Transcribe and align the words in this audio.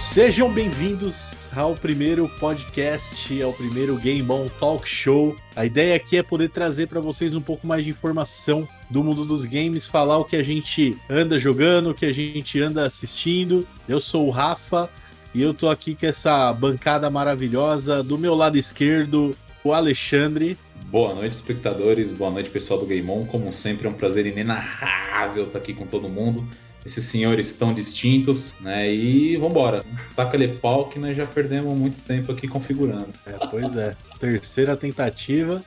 Sejam 0.00 0.50
bem-vindos 0.52 1.36
ao 1.54 1.76
primeiro 1.76 2.26
podcast, 2.40 3.40
ao 3.42 3.52
primeiro 3.52 3.96
Game 3.96 4.28
On 4.28 4.48
Talk 4.58 4.88
Show. 4.88 5.36
A 5.54 5.64
ideia 5.66 5.94
aqui 5.94 6.16
é 6.16 6.22
poder 6.22 6.48
trazer 6.48 6.88
para 6.88 6.98
vocês 7.00 7.32
um 7.34 7.40
pouco 7.40 7.64
mais 7.64 7.84
de 7.84 7.90
informação 7.90 8.66
do 8.88 9.04
mundo 9.04 9.24
dos 9.24 9.44
games, 9.44 9.86
falar 9.86 10.16
o 10.16 10.24
que 10.24 10.34
a 10.34 10.42
gente 10.42 10.98
anda 11.08 11.38
jogando, 11.38 11.90
o 11.90 11.94
que 11.94 12.06
a 12.06 12.12
gente 12.12 12.60
anda 12.60 12.86
assistindo. 12.86 13.68
Eu 13.86 14.00
sou 14.00 14.26
o 14.26 14.30
Rafa 14.30 14.90
e 15.32 15.42
eu 15.42 15.54
tô 15.54 15.68
aqui 15.68 15.94
com 15.94 16.06
essa 16.06 16.50
bancada 16.52 17.08
maravilhosa. 17.08 18.02
Do 18.02 18.18
meu 18.18 18.34
lado 18.34 18.58
esquerdo, 18.58 19.36
o 19.62 19.72
Alexandre. 19.72 20.58
Boa 20.86 21.14
noite, 21.14 21.34
espectadores. 21.34 22.10
Boa 22.10 22.32
noite, 22.32 22.50
pessoal 22.50 22.80
do 22.80 22.86
Game 22.86 23.08
On. 23.08 23.26
Como 23.26 23.52
sempre, 23.52 23.86
é 23.86 23.90
um 23.90 23.94
prazer 23.94 24.26
inenarrável 24.26 25.44
estar 25.44 25.58
aqui 25.58 25.72
com 25.72 25.86
todo 25.86 26.08
mundo 26.08 26.48
esses 26.84 27.04
senhores 27.04 27.52
tão 27.52 27.74
distintos, 27.74 28.54
né? 28.60 28.92
E 28.92 29.36
vambora. 29.36 29.84
Taca-lhe 30.14 30.48
pau 30.48 30.86
que 30.86 30.98
nós 30.98 31.16
já 31.16 31.26
perdemos 31.26 31.76
muito 31.76 32.00
tempo 32.00 32.32
aqui 32.32 32.48
configurando. 32.48 33.08
É, 33.26 33.32
pois 33.46 33.76
é. 33.76 33.96
terceira 34.18 34.76
tentativa. 34.76 35.62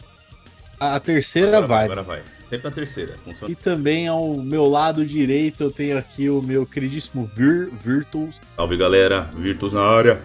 A, 0.79 0.95
a 0.95 0.99
terceira 0.99 1.57
agora 1.57 1.67
vai. 1.67 1.85
Agora 1.85 2.03
vai. 2.03 2.21
Sempre 2.43 2.67
a 2.67 2.71
terceira. 2.71 3.17
Funciona. 3.23 3.51
E 3.51 3.55
também 3.55 4.07
ao 4.07 4.35
meu 4.37 4.67
lado 4.67 5.05
direito 5.05 5.63
eu 5.63 5.71
tenho 5.71 5.97
aqui 5.97 6.29
o 6.29 6.41
meu 6.41 6.65
queridíssimo 6.65 7.25
Vir, 7.25 7.69
Virtuals. 7.71 8.41
Salve 8.55 8.77
galera, 8.77 9.29
Virtus 9.35 9.73
na 9.73 9.81
área. 9.81 10.21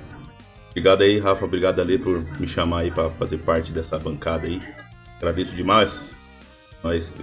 Obrigado 0.71 1.03
aí, 1.03 1.19
Rafa. 1.19 1.45
Obrigado 1.45 1.81
ali 1.81 1.99
por 1.99 2.25
me 2.39 2.47
chamar 2.47 2.81
aí 2.81 2.91
pra 2.91 3.11
fazer 3.11 3.39
parte 3.39 3.73
dessa 3.73 3.99
bancada 3.99 4.47
aí. 4.47 4.61
Agradeço 5.17 5.55
demais. 5.57 6.13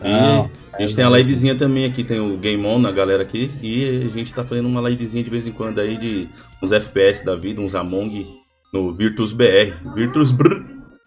Não, 0.01 0.49
e 0.49 0.75
a 0.75 0.81
gente 0.81 0.93
é 0.93 0.95
tem 0.95 1.05
a 1.05 1.09
livezinha 1.09 1.55
também 1.55 1.85
aqui, 1.85 2.03
tem 2.03 2.19
o 2.19 2.37
Game 2.37 2.65
On 2.65 2.77
na 2.77 2.91
galera 2.91 3.23
aqui. 3.23 3.49
E 3.61 4.05
a 4.05 4.09
gente 4.09 4.33
tá 4.33 4.45
fazendo 4.45 4.67
uma 4.67 4.87
livezinha 4.87 5.23
de 5.23 5.29
vez 5.29 5.47
em 5.47 5.51
quando 5.51 5.79
aí 5.79 5.97
de 5.97 6.29
uns 6.61 6.71
FPS 6.71 7.23
da 7.23 7.35
vida, 7.35 7.61
uns 7.61 7.73
Among 7.73 8.27
no 8.73 8.93
Virtus 8.93 9.31
BR. 9.31 9.73
Virtus 9.93 10.31
Brr. 10.31 10.63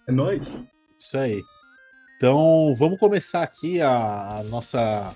É 0.09 0.13
nóis. 0.13 0.59
Isso 0.99 1.19
aí. 1.19 1.43
Então 2.17 2.75
vamos 2.79 2.99
começar 2.99 3.43
aqui 3.43 3.81
a, 3.81 4.39
a 4.39 4.43
nossa, 4.45 5.15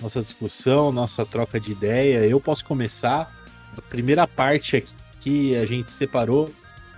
nossa 0.00 0.20
discussão, 0.20 0.92
nossa 0.92 1.24
troca 1.24 1.58
de 1.58 1.72
ideia. 1.72 2.26
Eu 2.26 2.40
posso 2.40 2.64
começar. 2.64 3.32
A 3.76 3.82
primeira 3.82 4.24
parte 4.28 4.76
aqui 4.76 4.94
que 5.24 5.56
a 5.56 5.64
gente 5.64 5.90
separou 5.90 6.52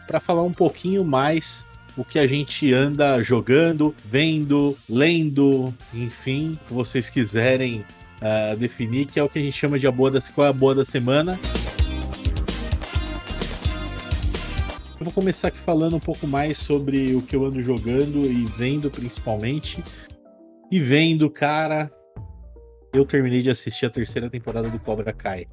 para 0.06 0.20
falar 0.20 0.42
um 0.42 0.52
pouquinho 0.52 1.04
mais 1.04 1.65
o 1.96 2.04
que 2.04 2.18
a 2.18 2.26
gente 2.26 2.72
anda 2.72 3.22
jogando, 3.22 3.94
vendo, 4.04 4.76
lendo, 4.88 5.72
enfim, 5.94 6.58
o 6.62 6.66
que 6.66 6.74
vocês 6.74 7.08
quiserem 7.08 7.84
ah, 8.20 8.54
definir, 8.54 9.06
que 9.06 9.18
é 9.18 9.22
o 9.22 9.28
que 9.28 9.38
a 9.38 9.42
gente 9.42 9.56
chama 9.56 9.78
de 9.78 9.86
a 9.86 9.90
boa 9.90 10.10
da, 10.10 10.20
qual 10.34 10.46
é 10.46 10.50
a 10.50 10.52
boa 10.52 10.74
da 10.74 10.84
semana. 10.84 11.38
Eu 14.98 15.04
vou 15.04 15.12
começar 15.12 15.48
aqui 15.48 15.58
falando 15.58 15.96
um 15.96 16.00
pouco 16.00 16.26
mais 16.26 16.56
sobre 16.56 17.14
o 17.14 17.22
que 17.22 17.36
eu 17.36 17.44
ando 17.44 17.60
jogando 17.60 18.24
e 18.24 18.44
vendo 18.44 18.90
principalmente. 18.90 19.82
E 20.70 20.80
vendo, 20.80 21.30
cara, 21.30 21.90
eu 22.92 23.04
terminei 23.04 23.42
de 23.42 23.50
assistir 23.50 23.86
a 23.86 23.90
terceira 23.90 24.28
temporada 24.28 24.68
do 24.68 24.78
Cobra 24.78 25.12
Kai. 25.12 25.46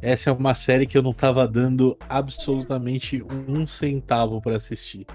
Essa 0.00 0.30
é 0.30 0.32
uma 0.32 0.54
série 0.54 0.86
que 0.86 0.96
eu 0.96 1.02
não 1.02 1.12
tava 1.12 1.46
dando 1.46 1.96
absolutamente 2.08 3.22
um 3.48 3.66
centavo 3.66 4.40
pra 4.40 4.56
assistir. 4.56 5.06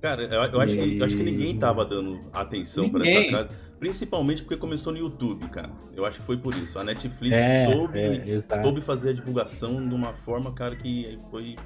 Cara, 0.00 0.22
eu, 0.22 0.30
eu 0.30 0.60
acho 0.60 0.76
que, 0.76 0.98
eu 0.98 1.04
acho 1.04 1.16
que 1.16 1.22
ninguém 1.22 1.58
tava 1.58 1.84
dando 1.84 2.20
atenção 2.32 2.88
pra 2.88 3.00
Ninguém. 3.00 3.28
essa 3.28 3.36
casa. 3.36 3.48
Principalmente 3.78 4.42
porque 4.42 4.56
começou 4.56 4.92
no 4.92 4.98
YouTube, 4.98 5.48
cara. 5.48 5.70
Eu 5.94 6.04
acho 6.04 6.20
que 6.20 6.26
foi 6.26 6.36
por 6.36 6.54
isso. 6.54 6.78
A 6.78 6.84
Netflix 6.84 7.34
É, 7.34 7.66
soube, 7.66 7.98
é, 7.98 8.62
soube 8.62 8.80
fazer 8.80 9.10
a 9.10 9.12
divulgação 9.12 9.86
de 9.86 9.94
uma 9.94 10.14
forma, 10.14 10.52
cara, 10.52 10.76
que 10.76 11.18
foi. 11.30 11.56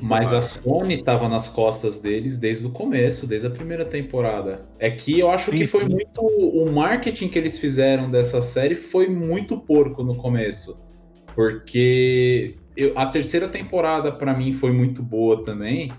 Mas 0.00 0.32
a. 0.32 0.42
Sony 0.42 1.02
tava 1.02 1.28
nas 1.28 1.48
costas 1.48 1.98
deles 1.98 2.36
desde 2.38 2.66
o 2.66 2.70
começo, 2.70 3.26
desde 3.26 3.46
a 3.46 3.50
primeira 3.50 3.84
temporada. 3.84 4.66
É 4.78 4.90
que 4.90 5.18
eu 5.18 5.30
acho 5.30 5.50
Sim, 5.50 5.58
que 5.58 5.66
foi 5.66 5.84
sim. 5.84 5.88
muito. 5.90 6.20
O 6.20 6.70
marketing 6.72 7.28
que 7.28 7.38
eles 7.38 7.58
fizeram 7.58 8.10
dessa 8.10 8.42
série 8.42 8.74
foi 8.74 9.08
muito 9.08 9.58
porco 9.58 10.02
no 10.02 10.16
começo. 10.16 10.85
Porque 11.36 12.56
eu- 12.74 12.98
a 12.98 13.06
terceira 13.06 13.46
temporada 13.46 14.10
pra 14.10 14.32
mim 14.34 14.54
foi 14.54 14.72
muito 14.72 15.02
boa 15.02 15.44
também. 15.44 15.92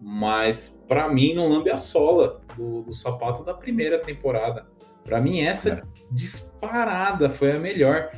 Mas 0.00 0.82
pra 0.88 1.12
mim 1.12 1.34
não 1.34 1.48
lambe 1.48 1.70
a 1.70 1.76
sola 1.76 2.40
do, 2.56 2.82
do 2.82 2.92
sapato 2.94 3.44
da 3.44 3.52
primeira 3.52 3.98
temporada. 3.98 4.66
Pra 5.04 5.20
mim 5.20 5.40
essa 5.40 5.68
É. 5.70 5.82
disparada 6.10 7.28
foi 7.28 7.52
a 7.52 7.58
melhor. 7.60 8.10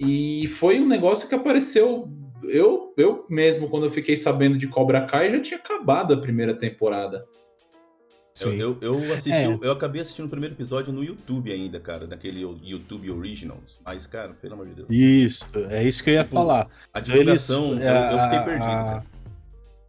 E 0.00 0.48
foi 0.48 0.80
um 0.80 0.86
negócio 0.88 1.28
que 1.28 1.34
apareceu. 1.34 2.08
Eu, 2.42 2.92
eu 2.96 3.24
mesmo, 3.30 3.68
quando 3.68 3.84
eu 3.86 3.90
fiquei 3.90 4.16
sabendo 4.16 4.58
de 4.58 4.66
Cobra 4.66 5.06
Kai, 5.06 5.30
já 5.30 5.40
tinha 5.40 5.58
acabado 5.60 6.12
a 6.12 6.20
primeira 6.20 6.54
temporada. 6.54 7.24
Eu, 8.40 8.50
Sim. 8.50 8.56
eu, 8.58 8.78
eu 8.82 9.14
assisti, 9.14 9.30
É. 9.32 9.46
eu 9.62 9.72
acabei 9.72 10.02
assistindo 10.02 10.26
o 10.26 10.28
primeiro 10.28 10.54
episódio 10.54 10.92
no 10.92 11.02
YouTube 11.02 11.50
ainda, 11.50 11.80
cara, 11.80 12.06
naquele 12.06 12.40
YouTube 12.62 13.10
Originals. 13.10 13.80
Mas, 13.84 14.06
cara, 14.06 14.34
pelo 14.34 14.54
amor 14.54 14.66
de 14.66 14.74
Deus. 14.74 14.88
Isso, 14.90 15.48
é 15.70 15.82
isso 15.82 16.04
que 16.04 16.10
eu 16.10 16.14
ia 16.14 16.22
Tipo, 16.24 16.34
falar. 16.36 16.68
A 16.92 17.00
divulgação, 17.00 17.72
Eles- 17.72 17.84
eu, 17.86 17.92
eu 17.94 18.20
fiquei 18.24 18.38
a- 18.38 18.42
perdido, 18.42 18.64
a- 18.70 18.84
cara. 18.84 19.04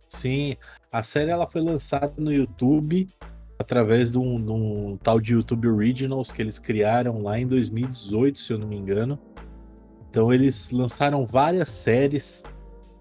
Sim, 0.08 0.56
a 0.92 1.04
série 1.04 1.30
ela 1.32 1.46
foi 1.46 1.62
lançada 1.62 2.14
no 2.18 2.32
YouTube 2.32 3.10
através 3.60 4.12
de 4.12 4.18
um, 4.18 4.42
de 4.42 4.52
um 4.52 4.98
tal 5.04 5.20
de 5.20 5.34
YouTube 5.34 5.68
Originals 5.68 6.32
que 6.32 6.42
eles 6.42 6.58
criaram 6.60 7.22
lá 7.22 7.38
em 7.38 7.46
2018, 7.46 8.40
se 8.40 8.54
eu 8.54 8.58
não 8.58 8.68
me 8.68 8.78
engano. 8.78 9.20
Então 10.10 10.32
eles 10.32 10.72
lançaram 10.72 11.26
várias 11.26 11.68
séries 11.70 12.44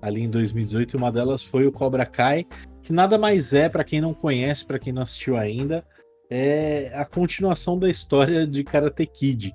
ali 0.02 0.22
em 0.22 0.28
2018 0.30 0.94
e 0.94 0.96
uma 0.96 1.12
delas 1.12 1.42
foi 1.42 1.66
o 1.66 1.72
Cobra 1.72 2.04
Kai, 2.04 2.46
que 2.86 2.92
nada 2.92 3.19
mais 3.19 3.52
é, 3.52 3.69
para 3.69 3.82
quem 3.82 4.00
não 4.00 4.14
conhece, 4.14 4.64
para 4.64 4.78
quem 4.78 4.92
não 4.92 5.02
assistiu 5.02 5.36
ainda, 5.36 5.84
é 6.30 6.92
a 6.94 7.04
continuação 7.04 7.76
da 7.76 7.91
história 7.91 8.47
de 8.47 8.62
Karate 8.62 9.04
Kid. 9.06 9.52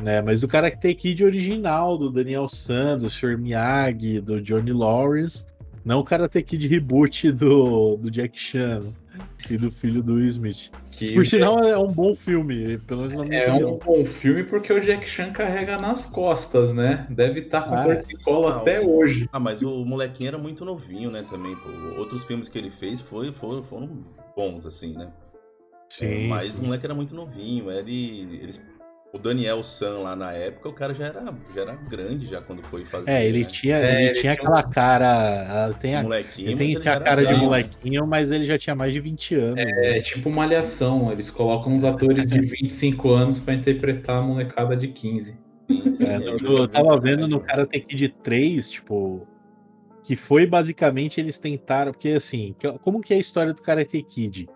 Né, 0.00 0.22
mas 0.22 0.40
do 0.40 0.48
Karate 0.48 0.94
Kid 0.94 1.24
original, 1.24 1.98
do 1.98 2.08
Daniel 2.08 2.48
San, 2.48 2.98
do 2.98 3.10
Sr. 3.10 3.36
Miyagi, 3.36 4.20
do 4.20 4.40
Johnny 4.40 4.72
Lawrence, 4.72 5.44
não 5.84 5.98
o 5.98 6.04
Karate 6.04 6.40
Kid 6.40 6.68
reboot 6.68 7.32
do, 7.32 7.96
do 7.96 8.08
Jack 8.08 8.38
Chan 8.38 8.92
e 9.50 9.56
do 9.56 9.70
filho 9.70 10.02
do 10.02 10.14
Will 10.14 10.28
Smith. 10.28 10.70
Que 10.90 11.14
Por 11.14 11.26
sinal, 11.26 11.58
é 11.60 11.76
um 11.76 11.92
bom 11.92 12.14
filme, 12.14 12.78
pelo 12.78 13.00
menos 13.02 13.16
na 13.16 13.24
minha 13.24 13.40
é 13.40 13.50
opinião. 13.50 13.74
um 13.74 13.78
bom 13.78 14.04
filme 14.04 14.44
porque 14.44 14.72
o 14.72 14.80
Jack 14.80 15.08
Chan 15.08 15.32
carrega 15.32 15.78
nas 15.78 16.06
costas, 16.06 16.72
né? 16.72 17.06
Deve 17.10 17.40
estar 17.40 17.62
com 17.62 17.74
Ah, 17.74 17.82
torcicola 17.82 18.50
não. 18.52 18.58
até 18.58 18.80
hoje. 18.80 19.28
Ah, 19.32 19.40
mas 19.40 19.62
o 19.62 19.84
molequinho 19.84 20.28
era 20.28 20.38
muito 20.38 20.64
novinho, 20.64 21.10
né, 21.10 21.24
também, 21.28 21.54
pô. 21.56 21.98
Outros 21.98 22.24
filmes 22.24 22.48
que 22.48 22.58
ele 22.58 22.70
fez 22.70 23.00
foi, 23.00 23.32
foram, 23.32 23.62
foram 23.62 24.04
bons, 24.36 24.64
assim, 24.66 24.92
né? 24.94 25.12
Sim, 25.88 26.28
mas 26.28 26.44
sim. 26.44 26.60
o 26.62 26.64
moleque 26.64 26.86
era 26.86 26.94
muito 26.94 27.14
novinho. 27.14 27.70
Ele, 27.70 28.38
eles, 28.40 28.60
o 29.12 29.18
Daniel 29.18 29.62
San 29.62 29.98
lá 29.98 30.16
na 30.16 30.32
época, 30.32 30.68
o 30.68 30.72
cara 30.72 30.94
já 30.94 31.06
era, 31.06 31.22
já 31.54 31.60
era 31.62 31.74
grande 31.74 32.26
já 32.26 32.40
quando 32.40 32.62
foi 32.62 32.84
fazer. 32.86 33.10
É, 33.10 33.26
ele 33.26 33.40
né? 33.40 33.44
tinha, 33.44 33.76
É, 33.76 33.92
ele 33.92 34.02
ele 34.04 34.10
tinha 34.12 34.20
tinha 34.20 34.32
aquela 34.32 34.62
cara. 34.62 35.66
ah, 35.70 35.74
Tem 35.74 35.94
a, 35.96 36.02
molequinho, 36.02 36.46
ele 36.48 36.56
mas 36.56 36.58
tem, 36.58 36.70
ele 36.72 36.88
a 36.88 37.00
cara 37.00 37.16
de 37.22 37.26
velho, 37.26 37.38
né? 37.40 37.46
molequinho, 37.46 38.06
mas 38.06 38.30
ele 38.30 38.44
já 38.44 38.58
tinha 38.58 38.74
mais 38.74 38.92
de 38.94 39.00
20 39.00 39.34
anos. 39.34 39.64
né? 39.76 39.98
É 39.98 40.00
tipo 40.00 40.30
malhação, 40.30 41.12
eles 41.12 41.30
colocam 41.30 41.72
uns 41.72 41.84
atores 41.84 42.26
de 42.26 42.40
25 42.46 43.10
anos 43.10 43.38
pra 43.38 43.54
interpretar 43.54 44.16
a 44.18 44.22
molecada 44.22 44.76
de 44.76 44.88
15. 44.88 45.38
Sim, 45.68 45.92
sim, 45.92 46.04
É, 46.06 46.16
ele 46.16 46.46
eu, 46.46 46.56
eu 46.58 46.68
tava 46.68 46.98
vendo 47.00 47.28
no 47.28 47.38
bem. 47.38 47.46
Karate 47.46 47.80
Kid 47.80 48.08
3, 48.22 48.70
tipo, 48.70 49.26
que 50.02 50.16
foi 50.16 50.46
basicamente 50.46 51.20
eles 51.20 51.38
tentaram, 51.38 51.92
porque 51.92 52.10
assim, 52.10 52.54
que- 52.58 52.78
como 52.80 53.00
que 53.00 53.14
é 53.14 53.16
a 53.16 53.20
história 53.20 53.52
do 53.52 53.62
Karate 53.62 54.02
Kid? 54.02 54.48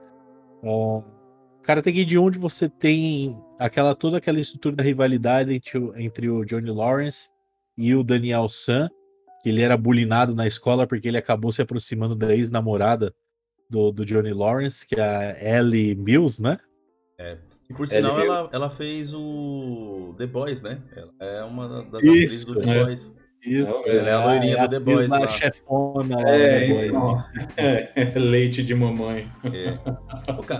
Ó, 0.63 1.03
Karate 1.63 1.93
Kid 1.93 2.19
1 2.19 2.23
onde 2.25 2.39
você 2.39 2.69
tem 2.69 3.37
aquela 3.59 3.95
toda 3.95 4.19
aquela 4.19 4.41
estrutura 4.41 4.77
da 4.77 4.83
rivalidade 4.83 5.55
entre 5.55 5.79
o, 5.79 5.97
entre 5.97 6.29
o 6.29 6.45
Johnny 6.45 6.71
Lawrence 6.71 7.31
e 7.77 7.95
o 7.95 8.03
Daniel 8.03 8.49
San, 8.49 8.89
que 9.43 9.49
ele 9.49 9.63
era 9.63 9.77
bulinado 9.77 10.35
na 10.35 10.47
escola 10.47 10.87
porque 10.87 11.09
ele 11.09 11.19
acabou 11.19 11.53
se 11.53 11.63
aproximando 11.63 12.15
da 12.15 12.35
ex-namorada 12.35 13.15
do, 13.69 13.91
do 13.91 14.05
Johnny 14.05 14.33
Lawrence, 14.33 14.87
que 14.87 14.95
é 14.95 15.03
a 15.03 15.59
Ellie 15.59 15.95
Mills, 15.95 16.41
né? 16.41 16.59
E 17.69 17.75
por 17.75 17.89
sinal, 17.89 18.21
ela, 18.21 18.49
ela 18.53 18.71
fez 18.71 19.13
o 19.13 20.15
The 20.17 20.27
Boys, 20.27 20.63
né? 20.63 20.81
Ela 20.95 21.13
é 21.19 21.45
uma 21.45 21.85
das 21.85 22.03
Isso, 22.03 22.13
atrizes 22.13 22.45
do 22.45 22.61
The 22.61 22.71
é. 22.71 22.85
Boys. 22.85 23.15
Isso, 23.47 23.83
Ela 23.87 24.09
é 24.09 24.13
a 24.13 24.25
loirinha 24.27 24.57
do 24.63 24.69
The 24.69 24.81
Boys 24.81 25.09
lá. 25.09 25.29
chefona 25.29 26.21
É, 26.29 26.61
The 26.61 26.67
Boys. 26.75 26.89
então. 26.89 27.15
É, 27.57 28.13
leite 28.19 28.63
de 28.65 28.75
mamãe. 28.75 29.29
É. 29.45 29.79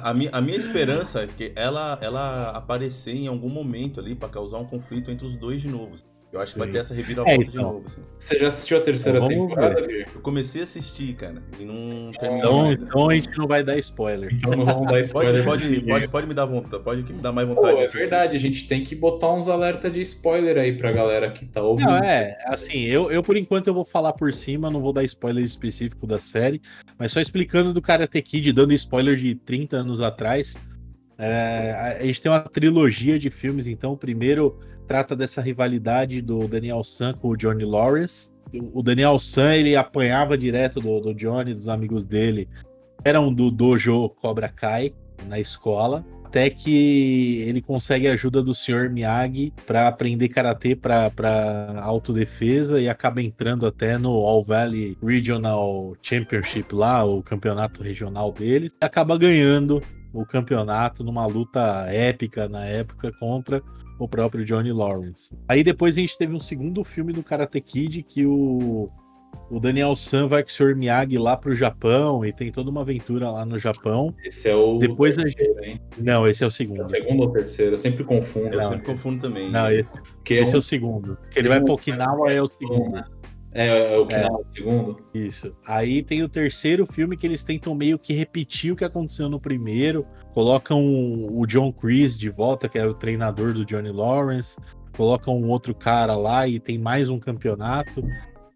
A, 0.03 0.15
minha, 0.15 0.31
a 0.33 0.41
minha 0.41 0.57
esperança 0.57 1.23
é 1.23 1.27
que 1.27 1.53
ela, 1.57 1.99
ela 2.01 2.51
aparecer 2.51 3.15
em 3.15 3.27
algum 3.27 3.49
momento 3.49 4.01
ali 4.01 4.15
pra 4.15 4.29
causar 4.29 4.59
um 4.59 4.65
conflito 4.65 5.11
entre 5.11 5.27
os 5.27 5.35
dois 5.35 5.61
de 5.61 5.69
novo. 5.69 5.95
Eu 6.37 6.43
acho 6.43 6.53
Sim. 6.53 6.61
que 6.61 6.67
vai 6.67 6.73
ter 6.73 6.79
essa 6.79 6.95
reviravolta 6.95 7.33
é, 7.33 7.35
então. 7.35 7.51
de 7.51 7.57
novo. 7.57 7.83
Assim. 7.87 8.01
Você 8.19 8.39
já 8.39 8.49
assistiu 8.49 8.77
a 8.77 8.81
terceira 8.81 9.19
então, 9.19 9.29
temporada, 9.29 9.81
Vir? 9.81 10.07
Eu 10.15 10.21
comecei 10.21 10.61
a 10.61 10.65
assistir, 10.65 11.15
cara, 11.15 11.43
e 11.59 11.65
não 11.65 12.13
terminou. 12.13 12.73
Então, 12.73 12.73
então 12.73 13.11
a 13.11 13.15
gente 13.15 13.39
não 13.39 13.47
vai 13.47 13.65
dar 13.65 13.79
spoiler. 13.79 14.35
Então 14.35 14.53
não 14.53 14.67
vamos 14.67 14.87
dar 14.87 15.01
spoiler. 15.01 15.45
pode, 15.45 15.65
pode, 15.65 15.87
pode, 15.87 16.09
pode, 16.09 16.27
me 16.27 16.35
dar 16.35 16.45
vontade, 16.45 16.83
pode 16.83 17.03
me 17.11 17.21
dar 17.23 17.33
mais 17.33 17.49
vontade. 17.49 17.75
Pô, 17.75 17.83
é 17.83 17.87
verdade, 17.87 18.37
a 18.37 18.39
gente 18.39 18.69
tem 18.69 18.85
que 18.85 18.95
botar 18.95 19.33
uns 19.33 19.49
alertas 19.49 19.91
de 19.91 20.01
spoiler 20.03 20.59
aí 20.59 20.77
pra 20.77 20.93
galera 20.93 21.31
que 21.31 21.47
tá 21.47 21.63
ouvindo. 21.63 21.89
Não, 21.89 21.97
é, 21.97 22.37
assim, 22.45 22.83
eu, 22.83 23.11
eu 23.11 23.23
por 23.23 23.37
enquanto 23.37 23.69
eu 23.69 23.75
vou 23.75 23.85
falar 23.85 24.13
por 24.13 24.33
cima, 24.35 24.71
não 24.71 24.81
vou 24.81 24.93
dar 24.93 25.05
spoiler 25.05 25.43
específico 25.43 26.07
da 26.07 26.19
série, 26.19 26.61
mas 26.99 27.13
só 27.13 27.21
explicando 27.21 27.73
do 27.73 27.81
Karate 27.81 28.21
Kid, 28.21 28.53
dando 28.53 28.75
spoiler 28.75 29.17
de 29.17 29.35
30 29.35 29.79
anos 29.79 30.03
atrás. 30.03 30.55
É, 31.19 31.97
a 31.99 32.05
gente 32.05 32.21
tem 32.21 32.31
uma 32.31 32.41
trilogia 32.41 33.19
de 33.19 33.31
filmes, 33.31 33.67
então 33.67 33.95
o 33.95 33.97
primeiro 33.97 34.61
trata 34.87 35.17
dessa 35.17 35.41
rivalidade 35.41 36.21
do 36.21 36.47
Daniel 36.47 36.83
San 36.85 37.13
com 37.15 37.29
o 37.29 37.37
Johnny 37.37 37.65
Lawrence. 37.65 38.31
O 38.73 38.83
Daniel 38.83 39.19
San 39.19 39.55
ele 39.55 39.75
apanhava 39.75 40.39
direto 40.39 40.81
do, 40.81 41.01
do 41.01 41.15
Johnny, 41.15 41.53
dos 41.53 41.69
amigos 41.69 42.05
dele, 42.05 42.49
eram 43.05 43.33
do 43.33 43.51
dojo 43.51 44.09
Cobra 44.11 44.49
Kai 44.49 44.95
na 45.27 45.39
escola, 45.41 46.05
até 46.25 46.51
que 46.51 47.43
ele 47.47 47.63
consegue 47.63 48.07
a 48.09 48.13
ajuda 48.13 48.43
do 48.43 48.55
Sr. 48.55 48.91
Miyagi 48.91 49.53
para 49.67 49.89
aprender 49.89 50.29
karatê 50.29 50.77
para 50.77 51.11
autodefesa 51.83 52.81
e 52.81 52.89
acaba 52.89 53.23
entrando 53.23 53.67
até 53.67 53.97
no 53.97 54.11
All 54.11 54.45
Valley 54.45 54.97
Regional 55.03 55.95
Championship 56.03 56.75
lá, 56.75 57.05
o 57.05 57.23
campeonato 57.23 57.83
regional 57.83 58.33
deles, 58.33 58.73
e 58.81 58.85
acaba 58.85 59.17
ganhando 59.19 59.83
o 60.13 60.25
campeonato 60.25 61.05
numa 61.05 61.27
luta 61.27 61.87
épica 61.89 62.49
na 62.49 62.65
época 62.65 63.13
contra 63.19 63.63
o 63.99 64.09
próprio 64.09 64.45
Johnny 64.45 64.73
Lawrence. 64.73 65.37
Aí 65.49 65.63
depois 65.63 65.97
a 65.97 66.01
gente 66.01 66.17
teve 66.19 66.35
um 66.35 66.41
segundo 66.41 66.83
filme 66.85 67.13
do 67.13 67.23
Karate 67.23 67.61
Kid 67.61 68.03
que 68.03 68.27
o, 68.27 68.91
o 69.51 69.61
Daniel 69.61 69.95
San 69.95 70.27
vai 70.27 70.43
com 70.43 70.49
o 70.49 70.53
Sr. 70.53 70.77
Miyagi 70.77 71.19
lá 71.19 71.37
pro 71.37 71.55
Japão 71.55 72.25
e 72.25 72.33
tem 72.33 72.51
toda 72.51 72.71
uma 72.71 72.81
aventura 72.81 73.31
lá 73.31 73.45
no 73.45 73.59
Japão. 73.59 74.15
Esse 74.25 74.49
é 74.49 74.55
o 74.55 74.79
depois 74.79 75.17
terceiro, 75.17 75.65
hein? 75.65 75.81
Não, 75.99 76.27
esse 76.27 76.43
é 76.43 76.47
o 76.47 76.51
segundo. 76.51 76.83
É 76.83 76.85
o 76.85 76.89
segundo 76.89 77.21
ou 77.21 77.31
terceiro? 77.31 77.73
Eu 77.73 77.79
sempre 77.79 78.05
confundo. 78.05 78.49
Eu 78.49 78.63
sempre 78.63 78.85
confundo 78.85 79.21
também. 79.21 79.51
Não, 79.51 79.71
esse, 79.71 79.89
esse 80.31 80.53
é, 80.53 80.55
um... 80.55 80.57
é 80.57 80.59
o 80.59 80.63
segundo. 80.63 81.19
Que 81.31 81.39
ele 81.39 81.49
vai 81.49 81.61
pro 81.61 81.75
Okinawa 81.75 82.33
é 82.33 82.43
o 82.43 82.49
segundo. 82.49 83.05
É, 83.57 83.95
é 83.95 83.99
o 83.99 84.07
que 84.07 84.15
é, 84.15 84.27
o 84.27 84.45
segundo. 84.45 84.99
Isso. 85.15 85.57
Aí 85.67 86.03
tem 86.03 86.23
o 86.23 86.29
terceiro 86.29 86.85
filme 86.85 87.17
que 87.17 87.27
eles 87.27 87.43
tentam 87.43 87.75
meio 87.75 87.99
que 87.99 88.13
repetir 88.13 88.71
o 88.71 88.77
que 88.77 88.85
aconteceu 88.85 89.31
no 89.31 89.41
primeiro. 89.41 90.07
Colocam 90.35 90.79
o 90.85 91.47
John 91.47 91.73
Kreese 91.73 92.19
de 92.19 92.29
volta, 92.29 92.69
que 92.69 92.79
era 92.79 92.91
o 92.91 92.95
treinador 92.95 93.55
do 93.55 93.65
Johnny 93.65 93.91
Lawrence. 93.91 94.59
Colocam 94.95 95.35
um 95.41 95.49
outro 95.49 95.75
cara 95.75 96.15
lá 96.15 96.47
e 96.47 96.61
tem 96.61 96.79
mais 96.79 97.09
um 97.09 97.19
campeonato. 97.19 98.05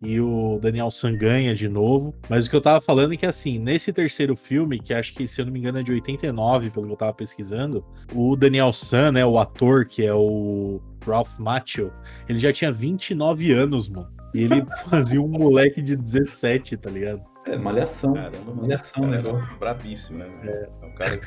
E 0.02 0.20
o 0.20 0.58
Daniel 0.60 0.90
San 0.90 1.16
ganha 1.16 1.54
de 1.54 1.68
novo. 1.68 2.14
Mas 2.28 2.46
o 2.46 2.50
que 2.50 2.56
eu 2.56 2.60
tava 2.60 2.82
falando 2.82 3.14
é 3.14 3.16
que, 3.16 3.26
assim, 3.26 3.58
nesse 3.58 3.94
terceiro 3.94 4.36
filme, 4.36 4.78
que 4.78 4.92
acho 4.92 5.14
que, 5.14 5.26
se 5.26 5.40
eu 5.40 5.46
não 5.46 5.52
me 5.52 5.58
engano, 5.58 5.78
é 5.78 5.82
de 5.82 5.92
89, 5.92 6.68
pelo 6.70 6.86
que 6.86 6.92
eu 6.92 6.96
tava 6.96 7.14
pesquisando, 7.14 7.82
o 8.14 8.36
Daniel 8.36 8.72
San, 8.74 9.12
né, 9.12 9.24
o 9.24 9.38
ator 9.38 9.86
que 9.86 10.04
é 10.04 10.12
o 10.12 10.80
Ralph 11.06 11.38
Macchio, 11.38 11.90
ele 12.28 12.38
já 12.38 12.52
tinha 12.52 12.70
29 12.70 13.52
anos, 13.52 13.88
mano. 13.88 14.19
E 14.34 14.44
ele 14.44 14.64
fazia 14.88 15.20
um 15.20 15.28
moleque 15.28 15.82
de 15.82 15.96
17, 15.96 16.76
tá 16.76 16.90
ligado? 16.90 17.22
É, 17.46 17.56
malhação. 17.56 18.12
Caramba, 18.12 18.54
malhação, 18.54 19.06
né? 19.06 19.22
Brabíssimo, 19.58 20.18
né? 20.18 20.28
É. 20.44 20.68
é. 20.82 20.86
O 20.86 20.94
cara 20.94 21.20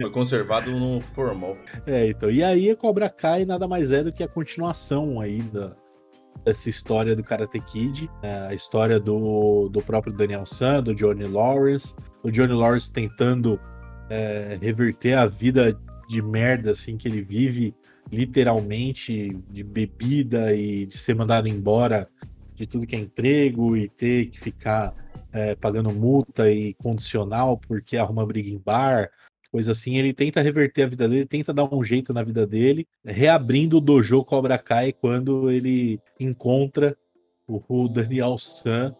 foi 0.00 0.10
conservado 0.10 0.70
no 0.70 1.00
formal. 1.00 1.56
É, 1.86 2.08
então. 2.08 2.30
E 2.30 2.42
aí 2.42 2.70
a 2.70 2.76
Cobra 2.76 3.08
Kai 3.08 3.44
nada 3.44 3.68
mais 3.68 3.90
é 3.90 4.02
do 4.02 4.12
que 4.12 4.22
a 4.22 4.28
continuação 4.28 5.20
aí 5.20 5.42
da, 5.42 5.76
dessa 6.44 6.70
história 6.70 7.14
do 7.14 7.22
Karate 7.22 7.60
Kid. 7.60 8.10
É, 8.22 8.48
a 8.48 8.54
história 8.54 8.98
do, 8.98 9.68
do 9.68 9.82
próprio 9.82 10.12
Daniel 10.12 10.46
San, 10.46 10.82
do 10.82 10.94
Johnny 10.94 11.26
Lawrence. 11.26 11.94
O 12.22 12.30
Johnny 12.30 12.54
Lawrence 12.54 12.92
tentando 12.92 13.60
é, 14.08 14.58
reverter 14.60 15.14
a 15.14 15.26
vida 15.26 15.78
de 16.08 16.22
merda 16.22 16.70
assim 16.72 16.96
que 16.96 17.06
ele 17.06 17.20
vive 17.20 17.74
literalmente 18.10 19.36
de 19.50 19.62
bebida 19.62 20.54
e 20.54 20.86
de 20.86 20.96
ser 20.96 21.14
mandado 21.14 21.46
embora 21.46 22.08
de 22.58 22.66
tudo 22.66 22.86
que 22.86 22.96
é 22.96 22.98
emprego 22.98 23.76
e 23.76 23.88
ter 23.88 24.26
que 24.26 24.40
ficar 24.40 24.94
é, 25.32 25.54
pagando 25.54 25.92
multa 25.92 26.50
e 26.50 26.74
condicional 26.74 27.56
porque 27.56 27.96
arruma 27.96 28.26
briga 28.26 28.50
em 28.50 28.58
bar, 28.58 29.10
coisa 29.50 29.72
assim. 29.72 29.96
Ele 29.96 30.12
tenta 30.12 30.42
reverter 30.42 30.82
a 30.82 30.88
vida 30.88 31.08
dele, 31.08 31.24
tenta 31.24 31.54
dar 31.54 31.72
um 31.72 31.84
jeito 31.84 32.12
na 32.12 32.22
vida 32.22 32.46
dele, 32.46 32.86
reabrindo 33.04 33.78
o 33.78 33.80
dojo 33.80 34.24
Cobra 34.24 34.58
Kai 34.58 34.92
quando 34.92 35.50
ele 35.50 36.00
encontra 36.18 36.96
o 37.46 37.88
Daniel 37.88 38.36
San 38.36 38.94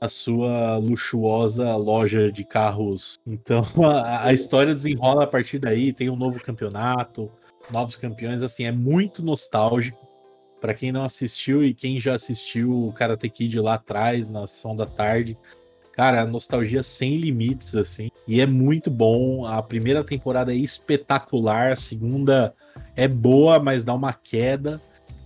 a 0.00 0.08
sua 0.08 0.76
luxuosa 0.76 1.74
loja 1.76 2.30
de 2.30 2.44
carros. 2.44 3.18
Então 3.26 3.64
a, 3.88 4.26
a, 4.26 4.32
história 4.34 4.74
desenrola 4.74 5.24
a 5.24 5.26
partir 5.26 5.58
daí, 5.58 5.92
tem 5.92 6.10
um 6.10 6.16
novo 6.16 6.42
campeonato, 6.42 7.30
novos 7.72 7.96
campeões, 7.96 8.42
assim, 8.42 8.64
é 8.64 8.72
muito 8.72 9.22
nostálgico. 9.22 10.03
Para 10.64 10.72
quem 10.72 10.90
não 10.90 11.04
assistiu 11.04 11.62
e 11.62 11.74
quem 11.74 12.00
já 12.00 12.14
assistiu 12.14 12.86
o 12.88 12.90
Karate 12.90 13.28
Kid 13.28 13.60
lá 13.60 13.74
atrás, 13.74 14.30
na 14.30 14.46
sessão 14.46 14.74
da 14.74 14.86
tarde, 14.86 15.36
cara, 15.92 16.24
nostalgia 16.24 16.82
sem 16.82 17.18
limites, 17.18 17.74
assim. 17.74 18.10
E 18.26 18.40
é 18.40 18.46
muito 18.46 18.90
bom. 18.90 19.44
A 19.44 19.62
primeira 19.62 20.02
temporada 20.02 20.54
é 20.54 20.56
espetacular, 20.56 21.72
a 21.72 21.76
segunda 21.76 22.54
é 22.96 23.06
boa, 23.06 23.58
mas 23.58 23.84
dá 23.84 23.92
uma 23.92 24.14
queda. 24.14 24.80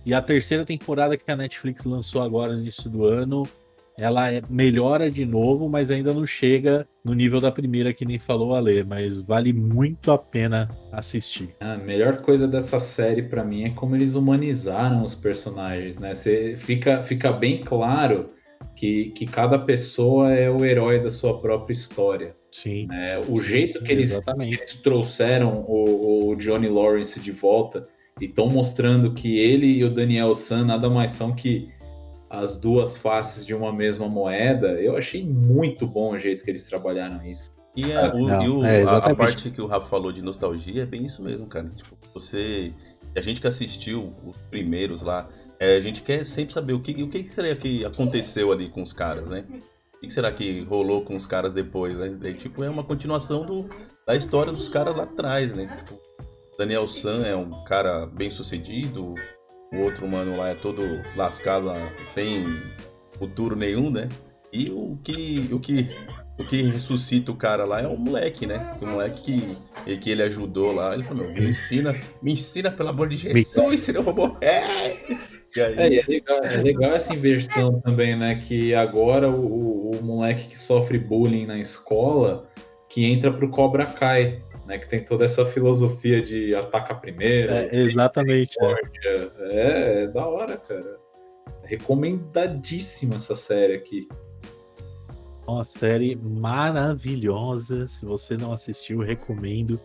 E 0.05 0.13
a 0.13 0.21
terceira 0.21 0.65
temporada 0.65 1.15
que 1.15 1.31
a 1.31 1.37
Netflix 1.37 1.85
lançou 1.85 2.21
agora 2.21 2.51
no 2.51 2.59
início 2.59 2.89
do 2.89 3.05
ano 3.05 3.47
ela 3.99 4.31
é, 4.31 4.41
melhora 4.49 5.11
de 5.11 5.25
novo, 5.25 5.67
mas 5.67 5.91
ainda 5.91 6.13
não 6.13 6.25
chega 6.25 6.87
no 7.03 7.13
nível 7.13 7.41
da 7.41 7.51
primeira 7.51 7.93
que 7.93 8.05
nem 8.05 8.17
falou 8.17 8.55
a 8.55 8.59
ler, 8.59 8.85
mas 8.85 9.19
vale 9.19 9.51
muito 9.51 10.11
a 10.11 10.17
pena 10.17 10.69
assistir. 10.91 11.49
A 11.59 11.75
melhor 11.77 12.21
coisa 12.21 12.47
dessa 12.47 12.79
série 12.79 13.23
para 13.23 13.43
mim 13.43 13.65
é 13.65 13.69
como 13.69 13.95
eles 13.95 14.15
humanizaram 14.15 15.03
os 15.03 15.13
personagens, 15.13 15.99
né? 15.99 16.15
Você 16.15 16.55
fica, 16.57 17.03
fica 17.03 17.31
bem 17.31 17.61
claro 17.63 18.27
que, 18.75 19.11
que 19.11 19.25
cada 19.25 19.59
pessoa 19.59 20.31
é 20.31 20.49
o 20.49 20.63
herói 20.63 20.99
da 20.99 21.09
sua 21.09 21.39
própria 21.41 21.73
história. 21.73 22.35
Sim. 22.51 22.87
Né? 22.87 23.19
O 23.27 23.41
jeito 23.41 23.83
que 23.83 23.91
eles, 23.91 24.17
que 24.17 24.31
eles 24.41 24.77
trouxeram 24.77 25.61
o, 25.67 26.29
o 26.29 26.35
Johnny 26.35 26.69
Lawrence 26.69 27.19
de 27.19 27.31
volta 27.31 27.85
e 28.19 28.25
estão 28.25 28.49
mostrando 28.49 29.13
que 29.13 29.37
ele 29.37 29.67
e 29.67 29.83
o 29.83 29.89
Daniel 29.89 30.33
San 30.33 30.65
nada 30.65 30.89
mais 30.89 31.11
são 31.11 31.33
que 31.33 31.69
as 32.29 32.55
duas 32.55 32.95
faces 32.95 33.45
de 33.45 33.55
uma 33.55 33.73
mesma 33.73 34.07
moeda, 34.07 34.79
eu 34.81 34.95
achei 34.95 35.25
muito 35.25 35.87
bom 35.87 36.11
o 36.11 36.19
jeito 36.19 36.43
que 36.43 36.51
eles 36.51 36.63
trabalharam 36.65 37.25
isso. 37.25 37.49
E, 37.75 37.93
a, 37.93 38.13
o, 38.13 38.27
Não, 38.27 38.43
e 38.43 38.49
o, 38.49 38.63
é, 38.63 38.83
a, 38.83 38.97
a, 38.97 39.15
parte 39.15 39.49
que 39.49 39.61
o 39.61 39.65
Rafa 39.65 39.85
falou 39.87 40.11
de 40.11 40.21
nostalgia 40.21 40.83
é 40.83 40.85
bem 40.85 41.05
isso 41.05 41.23
mesmo, 41.23 41.47
cara. 41.47 41.69
Tipo, 41.69 41.97
você. 42.13 42.73
A 43.15 43.21
gente 43.21 43.41
que 43.41 43.47
assistiu 43.47 44.13
os 44.25 44.37
primeiros 44.49 45.01
lá, 45.01 45.27
é, 45.59 45.77
a 45.77 45.81
gente 45.81 46.01
quer 46.01 46.25
sempre 46.25 46.53
saber 46.53 46.73
o 46.73 46.79
que, 46.79 46.91
o 47.01 47.09
que 47.09 47.27
será 47.27 47.55
que 47.55 47.83
aconteceu 47.85 48.51
ali 48.51 48.69
com 48.69 48.83
os 48.83 48.93
caras, 48.93 49.29
né? 49.29 49.45
O 49.95 49.99
que 49.99 50.11
será 50.11 50.31
que 50.31 50.61
rolou 50.61 51.03
com 51.03 51.15
os 51.15 51.25
caras 51.25 51.53
depois, 51.53 51.97
né? 51.97 52.15
É, 52.23 52.33
tipo, 52.33 52.63
é 52.63 52.69
uma 52.69 52.83
continuação 52.83 53.45
do, 53.45 53.69
da 54.05 54.15
história 54.15 54.51
dos 54.51 54.69
caras 54.69 54.95
lá 54.95 55.03
atrás, 55.03 55.53
né? 55.53 55.67
Tipo, 55.77 55.99
Daniel 56.57 56.87
San 56.87 57.23
é 57.25 57.35
um 57.35 57.63
cara 57.63 58.05
bem 58.05 58.29
sucedido, 58.29 59.15
o 59.71 59.81
outro 59.81 60.07
mano 60.07 60.35
lá 60.35 60.49
é 60.49 60.55
todo 60.55 61.01
lascado, 61.15 61.71
sem 62.05 62.61
futuro 63.17 63.55
nenhum, 63.55 63.89
né? 63.89 64.09
E 64.51 64.71
o 64.71 64.97
que, 65.03 65.47
o 65.51 65.59
que, 65.59 65.89
o 66.39 66.45
que 66.45 66.63
ressuscita 66.63 67.31
o 67.31 67.35
cara 67.35 67.65
lá 67.65 67.81
é 67.81 67.87
o 67.87 67.97
moleque, 67.97 68.47
né? 68.47 68.75
O 68.81 68.87
moleque 68.87 69.57
que, 69.85 69.97
que 69.97 70.09
ele 70.09 70.23
ajudou 70.23 70.73
lá. 70.73 70.93
Ele 70.93 71.03
falou: 71.03 71.31
me 71.31 71.49
ensina, 71.49 71.99
me 72.21 72.33
ensina 72.33 72.71
pelo 72.71 72.89
amor 72.89 73.09
de 73.09 73.17
Jesus, 73.17 73.81
senão 73.81 73.99
eu 73.99 74.05
vou 74.05 74.15
morrer. 74.15 75.03
E 75.55 75.61
aí... 75.61 75.77
é, 75.77 75.99
é, 75.99 76.05
legal, 76.07 76.43
é 76.43 76.57
legal 76.57 76.91
essa 76.93 77.13
inversão 77.13 77.79
também, 77.81 78.15
né? 78.15 78.35
Que 78.35 78.73
agora 78.73 79.29
o, 79.29 79.91
o 79.91 80.03
moleque 80.03 80.47
que 80.47 80.57
sofre 80.57 80.97
bullying 80.97 81.45
na 81.45 81.59
escola 81.59 82.49
que 82.89 83.05
entra 83.05 83.31
pro 83.31 83.49
Cobra 83.49 83.85
Kai 83.85 84.41
né? 84.69 84.77
Que 84.77 84.87
tem 84.87 85.03
toda 85.03 85.25
essa 85.25 85.43
filosofia 85.45 86.21
de 86.21 86.53
ataca 86.53 86.93
primeiro. 86.93 87.51
É, 87.51 87.75
exatamente. 87.75 88.55
É. 88.61 89.31
é, 89.39 90.03
é 90.03 90.07
da 90.07 90.25
hora, 90.27 90.57
cara. 90.57 90.97
Recomendadíssima 91.63 93.15
essa 93.15 93.35
série 93.35 93.73
aqui. 93.73 94.07
Uma 95.47 95.65
série 95.65 96.15
maravilhosa. 96.15 97.87
Se 97.87 98.05
você 98.05 98.37
não 98.37 98.53
assistiu, 98.53 98.99
recomendo 98.99 99.81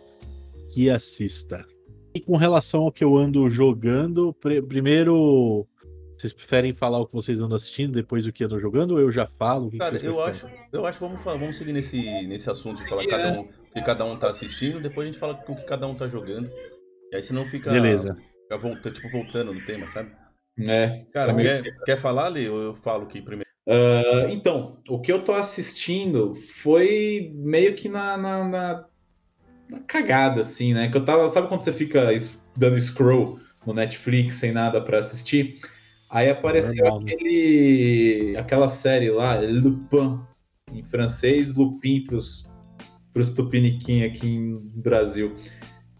que 0.69 0.89
assista. 0.89 1.65
E 2.13 2.19
com 2.19 2.37
relação 2.37 2.83
ao 2.83 2.91
que 2.91 3.03
eu 3.03 3.17
ando 3.17 3.49
jogando, 3.49 4.33
pr 4.35 4.61
primeiro 4.67 5.67
vocês 6.15 6.31
preferem 6.31 6.71
falar 6.71 6.99
o 6.99 7.05
que 7.05 7.13
vocês 7.13 7.41
andam 7.41 7.57
assistindo 7.57 7.91
depois 7.91 8.23
do 8.23 8.31
que 8.31 8.43
andam 8.43 8.57
jogando 8.57 8.91
ou 8.91 8.99
eu 9.01 9.11
já 9.11 9.27
falo? 9.27 9.69
Cara, 9.77 9.97
eu 9.97 10.21
acho, 10.21 10.47
eu 10.71 10.85
acho 10.85 10.99
vamos, 10.99 11.21
vamos 11.21 11.57
seguir 11.57 11.73
nesse, 11.73 12.01
nesse 12.25 12.49
assunto 12.49 12.81
de 12.81 12.87
falar 12.87 13.05
cada 13.05 13.41
um, 13.41 13.49
que 13.75 13.81
cada 13.81 14.05
um 14.05 14.15
tá 14.15 14.29
assistindo, 14.29 14.79
depois 14.79 15.05
a 15.05 15.11
gente 15.11 15.19
fala 15.19 15.33
o 15.33 15.55
que 15.55 15.65
cada 15.65 15.85
um 15.85 15.93
tá 15.93 16.07
jogando. 16.07 16.49
E 17.11 17.15
aí 17.15 17.21
você 17.21 17.33
não 17.33 17.45
fica. 17.45 17.71
Beleza. 17.71 18.17
Fica 18.43 18.57
volta, 18.57 18.89
tipo, 18.89 19.09
voltando 19.09 19.53
no 19.53 19.65
tema, 19.65 19.85
sabe? 19.87 20.11
É. 20.59 21.05
Cara, 21.11 21.35
quer, 21.35 21.63
quer 21.83 21.97
falar 21.97 22.27
ali 22.27 22.47
ou 22.47 22.61
eu 22.61 22.73
falo 22.73 23.03
aqui 23.03 23.21
primeiro? 23.21 23.45
Uh, 23.67 24.29
então, 24.29 24.77
o 24.87 25.01
que 25.01 25.11
eu 25.11 25.19
tô 25.23 25.33
assistindo 25.33 26.35
foi 26.35 27.33
meio 27.35 27.75
que 27.75 27.89
na, 27.89 28.15
na, 28.15 28.43
na, 28.47 28.85
na, 29.69 29.79
cagada, 29.81 30.39
assim, 30.39 30.73
né? 30.73 30.87
Que 30.89 30.95
eu 30.95 31.03
tava. 31.03 31.27
Sabe 31.27 31.49
quando 31.49 31.63
você 31.63 31.73
fica 31.73 32.07
dando 32.55 32.79
scroll 32.79 33.39
no 33.65 33.73
Netflix 33.73 34.35
sem 34.35 34.53
nada 34.53 34.79
para 34.79 34.99
assistir? 34.99 35.59
Aí 36.09 36.29
apareceu 36.29 36.85
né? 36.85 36.91
aquele, 36.91 38.37
aquela 38.37 38.69
série 38.69 39.09
lá, 39.09 39.35
Lupin, 39.35 40.21
em 40.71 40.83
francês, 40.83 41.53
Lupin 41.53 42.05
pros, 43.15 43.31
pros 43.31 43.31
tupiniquim 43.31 44.03
aqui 44.03 44.37
no 44.37 44.59
Brasil. 44.59 45.33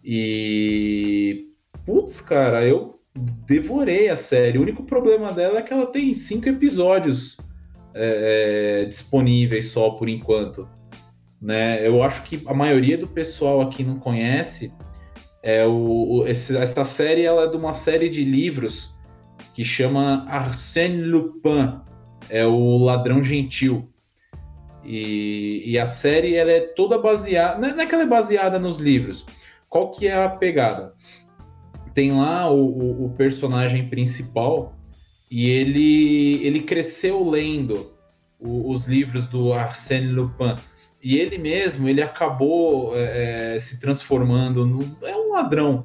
E. 0.04 1.46
Putz, 1.86 2.20
cara, 2.20 2.64
eu 2.64 3.00
devorei 3.46 4.10
a 4.10 4.16
série. 4.16 4.58
O 4.58 4.62
único 4.62 4.82
problema 4.82 5.32
dela 5.32 5.58
é 5.58 5.62
que 5.62 5.72
ela 5.72 5.86
tem 5.86 6.12
cinco 6.12 6.48
episódios 6.48 7.38
é, 7.94 8.82
é, 8.82 8.84
disponíveis 8.84 9.70
só 9.70 9.90
por 9.90 10.08
enquanto. 10.08 10.68
Né? 11.40 11.86
Eu 11.86 12.02
acho 12.02 12.22
que 12.24 12.42
a 12.46 12.52
maioria 12.52 12.98
do 12.98 13.06
pessoal 13.06 13.62
aqui 13.62 13.82
não 13.82 13.98
conhece. 13.98 14.72
É 15.42 15.64
o, 15.64 15.72
o 15.72 16.26
esse, 16.26 16.56
essa 16.56 16.84
série 16.84 17.22
ela 17.22 17.44
é 17.44 17.48
de 17.48 17.56
uma 17.56 17.72
série 17.72 18.08
de 18.08 18.24
livros 18.24 18.96
que 19.54 19.64
chama 19.64 20.26
Arsène 20.28 21.02
Lupin, 21.02 21.80
é 22.28 22.44
o 22.44 22.78
ladrão 22.78 23.22
gentil. 23.22 23.88
E, 24.86 25.62
e 25.66 25.78
a 25.78 25.86
série 25.86 26.36
ela 26.36 26.50
é 26.50 26.60
toda 26.60 26.98
baseada, 26.98 27.58
não 27.58 27.80
é 27.80 27.86
que 27.86 27.94
ela 27.94 28.04
é 28.04 28.08
baseada 28.08 28.58
nos 28.58 28.78
livros. 28.78 29.26
Qual 29.68 29.90
que 29.90 30.06
é 30.06 30.24
a 30.24 30.28
pegada? 30.28 30.94
Tem 31.92 32.12
lá 32.12 32.48
o, 32.50 32.64
o, 32.66 33.06
o 33.06 33.10
personagem 33.10 33.88
principal 33.88 34.76
e 35.30 35.50
ele, 35.50 36.46
ele 36.46 36.60
cresceu 36.60 37.28
lendo 37.28 37.92
o, 38.38 38.70
os 38.72 38.86
livros 38.86 39.26
do 39.26 39.52
Arsène 39.52 40.12
Lupin. 40.12 40.56
E 41.02 41.18
ele 41.18 41.36
mesmo, 41.38 41.88
ele 41.88 42.02
acabou 42.02 42.96
é, 42.96 43.54
é 43.54 43.58
se 43.58 43.80
transformando 43.80 44.64
no, 44.64 44.96
é 45.02 45.16
um 45.16 45.32
ladrão, 45.32 45.84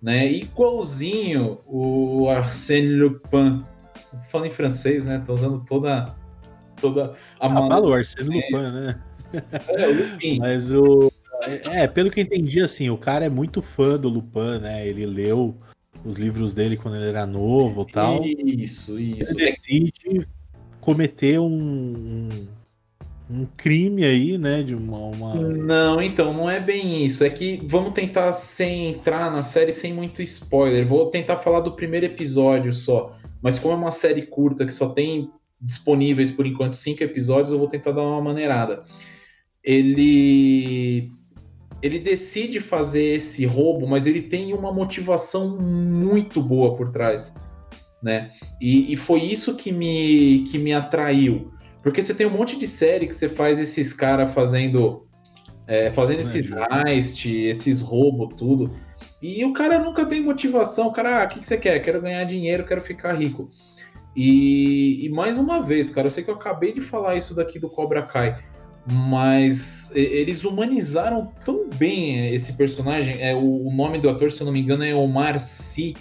né? 0.00 0.30
Igualzinho 0.30 1.58
o 1.66 2.28
Arsène 2.28 2.96
Lupin. 2.96 3.64
Falando 4.30 4.48
em 4.48 4.54
francês, 4.54 5.04
né? 5.04 5.22
Tô 5.24 5.32
usando 5.32 5.64
toda 5.64 6.14
toda 6.80 7.14
a 7.40 7.46
ah, 7.46 7.68
falou 7.68 7.94
Arsène 7.94 8.28
Lupin, 8.28 8.72
né? 8.72 9.00
É, 9.68 9.88
o 9.88 9.94
Lupin. 9.94 10.38
Mas 10.40 10.70
o 10.70 11.10
é, 11.64 11.86
pelo 11.86 12.10
que 12.10 12.20
eu 12.20 12.24
entendi, 12.24 12.60
assim, 12.60 12.90
o 12.90 12.96
cara 12.96 13.24
é 13.24 13.28
muito 13.28 13.60
fã 13.62 13.98
do 13.98 14.08
Lupin, 14.08 14.58
né? 14.60 14.86
Ele 14.86 15.06
leu 15.06 15.54
os 16.04 16.16
livros 16.16 16.54
dele 16.54 16.76
quando 16.76 16.96
ele 16.96 17.08
era 17.08 17.26
novo 17.26 17.82
e 17.88 17.92
tal. 17.92 18.24
Isso, 18.24 18.98
isso. 18.98 19.38
Ele 19.38 19.50
decide 19.50 20.26
cometer 20.80 21.38
um, 21.38 22.28
um 23.30 23.46
crime 23.56 24.04
aí, 24.04 24.38
né? 24.38 24.62
De 24.62 24.74
uma, 24.74 24.98
uma, 24.98 25.34
Não, 25.34 26.00
então, 26.00 26.32
não 26.32 26.48
é 26.48 26.58
bem 26.58 27.04
isso. 27.04 27.24
É 27.24 27.30
que 27.30 27.60
vamos 27.66 27.92
tentar 27.92 28.32
sem 28.32 28.88
entrar 28.88 29.30
na 29.30 29.42
série 29.42 29.72
sem 29.72 29.92
muito 29.92 30.22
spoiler. 30.22 30.86
Vou 30.86 31.10
tentar 31.10 31.36
falar 31.36 31.60
do 31.60 31.72
primeiro 31.72 32.06
episódio 32.06 32.72
só. 32.72 33.16
Mas 33.42 33.58
como 33.58 33.74
é 33.74 33.76
uma 33.76 33.90
série 33.90 34.22
curta 34.22 34.64
que 34.64 34.72
só 34.72 34.88
tem 34.88 35.30
disponíveis 35.66 36.30
por 36.30 36.46
enquanto 36.46 36.76
cinco 36.76 37.02
episódios, 37.02 37.52
eu 37.52 37.58
vou 37.58 37.68
tentar 37.68 37.90
dar 37.90 38.02
uma 38.02 38.22
maneirada. 38.22 38.84
Ele 39.62 41.10
ele 41.82 41.98
decide 41.98 42.58
fazer 42.58 43.16
esse 43.16 43.44
roubo, 43.44 43.86
mas 43.86 44.06
ele 44.06 44.22
tem 44.22 44.54
uma 44.54 44.72
motivação 44.72 45.60
muito 45.60 46.42
boa 46.42 46.74
por 46.74 46.88
trás, 46.88 47.34
né? 48.02 48.30
E, 48.60 48.92
e, 48.92 48.96
foi 48.96 49.20
isso 49.20 49.54
que 49.54 49.70
me, 49.70 50.44
que 50.50 50.58
me 50.58 50.72
atraiu. 50.72 51.52
Porque 51.82 52.00
você 52.00 52.14
tem 52.14 52.26
um 52.26 52.30
monte 52.30 52.56
de 52.56 52.66
série 52.66 53.06
que 53.06 53.14
você 53.14 53.28
faz 53.28 53.60
esses 53.60 53.92
caras 53.92 54.32
fazendo, 54.32 55.06
é, 55.66 55.90
fazendo 55.90 56.20
esses 56.20 56.50
heist, 56.50 57.26
esses 57.26 57.80
roubos, 57.80 58.34
tudo. 58.36 58.74
E 59.20 59.44
o 59.44 59.52
cara 59.52 59.78
nunca 59.78 60.04
tem 60.06 60.22
motivação. 60.22 60.88
O 60.88 60.92
cara, 60.92 61.22
ah, 61.22 61.24
o 61.26 61.28
que, 61.28 61.40
que 61.40 61.46
você 61.46 61.56
quer? 61.56 61.78
Quero 61.80 62.00
ganhar 62.00 62.24
dinheiro, 62.24 62.64
quero 62.64 62.80
ficar 62.80 63.12
rico. 63.12 63.50
E, 64.16 65.04
e 65.04 65.08
mais 65.10 65.36
uma 65.36 65.60
vez, 65.60 65.90
cara, 65.90 66.06
eu 66.06 66.10
sei 66.10 66.24
que 66.24 66.30
eu 66.30 66.34
acabei 66.34 66.72
de 66.72 66.80
falar 66.80 67.16
isso 67.16 67.34
daqui 67.34 67.58
do 67.58 67.68
Cobra 67.68 68.02
Kai 68.02 68.38
mas 68.88 69.90
eles 69.96 70.44
humanizaram 70.44 71.32
tão 71.44 71.68
bem 71.68 72.32
esse 72.32 72.52
personagem. 72.52 73.20
É 73.20 73.34
o, 73.34 73.68
nome 73.70 73.98
do 73.98 74.08
ator, 74.08 74.30
se 74.30 74.40
eu 74.40 74.44
não 74.44 74.52
me 74.52 74.60
engano, 74.60 74.84
é 74.84 74.94
Omar 74.94 75.40
Sy. 75.40 75.96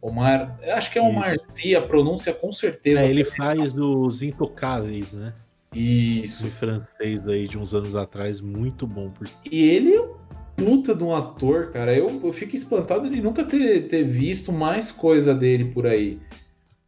Omar, 0.00 0.58
acho 0.74 0.92
que 0.92 0.98
é 0.98 1.02
Omar 1.02 1.36
Sy, 1.48 1.74
a 1.74 1.80
pronúncia 1.80 2.32
com 2.34 2.52
certeza. 2.52 3.00
É, 3.00 3.08
ele 3.08 3.24
faz 3.24 3.74
os 3.74 4.22
Intocáveis, 4.22 5.14
né? 5.14 5.32
Isso. 5.74 6.44
De 6.44 6.50
francês 6.50 7.26
aí 7.26 7.48
de 7.48 7.58
uns 7.58 7.74
anos 7.74 7.96
atrás, 7.96 8.40
muito 8.40 8.86
bom. 8.86 9.10
Por... 9.10 9.28
E 9.50 9.62
ele 9.70 9.94
é 9.94 10.00
um 10.00 10.14
puta 10.56 10.94
de 10.94 11.02
um 11.02 11.14
ator, 11.14 11.70
cara. 11.72 11.94
Eu, 11.94 12.20
eu 12.22 12.32
fico 12.32 12.54
espantado 12.54 13.08
de 13.08 13.22
nunca 13.22 13.44
ter, 13.44 13.88
ter 13.88 14.04
visto 14.04 14.52
mais 14.52 14.92
coisa 14.92 15.34
dele 15.34 15.66
por 15.66 15.86
aí. 15.86 16.20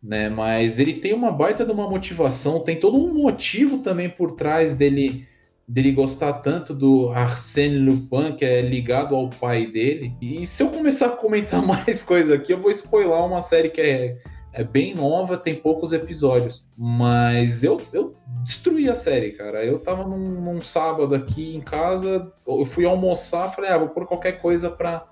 Né? 0.03 0.29
Mas 0.29 0.79
ele 0.79 0.95
tem 0.95 1.13
uma 1.13 1.31
baita 1.31 1.65
de 1.65 1.73
uma 1.73 1.89
motivação, 1.89 2.61
tem 2.61 2.79
todo 2.79 2.97
um 2.97 3.13
motivo 3.15 3.79
também 3.79 4.09
por 4.09 4.33
trás 4.33 4.75
dele 4.75 5.29
dele 5.71 5.93
gostar 5.93 6.33
tanto 6.35 6.75
do 6.75 7.11
Arsène 7.11 7.79
Lupin, 7.79 8.35
que 8.37 8.45
é 8.45 8.61
ligado 8.61 9.15
ao 9.15 9.31
pai 9.31 9.67
dele. 9.67 10.13
E 10.21 10.45
se 10.45 10.65
eu 10.65 10.69
começar 10.69 11.07
a 11.07 11.11
comentar 11.11 11.63
mais 11.65 12.03
coisa 12.03 12.35
aqui, 12.35 12.53
eu 12.53 12.61
vou 12.61 12.73
spoiler 12.73 13.13
uma 13.13 13.41
série 13.41 13.69
que 13.71 13.81
é, 13.81 14.19
é 14.53 14.65
bem 14.65 14.97
nova, 14.97 15.37
tem 15.37 15.55
poucos 15.55 15.93
episódios. 15.93 16.69
Mas 16.77 17.63
eu, 17.63 17.81
eu 17.93 18.17
destruí 18.43 18.91
a 18.91 18.95
série, 18.95 19.31
cara. 19.31 19.65
Eu 19.65 19.79
tava 19.79 20.03
num, 20.03 20.41
num 20.41 20.61
sábado 20.61 21.15
aqui 21.15 21.55
em 21.55 21.61
casa, 21.61 22.33
eu 22.45 22.67
fui 22.67 22.85
almoçar, 22.85 23.53
falei, 23.55 23.71
ah, 23.71 23.79
vou 23.79 23.91
pôr 23.91 24.07
qualquer 24.07 24.41
coisa 24.43 24.71
pra, 24.71 25.07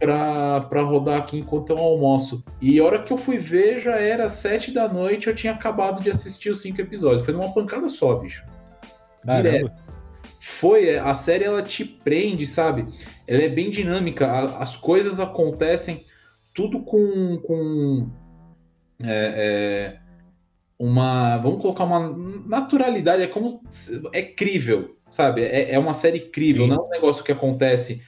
pra, 0.00 0.62
pra 0.62 0.82
rodar 0.82 1.18
aqui 1.18 1.38
enquanto 1.38 1.70
eu 1.70 1.78
almoço. 1.78 2.42
E 2.60 2.80
a 2.80 2.84
hora 2.84 3.02
que 3.02 3.12
eu 3.12 3.18
fui 3.18 3.38
ver, 3.38 3.80
já 3.80 3.96
era 3.96 4.28
sete 4.28 4.72
da 4.72 4.88
noite, 4.88 5.28
eu 5.28 5.34
tinha 5.34 5.52
acabado 5.52 6.02
de 6.02 6.10
assistir 6.10 6.50
os 6.50 6.62
cinco 6.62 6.80
episódios. 6.80 7.24
Foi 7.24 7.34
numa 7.34 7.52
pancada 7.52 7.88
só, 7.88 8.16
bicho. 8.16 8.44
Direto. 9.22 9.70
Foi, 10.40 10.88
é, 10.88 10.98
a 10.98 11.12
série 11.12 11.44
ela 11.44 11.62
te 11.62 11.84
prende, 11.84 12.46
sabe? 12.46 12.86
Ela 13.28 13.42
é 13.42 13.48
bem 13.48 13.68
dinâmica, 13.68 14.56
as 14.56 14.74
coisas 14.74 15.20
acontecem 15.20 16.04
tudo 16.54 16.80
com, 16.80 17.38
com 17.38 18.08
é, 19.04 19.94
é, 19.94 20.00
uma, 20.78 21.36
vamos 21.36 21.60
colocar 21.60 21.84
uma 21.84 22.08
naturalidade, 22.46 23.22
é 23.22 23.26
como 23.26 23.62
é 24.14 24.22
crível, 24.22 24.96
sabe? 25.06 25.42
É, 25.42 25.74
é 25.74 25.78
uma 25.78 25.92
série 25.92 26.20
crível, 26.20 26.64
Sim. 26.64 26.70
não 26.70 26.76
é 26.76 26.86
um 26.86 26.88
negócio 26.88 27.22
que 27.22 27.32
acontece, 27.32 28.02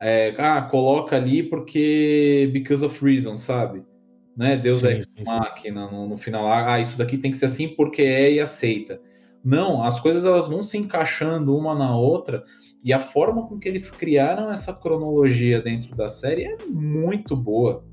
é, 0.00 0.34
ah, 0.38 0.62
coloca 0.62 1.16
ali 1.16 1.42
porque 1.42 2.48
because 2.52 2.84
of 2.84 3.04
reason, 3.04 3.36
sabe? 3.36 3.82
Né? 4.36 4.56
Deus 4.56 4.80
sim, 4.80 4.86
é 4.86 5.02
sim, 5.02 5.24
máquina 5.26 5.90
no, 5.90 6.08
no 6.08 6.16
final, 6.16 6.50
ah, 6.50 6.78
isso 6.78 6.96
daqui 6.96 7.18
tem 7.18 7.30
que 7.30 7.36
ser 7.36 7.46
assim 7.46 7.68
porque 7.68 8.02
é 8.02 8.32
e 8.32 8.40
aceita. 8.40 9.00
Não, 9.44 9.82
as 9.82 9.98
coisas 10.00 10.24
elas 10.24 10.48
vão 10.48 10.62
se 10.62 10.78
encaixando 10.78 11.56
uma 11.56 11.74
na 11.74 11.96
outra 11.96 12.44
e 12.84 12.92
a 12.92 13.00
forma 13.00 13.46
com 13.46 13.58
que 13.58 13.68
eles 13.68 13.90
criaram 13.90 14.50
essa 14.50 14.72
cronologia 14.72 15.60
dentro 15.60 15.94
da 15.96 16.08
série 16.08 16.44
é 16.44 16.56
muito 16.68 17.36
boa. 17.36 17.84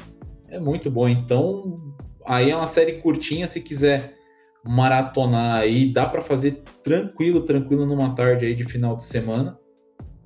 É 0.49 0.59
muito 0.59 0.89
boa. 0.89 1.09
Então, 1.09 1.95
aí 2.25 2.49
é 2.49 2.55
uma 2.55 2.67
série 2.67 2.93
curtinha 2.93 3.47
se 3.47 3.61
quiser 3.61 4.15
maratonar 4.63 5.61
aí, 5.61 5.91
dá 5.91 6.07
para 6.07 6.21
fazer 6.21 6.63
tranquilo, 6.83 7.41
tranquilo 7.41 7.85
numa 7.85 8.15
tarde 8.15 8.45
aí 8.45 8.55
de 8.55 8.63
final 8.63 8.95
de 8.95 9.03
semana. 9.03 9.57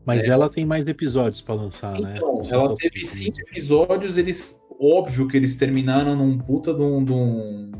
Mas 0.10 0.28
é. 0.28 0.32
ela 0.32 0.50
tem 0.50 0.66
mais 0.66 0.86
episódios 0.88 1.42
para 1.42 1.56
lançar, 1.56 2.00
né? 2.00 2.16
então, 2.18 2.38
né? 2.38 2.48
ela 2.52 2.76
teve 2.76 3.06
cinco 3.06 3.40
episódios, 3.42 4.18
eles 4.18 4.60
óbvio 4.80 5.28
que 5.28 5.38
eles 5.38 5.56
terminaram 5.56 6.16
num 6.16 6.38
puta 6.38 6.74
de 6.74 6.82
um, 6.82 7.04
de 7.04 7.12
um, 7.12 7.72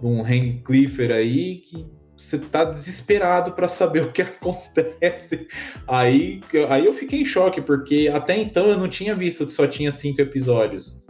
de 0.00 0.06
um 0.06 0.22
Hank 0.22 0.62
Clifford 0.64 1.12
aí 1.12 1.56
que 1.56 1.86
você 2.16 2.38
tá 2.38 2.64
desesperado 2.64 3.52
para 3.52 3.68
saber 3.68 4.04
o 4.04 4.12
que 4.12 4.22
acontece. 4.22 5.48
Aí, 5.86 6.40
aí 6.68 6.86
eu 6.86 6.92
fiquei 6.92 7.20
em 7.20 7.26
choque, 7.26 7.60
porque 7.60 8.10
até 8.12 8.36
então 8.38 8.68
eu 8.68 8.78
não 8.78 8.88
tinha 8.88 9.14
visto 9.14 9.46
que 9.46 9.52
só 9.52 9.66
tinha 9.66 9.90
cinco 9.90 10.20
episódios. 10.20 11.04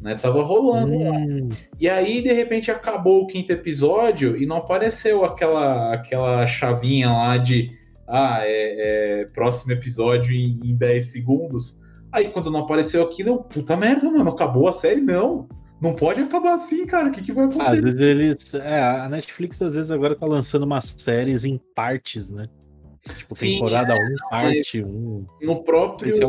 Né? 0.00 0.14
Tava 0.14 0.42
rolando 0.42 0.94
hum. 0.94 1.48
E 1.80 1.88
aí, 1.88 2.22
de 2.22 2.32
repente, 2.32 2.70
acabou 2.70 3.22
o 3.22 3.26
quinto 3.26 3.52
episódio 3.52 4.36
e 4.36 4.46
não 4.46 4.58
apareceu 4.58 5.24
aquela, 5.24 5.92
aquela 5.92 6.46
chavinha 6.46 7.10
lá 7.10 7.36
de 7.36 7.70
ah, 8.06 8.40
é, 8.42 9.20
é 9.20 9.24
próximo 9.26 9.72
episódio 9.72 10.34
em, 10.34 10.60
em 10.64 10.76
10 10.76 11.12
segundos. 11.12 11.80
Aí 12.12 12.28
quando 12.30 12.50
não 12.50 12.60
apareceu 12.60 13.02
aquilo, 13.02 13.30
eu, 13.30 13.38
puta 13.38 13.76
merda, 13.76 14.10
mano, 14.10 14.30
acabou 14.30 14.68
a 14.68 14.72
série? 14.72 15.00
Não. 15.00 15.48
Não 15.80 15.94
pode 15.94 16.20
acabar 16.20 16.54
assim, 16.54 16.86
cara. 16.86 17.08
O 17.08 17.12
que, 17.12 17.22
que 17.22 17.32
vai 17.32 17.44
acontecer? 17.44 17.70
Às 17.70 17.82
vezes 17.82 18.00
eles. 18.00 18.54
É, 18.54 18.80
a 18.80 19.08
Netflix 19.08 19.60
às 19.60 19.74
vezes 19.74 19.90
agora 19.90 20.14
tá 20.14 20.24
lançando 20.24 20.62
umas 20.62 20.86
séries 20.98 21.44
em 21.44 21.60
partes, 21.74 22.30
né? 22.30 22.48
Tipo, 23.14 23.36
Sim, 23.36 23.54
temporada 23.54 23.94
1, 23.94 23.96
é, 23.96 24.00
um, 24.00 24.30
parte 24.30 24.82
1. 24.82 24.86
Um. 24.88 25.26
No 25.42 25.62
próprio. 25.62 26.14
É 26.14 26.26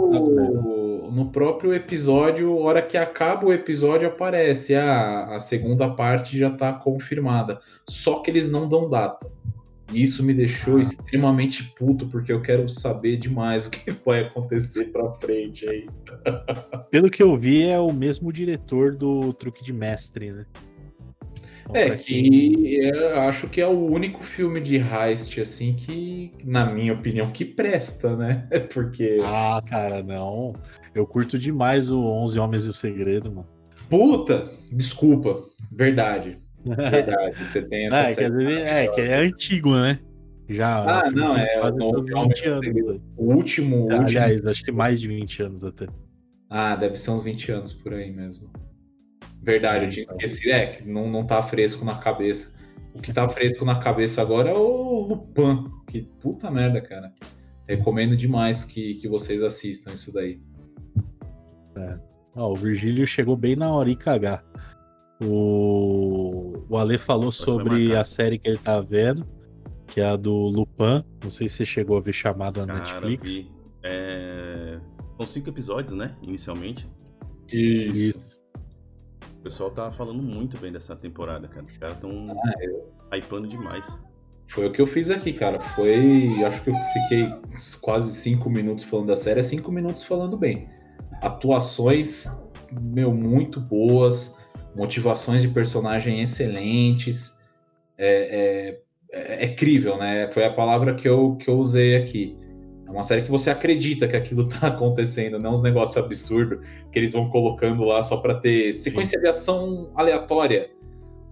no 1.09 1.31
próprio 1.31 1.73
episódio, 1.73 2.55
hora 2.57 2.81
que 2.81 2.97
acaba 2.97 3.47
o 3.47 3.53
episódio, 3.53 4.07
aparece 4.07 4.75
ah, 4.75 5.35
a 5.35 5.39
segunda 5.39 5.89
parte 5.89 6.37
já 6.37 6.49
está 6.49 6.73
confirmada. 6.73 7.59
Só 7.87 8.19
que 8.19 8.29
eles 8.29 8.49
não 8.49 8.67
dão 8.67 8.89
data. 8.89 9.25
E 9.91 10.03
isso 10.03 10.23
me 10.23 10.33
deixou 10.33 10.77
ah. 10.77 10.81
extremamente 10.81 11.63
puto, 11.75 12.07
porque 12.07 12.31
eu 12.31 12.41
quero 12.41 12.67
saber 12.69 13.17
demais 13.17 13.65
o 13.65 13.69
que 13.69 13.91
vai 14.05 14.21
acontecer 14.21 14.85
pra 14.91 15.13
frente 15.13 15.67
aí. 15.67 15.87
Pelo 16.91 17.09
que 17.09 17.23
eu 17.23 17.35
vi, 17.37 17.63
é 17.63 17.79
o 17.79 17.93
mesmo 17.93 18.31
diretor 18.31 18.95
do 18.95 19.33
Truque 19.33 19.63
de 19.63 19.73
Mestre, 19.73 20.31
né? 20.31 20.45
É, 21.73 21.95
que 21.95 22.77
eu 22.79 23.19
acho 23.19 23.49
que 23.49 23.59
é 23.59 23.67
o 23.67 23.91
único 23.91 24.23
filme 24.23 24.61
de 24.61 24.77
heist, 24.77 25.39
assim, 25.41 25.73
que, 25.73 26.31
na 26.45 26.65
minha 26.65 26.93
opinião, 26.93 27.29
que 27.29 27.43
presta, 27.43 28.15
né? 28.15 28.47
Porque. 28.73 29.19
Ah, 29.21 29.61
cara, 29.65 30.01
não. 30.01 30.53
Eu 30.95 31.05
curto 31.05 31.37
demais 31.37 31.89
o 31.89 31.99
11 31.99 32.39
Homens 32.39 32.65
e 32.65 32.69
o 32.69 32.73
Segredo, 32.73 33.31
mano. 33.31 33.47
Puta! 33.89 34.49
Desculpa. 34.71 35.43
Verdade. 35.71 36.37
Verdade, 36.75 37.45
você 37.45 37.61
tem 37.61 37.87
essa. 37.87 37.97
É, 37.97 38.15
que, 38.15 38.29
vezes, 38.29 38.57
é, 38.57 38.87
que 38.87 39.01
é 39.01 39.15
antigo, 39.17 39.75
né? 39.75 39.99
Já. 40.49 41.01
Ah, 41.01 41.11
não, 41.11 41.35
é. 41.37 41.59
O, 41.61 42.03
20 42.03 42.45
anos, 42.47 42.67
né? 42.67 42.99
o 43.17 43.33
último. 43.33 43.91
Aliás, 43.91 44.35
último... 44.35 44.49
acho 44.49 44.63
que 44.63 44.71
mais 44.71 45.01
de 45.01 45.07
20 45.07 45.43
anos 45.43 45.63
até. 45.63 45.87
Ah, 46.49 46.75
deve 46.75 46.95
ser 46.95 47.11
uns 47.11 47.23
20 47.23 47.51
anos 47.51 47.73
por 47.73 47.93
aí 47.93 48.11
mesmo. 48.11 48.49
Verdade, 49.41 49.85
é, 49.85 49.87
eu 49.87 49.91
tinha 49.91 50.03
então. 50.03 50.17
esquecido. 50.17 50.51
É, 50.51 50.67
que 50.67 50.87
não, 50.87 51.09
não 51.09 51.25
tá 51.25 51.41
fresco 51.43 51.83
na 51.83 51.95
cabeça. 51.95 52.55
O 52.93 53.01
que 53.01 53.13
tá 53.13 53.27
fresco 53.27 53.63
na 53.63 53.77
cabeça 53.79 54.21
agora 54.21 54.49
é 54.49 54.53
o 54.53 55.01
Lupin. 55.01 55.69
Que 55.87 56.01
puta 56.01 56.49
merda, 56.49 56.81
cara. 56.81 57.13
Recomendo 57.67 58.15
demais 58.15 58.63
que, 58.63 58.95
que 58.95 59.07
vocês 59.07 59.43
assistam 59.43 59.93
isso 59.93 60.13
daí. 60.13 60.39
É. 61.77 61.99
Ó, 62.35 62.51
o 62.51 62.55
Virgílio 62.55 63.05
chegou 63.05 63.35
bem 63.35 63.55
na 63.55 63.71
hora 63.71 63.89
de 63.89 63.95
cagar. 63.95 64.43
O, 65.21 66.63
o 66.69 66.77
Ale 66.77 66.97
falou 66.97 67.31
sobre 67.31 67.95
a 67.95 68.03
série 68.03 68.37
que 68.37 68.47
ele 68.47 68.57
tá 68.57 68.79
vendo, 68.79 69.25
que 69.87 69.99
é 69.99 70.05
a 70.05 70.15
do 70.15 70.33
Lupin. 70.33 71.03
Não 71.23 71.31
sei 71.31 71.49
se 71.49 71.57
você 71.57 71.65
chegou 71.65 71.97
a 71.97 72.01
ver 72.01 72.13
chamada 72.13 72.65
na 72.65 72.79
Netflix. 72.79 73.33
Vi. 73.33 73.51
É... 73.83 74.79
São 75.17 75.25
cinco 75.25 75.49
episódios, 75.49 75.97
né? 75.97 76.15
Inicialmente. 76.21 76.89
Isso. 77.51 78.37
O 79.39 79.41
pessoal 79.41 79.71
tá 79.71 79.91
falando 79.91 80.21
muito 80.21 80.57
bem 80.59 80.71
dessa 80.71 80.95
temporada, 80.95 81.47
cara. 81.47 81.65
Os 81.65 81.77
caras 81.77 81.95
estão 81.95 82.27
ah, 82.29 82.53
eu... 82.61 82.93
hypando 83.17 83.47
demais. 83.47 83.97
Foi 84.47 84.67
o 84.67 84.71
que 84.71 84.81
eu 84.81 84.87
fiz 84.87 85.09
aqui, 85.09 85.33
cara. 85.33 85.59
Foi. 85.59 86.43
Acho 86.43 86.61
que 86.63 86.69
eu 86.69 86.75
fiquei 86.93 87.33
quase 87.81 88.13
cinco 88.13 88.49
minutos 88.49 88.83
falando 88.83 89.07
da 89.07 89.15
série, 89.15 89.41
cinco 89.41 89.71
minutos 89.71 90.03
falando 90.03 90.37
bem. 90.37 90.69
Atuações, 91.21 92.29
meu, 92.71 93.11
muito 93.11 93.59
boas 93.59 94.36
motivações 94.77 95.41
de 95.41 95.47
personagem 95.47 96.21
excelentes. 96.21 97.37
É, 97.97 98.77
é, 99.11 99.45
é, 99.45 99.47
crível, 99.47 99.97
né? 99.97 100.29
Foi 100.31 100.45
a 100.45 100.53
palavra 100.53 100.93
que 100.93 101.07
eu, 101.09 101.35
que 101.35 101.49
eu 101.49 101.57
usei 101.57 101.95
aqui. 101.95 102.37
É 102.85 102.91
uma 102.91 103.01
série 103.01 103.23
que 103.23 103.31
você 103.31 103.49
acredita 103.49 104.07
que 104.07 104.15
aquilo 104.15 104.47
tá 104.47 104.67
acontecendo, 104.67 105.39
não 105.39 105.51
uns 105.51 105.63
negócios 105.63 105.97
absurdos 105.97 106.59
que 106.91 106.99
eles 106.99 107.13
vão 107.13 107.27
colocando 107.29 107.83
lá 107.83 108.03
só 108.03 108.17
para 108.17 108.35
ter 108.35 108.71
sequência 108.73 109.17
Sim. 109.17 109.23
de 109.23 109.29
ação 109.29 109.91
aleatória, 109.95 110.69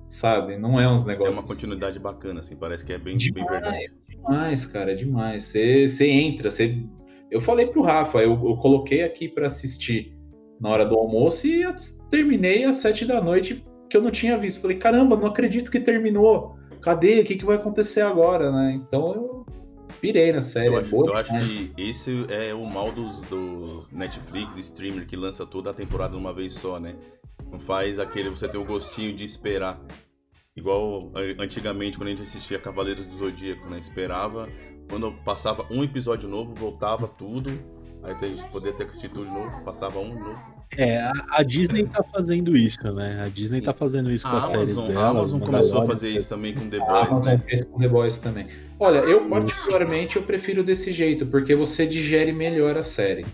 sabe? 0.09 0.57
Não 0.57 0.79
é 0.79 0.91
uns 0.91 1.05
negócios. 1.05 1.37
É 1.37 1.39
uma 1.39 1.47
continuidade 1.47 1.99
bacana, 1.99 2.39
assim, 2.39 2.55
parece 2.55 2.83
que 2.83 2.93
é 2.93 2.97
bem, 2.97 3.15
demais, 3.15 3.47
bem 3.47 3.61
verdade. 3.61 3.93
Demais, 4.09 4.65
cara, 4.65 4.91
é 4.91 4.95
demais. 4.95 5.43
Você, 5.43 5.87
você 5.87 6.09
entra, 6.09 6.49
você. 6.49 6.81
Eu 7.29 7.41
falei 7.41 7.67
pro 7.67 7.81
Rafa, 7.81 8.19
eu, 8.19 8.31
eu 8.31 8.57
coloquei 8.57 9.03
aqui 9.03 9.27
para 9.29 9.47
assistir 9.47 10.14
na 10.59 10.69
hora 10.69 10.85
do 10.85 10.95
almoço 10.95 11.47
e 11.47 11.63
terminei 12.09 12.63
às 12.65 12.77
sete 12.77 13.05
da 13.05 13.21
noite 13.21 13.65
que 13.89 13.97
eu 13.97 14.01
não 14.01 14.11
tinha 14.11 14.37
visto. 14.37 14.61
Falei, 14.61 14.77
caramba, 14.77 15.15
não 15.15 15.27
acredito 15.27 15.71
que 15.71 15.79
terminou. 15.79 16.57
Cadê? 16.81 17.21
O 17.21 17.23
que, 17.23 17.35
que 17.35 17.45
vai 17.45 17.57
acontecer 17.57 18.01
agora, 18.01 18.51
né? 18.51 18.73
Então 18.73 19.13
eu 19.13 19.45
pirei 19.99 20.31
na 20.31 20.41
série. 20.41 20.67
Eu 20.67 20.77
acho, 20.77 20.95
eu 20.95 21.15
acho 21.15 21.39
que 21.39 21.73
esse 21.77 22.25
é 22.29 22.53
o 22.53 22.65
mal 22.65 22.91
dos, 22.91 23.21
dos 23.21 23.91
Netflix, 23.91 24.57
streamer, 24.57 25.07
que 25.07 25.15
lança 25.15 25.45
toda 25.45 25.71
a 25.71 25.73
temporada 25.73 26.11
de 26.11 26.17
uma 26.17 26.33
vez 26.33 26.53
só, 26.53 26.79
né? 26.79 26.95
Não 27.51 27.59
faz 27.59 27.99
aquele 27.99 28.29
você 28.29 28.47
ter 28.47 28.57
o 28.57 28.65
gostinho 28.65 29.13
de 29.13 29.23
esperar. 29.23 29.79
Igual 30.55 31.11
antigamente, 31.37 31.97
quando 31.97 32.07
a 32.07 32.11
gente 32.11 32.21
assistia 32.21 32.57
Cavaleiros 32.57 33.05
do 33.05 33.17
Zodíaco, 33.17 33.67
né? 33.69 33.77
Esperava. 33.77 34.47
Quando 34.89 35.11
passava 35.23 35.65
um 35.71 35.83
episódio 35.83 36.29
novo, 36.29 36.53
voltava 36.53 37.07
tudo 37.07 37.51
Aí 38.05 38.13
a 38.13 38.27
gente 38.27 38.43
poder 38.49 38.73
ter 38.73 38.83
assistido 38.83 39.15
tudo 39.15 39.25
de 39.25 39.31
novo, 39.33 39.63
passava 39.63 39.99
um 39.99 40.09
de 40.09 40.19
novo. 40.19 40.39
É, 40.77 40.99
a, 40.99 41.13
a, 41.31 41.43
Disney 41.43 41.85
tá 41.85 42.03
fazendo 42.03 42.55
isso, 42.55 42.91
né? 42.93 43.23
A 43.25 43.29
Disney 43.29 43.59
Sim. 43.59 43.65
tá 43.65 43.73
fazendo 43.73 44.11
isso 44.11 44.29
com 44.29 44.35
as 44.35 44.45
séries 44.45 44.75
dela. 44.75 45.01
A 45.01 45.09
Amazon 45.09 45.39
começou 45.41 45.81
a 45.81 45.85
fazer 45.85 46.09
isso 46.09 46.29
também 46.29 46.53
com 46.53 46.69
The 46.69 46.77
Boys, 46.79 46.89
a 46.89 47.01
Amazon 47.01 47.33
né? 47.33 47.43
fez 47.47 47.65
com 47.65 47.79
The 47.79 47.87
Boys 47.87 48.17
também. 48.19 48.47
Olha, 48.79 48.99
eu 48.99 49.27
particularmente 49.27 50.17
eu 50.17 50.23
prefiro 50.23 50.63
desse 50.63 50.93
jeito, 50.93 51.25
porque 51.25 51.55
você 51.55 51.87
digere 51.87 52.31
melhor 52.31 52.77
a 52.77 52.83
série. 52.83 53.25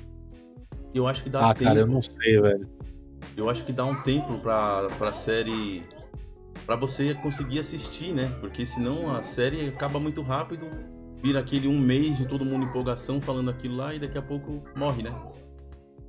Eu 0.93 1.07
acho 1.07 1.23
que 1.23 1.29
dá 1.29 1.49
ah, 1.49 1.53
tempo. 1.53 1.65
cara, 1.65 1.79
eu 1.81 1.87
não 1.87 2.01
sei, 2.01 2.39
velho. 2.39 2.69
Eu 3.35 3.49
acho 3.49 3.65
que 3.65 3.73
dá 3.73 3.85
um 3.85 3.95
tempo 4.01 4.39
pra, 4.39 4.87
pra 4.97 5.11
série... 5.11 5.81
Pra 6.65 6.75
você 6.75 7.13
conseguir 7.15 7.59
assistir, 7.59 8.13
né? 8.13 8.31
Porque 8.39 8.65
senão 8.65 9.13
a 9.13 9.23
série 9.23 9.67
acaba 9.67 9.99
muito 9.99 10.21
rápido 10.21 10.69
vira 11.21 11.39
aquele 11.39 11.67
um 11.67 11.79
mês 11.79 12.17
de 12.17 12.27
todo 12.27 12.43
mundo 12.43 12.65
empolgação 12.65 13.21
falando 13.21 13.49
aquilo 13.49 13.75
lá 13.75 13.93
e 13.93 13.99
daqui 13.99 14.17
a 14.17 14.21
pouco 14.21 14.63
morre, 14.75 15.03
né? 15.03 15.13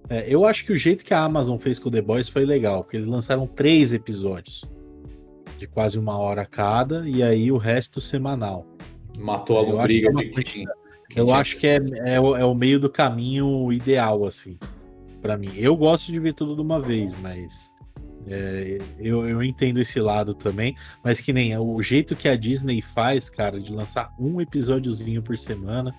É, 0.08 0.24
eu 0.28 0.44
acho 0.44 0.64
que 0.64 0.72
o 0.72 0.76
jeito 0.76 1.04
que 1.04 1.14
a 1.14 1.20
Amazon 1.20 1.56
fez 1.58 1.78
com 1.78 1.88
o 1.88 1.92
The 1.92 2.02
Boys 2.02 2.28
foi 2.28 2.44
legal, 2.44 2.82
porque 2.82 2.96
eles 2.96 3.06
lançaram 3.06 3.46
três 3.46 3.92
episódios 3.92 4.64
de 5.58 5.66
quase 5.66 5.98
uma 5.98 6.18
hora 6.18 6.44
cada 6.44 7.08
e 7.08 7.22
aí 7.22 7.52
o 7.52 7.56
resto 7.56 8.00
semanal. 8.00 8.66
Matou 9.16 9.58
a 9.58 9.62
lombriga 9.62 10.08
é 10.08 10.24
de 10.24 10.42
quem, 10.42 10.66
Eu 11.14 11.32
acho 11.32 11.56
que 11.58 11.66
é, 11.66 11.78
é, 12.04 12.14
é, 12.14 12.44
o 12.44 12.54
meio 12.54 12.80
do 12.80 12.90
caminho 12.90 13.72
ideal, 13.72 14.24
assim, 14.24 14.58
para 15.20 15.36
mim. 15.36 15.52
Eu 15.54 15.76
gosto 15.76 16.10
de 16.10 16.18
ver 16.18 16.32
tudo 16.32 16.56
de 16.56 16.62
uma 16.62 16.80
vez, 16.80 17.12
mas 17.20 17.70
é, 18.26 18.78
eu, 18.98 19.28
eu 19.28 19.42
entendo 19.42 19.78
esse 19.78 20.00
lado 20.00 20.34
também, 20.34 20.76
mas 21.02 21.20
que 21.20 21.32
nem 21.32 21.56
o 21.58 21.82
jeito 21.82 22.14
que 22.14 22.28
a 22.28 22.36
Disney 22.36 22.80
faz, 22.80 23.28
cara, 23.28 23.60
de 23.60 23.72
lançar 23.72 24.12
um 24.18 24.40
episódiozinho 24.40 25.22
por 25.22 25.36
semana 25.36 25.94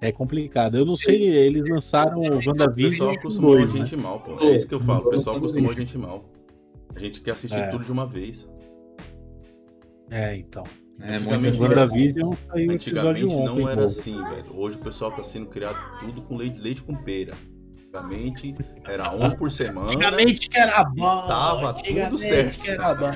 é 0.00 0.12
complicado. 0.12 0.76
Eu 0.76 0.84
não 0.84 0.96
sei, 0.96 1.22
eles 1.22 1.62
lançaram 1.68 2.20
o 2.20 2.46
WandaVision. 2.46 2.88
O 2.88 2.90
pessoal 2.90 3.10
acostumou 3.12 3.56
dois, 3.56 3.74
a 3.74 3.78
gente 3.78 3.96
né? 3.96 4.02
mal, 4.02 4.20
pô. 4.20 4.38
É 4.44 4.56
isso 4.56 4.66
que 4.66 4.74
eu 4.74 4.80
falo, 4.80 5.06
o 5.06 5.10
pessoal 5.10 5.36
acostumou 5.36 5.70
a 5.70 5.74
gente 5.74 5.98
mal. 5.98 6.30
A 6.94 6.98
gente 6.98 7.20
quer 7.20 7.32
assistir 7.32 7.58
é. 7.58 7.66
tudo 7.68 7.84
de 7.84 7.90
uma 7.90 8.06
vez. 8.06 8.48
É, 10.10 10.36
então. 10.36 10.64
É, 11.00 11.16
antigamente 11.16 11.58
WandaVision 11.58 12.34
saiu 12.48 12.70
Antigamente 12.70 13.26
não 13.26 13.68
era 13.68 13.84
assim, 13.86 14.16
velho. 14.16 14.56
Hoje 14.56 14.76
o 14.76 14.80
pessoal 14.80 15.10
tá 15.10 15.24
sendo 15.24 15.46
criado 15.46 15.76
tudo 15.98 16.22
com 16.22 16.36
leite, 16.36 16.60
leite 16.60 16.82
com 16.84 16.94
pera. 16.94 17.34
Antigamente 17.94 18.56
era 18.84 19.14
um 19.14 19.30
por 19.30 19.52
semana. 19.52 19.86
Antigamente 19.86 20.48
que 20.48 20.58
era 20.58 20.82
bom. 20.82 21.26
Tava 21.28 21.74
tudo 21.74 22.18
certo. 22.18 22.58
Que 22.58 22.70
era 22.70 22.92
bom. 22.92 23.12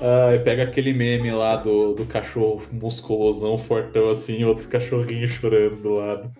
Ah, 0.00 0.42
pega 0.42 0.64
aquele 0.64 0.92
meme 0.92 1.30
lá 1.30 1.54
do, 1.54 1.94
do 1.94 2.04
cachorro 2.06 2.60
musculosão, 2.72 3.56
fortão 3.56 4.10
assim, 4.10 4.42
outro 4.44 4.66
cachorrinho 4.66 5.28
chorando 5.28 5.76
do 5.76 5.90
lado. 5.94 6.32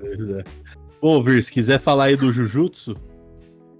Pois 0.00 0.30
é. 0.30 0.44
Ô, 1.00 1.22
Vir, 1.22 1.42
se 1.42 1.52
quiser 1.52 1.78
falar 1.78 2.04
aí 2.04 2.16
do 2.16 2.32
Jujutsu. 2.32 2.96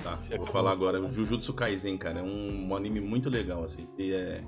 Tá, 0.02 0.18
vou 0.36 0.46
falar 0.46 0.72
agora. 0.72 1.00
O 1.00 1.08
Jujutsu 1.08 1.54
Kaisen, 1.54 1.96
cara, 1.96 2.20
é 2.20 2.22
um, 2.22 2.68
um 2.68 2.76
anime 2.76 3.00
muito 3.00 3.30
legal, 3.30 3.64
assim. 3.64 3.88
E 3.98 4.12
é, 4.12 4.44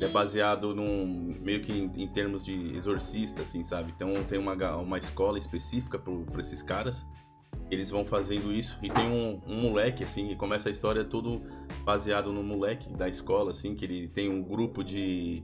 é 0.00 0.08
baseado 0.08 0.74
num. 0.74 1.34
meio 1.40 1.62
que 1.62 1.72
em, 1.72 1.90
em, 1.96 2.08
termos 2.08 2.44
de 2.44 2.76
exorcista, 2.76 3.40
assim, 3.40 3.64
sabe? 3.64 3.90
Então 3.96 4.12
tem 4.28 4.38
uma, 4.38 4.54
uma 4.76 4.98
escola 4.98 5.38
específica 5.38 5.98
para 5.98 6.40
esses 6.40 6.62
caras 6.62 7.06
eles 7.70 7.90
vão 7.90 8.04
fazendo 8.04 8.52
isso. 8.52 8.78
E 8.82 8.90
tem 8.90 9.08
um, 9.08 9.40
um, 9.46 9.60
moleque, 9.62 10.04
assim, 10.04 10.28
que 10.28 10.36
começa 10.36 10.68
a 10.68 10.72
história 10.72 11.04
todo 11.04 11.42
baseado 11.84 12.32
no 12.32 12.42
moleque 12.42 12.92
da 12.94 13.08
escola, 13.08 13.50
assim, 13.50 13.74
que 13.74 13.84
ele 13.84 14.08
tem 14.08 14.28
um 14.28 14.42
grupo 14.42 14.84
de, 14.84 15.42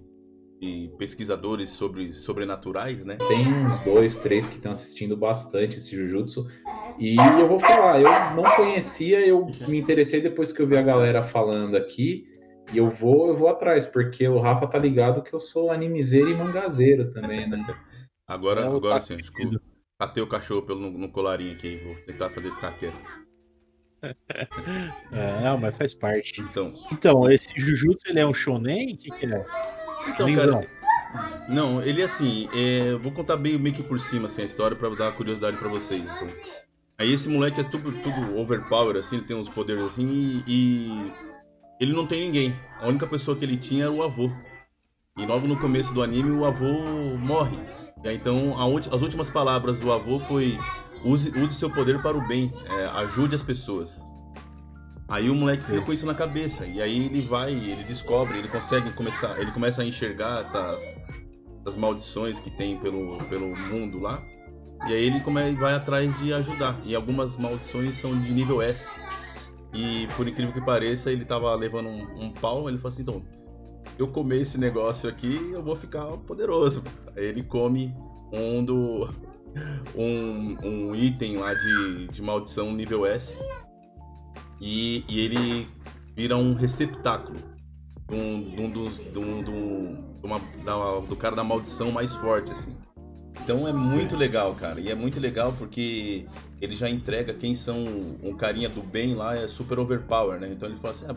de 0.60 0.92
pesquisadores 0.98 1.70
sobre 1.70 2.12
sobrenaturais, 2.12 3.04
né? 3.04 3.16
Tem 3.16 3.46
uns 3.64 3.78
dois, 3.80 4.18
três 4.18 4.48
que 4.48 4.56
estão 4.56 4.72
assistindo 4.72 5.16
bastante 5.16 5.78
esse 5.78 5.96
Jujutsu. 5.96 6.46
E 6.98 7.16
eu 7.16 7.48
vou 7.48 7.60
falar, 7.60 8.00
eu 8.00 8.36
não 8.36 8.44
conhecia, 8.56 9.24
eu 9.24 9.46
me 9.66 9.78
interessei 9.78 10.20
depois 10.20 10.52
que 10.52 10.60
eu 10.60 10.66
vi 10.66 10.76
a 10.76 10.82
galera 10.82 11.22
falando 11.22 11.76
aqui. 11.76 12.24
E 12.72 12.76
eu 12.76 12.90
vou, 12.90 13.28
eu 13.28 13.36
vou 13.36 13.48
atrás, 13.48 13.86
porque 13.86 14.28
o 14.28 14.38
Rafa 14.38 14.66
tá 14.66 14.78
ligado 14.78 15.22
que 15.22 15.32
eu 15.32 15.38
sou 15.38 15.70
animezeiro 15.70 16.28
e 16.28 16.34
mangazeiro 16.34 17.10
também, 17.12 17.48
né? 17.48 17.64
Agora, 18.26 18.66
agora 18.66 19.00
sim, 19.00 19.16
desculpa. 19.16 19.58
Catei 19.98 20.22
o 20.22 20.28
cachorro 20.28 20.62
pelo, 20.62 20.80
no, 20.80 20.90
no 20.96 21.08
colarinho 21.08 21.52
aqui, 21.52 21.76
vou 21.78 21.94
tentar 22.06 22.28
fazer 22.30 22.46
ele 22.46 22.54
ficar 22.54 22.72
quieto. 22.78 23.28
É, 25.10 25.42
não, 25.42 25.58
mas 25.58 25.76
faz 25.76 25.92
parte. 25.92 26.40
Então, 26.40 26.72
então 26.92 27.28
esse 27.28 27.48
Jujutsu 27.56 28.08
ele 28.08 28.20
é 28.20 28.26
um 28.26 28.32
shonen? 28.32 28.94
O 28.94 28.96
que, 28.96 29.10
que 29.10 29.26
é? 29.26 29.44
Então, 30.06 30.32
cara, 30.36 30.60
não, 31.48 31.82
ele 31.82 32.02
é 32.02 32.04
assim, 32.04 32.48
é, 32.54 32.94
vou 32.94 33.10
contar 33.10 33.36
bem 33.36 33.58
meio 33.58 33.74
que 33.74 33.82
por 33.82 33.98
cima 33.98 34.26
assim, 34.26 34.42
a 34.42 34.44
história 34.44 34.76
para 34.76 34.88
dar 34.94 35.12
curiosidade 35.16 35.56
para 35.56 35.68
vocês. 35.68 36.02
Então. 36.02 36.28
Aí 36.98 37.12
esse 37.12 37.28
moleque 37.28 37.60
é 37.60 37.64
tudo, 37.64 37.90
tudo 38.02 38.38
overpower, 38.38 38.96
assim, 38.96 39.16
ele 39.16 39.24
tem 39.24 39.36
uns 39.36 39.48
poderes 39.48 39.84
assim, 39.84 40.06
e, 40.06 40.44
e, 40.46 41.12
ele 41.80 41.92
não 41.92 42.06
tem 42.06 42.20
ninguém. 42.20 42.54
A 42.80 42.86
única 42.88 43.06
pessoa 43.06 43.36
que 43.36 43.44
ele 43.44 43.56
tinha 43.56 43.84
era 43.84 43.92
o 43.92 44.02
avô. 44.02 44.30
E 45.16 45.26
logo 45.26 45.48
no 45.48 45.58
começo 45.58 45.92
do 45.92 46.02
anime 46.02 46.30
o 46.30 46.44
avô 46.44 46.84
morre. 47.16 47.56
Aí, 48.04 48.16
então 48.16 48.54
as 48.58 49.02
últimas 49.02 49.28
palavras 49.28 49.78
do 49.78 49.92
avô 49.92 50.18
foi 50.18 50.58
use, 51.04 51.30
use 51.30 51.54
seu 51.54 51.70
poder 51.70 52.00
para 52.00 52.16
o 52.16 52.26
bem, 52.26 52.52
é, 52.66 52.86
ajude 53.00 53.34
as 53.34 53.42
pessoas. 53.42 54.02
Aí 55.08 55.30
o 55.30 55.34
moleque 55.34 55.62
fica 55.62 55.80
com 55.80 55.92
isso 55.92 56.04
na 56.04 56.14
cabeça. 56.14 56.66
E 56.66 56.82
aí 56.82 57.06
ele 57.06 57.22
vai, 57.22 57.52
ele 57.52 57.82
descobre, 57.84 58.38
ele 58.38 58.48
consegue 58.48 58.92
começar, 58.92 59.40
ele 59.40 59.50
começa 59.50 59.80
a 59.80 59.84
enxergar 59.84 60.42
essas, 60.42 60.96
essas 61.60 61.76
maldições 61.76 62.38
que 62.38 62.50
tem 62.50 62.78
pelo, 62.78 63.16
pelo 63.24 63.56
mundo 63.56 63.98
lá. 63.98 64.22
E 64.86 64.92
aí 64.92 65.04
ele 65.04 65.20
come, 65.20 65.54
vai 65.54 65.72
atrás 65.72 66.16
de 66.18 66.32
ajudar. 66.34 66.78
E 66.84 66.94
algumas 66.94 67.36
maldições 67.36 67.96
são 67.96 68.18
de 68.20 68.30
nível 68.30 68.60
S. 68.60 69.00
E 69.72 70.06
por 70.14 70.28
incrível 70.28 70.52
que 70.52 70.60
pareça, 70.60 71.10
ele 71.10 71.24
tava 71.24 71.54
levando 71.54 71.88
um, 71.88 72.24
um 72.24 72.30
pau, 72.30 72.68
ele 72.68 72.78
falou 72.78 72.88
assim, 72.92 73.02
então, 73.02 73.22
eu 73.98 74.08
comer 74.08 74.42
esse 74.42 74.58
negócio 74.58 75.08
aqui, 75.08 75.50
eu 75.52 75.62
vou 75.62 75.76
ficar 75.76 76.06
poderoso. 76.18 76.82
Aí 77.16 77.24
ele 77.24 77.42
come 77.42 77.94
um 78.32 78.64
do. 78.64 79.08
Um, 79.96 80.56
um 80.62 80.94
item 80.94 81.38
lá 81.38 81.54
de, 81.54 82.06
de 82.08 82.22
maldição 82.22 82.72
nível 82.72 83.04
S 83.06 83.36
e, 84.60 85.02
e 85.08 85.18
ele 85.18 85.66
vira 86.14 86.36
um 86.36 86.54
receptáculo 86.54 87.38
um, 88.10 88.64
um 88.64 88.70
dos, 88.70 89.00
um, 89.14 89.50
um, 89.50 90.18
uma, 90.22 90.40
da, 90.64 91.00
do 91.00 91.14
cara 91.14 91.36
da 91.36 91.44
maldição 91.44 91.92
mais 91.92 92.14
forte, 92.16 92.52
assim. 92.52 92.74
Então 93.42 93.68
é 93.68 93.72
muito 93.72 94.16
legal, 94.16 94.54
cara. 94.54 94.80
E 94.80 94.90
é 94.90 94.94
muito 94.94 95.20
legal 95.20 95.52
porque 95.52 96.26
ele 96.60 96.74
já 96.74 96.88
entrega 96.88 97.32
quem 97.34 97.54
são 97.54 97.84
um 98.22 98.34
carinha 98.34 98.68
do 98.68 98.82
bem 98.82 99.14
lá, 99.14 99.36
é 99.36 99.46
super 99.46 99.78
overpower, 99.78 100.40
né? 100.40 100.48
Então 100.50 100.68
ele 100.68 100.78
fala 100.78 100.92
assim: 100.92 101.06
ah, 101.08 101.14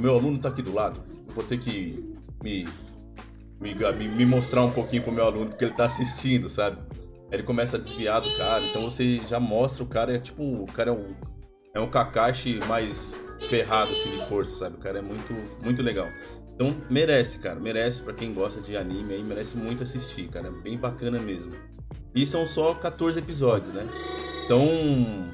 meu 0.00 0.14
aluno 0.14 0.38
tá 0.38 0.48
aqui 0.48 0.62
do 0.62 0.74
lado, 0.74 1.00
eu 1.28 1.34
vou 1.34 1.44
ter 1.44 1.58
que 1.58 2.14
me, 2.42 2.66
me, 3.60 3.74
me 4.08 4.26
mostrar 4.26 4.64
um 4.64 4.70
pouquinho 4.70 5.02
pro 5.02 5.12
meu 5.12 5.24
aluno, 5.24 5.50
porque 5.50 5.64
ele 5.64 5.74
tá 5.74 5.84
assistindo, 5.84 6.48
sabe? 6.48 6.78
Ele 7.30 7.42
começa 7.42 7.76
a 7.76 7.80
desviar 7.80 8.20
do 8.20 8.36
cara, 8.36 8.64
então 8.66 8.90
você 8.90 9.18
já 9.26 9.38
mostra 9.38 9.84
o 9.84 9.86
cara, 9.86 10.16
é 10.16 10.18
tipo, 10.18 10.42
o 10.42 10.66
cara 10.66 10.90
é 10.90 10.92
um 10.92 11.14
é 11.72 11.80
um 11.80 11.88
Kakashi 11.88 12.58
mais 12.66 13.16
ferrado 13.48 13.92
assim 13.92 14.18
de 14.18 14.26
força, 14.26 14.56
sabe? 14.56 14.76
O 14.76 14.78
cara 14.78 14.98
é 14.98 15.02
muito, 15.02 15.32
muito 15.62 15.82
legal. 15.82 16.08
Então 16.54 16.76
merece, 16.90 17.38
cara, 17.38 17.58
merece 17.58 18.02
para 18.02 18.12
quem 18.12 18.32
gosta 18.32 18.60
de 18.60 18.76
anime 18.76 19.14
aí, 19.14 19.24
merece 19.24 19.56
muito 19.56 19.82
assistir, 19.82 20.28
cara, 20.28 20.48
é 20.48 20.50
bem 20.50 20.76
bacana 20.76 21.18
mesmo. 21.18 21.52
E 22.14 22.26
são 22.26 22.46
só 22.46 22.74
14 22.74 23.18
episódios, 23.18 23.72
né? 23.72 23.86
Então, 24.44 25.30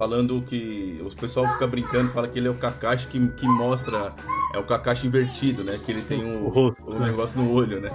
falando 0.00 0.40
que 0.40 0.98
o 1.04 1.14
pessoal 1.14 1.46
fica 1.52 1.66
brincando, 1.66 2.10
fala 2.10 2.26
que 2.26 2.38
ele 2.38 2.48
é 2.48 2.50
o 2.50 2.54
Kakashi 2.54 3.06
que, 3.06 3.28
que 3.32 3.46
mostra 3.46 4.14
é 4.54 4.58
o 4.58 4.64
Kakashi 4.64 5.06
invertido, 5.06 5.62
né? 5.62 5.78
Que 5.84 5.92
ele 5.92 6.00
tem 6.00 6.24
um, 6.24 6.48
rosto, 6.48 6.90
um 6.90 6.98
né? 6.98 7.10
negócio 7.10 7.38
no 7.38 7.52
olho, 7.52 7.82
né? 7.82 7.90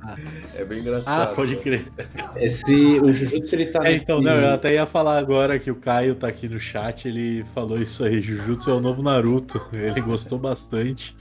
Ah. 0.00 0.14
É 0.54 0.64
bem 0.64 0.78
engraçado. 0.78 1.32
Ah, 1.32 1.34
pode 1.34 1.56
né? 1.56 1.60
crer. 1.60 1.92
Esse, 2.36 3.00
o 3.00 3.12
Jujutsu 3.12 3.56
ele 3.56 3.66
tá. 3.66 3.80
É, 3.84 3.96
então, 3.96 4.20
não, 4.22 4.36
eu 4.36 4.54
até 4.54 4.72
ia 4.72 4.86
falar 4.86 5.18
agora 5.18 5.58
que 5.58 5.68
o 5.68 5.74
Caio 5.74 6.14
tá 6.14 6.28
aqui 6.28 6.48
no 6.48 6.60
chat, 6.60 7.08
ele 7.08 7.44
falou 7.52 7.76
isso 7.76 8.04
aí. 8.04 8.22
Jujutsu 8.22 8.70
é 8.70 8.74
o 8.74 8.80
novo 8.80 9.02
Naruto. 9.02 9.60
Ele 9.74 10.00
gostou 10.00 10.38
bastante. 10.38 11.16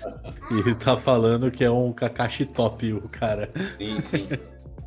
e 0.51 0.75
tá 0.75 0.95
falando 0.95 1.49
que 1.49 1.63
é 1.63 1.71
um 1.71 1.91
Kakashi 1.91 2.45
top, 2.45 2.93
o 2.93 3.09
cara. 3.09 3.49
Sim, 3.79 4.01
sim. 4.01 4.27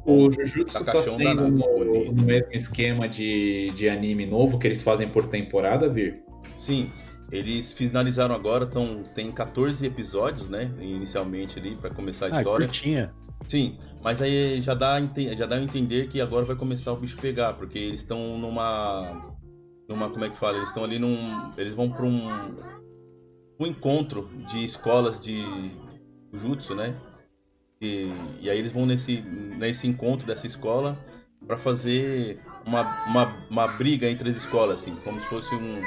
O 0.04 0.30
Jujutsu 0.30 0.84
tá 0.84 1.02
sendo 1.02 1.50
no, 1.50 2.12
no, 2.12 2.22
mesmo 2.22 2.52
esquema 2.52 3.08
de, 3.08 3.70
de 3.74 3.88
anime 3.88 4.26
novo 4.26 4.58
que 4.58 4.66
eles 4.66 4.82
fazem 4.82 5.08
por 5.08 5.26
temporada, 5.26 5.88
Vir? 5.88 6.22
Sim. 6.58 6.90
Eles 7.30 7.72
finalizaram 7.72 8.34
agora, 8.34 8.64
então 8.68 9.04
tem 9.14 9.30
14 9.30 9.86
episódios, 9.86 10.48
né? 10.48 10.70
Inicialmente 10.80 11.58
ali, 11.58 11.76
para 11.76 11.90
começar 11.90 12.26
a 12.26 12.36
ah, 12.36 12.38
história. 12.38 12.66
Curtinha. 12.66 13.14
Sim, 13.46 13.78
mas 14.02 14.20
aí 14.20 14.60
já 14.60 14.74
dá, 14.74 15.00
já 15.36 15.46
dá 15.46 15.56
a 15.56 15.62
entender 15.62 16.08
que 16.08 16.20
agora 16.20 16.44
vai 16.44 16.56
começar 16.56 16.92
o 16.92 16.96
bicho 16.96 17.16
pegar, 17.18 17.54
porque 17.54 17.78
eles 17.78 18.00
estão 18.00 18.38
numa. 18.38 19.34
numa. 19.88 20.08
como 20.10 20.24
é 20.24 20.30
que 20.30 20.36
fala? 20.36 20.56
Eles 20.56 20.68
estão 20.68 20.84
ali 20.84 20.98
num. 20.98 21.52
Eles 21.56 21.74
vão 21.74 21.88
para 21.88 22.04
um. 22.04 22.28
um 23.60 23.66
encontro 23.66 24.28
de 24.48 24.64
escolas 24.64 25.20
de 25.20 25.40
jutsu, 26.32 26.74
né? 26.74 26.94
E, 27.80 28.12
e 28.40 28.50
aí 28.50 28.58
eles 28.58 28.72
vão 28.72 28.84
nesse, 28.84 29.22
nesse 29.22 29.86
encontro 29.86 30.26
dessa 30.26 30.46
escola 30.46 30.98
para 31.46 31.56
fazer 31.56 32.38
uma, 32.66 32.82
uma, 33.06 33.36
uma 33.50 33.66
briga 33.66 34.08
entre 34.08 34.28
as 34.28 34.36
escolas, 34.36 34.82
assim, 34.82 34.94
como 35.02 35.18
se 35.20 35.26
fosse 35.26 35.54
um 35.54 35.80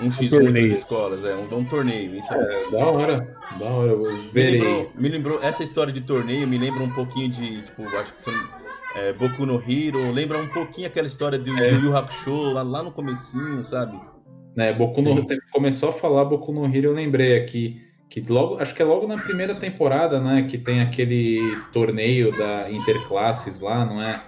um 0.00 0.08
X1 0.08 0.52
das 0.52 0.78
escolas, 0.78 1.24
é, 1.24 1.34
um, 1.34 1.58
um 1.58 1.64
torneio. 1.64 2.16
Isso 2.16 2.32
é, 2.32 2.70
da 2.70 2.78
hora, 2.78 3.36
da 3.58 3.66
hora. 3.66 3.96
Me 3.96 4.42
lembrou, 4.42 4.90
me 4.94 5.08
lembrou, 5.08 5.42
essa 5.42 5.62
história 5.62 5.92
de 5.92 6.00
torneio 6.00 6.48
me 6.48 6.58
lembra 6.58 6.82
um 6.82 6.90
pouquinho 6.90 7.28
de, 7.28 7.62
tipo, 7.62 7.82
acho 7.82 8.14
que 8.14 8.22
são 8.22 8.34
é, 8.96 9.12
Boku 9.12 9.44
no 9.44 9.56
Hero, 9.56 10.10
lembra 10.10 10.38
um 10.38 10.48
pouquinho 10.48 10.86
aquela 10.86 11.06
história 11.06 11.38
do, 11.38 11.50
é. 11.58 11.70
do 11.70 11.86
Yu 11.86 11.96
Hakusho, 11.96 12.52
lá, 12.52 12.62
lá 12.62 12.82
no 12.82 12.92
comecinho, 12.92 13.64
sabe? 13.64 14.00
É, 14.56 14.72
Boku 14.72 15.02
no, 15.02 15.14
você 15.14 15.38
começou 15.52 15.90
a 15.90 15.92
falar 15.92 16.24
Boku 16.24 16.52
no 16.52 16.64
Hero, 16.66 16.88
eu 16.88 16.94
lembrei 16.94 17.36
aqui, 17.36 17.82
que 18.10 18.20
logo, 18.28 18.60
acho 18.60 18.74
que 18.74 18.82
é 18.82 18.84
logo 18.84 19.06
na 19.06 19.16
primeira 19.16 19.54
temporada, 19.54 20.20
né, 20.20 20.42
que 20.42 20.58
tem 20.58 20.80
aquele 20.80 21.56
torneio 21.72 22.36
da 22.36 22.68
Interclasses 22.68 23.60
lá, 23.60 23.84
não 23.84 24.02
é? 24.02 24.20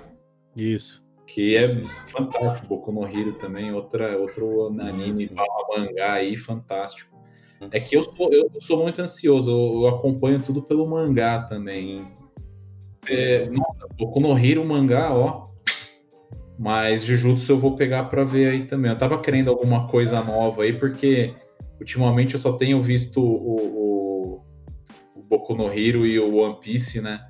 Isso. 0.56 1.02
Que 1.26 1.56
é 1.56 1.68
fantástico. 2.06 2.68
Boku 2.68 2.92
no 2.92 3.04
Hero 3.04 3.32
também, 3.32 3.72
outra, 3.72 4.16
outro 4.16 4.68
anime, 4.80 5.28
mangá 5.76 6.12
aí, 6.12 6.36
fantástico. 6.36 7.10
Uhum. 7.60 7.68
É 7.72 7.80
que 7.80 7.96
eu 7.96 8.04
sou, 8.04 8.32
eu 8.32 8.48
sou 8.60 8.80
muito 8.80 9.02
ansioso, 9.02 9.50
eu, 9.50 9.82
eu 9.82 9.88
acompanho 9.88 10.40
tudo 10.40 10.62
pelo 10.62 10.86
mangá 10.86 11.40
também. 11.40 12.06
É, 13.08 13.46
nossa, 13.46 13.88
Boku 13.98 14.20
no 14.20 14.38
Hero, 14.38 14.64
mangá, 14.64 15.12
ó. 15.12 15.48
Mas 16.56 17.02
Jujutsu 17.02 17.50
eu 17.50 17.58
vou 17.58 17.74
pegar 17.74 18.04
para 18.04 18.22
ver 18.22 18.48
aí 18.48 18.64
também. 18.64 18.92
Eu 18.92 18.98
tava 18.98 19.20
querendo 19.20 19.50
alguma 19.50 19.88
coisa 19.88 20.22
nova 20.22 20.62
aí, 20.62 20.72
porque 20.72 21.34
ultimamente 21.82 22.34
eu 22.34 22.40
só 22.40 22.52
tenho 22.52 22.80
visto 22.80 23.20
o, 23.20 23.56
o, 23.56 24.44
o 25.16 25.22
Boku 25.22 25.54
no 25.54 25.66
Hero 25.66 26.06
e 26.06 26.18
o 26.18 26.36
One 26.36 26.58
Piece, 26.60 27.00
né? 27.00 27.20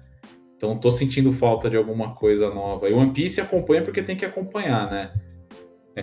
Então 0.57 0.79
tô 0.79 0.91
sentindo 0.91 1.33
falta 1.33 1.69
de 1.69 1.77
alguma 1.77 2.15
coisa 2.15 2.49
nova. 2.51 2.89
E 2.89 2.93
One 2.93 3.13
Piece 3.13 3.41
acompanha 3.41 3.83
porque 3.83 4.03
tem 4.03 4.15
que 4.15 4.25
acompanhar, 4.25 4.91
né? 4.91 5.13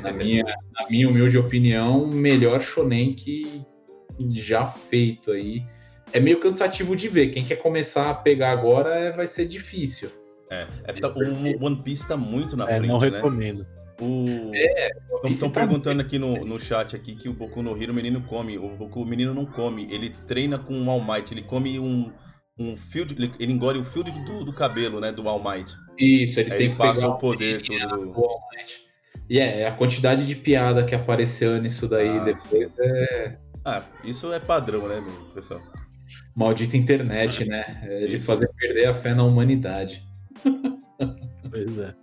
Na 0.01 0.11
minha, 0.11 0.43
na 0.43 0.87
minha 0.89 1.09
humilde 1.09 1.37
opinião, 1.37 2.05
melhor 2.05 2.61
shonen 2.61 3.13
que 3.13 3.65
já 4.31 4.67
feito 4.67 5.31
aí. 5.31 5.63
É 6.11 6.19
meio 6.19 6.39
cansativo 6.39 6.95
de 6.95 7.07
ver. 7.07 7.29
Quem 7.29 7.45
quer 7.45 7.55
começar 7.55 8.09
a 8.09 8.13
pegar 8.13 8.51
agora 8.51 8.93
é, 8.95 9.11
vai 9.11 9.25
ser 9.25 9.47
difícil. 9.47 10.09
É, 10.51 10.67
é 10.83 10.93
tá, 10.93 11.07
o 11.09 11.65
One 11.65 11.81
Piece 11.83 12.07
tá 12.07 12.17
muito 12.17 12.57
na 12.57 12.65
é, 12.65 12.77
frente, 12.77 12.87
não 12.87 12.99
né? 12.99 13.09
recomendo. 13.09 13.65
O... 13.99 14.51
É, 14.53 14.89
Estão 15.25 15.49
tá 15.49 15.59
perguntando 15.59 16.01
aqui 16.01 16.17
no, 16.17 16.45
no 16.45 16.59
chat 16.59 16.95
aqui 16.95 17.15
que 17.15 17.27
o 17.27 17.33
Boku 17.33 17.61
no 17.61 17.81
Hero 17.81 17.91
o 17.91 17.95
menino 17.95 18.21
come. 18.21 18.57
O 18.57 18.69
Boku 18.69 19.01
o 19.01 19.05
menino 19.05 19.33
não 19.33 19.45
come. 19.45 19.87
Ele 19.91 20.09
treina 20.27 20.57
com 20.57 20.81
o 20.81 20.89
All 20.89 21.03
Might. 21.03 21.33
Ele 21.33 21.43
come 21.43 21.79
um 21.79 22.11
um 22.59 22.75
fio 22.75 23.05
de, 23.05 23.15
ele, 23.15 23.33
ele 23.39 23.53
engole 23.53 23.79
o 23.79 23.85
fio 23.85 24.03
do, 24.03 24.43
do, 24.43 24.51
cabelo, 24.51 24.99
né, 24.99 25.13
do 25.13 25.27
All 25.29 25.41
Might. 25.41 25.73
Isso, 25.97 26.41
ele 26.41 26.51
Aí 26.51 26.57
tem 26.57 26.67
ele 26.67 26.75
que 26.75 26.77
passa 26.77 27.07
o 27.07 27.17
poder 27.17 27.63
todo. 27.63 28.11
Do 28.11 28.25
All 28.25 28.41
Might. 28.51 28.81
E 29.29 29.39
é, 29.39 29.65
a 29.65 29.71
quantidade 29.71 30.25
de 30.25 30.35
piada 30.35 30.83
que 30.83 30.93
apareceu 30.93 31.59
nisso 31.61 31.87
daí 31.87 32.09
ah, 32.09 32.23
depois 32.23 32.67
sim. 32.67 32.81
é. 32.81 33.37
Ah, 33.63 33.83
isso 34.03 34.31
é 34.33 34.39
padrão, 34.39 34.87
né, 34.87 35.01
pessoal? 35.33 35.61
Maldita 36.35 36.75
internet, 36.75 37.45
né? 37.45 37.81
É 37.83 38.07
de 38.07 38.17
isso. 38.17 38.25
fazer 38.25 38.49
perder 38.57 38.87
a 38.87 38.93
fé 38.93 39.13
na 39.13 39.23
humanidade. 39.23 40.03
Pois 41.49 41.77
é. 41.77 41.95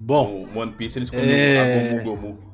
Bom, 0.00 0.46
o 0.54 0.58
One 0.58 0.72
Piece 0.72 0.98
eles 0.98 1.10
comem 1.10 1.30
é... 1.30 1.60
a 1.60 2.04
Gomu 2.04 2.16
Gomu. 2.16 2.46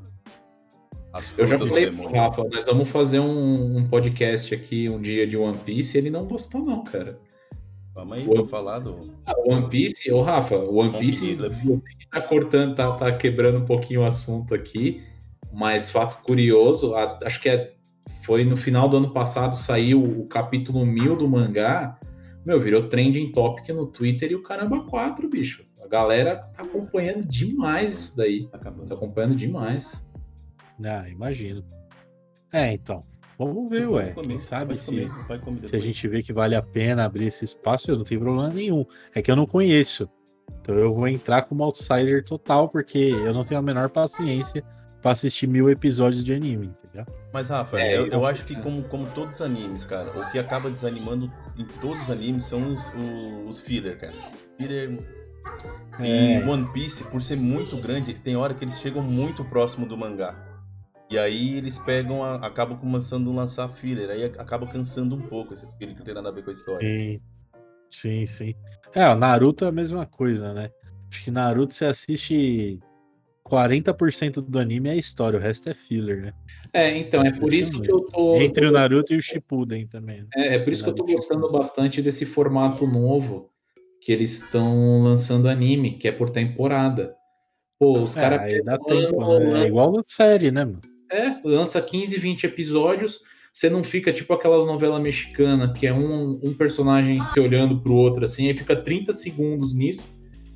Eu 1.37 1.46
já 1.46 1.58
falei 1.58 1.90
pro 1.90 2.11
Rafa, 2.11 2.44
nós 2.44 2.64
vamos 2.64 2.88
fazer 2.88 3.20
um, 3.20 3.76
um, 3.76 3.87
podcast 3.87 4.54
aqui 4.54 4.88
um 4.88 4.98
dia 4.98 5.26
de 5.26 5.37
One 5.37 5.58
Piece 5.58 5.96
e 5.96 6.00
ele 6.00 6.11
não 6.11 6.24
gostou, 6.24 6.64
não, 6.64 6.82
cara. 6.85 7.18
Vamos 7.94 8.16
aí, 8.16 8.24
vou 8.24 8.46
falar 8.46 8.78
do. 8.78 9.14
Ah, 9.26 9.35
One 9.46 9.68
Piece, 9.68 10.11
ô 10.11 10.22
Rafa, 10.22 10.56
o 10.56 10.76
One 10.76 10.98
Piece 10.98 11.37
tá 12.11 12.20
cortando, 12.22 12.74
tá, 12.74 12.92
tá 12.92 13.12
quebrando 13.12 13.58
um 13.58 13.66
pouquinho 13.66 14.00
o 14.00 14.04
assunto 14.04 14.54
aqui, 14.54 15.02
mas 15.52 15.90
fato 15.90 16.22
curioso, 16.22 16.94
acho 16.94 17.40
que 17.42 17.50
é, 17.50 17.74
foi 18.24 18.42
no 18.44 18.56
final 18.56 18.88
do 18.88 18.96
ano 18.96 19.12
passado 19.12 19.54
saiu 19.54 20.02
o 20.02 20.26
capítulo 20.26 20.87
1000 20.87 21.16
do 21.16 21.28
mangá. 21.28 21.98
Meu, 22.44 22.58
virou 22.58 22.88
trending 22.88 23.30
topic 23.32 23.68
no 23.68 23.87
Twitter 23.87 24.32
e 24.32 24.35
o 24.35 24.42
caramba 24.42 24.85
4, 24.85 25.28
bicho. 25.28 25.64
A 25.92 26.00
galera 26.00 26.37
tá 26.37 26.62
acompanhando 26.62 27.22
demais 27.26 27.90
isso 27.90 28.16
daí. 28.16 28.48
Tá 28.48 28.94
acompanhando 28.94 29.37
demais. 29.37 30.11
Ah, 30.83 31.07
imagino. 31.07 31.62
É, 32.50 32.72
então. 32.72 33.05
Vamos 33.38 33.68
ver, 33.68 33.87
ué. 33.90 34.12
Comer, 34.12 34.28
Quem 34.28 34.38
sabe 34.38 34.78
se, 34.78 35.07
comer, 35.44 35.68
se 35.68 35.76
a 35.76 35.78
gente 35.78 36.09
vê 36.09 36.22
que 36.22 36.33
vale 36.33 36.55
a 36.55 36.62
pena 36.62 37.05
abrir 37.05 37.26
esse 37.26 37.44
espaço, 37.44 37.90
eu 37.90 37.96
não 37.98 38.05
tenho 38.05 38.22
problema 38.22 38.48
nenhum. 38.48 38.87
É 39.14 39.20
que 39.20 39.31
eu 39.31 39.37
não 39.37 39.44
conheço. 39.44 40.09
Então 40.62 40.74
eu 40.74 40.94
vou 40.94 41.07
entrar 41.07 41.42
como 41.42 41.62
outsider 41.62 42.24
total, 42.24 42.70
porque 42.70 42.98
eu 42.98 43.35
não 43.35 43.44
tenho 43.44 43.61
a 43.61 43.62
menor 43.62 43.90
paciência 43.90 44.64
para 45.02 45.11
assistir 45.11 45.46
mil 45.46 45.68
episódios 45.68 46.24
de 46.24 46.33
anime, 46.33 46.72
entendeu? 46.85 47.05
Mas, 47.35 47.50
Rafa, 47.50 47.78
é, 47.78 47.98
eu, 47.98 48.07
eu, 48.07 48.24
acho 48.24 48.46
que 48.46 48.55
como, 48.57 48.83
como 48.85 49.07
todos 49.11 49.35
os 49.35 49.42
animes, 49.42 49.85
cara, 49.85 50.11
o 50.18 50.31
que 50.31 50.38
acaba 50.38 50.70
desanimando 50.70 51.31
em 51.59 51.66
todos 51.66 52.00
os 52.05 52.11
animes 52.11 52.44
são 52.44 52.72
os, 52.72 52.83
os, 52.94 53.50
os 53.50 53.61
filler, 53.61 53.98
cara. 53.98 54.14
Filler. 54.57 55.21
É. 55.98 56.40
E 56.40 56.44
One 56.44 56.72
Piece, 56.72 57.05
por 57.05 57.22
ser 57.22 57.37
muito 57.37 57.76
grande, 57.76 58.14
tem 58.14 58.37
hora 58.37 58.55
que 58.55 58.64
eles 58.64 58.81
chegam 58.81 59.02
muito 59.02 59.44
próximo 59.44 59.87
do 59.87 59.96
mangá. 59.96 60.35
E 61.11 61.18
aí 61.18 61.59
eles 61.59 61.78
pegam, 61.78 62.24
a, 62.24 62.37
acabam 62.37 62.78
começando 62.78 63.31
a 63.31 63.35
lançar 63.35 63.68
filler, 63.68 64.09
aí 64.09 64.24
acaba 64.24 64.66
cansando 64.66 65.14
um 65.14 65.20
pouco 65.20 65.52
esses 65.52 65.70
filler 65.74 65.94
que 65.94 65.98
não 65.98 66.07
tem 66.07 66.14
nada 66.14 66.31
a 66.31 66.33
ver 66.33 66.42
com 66.42 66.50
a 66.50 66.52
história. 66.52 66.88
Sim, 66.88 67.20
sim. 67.90 68.26
sim. 68.26 68.55
É, 68.94 69.09
o 69.09 69.14
Naruto 69.14 69.64
é 69.64 69.68
a 69.68 69.72
mesma 69.72 70.07
coisa, 70.07 70.55
né? 70.55 70.70
Acho 71.11 71.24
que 71.24 71.31
Naruto 71.31 71.74
você 71.74 71.85
assiste 71.85 72.81
40% 73.44 74.40
do 74.40 74.59
anime 74.59 74.88
é 74.88 74.92
a 74.92 74.96
história, 74.96 75.38
o 75.38 75.42
resto 75.42 75.68
é 75.68 75.74
filler, 75.74 76.22
né? 76.22 76.33
É, 76.72 76.96
então, 76.96 77.22
é 77.22 77.31
por 77.31 77.52
isso 77.52 77.78
que 77.83 77.92
eu 77.92 78.00
tô. 78.07 78.37
Entre 78.37 78.66
o 78.66 78.72
Naruto 78.72 79.12
e 79.12 79.18
o 79.18 79.20
Shippuden 79.20 79.87
também. 79.87 80.22
Né? 80.22 80.28
É, 80.35 80.55
é 80.55 80.59
por 80.59 80.72
isso 80.72 80.83
que 80.83 80.88
eu 80.88 80.94
tô 80.94 81.05
gostando 81.05 81.52
bastante 81.52 82.00
desse 82.00 82.24
formato 82.24 82.87
novo 82.87 83.52
que 84.05 84.12
eles 84.12 84.43
estão 84.43 85.03
lançando 85.03 85.49
anime, 85.49 85.93
que 85.93 86.09
é 86.09 86.12
por 86.12 86.31
temporada. 86.31 87.15
Pô, 87.79 88.01
os 88.01 88.17
é, 88.17 88.21
caras. 88.21 88.65
Dá 88.65 88.79
tempo, 88.79 89.38
né? 89.38 89.65
É 89.65 89.67
igual 89.67 90.03
série, 90.05 90.51
né, 90.51 90.65
mano? 90.65 90.81
É, 91.11 91.37
lança 91.45 91.81
15, 91.81 92.19
20 92.19 92.45
episódios. 92.45 93.21
Você 93.53 93.69
não 93.69 93.85
fica 93.85 94.12
tipo 94.12 94.33
aquelas 94.33 94.65
novelas 94.65 95.01
mexicanas, 95.03 95.79
que 95.79 95.87
é 95.87 95.93
um, 95.93 96.41
um 96.43 96.55
personagem 96.55 97.21
se 97.21 97.38
olhando 97.38 97.81
pro 97.81 97.95
outro 97.95 98.25
assim, 98.25 98.49
aí 98.49 98.55
fica 98.55 98.75
30 98.75 99.12
segundos 99.12 99.75
nisso, 99.75 100.09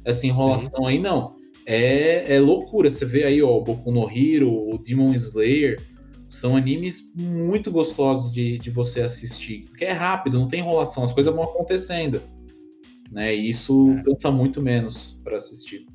essa 0.03 0.27
enrolação 0.27 0.85
Sim. 0.85 0.91
aí, 0.91 0.99
não 0.99 1.37
é, 1.67 2.37
é 2.37 2.41
loucura. 2.41 2.89
Você 2.89 3.05
vê 3.05 3.25
aí, 3.25 3.43
ó, 3.43 3.51
o 3.51 3.61
Boku 3.61 3.91
no 3.91 4.09
Hero, 4.09 4.51
o 4.51 4.79
Demon 4.79 5.13
Slayer, 5.15 5.83
são 6.29 6.57
animes 6.57 7.13
muito 7.15 7.71
gostosos 7.71 8.33
de, 8.33 8.59
de 8.59 8.71
você 8.71 9.03
assistir, 9.03 9.67
porque 9.69 9.85
é 9.85 9.93
rápido, 9.93 10.39
não 10.39 10.49
tem 10.49 10.61
enrolação, 10.61 11.05
as 11.05 11.13
coisas 11.13 11.35
vão 11.35 11.45
acontecendo. 11.45 12.23
Né? 13.11 13.35
E 13.35 13.49
isso 13.49 13.91
é. 13.91 14.03
cansa 14.03 14.31
muito 14.31 14.61
menos 14.61 15.21
para 15.23 15.37
assistir. 15.37 15.87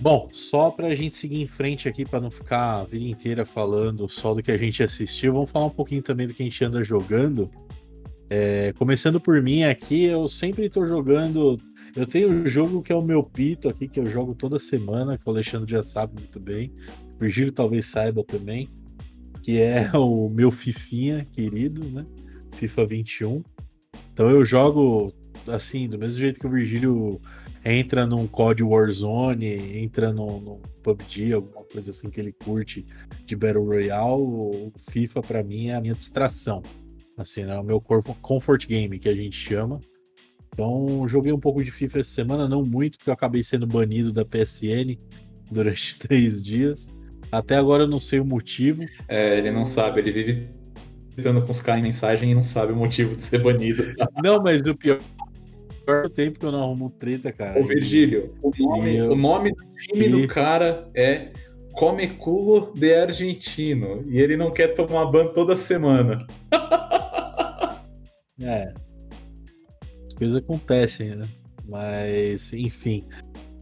Bom, 0.00 0.28
só 0.32 0.70
para 0.70 0.88
a 0.88 0.94
gente 0.94 1.16
seguir 1.16 1.40
em 1.40 1.46
frente 1.46 1.88
aqui, 1.88 2.04
para 2.04 2.20
não 2.20 2.30
ficar 2.30 2.80
a 2.80 2.84
vida 2.84 3.04
inteira 3.04 3.46
falando 3.46 4.08
só 4.08 4.34
do 4.34 4.42
que 4.42 4.50
a 4.50 4.58
gente 4.58 4.82
assistiu, 4.82 5.32
vamos 5.32 5.50
falar 5.50 5.66
um 5.66 5.70
pouquinho 5.70 6.02
também 6.02 6.26
do 6.26 6.34
que 6.34 6.42
a 6.42 6.46
gente 6.46 6.64
anda 6.64 6.82
jogando. 6.82 7.48
É, 8.28 8.72
começando 8.72 9.20
por 9.20 9.40
mim 9.40 9.62
aqui, 9.62 10.04
eu 10.04 10.26
sempre 10.26 10.66
estou 10.66 10.86
jogando 10.86 11.60
eu 11.94 12.06
tenho 12.06 12.30
um 12.30 12.46
jogo 12.46 12.82
que 12.82 12.90
é 12.90 12.96
o 12.96 13.02
meu 13.02 13.22
pito 13.22 13.68
aqui, 13.68 13.86
que 13.86 14.00
eu 14.00 14.06
jogo 14.06 14.34
toda 14.34 14.58
semana, 14.58 15.18
que 15.18 15.24
o 15.26 15.30
Alexandre 15.30 15.70
já 15.70 15.82
sabe 15.82 16.14
muito 16.14 16.40
bem. 16.40 16.72
O 17.16 17.20
Virgílio 17.20 17.52
talvez 17.52 17.84
saiba 17.84 18.24
também, 18.24 18.70
que 19.42 19.60
é 19.60 19.90
o 19.96 20.30
meu 20.30 20.50
Fifinha 20.50 21.26
querido, 21.30 21.84
né? 21.84 22.06
FIFA 22.52 22.86
21. 22.86 23.42
Então 24.12 24.30
eu 24.30 24.44
jogo 24.44 25.12
assim, 25.48 25.88
do 25.88 25.98
mesmo 25.98 26.18
jeito 26.18 26.38
que 26.38 26.46
o 26.46 26.50
Virgílio 26.50 27.20
entra 27.64 28.06
num 28.06 28.26
COD 28.26 28.62
Warzone, 28.62 29.78
entra 29.78 30.12
no, 30.12 30.40
no 30.40 30.62
PUBG, 30.82 31.32
alguma 31.32 31.64
coisa 31.64 31.90
assim 31.90 32.10
que 32.10 32.20
ele 32.20 32.32
curte 32.32 32.84
de 33.24 33.36
Battle 33.36 33.64
Royale, 33.64 34.20
o 34.20 34.72
FIFA 34.90 35.20
para 35.22 35.42
mim 35.42 35.68
é 35.68 35.74
a 35.74 35.80
minha 35.80 35.94
distração. 35.94 36.62
Assim, 37.16 37.42
é 37.42 37.58
o 37.58 37.62
meu 37.62 37.80
comfort 37.80 38.66
game 38.66 38.98
que 38.98 39.08
a 39.08 39.14
gente 39.14 39.36
chama. 39.36 39.80
Então, 40.52 41.06
joguei 41.08 41.32
um 41.32 41.38
pouco 41.38 41.62
de 41.62 41.70
FIFA 41.70 42.00
essa 42.00 42.10
semana, 42.10 42.48
não 42.48 42.64
muito, 42.64 42.98
porque 42.98 43.10
eu 43.10 43.14
acabei 43.14 43.42
sendo 43.42 43.66
banido 43.66 44.12
da 44.12 44.24
PSN 44.24 44.98
durante 45.50 45.96
três 46.00 46.42
dias. 46.42 46.92
Até 47.30 47.56
agora 47.56 47.84
eu 47.84 47.88
não 47.88 47.98
sei 47.98 48.20
o 48.20 48.24
motivo. 48.24 48.82
É, 49.08 49.38
ele 49.38 49.50
não 49.50 49.64
sabe, 49.64 50.00
ele 50.00 50.12
vive 50.12 50.61
tentando 51.14 51.42
com 51.42 51.50
os 51.50 51.60
caras 51.60 51.80
em 51.80 51.84
mensagem 51.84 52.30
e 52.30 52.34
não 52.34 52.42
sabe 52.42 52.72
o 52.72 52.76
motivo 52.76 53.14
de 53.14 53.22
ser 53.22 53.42
banido. 53.42 53.94
não, 54.22 54.42
mas 54.42 54.60
o 54.62 54.74
pior 54.74 55.00
o 55.86 56.08
tempo 56.08 56.38
que 56.38 56.46
eu 56.46 56.52
não 56.52 56.62
arrumo 56.62 56.90
treta, 56.90 57.32
cara. 57.32 57.60
Ô, 57.60 57.64
Virgílio, 57.64 58.34
o 58.40 58.52
nome, 58.56 58.96
eu... 58.96 59.10
o 59.10 59.16
nome 59.16 59.52
do 59.52 59.64
time 59.76 60.08
do 60.08 60.28
cara 60.28 60.88
é 60.94 61.32
Comeculo 61.72 62.72
de 62.74 62.94
Argentino. 62.94 64.04
E 64.08 64.20
ele 64.20 64.36
não 64.36 64.52
quer 64.52 64.74
tomar 64.74 65.06
ban 65.06 65.28
toda 65.32 65.56
semana. 65.56 66.24
é, 68.40 68.72
coisas 70.16 70.38
acontecem, 70.38 71.16
né? 71.16 71.28
Mas, 71.68 72.52
enfim. 72.52 73.04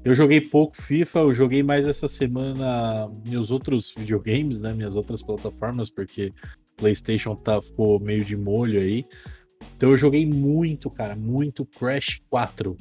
Eu 0.05 0.15
joguei 0.15 0.41
pouco 0.41 0.81
FIFA, 0.81 1.21
eu 1.21 1.35
joguei 1.35 1.63
mais 1.63 1.87
essa 1.87 2.09
semana 2.09 3.11
meus 3.27 3.51
outros 3.51 3.95
videogames, 3.97 4.61
né? 4.61 4.73
Minhas 4.73 4.97
outras 4.97 5.23
plataformas, 5.23 5.91
porque 5.91 6.33
PlayStation 6.81 7.37
tá, 7.37 7.61
ficou 7.63 8.01
meio 8.01 8.25
de 8.25 8.37
molho 8.37 8.81
aí. 8.81 9.05
Então 9.77 9.91
eu 9.91 9.97
joguei 9.97 10.27
muito, 10.27 10.91
cara, 10.91 11.15
muito 11.15 11.65
Crash 11.65 12.21
4. 12.29 12.77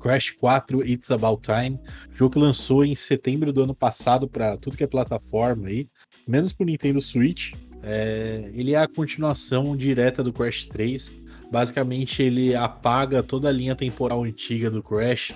Crash 0.00 0.30
4 0.30 0.84
It's 0.84 1.10
About 1.12 1.42
Time, 1.42 1.78
jogo 2.12 2.32
que 2.32 2.38
lançou 2.38 2.84
em 2.84 2.94
setembro 2.94 3.52
do 3.52 3.62
ano 3.62 3.74
passado 3.74 4.28
para 4.28 4.56
tudo 4.56 4.76
que 4.76 4.82
é 4.82 4.86
plataforma 4.86 5.68
aí, 5.68 5.88
menos 6.26 6.52
pro 6.52 6.66
Nintendo 6.66 7.00
Switch. 7.00 7.52
É, 7.84 8.50
ele 8.52 8.74
é 8.74 8.78
a 8.78 8.88
continuação 8.88 9.76
direta 9.76 10.22
do 10.22 10.32
Crash 10.32 10.64
3. 10.66 11.14
Basicamente, 11.50 12.22
ele 12.22 12.54
apaga 12.54 13.22
toda 13.22 13.48
a 13.48 13.52
linha 13.52 13.76
temporal 13.76 14.24
antiga 14.24 14.70
do 14.70 14.82
Crash, 14.82 15.32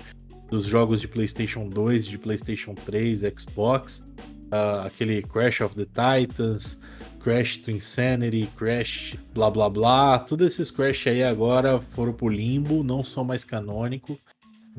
dos 0.49 0.65
jogos 0.65 0.99
de 0.99 1.07
PlayStation 1.07 1.69
2, 1.69 2.05
de 2.05 2.17
PlayStation 2.17 2.73
3, 2.73 3.21
Xbox, 3.37 4.05
uh, 4.51 4.85
aquele 4.85 5.21
Crash 5.21 5.61
of 5.61 5.75
the 5.75 5.85
Titans, 5.85 6.79
Crash 7.27 7.57
to 7.57 7.71
Insanity, 7.71 8.47
Crash 8.55 9.17
blá 9.33 9.51
blá 9.51 9.69
blá, 9.69 10.17
todos 10.17 10.53
esses 10.53 10.71
Crash 10.71 11.07
aí 11.07 11.21
agora 11.21 11.77
foram 11.77 12.13
pro 12.13 12.29
limbo, 12.29 12.85
não 12.85 13.03
são 13.03 13.25
mais 13.25 13.43
canônico. 13.43 14.17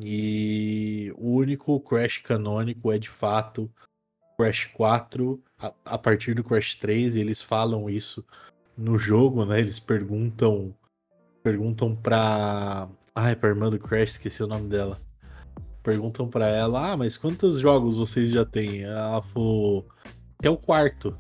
E 0.01 1.13
o 1.19 1.35
único 1.35 1.79
Crash 1.79 2.17
canônico 2.17 2.91
é 2.91 2.99
de 2.99 3.11
fato 3.11 3.71
Crash 4.39 4.65
4 4.73 5.39
a, 5.59 5.75
a 5.85 5.99
partir 5.99 6.33
do 6.33 6.43
Crash 6.43 6.77
3, 6.77 7.17
e 7.17 7.21
eles 7.21 7.43
falam 7.43 7.91
isso 7.91 8.25
no 8.75 8.97
jogo, 8.97 9.45
né? 9.45 9.61
Eles 9.61 9.79
perguntam 9.79 10.75
perguntam 11.43 11.95
pra. 11.95 12.89
Ai, 13.15 13.37
pra 13.37 13.51
irmã 13.51 13.69
do 13.69 13.79
Crash, 13.79 14.13
esqueci 14.13 14.43
o 14.43 14.47
nome 14.47 14.71
dela. 14.71 14.99
Perguntam 15.83 16.27
pra 16.27 16.47
ela: 16.47 16.93
Ah, 16.93 16.97
mas 16.97 17.19
quantos 17.19 17.61
jogos 17.61 17.99
vocês 17.99 18.31
já 18.31 18.47
têm? 18.47 18.85
Ela 18.85 19.21
falou: 19.21 19.87
É 20.43 20.49
o 20.49 20.57
quarto. 20.57 21.15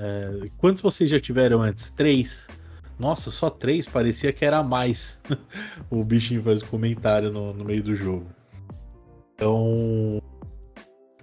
É, 0.00 0.48
quantos 0.56 0.80
vocês 0.80 1.10
já 1.10 1.18
tiveram 1.18 1.60
antes? 1.60 1.90
Três. 1.90 2.46
Nossa, 2.98 3.30
só 3.32 3.50
três? 3.50 3.88
Parecia 3.88 4.32
que 4.32 4.44
era 4.44 4.62
mais. 4.62 5.20
o 5.90 6.04
bichinho 6.04 6.42
faz 6.42 6.62
comentário 6.62 7.32
no, 7.32 7.52
no 7.52 7.64
meio 7.64 7.82
do 7.82 7.96
jogo. 7.96 8.26
Então. 9.34 10.22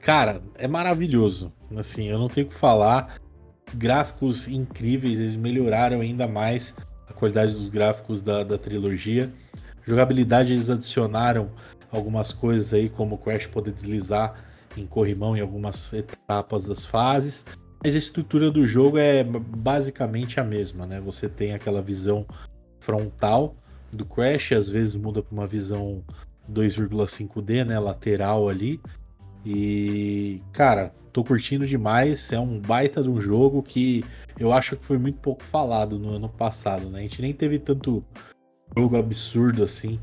Cara, 0.01 0.41
é 0.55 0.67
maravilhoso. 0.67 1.53
Assim, 1.75 2.07
eu 2.07 2.19
não 2.19 2.27
tenho 2.27 2.47
o 2.47 2.49
que 2.49 2.55
falar. 2.55 3.17
Gráficos 3.73 4.47
incríveis, 4.47 5.19
eles 5.19 5.35
melhoraram 5.35 6.01
ainda 6.01 6.27
mais 6.27 6.75
a 7.07 7.13
qualidade 7.13 7.53
dos 7.53 7.69
gráficos 7.69 8.21
da, 8.21 8.43
da 8.43 8.57
trilogia. 8.57 9.33
Jogabilidade, 9.85 10.53
eles 10.53 10.69
adicionaram 10.69 11.51
algumas 11.91 12.31
coisas 12.31 12.73
aí, 12.73 12.89
como 12.89 13.15
o 13.15 13.17
Crash 13.17 13.47
poder 13.47 13.71
deslizar 13.71 14.35
em 14.77 14.85
corrimão 14.85 15.35
em 15.35 15.41
algumas 15.41 15.93
etapas 15.93 16.65
das 16.65 16.85
fases. 16.85 17.45
Mas 17.86 17.93
a 17.93 18.00
estrutura 18.00 18.50
do 18.50 18.67
jogo 18.67 18.98
é 18.98 19.24
basicamente 19.24 20.39
a 20.39 20.43
mesma, 20.43 20.88
né? 20.88 21.00
Você 21.02 21.30
tem 21.30 21.54
aquela 21.54 21.84
visão 21.84 22.26
frontal 22.80 23.56
do 23.91 24.04
Crash, 24.04 24.54
às 24.54 24.67
vezes 24.67 24.95
muda 24.95 25.21
para 25.21 25.32
uma 25.32 25.45
visão 25.45 26.04
2,5D, 26.52 27.63
né? 27.63 27.78
Lateral 27.78 28.50
ali. 28.50 28.82
E, 29.45 30.41
cara, 30.52 30.95
tô 31.13 31.24
curtindo 31.24 31.67
demais. 31.67 32.34
É 32.34 32.39
um 32.39 32.60
baita 32.60 33.04
de 33.04 33.10
um 33.10 33.21
jogo 33.21 33.62
que 33.62 34.04
eu 34.39 34.52
acho 34.52 34.76
que 34.76 34.84
foi 34.84 34.98
muito 34.98 35.19
pouco 35.19 35.43
falado 35.43 36.00
no 36.00 36.10
ano 36.10 36.28
passado, 36.28 36.89
né? 36.89 36.98
A 36.98 37.02
gente 37.04 37.21
nem 37.21 37.34
teve 37.34 37.60
tanto 37.60 38.04
jogo 38.76 38.98
absurdo 38.98 39.63
assim. 39.63 40.00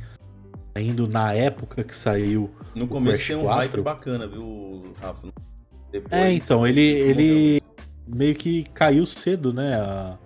Indo 0.77 1.09
na 1.09 1.35
época 1.35 1.83
que 1.83 1.97
saiu. 1.97 2.49
No 2.77 2.87
começo 2.87 3.27
tem 3.27 3.35
um 3.35 3.43
4. 3.43 3.59
hype 3.59 3.83
bacana, 3.83 4.29
viu, 4.29 4.95
Rafa? 5.01 5.33
Depois, 5.91 6.23
é, 6.23 6.33
então, 6.33 6.67
ele, 6.67 6.81
ele 6.81 7.63
meio 8.15 8.35
que 8.35 8.65
caiu 8.75 9.07
cedo, 9.07 9.53
né? 9.53 9.75
A, 9.75 10.19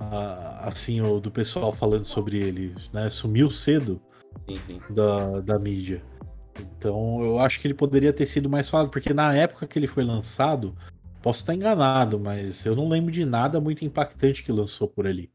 a, 0.00 0.68
assim, 0.68 1.00
o 1.00 1.20
do 1.20 1.30
pessoal 1.30 1.72
falando 1.72 2.04
sobre 2.04 2.38
ele, 2.38 2.74
né? 2.92 3.08
Sumiu 3.10 3.50
cedo 3.50 4.00
sim, 4.48 4.56
sim. 4.66 4.80
Da, 4.90 5.40
da 5.40 5.58
mídia. 5.58 6.02
Então 6.60 7.22
eu 7.22 7.38
acho 7.38 7.60
que 7.60 7.66
ele 7.66 7.74
poderia 7.74 8.12
ter 8.12 8.26
sido 8.26 8.48
mais 8.48 8.68
falado, 8.68 8.90
porque 8.90 9.12
na 9.12 9.34
época 9.34 9.66
que 9.66 9.78
ele 9.78 9.86
foi 9.86 10.04
lançado, 10.04 10.76
posso 11.22 11.40
estar 11.40 11.54
enganado, 11.54 12.20
mas 12.20 12.64
eu 12.64 12.76
não 12.76 12.88
lembro 12.88 13.10
de 13.10 13.24
nada 13.24 13.60
muito 13.60 13.84
impactante 13.84 14.42
que 14.42 14.52
lançou 14.52 14.86
por 14.86 15.06
ali. 15.06 15.30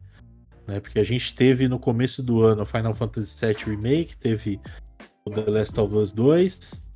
Né? 0.67 0.80
Porque 0.80 0.99
a 0.99 1.04
gente 1.04 1.34
teve 1.34 1.67
no 1.67 1.80
começo 1.80 2.21
do 2.21 2.43
ano 2.43 2.65
Final 2.65 2.93
Fantasy 2.93 3.45
VII 3.45 3.75
Remake, 3.75 4.17
teve 4.17 4.62
The 5.25 5.49
Last 5.49 5.80
of 5.80 5.95
Us 5.95 6.12
2. 6.13 6.88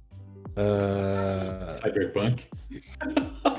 Uh... 0.56 1.70
Cyberpunk. 1.70 2.46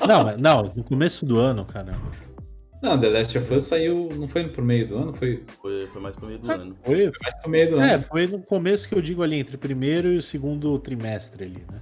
Não, 0.07 0.37
não, 0.37 0.73
no 0.75 0.85
começo 0.85 1.27
do 1.27 1.39
ano, 1.39 1.65
cara. 1.65 1.95
Não, 2.85 3.01
The 3.01 3.09
Last 3.09 3.39
of 3.39 3.55
Us 3.55 3.65
saiu. 3.65 4.11
Não 4.15 4.29
foi 4.29 4.47
pro 4.47 4.63
meio 4.63 4.87
do 4.87 4.97
ano? 4.99 5.15
Foi, 5.15 5.43
foi, 5.61 5.87
foi 5.87 6.03
mais 6.03 6.15
pro 6.15 6.27
meio 6.27 6.39
do 6.39 6.51
ah, 6.51 6.55
ano. 6.55 6.77
Foi, 6.85 6.97
foi 7.07 7.19
mais 7.23 7.35
pro 7.41 7.51
meio 7.51 7.71
do 7.71 7.81
é, 7.81 7.85
ano. 7.85 7.93
É, 7.93 7.99
foi 7.99 8.27
no 8.27 8.39
começo 8.41 8.89
que 8.89 8.95
eu 8.95 9.01
digo 9.01 9.23
ali, 9.23 9.39
entre 9.39 9.57
o 9.57 9.59
primeiro 9.59 10.13
e 10.13 10.19
o 10.19 10.23
segundo 10.23 10.79
trimestre 10.79 11.45
ali, 11.45 11.65
né? 11.73 11.81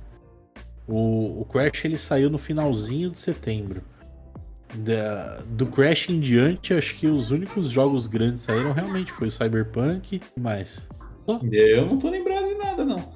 O, 0.87 1.41
o 1.41 1.45
Crash 1.45 1.85
ele 1.85 1.99
saiu 1.99 2.31
no 2.31 2.39
finalzinho 2.39 3.11
de 3.11 3.19
setembro. 3.19 3.83
Da, 4.75 5.43
do 5.49 5.67
Crash 5.67 6.09
em 6.09 6.21
diante, 6.21 6.73
acho 6.73 6.97
que 6.97 7.07
os 7.07 7.31
únicos 7.31 7.69
jogos 7.69 8.07
grandes 8.07 8.43
saíram 8.43 8.73
realmente 8.73 9.13
foi 9.13 9.29
o 9.29 9.31
Cyberpunk 9.31 10.21
e 10.37 10.41
mais. 10.41 10.89
Eu 11.51 11.87
não 11.87 11.99
tô 11.99 12.09
lembrado 12.09 12.47
de 12.47 12.55
nada, 12.55 12.85
não. 12.85 13.13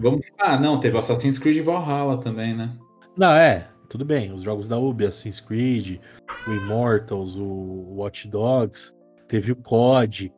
Vamos. 0.00 0.26
Ah, 0.38 0.58
não, 0.58 0.80
teve 0.80 0.96
Assassin's 0.96 1.38
Creed 1.38 1.62
Valhalla 1.62 2.16
também, 2.18 2.56
né? 2.56 2.74
Não, 3.16 3.32
é, 3.32 3.68
tudo 3.88 4.04
bem. 4.04 4.32
Os 4.32 4.42
jogos 4.42 4.66
da 4.66 4.78
Ubi, 4.78 5.04
Assassin's 5.04 5.40
Creed, 5.40 6.00
o 6.48 6.52
Immortals, 6.52 7.36
o 7.36 7.96
Watch 7.96 8.26
Dogs, 8.26 8.94
teve 9.28 9.52
o 9.52 9.56
COD, 9.56 10.32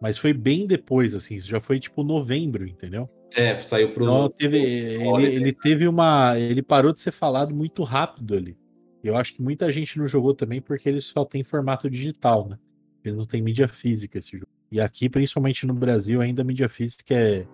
mas 0.00 0.18
foi 0.18 0.34
bem 0.34 0.66
depois, 0.66 1.14
assim, 1.14 1.36
isso 1.36 1.48
já 1.48 1.60
foi 1.60 1.80
tipo 1.80 2.02
novembro, 2.02 2.66
entendeu? 2.66 3.08
É, 3.34 3.56
saiu 3.56 3.92
pro. 3.92 4.04
Então, 4.04 4.28
teve, 4.28 4.58
ele, 4.58 5.26
ele 5.26 5.52
teve 5.52 5.88
uma. 5.88 6.38
Ele 6.38 6.62
parou 6.62 6.92
de 6.92 7.00
ser 7.00 7.10
falado 7.10 7.54
muito 7.54 7.82
rápido 7.82 8.34
ali. 8.34 8.56
Eu 9.02 9.16
acho 9.16 9.34
que 9.34 9.42
muita 9.42 9.70
gente 9.70 9.98
não 9.98 10.06
jogou 10.06 10.34
também 10.34 10.60
porque 10.60 10.88
ele 10.88 11.00
só 11.00 11.24
tem 11.24 11.42
formato 11.42 11.88
digital, 11.88 12.48
né? 12.48 12.58
Ele 13.04 13.16
não 13.16 13.24
tem 13.24 13.40
mídia 13.40 13.68
física 13.68 14.18
esse 14.18 14.32
jogo. 14.32 14.48
E 14.70 14.80
aqui, 14.80 15.08
principalmente 15.08 15.66
no 15.66 15.74
Brasil, 15.74 16.20
ainda 16.20 16.42
a 16.42 16.44
mídia 16.44 16.68
física 16.68 17.14
é, 17.14 17.46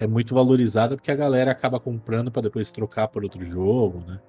é 0.00 0.06
muito 0.06 0.34
valorizada 0.34 0.96
porque 0.96 1.10
a 1.10 1.16
galera 1.16 1.50
acaba 1.50 1.80
comprando 1.80 2.30
para 2.30 2.42
depois 2.42 2.70
trocar 2.70 3.08
por 3.08 3.24
outro 3.24 3.44
jogo, 3.44 4.02
né? 4.06 4.20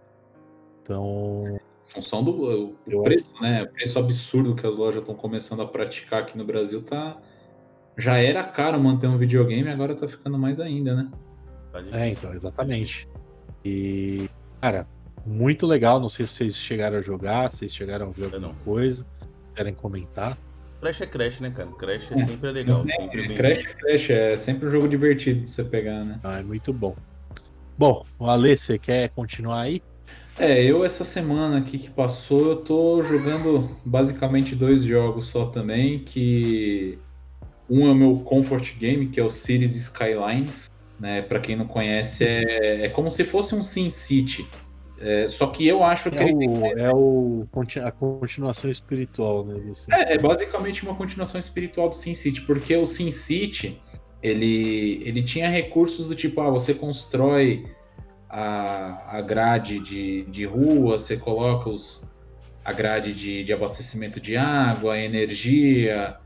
Então. 0.82 1.60
função 1.86 2.24
do 2.24 2.76
o 2.88 3.04
preço, 3.04 3.32
acho... 3.34 3.44
né? 3.44 3.64
O 3.64 3.70
preço 3.70 4.00
absurdo 4.00 4.56
que 4.56 4.66
as 4.66 4.76
lojas 4.76 5.02
estão 5.02 5.16
começando 5.16 5.62
a 5.62 5.68
praticar 5.68 6.24
aqui 6.24 6.38
no 6.38 6.44
Brasil 6.44 6.82
tá. 6.82 7.18
Já 7.98 8.18
era 8.18 8.44
caro 8.44 8.80
manter 8.80 9.08
um 9.08 9.18
videogame, 9.18 9.70
agora 9.70 9.94
tá 9.94 10.08
ficando 10.08 10.38
mais 10.38 10.60
ainda, 10.60 10.96
né? 10.96 11.12
Tá 11.72 11.84
é, 11.92 12.10
então, 12.10 12.34
exatamente. 12.34 13.08
E, 13.64 14.30
cara, 14.62 14.88
muito 15.26 15.68
legal. 15.68 16.00
Não 16.00 16.10
sei 16.10 16.26
se 16.26 16.34
vocês 16.34 16.56
chegaram 16.56 16.98
a 16.98 17.02
jogar, 17.02 17.52
se 17.52 17.58
vocês 17.58 17.76
chegaram 17.76 18.08
a 18.08 18.12
ver 18.12 18.26
alguma 18.26 18.48
não. 18.48 18.56
coisa, 18.64 19.06
quiserem 19.50 19.74
comentar. 19.74 20.38
Crash 20.80 21.02
é 21.02 21.06
Crash, 21.06 21.40
né, 21.42 21.52
cara? 21.52 21.70
Crash 21.72 22.12
é, 22.12 22.16
é 22.16 22.26
sempre 22.26 22.52
legal. 22.52 22.86
É, 22.88 23.02
sempre 23.02 23.28
bem... 23.28 23.38
Crash 23.38 23.66
é 23.66 23.74
Crash, 23.74 24.10
é 24.10 24.38
sempre 24.38 24.68
um 24.68 24.70
jogo 24.70 24.88
divertido 24.88 25.42
de 25.42 25.52
você 25.52 25.64
pegar, 25.64 26.04
né? 26.04 26.20
Ah, 26.24 26.40
é 26.40 26.44
muito 26.44 26.72
bom. 26.72 26.96
Bom, 27.78 28.06
o 28.18 28.30
Ale, 28.30 28.58
você 28.58 28.78
quer 28.78 29.10
continuar 29.10 29.62
aí? 29.62 29.82
É, 30.38 30.64
eu 30.64 30.86
essa 30.86 31.04
semana 31.04 31.58
aqui 31.58 31.78
que 31.78 31.90
passou, 31.90 32.50
eu 32.50 32.56
tô 32.56 33.04
jogando 33.04 33.70
basicamente 33.86 34.56
dois 34.56 34.84
jogos 34.84 35.28
só 35.28 35.46
também, 35.46 36.00
que 36.00 36.98
um 37.70 37.86
é 37.88 37.92
o 37.92 37.96
meu 37.96 38.20
comfort 38.20 38.78
game, 38.78 39.08
que 39.08 39.20
é 39.20 39.24
o 39.24 39.30
Cities 39.30 39.76
Skylines, 39.76 40.72
né? 40.98 41.22
Para 41.22 41.42
quem 41.42 41.58
não 41.58 41.68
conhece, 41.68 42.24
é, 42.24 42.86
é 42.86 42.90
como 42.90 43.10
se 43.10 43.26
fosse 43.26 43.54
um 43.54 43.62
Sim 43.62 43.90
City, 43.90 44.48
é, 45.02 45.28
só 45.30 45.48
que 45.48 45.66
eu 45.66 45.82
acho 45.84 46.12
que. 46.12 46.18
É, 46.18 46.26
o, 46.26 46.66
é 46.66 46.94
o, 46.94 47.48
a 47.84 47.92
continuação 47.92 48.70
espiritual, 48.70 49.46
né? 49.46 49.60
É, 49.92 50.14
é, 50.14 50.18
basicamente 50.18 50.84
uma 50.84 50.94
continuação 50.94 51.40
espiritual 51.40 51.90
do 51.90 51.96
Sin 51.96 52.14
City, 52.14 52.42
porque 52.42 52.76
o 52.76 52.86
Sin 52.86 53.10
City 53.10 53.82
ele, 54.22 55.02
ele 55.06 55.24
tinha 55.24 55.50
recursos 55.50 56.06
do 56.06 56.16
tipo: 56.16 56.42
ah, 56.42 56.50
você 56.50 56.74
constrói 56.74 57.66
a, 58.30 59.18
a 59.18 59.22
grade 59.22 59.80
de, 59.80 60.24
de 60.26 60.44
rua, 60.44 60.98
você 60.98 61.16
coloca 61.16 61.70
os, 61.70 62.12
a 62.64 62.74
grade 62.74 63.14
de, 63.14 63.44
de 63.44 63.54
abastecimento 63.54 64.20
de 64.20 64.36
água, 64.36 64.98
energia. 65.00 66.18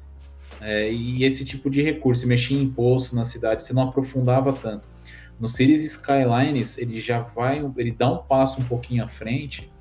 É, 0.60 0.92
e 0.92 1.24
esse 1.24 1.46
tipo 1.46 1.70
de 1.70 1.82
recurso, 1.82 2.26
mexia 2.28 2.58
em 2.58 2.64
imposto 2.64 3.16
na 3.16 3.24
cidade, 3.24 3.62
você 3.64 3.74
não 3.74 3.84
aprofundava 3.84 4.52
tanto. 4.54 4.90
No 5.40 5.48
Cities 5.48 5.84
Skylines, 5.84 6.78
ele 6.78 7.00
já 7.00 7.20
vai, 7.20 7.64
ele 7.78 7.92
dá 7.92 8.12
um 8.12 8.24
passo 8.24 8.62
um 8.62 8.66
pouquinho 8.66 9.04
à 9.04 9.08
frente, 9.08 9.72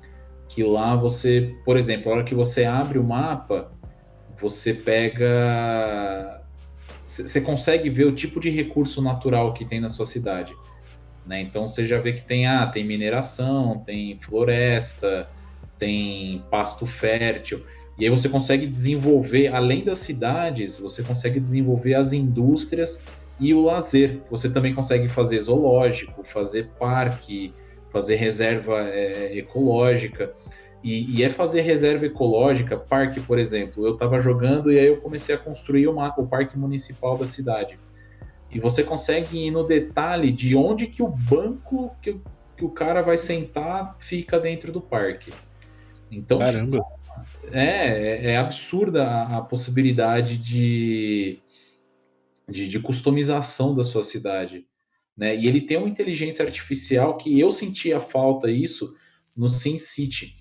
que 0.47 0.63
lá 0.63 0.95
você, 0.95 1.55
por 1.63 1.77
exemplo, 1.77 2.11
a 2.11 2.15
hora 2.15 2.23
que 2.23 2.35
você 2.35 2.65
abre 2.65 2.99
o 2.99 3.03
mapa, 3.03 3.71
você 4.39 4.73
pega 4.73 6.43
você 7.05 7.41
consegue 7.41 7.89
ver 7.89 8.05
o 8.05 8.15
tipo 8.15 8.39
de 8.39 8.49
recurso 8.49 9.01
natural 9.01 9.53
que 9.53 9.65
tem 9.65 9.79
na 9.79 9.89
sua 9.89 10.05
cidade. 10.05 10.55
Né? 11.25 11.41
Então 11.41 11.67
você 11.67 11.85
já 11.85 11.99
vê 11.99 12.13
que 12.13 12.23
tem, 12.23 12.47
ah, 12.47 12.65
tem 12.65 12.83
mineração, 12.83 13.79
tem 13.85 14.17
floresta, 14.19 15.29
tem 15.77 16.43
pasto 16.49 16.85
fértil. 16.85 17.65
E 17.97 18.05
aí 18.05 18.09
você 18.09 18.27
consegue 18.27 18.65
desenvolver, 18.65 19.47
além 19.47 19.83
das 19.83 19.99
cidades, 19.99 20.79
você 20.79 21.03
consegue 21.03 21.39
desenvolver 21.39 21.93
as 21.95 22.13
indústrias 22.13 23.03
e 23.39 23.53
o 23.53 23.61
lazer. 23.61 24.21
Você 24.29 24.49
também 24.49 24.73
consegue 24.73 25.09
fazer 25.09 25.39
zoológico, 25.39 26.23
fazer 26.23 26.69
parque, 26.79 27.53
fazer 27.89 28.15
reserva 28.15 28.81
é, 28.89 29.37
ecológica. 29.37 30.33
E, 30.83 31.17
e, 31.17 31.23
é 31.23 31.29
fazer 31.29 31.61
reserva 31.61 32.05
ecológica, 32.05 32.77
parque, 32.77 33.21
por 33.21 33.39
exemplo. 33.39 33.85
Eu 33.85 33.93
estava 33.93 34.19
jogando 34.19 34.71
e 34.71 34.77
aí 34.77 34.87
eu 34.87 34.97
comecei 34.97 35.33
a 35.33 35.37
construir 35.37 35.87
uma, 35.87 36.13
o 36.19 36.27
parque 36.27 36.57
municipal 36.57 37.17
da 37.17 37.25
cidade. 37.25 37.79
E 38.51 38.59
você 38.59 38.83
consegue 38.83 39.47
ir 39.47 39.51
no 39.51 39.63
detalhe 39.63 40.29
de 40.29 40.55
onde 40.55 40.87
que 40.87 41.01
o 41.01 41.07
banco 41.07 41.95
que, 42.01 42.19
que 42.57 42.65
o 42.65 42.69
cara 42.69 43.01
vai 43.01 43.17
sentar 43.17 43.95
fica 43.97 44.37
dentro 44.37 44.73
do 44.73 44.81
parque. 44.81 45.33
Então, 46.11 46.39
Caramba! 46.39 46.83
É, 47.51 47.61
é, 47.61 48.31
é 48.31 48.37
absurda 48.37 49.05
a, 49.05 49.37
a 49.37 49.41
possibilidade 49.41 50.37
de, 50.37 51.39
de, 52.49 52.67
de 52.67 52.79
customização 52.79 53.73
da 53.73 53.83
sua 53.83 54.03
cidade. 54.03 54.65
Né? 55.15 55.35
E 55.35 55.47
ele 55.47 55.61
tem 55.61 55.77
uma 55.77 55.89
inteligência 55.89 56.43
artificial 56.43 57.17
que 57.17 57.39
eu 57.39 57.51
sentia 57.51 57.99
falta 57.99 58.49
isso 58.49 58.95
no 59.35 59.47
SimCity. 59.47 60.35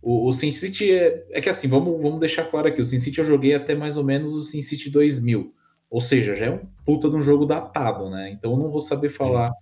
O, 0.00 0.28
o 0.28 0.32
SimCity 0.32 0.92
é, 0.92 1.26
é 1.30 1.40
que 1.40 1.48
assim, 1.48 1.68
vamos, 1.68 2.00
vamos 2.00 2.20
deixar 2.20 2.44
claro 2.44 2.68
aqui, 2.68 2.80
o 2.80 2.84
SimCity 2.84 3.18
eu 3.18 3.26
joguei 3.26 3.54
até 3.54 3.74
mais 3.74 3.96
ou 3.96 4.04
menos 4.04 4.32
o 4.32 4.40
SimCity 4.40 4.90
2000, 4.90 5.52
ou 5.90 6.00
seja, 6.00 6.34
já 6.34 6.46
é 6.46 6.50
um 6.50 6.60
puta 6.84 7.08
de 7.08 7.16
um 7.16 7.22
jogo 7.22 7.46
datado, 7.46 8.08
né? 8.10 8.30
Então 8.30 8.52
eu 8.52 8.58
não 8.58 8.70
vou 8.70 8.80
saber 8.80 9.08
falar 9.08 9.52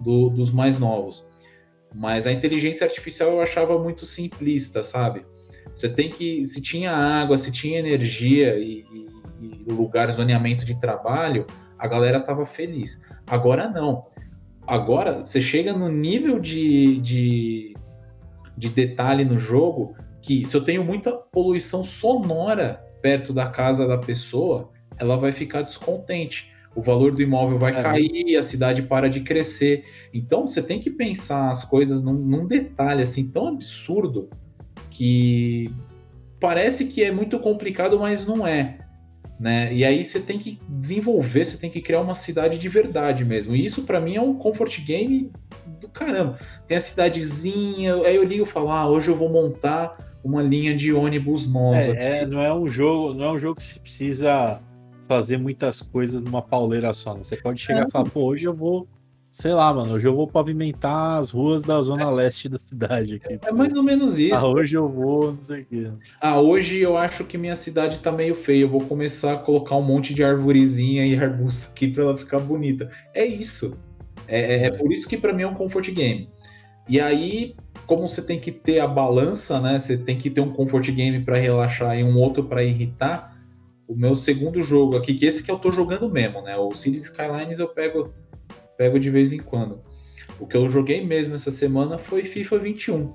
do, 0.00 0.30
dos 0.30 0.50
mais 0.50 0.78
novos. 0.78 1.26
Mas 1.94 2.26
a 2.26 2.32
inteligência 2.32 2.86
artificial 2.86 3.32
eu 3.32 3.40
achava 3.42 3.78
muito 3.78 4.06
simplista, 4.06 4.82
sabe? 4.82 5.26
Você 5.74 5.88
tem 5.88 6.10
que, 6.10 6.44
se 6.46 6.62
tinha 6.62 6.92
água, 6.92 7.36
se 7.36 7.52
tinha 7.52 7.78
energia 7.78 8.56
e, 8.58 8.84
e 8.92 9.06
lugar, 9.66 10.10
zoneamento 10.10 10.64
de 10.64 10.78
trabalho, 10.78 11.46
a 11.78 11.86
galera 11.86 12.20
tava 12.20 12.46
feliz. 12.46 13.04
Agora 13.26 13.68
não. 13.68 14.06
Agora 14.66 15.24
você 15.24 15.40
chega 15.40 15.72
no 15.72 15.88
nível 15.88 16.38
de, 16.38 16.98
de, 17.00 17.74
de 18.56 18.68
detalhe 18.68 19.24
no 19.24 19.38
jogo 19.38 19.96
que 20.20 20.46
se 20.46 20.56
eu 20.56 20.62
tenho 20.62 20.84
muita 20.84 21.12
poluição 21.12 21.82
sonora 21.82 22.80
perto 23.02 23.32
da 23.32 23.46
casa 23.46 23.86
da 23.86 23.98
pessoa, 23.98 24.70
ela 24.96 25.16
vai 25.16 25.32
ficar 25.32 25.62
descontente. 25.62 26.52
O 26.74 26.80
valor 26.80 27.12
do 27.12 27.20
imóvel 27.20 27.58
vai 27.58 27.72
é. 27.72 27.82
cair, 27.82 28.36
a 28.36 28.42
cidade 28.42 28.82
para 28.82 29.10
de 29.10 29.20
crescer. 29.20 29.84
Então 30.14 30.46
você 30.46 30.62
tem 30.62 30.78
que 30.78 30.90
pensar 30.90 31.50
as 31.50 31.64
coisas 31.64 32.02
num, 32.02 32.14
num 32.14 32.46
detalhe 32.46 33.02
assim 33.02 33.28
tão 33.28 33.48
absurdo 33.48 34.30
que 34.88 35.74
parece 36.38 36.86
que 36.86 37.02
é 37.02 37.10
muito 37.10 37.38
complicado, 37.40 37.98
mas 37.98 38.24
não 38.24 38.46
é 38.46 38.81
né? 39.42 39.74
E 39.74 39.84
aí 39.84 40.04
você 40.04 40.20
tem 40.20 40.38
que 40.38 40.60
desenvolver, 40.68 41.44
você 41.44 41.58
tem 41.58 41.68
que 41.68 41.80
criar 41.80 42.00
uma 42.00 42.14
cidade 42.14 42.56
de 42.56 42.68
verdade 42.68 43.24
mesmo. 43.24 43.56
E 43.56 43.64
isso 43.64 43.82
para 43.82 44.00
mim 44.00 44.14
é 44.14 44.20
um 44.20 44.34
comfort 44.34 44.80
game 44.84 45.32
do 45.80 45.88
caramba. 45.88 46.38
Tem 46.68 46.76
a 46.76 46.80
cidadezinha, 46.80 47.96
aí 48.06 48.14
eu 48.14 48.22
ligo 48.22 48.44
e 48.44 48.46
falo, 48.46 48.70
ah, 48.70 48.88
hoje 48.88 49.08
eu 49.08 49.16
vou 49.16 49.28
montar 49.28 49.98
uma 50.22 50.40
linha 50.40 50.76
de 50.76 50.92
ônibus 50.92 51.44
nova. 51.44 51.76
É, 51.76 52.20
é, 52.20 52.26
não 52.26 52.40
é 52.40 52.54
um 52.54 52.70
jogo, 52.70 53.14
não 53.14 53.24
é 53.24 53.32
um 53.32 53.38
jogo 53.40 53.56
que 53.56 53.64
se 53.64 53.80
precisa 53.80 54.60
fazer 55.08 55.38
muitas 55.38 55.80
coisas 55.80 56.22
numa 56.22 56.40
pauleira 56.40 56.94
só. 56.94 57.12
Né? 57.12 57.24
Você 57.24 57.36
pode 57.36 57.60
chegar 57.60 57.82
é. 57.82 57.88
e 57.88 57.90
falar, 57.90 58.08
pô, 58.10 58.22
hoje 58.22 58.44
eu 58.44 58.54
vou 58.54 58.86
Sei 59.32 59.50
lá, 59.50 59.72
mano. 59.72 59.94
Hoje 59.94 60.06
eu 60.06 60.14
vou 60.14 60.28
pavimentar 60.28 61.18
as 61.18 61.30
ruas 61.30 61.62
da 61.62 61.80
zona 61.80 62.10
leste 62.10 62.50
da 62.50 62.58
cidade. 62.58 63.14
Aqui, 63.14 63.38
é 63.40 63.50
mais 63.50 63.72
ou 63.72 63.82
menos 63.82 64.18
isso. 64.18 64.34
Ah, 64.34 64.46
hoje 64.46 64.76
eu 64.76 64.86
vou, 64.86 65.32
não 65.32 65.42
sei 65.42 65.62
o 65.62 65.64
quê. 65.64 65.90
Ah, 66.20 66.38
hoje 66.38 66.78
eu 66.78 66.98
acho 66.98 67.24
que 67.24 67.38
minha 67.38 67.56
cidade 67.56 68.00
tá 68.00 68.12
meio 68.12 68.34
feia. 68.34 68.60
Eu 68.60 68.68
vou 68.68 68.82
começar 68.82 69.32
a 69.32 69.38
colocar 69.38 69.74
um 69.74 69.82
monte 69.82 70.12
de 70.12 70.22
arvorezinha 70.22 71.06
e 71.06 71.18
arbusto 71.18 71.70
aqui 71.70 71.88
pra 71.88 72.02
ela 72.02 72.16
ficar 72.16 72.40
bonita. 72.40 72.92
É 73.14 73.24
isso. 73.24 73.78
É, 74.28 74.56
é, 74.56 74.64
é 74.66 74.70
por 74.70 74.92
isso 74.92 75.08
que 75.08 75.16
para 75.16 75.32
mim 75.32 75.44
é 75.44 75.48
um 75.48 75.54
comfort 75.54 75.90
game. 75.90 76.28
E 76.86 77.00
aí, 77.00 77.56
como 77.86 78.06
você 78.06 78.20
tem 78.20 78.38
que 78.38 78.52
ter 78.52 78.80
a 78.80 78.86
balança, 78.86 79.58
né? 79.58 79.78
Você 79.78 79.96
tem 79.96 80.18
que 80.18 80.28
ter 80.28 80.42
um 80.42 80.52
comfort 80.52 80.90
game 80.90 81.20
para 81.20 81.38
relaxar 81.38 81.98
e 81.98 82.04
um 82.04 82.18
outro 82.18 82.44
para 82.44 82.62
irritar. 82.62 83.34
O 83.88 83.96
meu 83.96 84.14
segundo 84.14 84.60
jogo 84.60 84.94
aqui, 84.94 85.14
que 85.14 85.24
esse 85.24 85.42
que 85.42 85.50
eu 85.50 85.58
tô 85.58 85.70
jogando 85.70 86.10
mesmo, 86.10 86.42
né? 86.42 86.54
O 86.54 86.74
Cities 86.74 87.04
Skylines 87.04 87.58
eu 87.58 87.68
pego 87.68 88.12
pego 88.76 88.98
de 88.98 89.10
vez 89.10 89.32
em 89.32 89.38
quando. 89.38 89.80
O 90.38 90.46
que 90.46 90.56
eu 90.56 90.68
joguei 90.70 91.04
mesmo 91.04 91.34
essa 91.34 91.50
semana 91.50 91.98
foi 91.98 92.24
FIFA 92.24 92.58
21, 92.58 93.12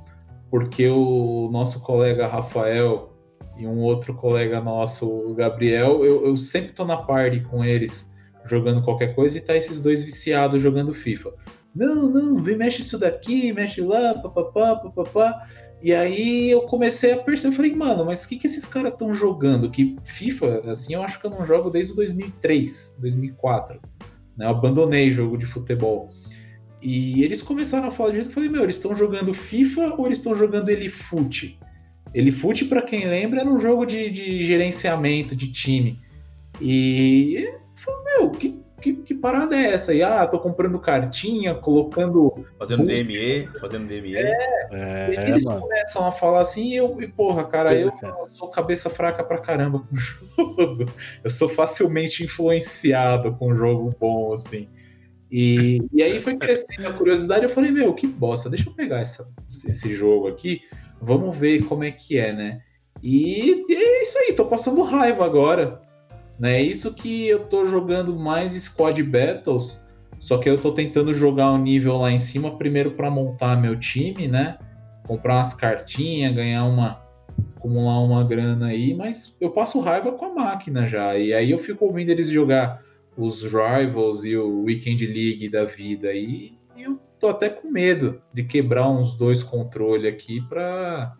porque 0.49 0.87
o 0.87 1.49
nosso 1.51 1.81
colega 1.81 2.27
Rafael 2.27 3.13
e 3.57 3.65
um 3.65 3.79
outro 3.79 4.13
colega 4.13 4.61
nosso, 4.61 5.09
o 5.09 5.33
Gabriel, 5.33 6.05
eu, 6.05 6.25
eu 6.25 6.35
sempre 6.35 6.73
tô 6.73 6.85
na 6.85 6.97
party 6.97 7.41
com 7.41 7.65
eles 7.65 8.13
jogando 8.45 8.83
qualquer 8.83 9.13
coisa 9.13 9.37
e 9.37 9.41
tá 9.41 9.55
esses 9.55 9.81
dois 9.81 10.03
viciados 10.03 10.61
jogando 10.61 10.93
FIFA. 10.93 11.33
Não, 11.75 12.09
não, 12.09 12.41
vem, 12.41 12.57
mexe 12.57 12.81
isso 12.81 12.97
daqui, 12.97 13.51
mexe 13.51 13.81
lá, 13.81 14.13
papapá, 14.15 14.75
papapá. 14.75 15.47
E 15.81 15.93
aí 15.93 16.49
eu 16.49 16.61
comecei 16.63 17.13
a 17.13 17.17
perceber, 17.17 17.55
falei, 17.55 17.75
mano, 17.75 18.05
mas 18.05 18.25
o 18.25 18.29
que, 18.29 18.37
que 18.37 18.47
esses 18.47 18.65
caras 18.65 18.93
estão 18.93 19.13
jogando? 19.13 19.69
Que 19.69 19.95
FIFA, 20.03 20.71
assim, 20.71 20.95
eu 20.95 21.03
acho 21.03 21.19
que 21.19 21.27
eu 21.27 21.31
não 21.31 21.45
jogo 21.45 21.69
desde 21.69 21.95
2003, 21.95 22.97
2004. 22.99 23.79
Né? 24.37 24.45
Eu 24.45 24.49
abandonei 24.49 25.11
jogo 25.11 25.37
de 25.37 25.45
futebol. 25.45 26.09
E 26.81 27.23
eles 27.23 27.41
começaram 27.41 27.87
a 27.87 27.91
falar 27.91 28.11
de 28.11 28.17
jeito, 28.17 28.29
eu 28.29 28.33
falei, 28.33 28.49
meu, 28.49 28.63
eles 28.63 28.75
estão 28.75 28.95
jogando 28.95 29.33
FIFA 29.33 29.95
ou 29.97 30.05
eles 30.05 30.19
estão 30.19 30.35
jogando 30.35 30.69
Elifute? 30.69 31.59
Elifute, 32.13 32.65
para 32.65 32.81
quem 32.81 33.07
lembra, 33.07 33.41
era 33.41 33.49
um 33.49 33.59
jogo 33.59 33.85
de, 33.85 34.09
de 34.09 34.43
gerenciamento 34.43 35.35
de 35.35 35.51
time. 35.51 35.99
E 36.61 37.49
que 39.07 39.15
parada 39.15 39.55
é 39.55 39.71
essa? 39.71 39.93
E 39.93 40.03
ah, 40.03 40.27
tô 40.27 40.37
comprando 40.37 40.77
cartinha, 40.77 41.55
colocando. 41.55 42.45
Fazendo 42.59 42.85
DME, 42.85 43.47
fazendo 43.57 43.87
DME. 43.87 44.17
É, 44.17 44.67
é 44.69 45.29
eles 45.29 45.45
é, 45.45 45.57
começam 45.57 46.05
a 46.05 46.11
falar 46.11 46.41
assim, 46.41 46.73
e 46.73 46.75
eu, 46.75 47.01
e 47.01 47.07
porra, 47.07 47.45
cara, 47.45 47.73
eu, 47.73 47.89
eu 48.01 48.25
sou 48.25 48.49
cabeça 48.49 48.89
fraca 48.89 49.23
pra 49.23 49.37
caramba 49.37 49.79
com 49.79 49.95
jogo. 49.95 50.91
Eu 51.23 51.29
sou 51.29 51.47
facilmente 51.47 52.21
influenciado 52.21 53.33
com 53.35 53.53
um 53.53 53.55
jogo 53.55 53.95
bom, 53.97 54.33
assim. 54.33 54.67
E, 55.31 55.81
e 55.93 56.03
aí 56.03 56.19
foi 56.19 56.35
crescendo 56.35 56.89
a 56.89 56.93
curiosidade, 56.93 57.43
eu 57.43 57.49
falei, 57.49 57.71
meu, 57.71 57.93
que 57.93 58.07
bosta, 58.07 58.49
deixa 58.49 58.69
eu 58.69 58.73
pegar 58.73 58.99
essa, 58.99 59.33
esse 59.47 59.93
jogo 59.93 60.27
aqui, 60.27 60.63
vamos 61.01 61.37
ver 61.37 61.63
como 61.63 61.85
é 61.85 61.91
que 61.91 62.17
é, 62.17 62.33
né? 62.33 62.61
E, 63.01 63.63
e 63.69 63.73
é 63.73 64.03
isso 64.03 64.17
aí, 64.19 64.33
tô 64.33 64.45
passando 64.45 64.83
raiva 64.83 65.23
agora. 65.23 65.81
Né? 66.39 66.61
Isso 66.61 66.93
que 66.93 67.27
eu 67.27 67.45
tô 67.45 67.65
jogando 67.65 68.15
mais 68.15 68.51
Squad 68.53 69.01
Battles, 69.03 69.85
só 70.19 70.37
que 70.37 70.49
eu 70.49 70.59
tô 70.59 70.71
tentando 70.71 71.13
jogar 71.13 71.51
um 71.51 71.57
nível 71.57 71.97
lá 71.97 72.11
em 72.11 72.19
cima 72.19 72.57
primeiro 72.57 72.91
para 72.91 73.09
montar 73.09 73.59
meu 73.59 73.77
time, 73.79 74.27
né? 74.27 74.57
Comprar 75.07 75.35
umas 75.35 75.53
cartinhas, 75.53 76.33
ganhar 76.33 76.65
uma 76.65 77.05
acumular 77.55 77.99
uma 78.01 78.23
grana 78.23 78.67
aí, 78.67 78.93
mas 78.93 79.37
eu 79.41 79.51
passo 79.51 79.79
raiva 79.79 80.11
com 80.11 80.25
a 80.25 80.33
máquina 80.33 80.87
já. 80.87 81.17
E 81.17 81.33
aí 81.33 81.51
eu 81.51 81.59
fico 81.59 81.85
ouvindo 81.85 82.09
eles 82.09 82.27
jogar 82.27 82.81
os 83.17 83.43
Rivals 83.43 84.23
e 84.23 84.37
o 84.37 84.63
Weekend 84.63 85.05
League 85.05 85.49
da 85.49 85.65
vida 85.65 86.13
e 86.13 86.57
eu 86.77 86.99
tô 87.19 87.29
até 87.29 87.49
com 87.49 87.69
medo 87.71 88.21
de 88.33 88.43
quebrar 88.43 88.87
uns 88.87 89.15
dois 89.17 89.41
controles 89.41 90.11
aqui 90.11 90.41
para 90.47 91.15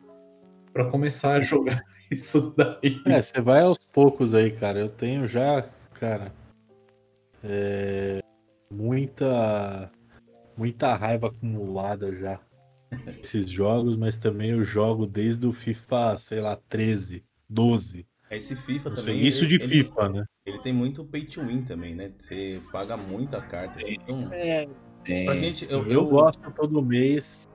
para 0.71 0.91
começar 0.91 1.37
a 1.37 1.41
jogar 1.41 1.81
isso 2.11 2.53
daí. 2.55 3.01
É, 3.05 3.21
você 3.21 3.41
vai 3.41 3.61
aos 3.61 3.77
poucos 3.77 4.33
aí, 4.33 4.51
cara. 4.51 4.79
Eu 4.79 4.89
tenho 4.89 5.27
já, 5.27 5.61
cara, 5.93 6.33
é, 7.43 8.19
muita 8.71 9.91
muita 10.55 10.95
raiva 10.95 11.27
acumulada 11.27 12.11
já 12.17 12.39
esses 13.21 13.49
jogos, 13.49 13.95
mas 13.95 14.17
também 14.17 14.51
eu 14.51 14.63
jogo 14.63 15.05
desde 15.05 15.45
o 15.45 15.53
FIFA, 15.53 16.17
sei 16.17 16.39
lá, 16.39 16.55
13, 16.69 17.23
12. 17.49 18.07
Esse 18.29 18.55
FIFA 18.55 18.91
também. 18.91 19.25
Isso 19.25 19.47
de 19.47 19.55
ele, 19.55 19.67
FIFA, 19.67 20.09
né? 20.09 20.25
Ele 20.45 20.59
tem 20.59 20.73
muito 20.73 21.03
pay 21.05 21.25
to 21.25 21.41
win 21.41 21.63
também, 21.63 21.95
né? 21.95 22.11
Você 22.17 22.61
paga 22.71 22.97
muita 22.97 23.41
carta. 23.41 23.79
Assim, 23.79 23.93
então, 23.93 24.27
é, 24.31 24.67
é, 25.05 25.39
gente, 25.39 25.71
eu, 25.71 25.83
eu, 25.83 25.91
eu, 25.91 26.05
gosto 26.05 26.51
todo 26.51 26.81
mês 26.81 27.49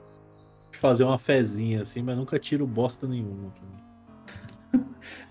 de 0.70 0.78
fazer 0.78 1.04
uma 1.04 1.18
fezinha 1.18 1.82
assim, 1.82 2.02
mas 2.02 2.16
nunca 2.16 2.38
tiro 2.38 2.66
bosta 2.66 3.06
nenhuma. 3.06 3.50
Também. 3.50 3.81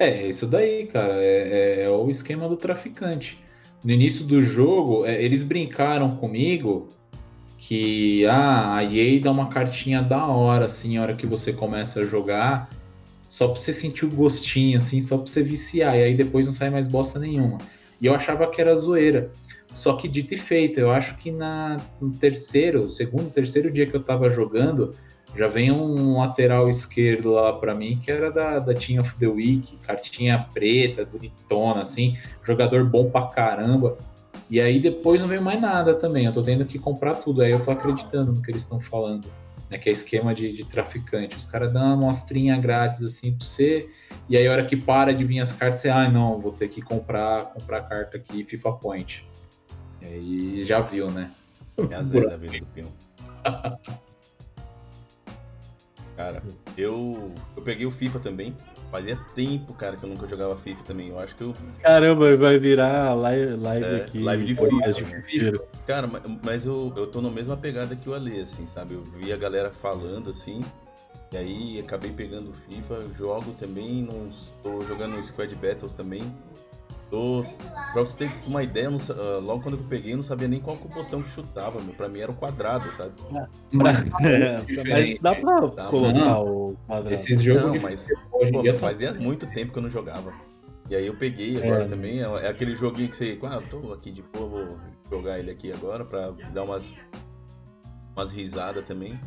É, 0.02 0.28
isso 0.28 0.48
daí, 0.48 0.88
cara. 0.88 1.14
É, 1.24 1.82
é, 1.82 1.84
é, 1.84 1.90
o 1.92 2.10
esquema 2.10 2.50
do 2.50 2.58
traficante. 2.58 3.38
No 3.84 3.92
início 3.92 4.26
do 4.26 4.42
jogo, 4.42 5.06
é, 5.06 5.24
eles 5.24 5.44
brincaram 5.44 6.16
comigo 6.18 6.90
que 7.56 8.26
ah, 8.26 8.78
a 8.78 8.84
EA 8.84 9.22
dá 9.22 9.30
uma 9.30 9.50
cartinha 9.50 10.02
da 10.02 10.26
hora, 10.26 10.66
assim, 10.66 10.98
a 10.98 11.04
hora 11.04 11.16
que 11.16 11.28
você 11.28 11.54
começa 11.54 12.00
a 12.00 12.06
jogar, 12.06 12.68
só 13.28 13.50
pra 13.50 13.62
você 13.62 13.72
sentir 13.72 14.06
o 14.06 14.10
gostinho, 14.10 14.80
assim, 14.80 15.00
só 15.00 15.18
pra 15.18 15.28
você 15.28 15.44
viciar, 15.44 15.96
e 15.96 16.02
aí 16.02 16.16
depois 16.16 16.48
não 16.48 16.54
sai 16.54 16.72
mais 16.72 16.88
bosta 16.88 17.20
nenhuma. 17.20 17.60
E 18.02 18.08
eu 18.08 18.16
achava 18.16 18.50
que 18.50 18.60
era 18.60 18.74
zoeira. 18.76 19.32
Só 19.72 19.94
que 19.94 20.08
dito 20.08 20.34
e 20.34 20.38
feito, 20.38 20.80
eu 20.80 20.90
acho 20.90 21.16
que 21.18 21.32
na, 21.32 21.80
no 22.02 22.10
terceiro, 22.10 22.90
segundo, 22.90 23.30
terceiro 23.30 23.70
dia 23.72 23.86
que 23.86 23.96
eu 23.96 24.02
tava 24.02 24.32
jogando, 24.32 24.96
já 25.36 25.48
vem 25.48 25.72
um 25.72 26.20
lateral 26.20 26.70
esquerdo 26.70 27.32
lá 27.32 27.54
para 27.54 27.74
mim 27.74 27.98
que 27.98 28.12
era 28.12 28.32
da, 28.32 28.60
da 28.60 28.74
Team 28.74 29.02
of 29.02 29.16
the 29.18 29.28
Week, 29.28 29.78
cartinha 29.80 30.48
preta, 30.54 31.06
bonitona, 31.06 31.82
assim, 31.82 32.18
jogador 32.44 32.90
bom 32.90 33.10
pra 33.10 33.28
caramba. 33.28 33.98
E 34.50 34.60
aí 34.60 34.80
depois 34.80 35.22
não 35.22 35.30
vem 35.30 35.40
mais 35.40 35.62
nada 35.62 35.94
também, 35.94 36.26
eu 36.26 36.34
tô 36.34 36.44
tendo 36.44 36.66
que 36.66 36.78
comprar 36.78 37.16
tudo, 37.16 37.42
aí 37.42 37.52
eu 37.52 37.64
tô 37.64 37.72
acreditando 37.72 38.34
no 38.34 38.42
que 38.42 38.52
eles 38.52 38.64
estão 38.64 38.82
falando, 38.82 39.32
né, 39.70 39.78
que 39.78 39.88
é 39.88 39.94
esquema 39.94 40.36
de, 40.36 40.52
de 40.52 40.66
traficante. 40.66 41.38
Os 41.38 41.46
caras 41.46 41.72
dão 41.72 41.82
uma 41.82 41.94
amostrinha 41.94 42.58
grátis 42.58 43.02
assim 43.02 43.32
pra 43.34 43.46
você, 43.46 43.90
e 44.28 44.36
aí 44.36 44.46
a 44.46 44.52
hora 44.52 44.66
que 44.66 44.76
para 44.76 45.14
de 45.14 45.24
vir 45.24 45.40
as 45.40 45.54
cartas, 45.54 45.80
você, 45.80 45.90
ah, 45.90 46.10
não, 46.10 46.38
vou 46.42 46.52
ter 46.52 46.68
que 46.68 46.82
comprar, 46.82 47.46
comprar 47.54 47.84
carta 47.84 48.18
aqui, 48.18 48.44
FIFA 48.44 48.74
Point. 48.74 49.26
E 50.02 50.06
aí 50.06 50.66
já 50.66 50.82
viu, 50.82 51.10
né? 51.10 51.32
É 51.90 51.96
a 51.96 52.04
zero 52.04 52.30
da 52.30 52.36
vida 52.36 52.66
do. 52.76 52.92
Cara, 56.16 56.42
eu, 56.78 57.34
eu 57.56 57.64
peguei 57.64 57.86
o 57.86 57.92
FIFA 57.92 58.20
também. 58.20 58.56
Fazia 58.92 59.18
tempo, 59.34 59.74
cara, 59.74 59.96
que 59.96 60.04
eu 60.04 60.10
nunca 60.10 60.28
jogava 60.28 60.58
FIFA 60.58 60.84
também. 60.84 61.10
Eu 61.10 61.20
acho 61.20 61.34
que 61.36 61.42
eu. 61.42 61.56
Caramba, 61.82 62.36
vai 62.36 62.60
virar 62.60 63.14
live, 63.14 63.56
live 63.56 63.86
é, 63.86 63.96
aqui. 63.98 64.20
Live 64.20 64.46
de 64.46 64.56
FIFA. 64.56 65.22
FIFA. 65.22 65.64
Cara, 65.88 66.10
mas 66.44 66.66
eu, 66.66 66.94
eu 66.98 67.08
tô 67.08 67.22
na 67.22 67.30
mesma 67.30 67.56
pegada 67.56 67.96
que 67.96 68.10
o 68.10 68.14
Ale, 68.14 68.42
assim, 68.42 68.68
sabe? 68.68 68.96
Eu 68.96 69.04
vi 69.04 69.32
a 69.32 69.38
galera 69.38 69.72
falando 69.72 70.30
assim. 70.32 70.62
E 71.32 71.38
aí 71.38 71.80
acabei 71.80 72.12
pegando 72.12 72.52
FIFA, 72.52 73.06
jogo 73.18 73.54
também, 73.54 74.02
nos, 74.02 74.52
tô 74.62 74.82
jogando 74.82 75.24
Squad 75.24 75.56
Battles 75.56 75.94
também. 75.94 76.24
Tô, 77.12 77.44
pra 77.92 78.06
você 78.06 78.20
ter 78.20 78.32
uma 78.48 78.64
ideia, 78.64 78.90
não, 78.90 78.98
uh, 78.98 79.42
logo 79.42 79.62
quando 79.62 79.78
eu 79.78 79.84
peguei, 79.84 80.14
eu 80.14 80.16
não 80.16 80.24
sabia 80.24 80.48
nem 80.48 80.62
qual 80.62 80.78
que 80.78 80.86
o 80.86 80.90
botão 80.90 81.22
que 81.22 81.30
chutava, 81.30 81.82
meu. 81.82 81.94
Pra 81.94 82.08
mim 82.08 82.22
era 82.22 82.32
o 82.32 82.34
quadrado, 82.34 82.90
sabe? 82.94 83.12
Mas, 83.70 84.02
é, 84.24 84.64
mas 84.88 85.20
dá 85.20 85.36
pra 85.36 85.68
tá, 85.72 85.88
colocar 85.88 86.40
o 86.40 86.78
quadrado. 86.88 87.12
Esses 87.12 87.44
jogos 87.44 87.74
não, 87.74 87.82
mas 87.82 88.08
pô, 88.32 88.40
fazia 88.80 89.14
muito 89.14 89.46
tempo 89.48 89.74
que 89.74 89.80
eu 89.80 89.84
não 89.84 89.92
jogava. 89.92 90.34
E 90.90 90.96
aí 90.96 91.06
eu 91.06 91.14
peguei 91.14 91.62
agora 91.62 91.84
é. 91.84 91.88
também. 91.90 92.24
É, 92.24 92.46
é 92.46 92.48
aquele 92.48 92.76
joguinho 92.76 93.10
que 93.10 93.18
você. 93.18 93.38
Ah, 93.44 93.62
tô 93.70 93.92
aqui 93.92 94.10
de 94.10 94.22
boa, 94.22 94.48
vou 94.48 94.78
jogar 95.10 95.38
ele 95.38 95.52
aqui 95.52 95.70
agora 95.70 96.06
pra 96.06 96.32
dar 96.54 96.64
umas, 96.64 96.94
umas 98.16 98.32
risadas 98.32 98.86
também. 98.86 99.20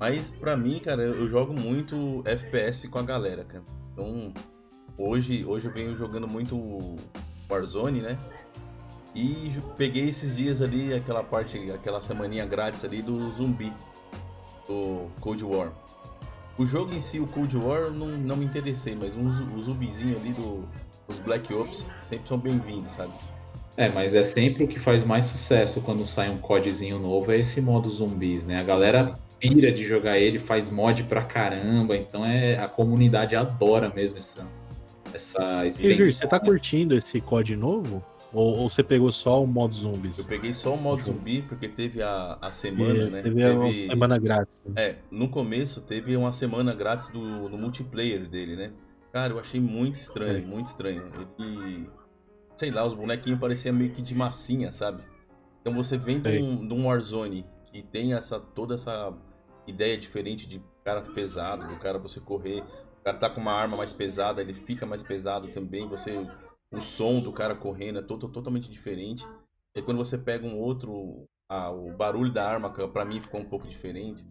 Mas 0.00 0.30
pra 0.30 0.56
mim, 0.56 0.78
cara, 0.78 1.02
eu 1.02 1.28
jogo 1.28 1.52
muito 1.52 2.22
FPS 2.24 2.88
com 2.88 2.98
a 2.98 3.02
galera, 3.02 3.44
cara. 3.44 3.64
Então, 3.92 4.32
hoje, 4.98 5.44
hoje 5.44 5.66
eu 5.66 5.72
venho 5.72 5.96
jogando 5.96 6.26
muito 6.26 6.96
Warzone, 7.48 8.00
né? 8.00 8.18
E 9.14 9.50
peguei 9.76 10.08
esses 10.08 10.36
dias 10.36 10.60
ali, 10.60 10.92
aquela 10.92 11.22
parte, 11.22 11.70
aquela 11.70 12.02
semaninha 12.02 12.44
grátis 12.44 12.84
ali 12.84 13.00
do 13.00 13.30
zumbi, 13.32 13.72
do 14.68 15.06
Cold 15.20 15.42
War. 15.44 15.72
O 16.58 16.66
jogo 16.66 16.94
em 16.94 17.00
si, 17.00 17.18
o 17.20 17.26
Cold 17.26 17.56
War, 17.56 17.90
não, 17.90 18.08
não 18.08 18.36
me 18.36 18.44
interessei, 18.44 18.94
mas 18.94 19.14
os, 19.14 19.40
os 19.58 19.66
zumbizinhos 19.66 20.20
ali 20.20 20.32
do, 20.32 20.68
os 21.08 21.18
Black 21.18 21.52
Ops 21.54 21.90
sempre 21.98 22.28
são 22.28 22.38
bem-vindos, 22.38 22.92
sabe? 22.92 23.12
É, 23.76 23.90
mas 23.90 24.14
é 24.14 24.22
sempre 24.22 24.64
o 24.64 24.68
que 24.68 24.78
faz 24.78 25.04
mais 25.04 25.26
sucesso 25.26 25.80
quando 25.82 26.06
sai 26.06 26.30
um 26.30 26.38
codezinho 26.38 26.98
novo, 26.98 27.30
é 27.30 27.38
esse 27.38 27.60
modo 27.60 27.88
zumbis, 27.88 28.46
né? 28.46 28.58
A 28.58 28.62
galera 28.62 29.18
pira 29.38 29.70
de 29.70 29.84
jogar 29.84 30.18
ele, 30.18 30.38
faz 30.38 30.70
mod 30.70 31.04
pra 31.04 31.22
caramba, 31.22 31.96
então 31.96 32.24
é 32.24 32.56
a 32.58 32.66
comunidade 32.66 33.36
adora 33.36 33.92
mesmo 33.94 34.16
essa, 34.18 34.46
essa 35.16 35.66
esse 35.66 35.86
e, 35.86 36.12
você 36.12 36.26
tá 36.26 36.38
curtindo 36.38 36.94
esse 36.94 37.20
COD 37.20 37.56
novo? 37.56 38.04
Ou, 38.32 38.58
ou, 38.58 38.68
você 38.68 38.82
pegou 38.82 39.10
só 39.10 39.42
o 39.42 39.46
modo 39.46 39.72
zumbis? 39.72 40.18
Eu 40.18 40.24
peguei 40.26 40.52
só 40.52 40.74
o 40.74 40.76
modo 40.76 41.02
zumbi 41.02 41.42
porque 41.42 41.68
teve 41.68 42.02
a, 42.02 42.36
a 42.40 42.50
semana, 42.50 43.04
é, 43.04 43.10
né? 43.10 43.22
Teve, 43.22 43.42
teve 43.42 43.84
a 43.86 43.90
semana 43.90 44.18
grátis. 44.18 44.62
É, 44.74 44.96
no 45.10 45.28
começo 45.28 45.80
teve 45.80 46.16
uma 46.16 46.32
semana 46.32 46.74
grátis 46.74 47.08
do, 47.08 47.20
no 47.20 47.56
multiplayer 47.56 48.28
dele, 48.28 48.56
né? 48.56 48.72
Cara, 49.12 49.32
eu 49.32 49.38
achei 49.38 49.60
muito 49.60 49.96
estranho, 49.96 50.38
é. 50.38 50.40
muito 50.42 50.66
estranho. 50.66 51.10
E 51.38 51.86
sei 52.56 52.70
lá, 52.70 52.84
os 52.84 52.94
bonequinhos 52.94 53.38
pareciam 53.38 53.74
meio 53.74 53.90
que 53.90 54.02
de 54.02 54.14
massinha, 54.14 54.72
sabe? 54.72 55.02
Então 55.60 55.72
você 55.72 55.96
vem 55.96 56.20
de 56.20 56.38
um, 56.38 56.66
de 56.66 56.74
um 56.74 56.86
Warzone 56.86 57.46
que 57.72 57.82
tem 57.82 58.12
essa 58.12 58.38
toda 58.38 58.74
essa 58.74 59.14
ideia 59.66 59.96
diferente 59.96 60.46
de 60.46 60.62
cara 60.84 61.02
pesado, 61.02 61.66
do 61.66 61.76
cara 61.80 61.98
você 61.98 62.20
correr 62.20 62.62
cara 63.06 63.18
tá 63.18 63.30
com 63.30 63.40
uma 63.40 63.52
arma 63.52 63.76
mais 63.76 63.92
pesada, 63.92 64.40
ele 64.40 64.52
fica 64.52 64.84
mais 64.84 65.00
pesado 65.00 65.46
também. 65.48 65.86
Você, 65.88 66.26
o 66.72 66.80
som 66.80 67.20
do 67.20 67.32
cara 67.32 67.54
correndo 67.54 68.00
é 68.00 68.02
to 68.02 68.18
totalmente 68.18 68.68
diferente. 68.68 69.24
E 69.76 69.80
quando 69.80 69.98
você 69.98 70.18
pega 70.18 70.44
um 70.44 70.58
outro 70.58 71.24
a, 71.48 71.70
o 71.70 71.96
barulho 71.96 72.32
da 72.32 72.44
arma 72.44 72.68
para 72.68 73.04
mim 73.04 73.20
ficou 73.20 73.40
um 73.40 73.48
pouco 73.48 73.68
diferente. 73.68 74.26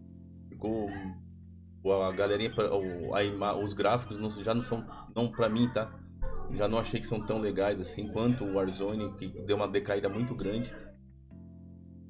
Ficou 0.50 0.90
a 2.02 2.12
galerinha, 2.12 2.52
a, 2.52 3.46
a, 3.48 3.56
os 3.56 3.72
gráficos 3.72 4.20
não, 4.20 4.30
já 4.30 4.52
não 4.52 4.62
são, 4.62 4.86
não 5.14 5.30
para 5.30 5.48
mim, 5.48 5.70
tá? 5.70 5.98
Já 6.52 6.68
não 6.68 6.78
achei 6.78 7.00
que 7.00 7.06
são 7.06 7.24
tão 7.24 7.38
legais 7.38 7.80
assim 7.80 8.06
quanto 8.08 8.44
o 8.44 8.56
Warzone, 8.56 9.14
que 9.14 9.28
deu 9.28 9.56
uma 9.56 9.68
decaída 9.68 10.08
muito 10.08 10.34
grande. 10.34 10.74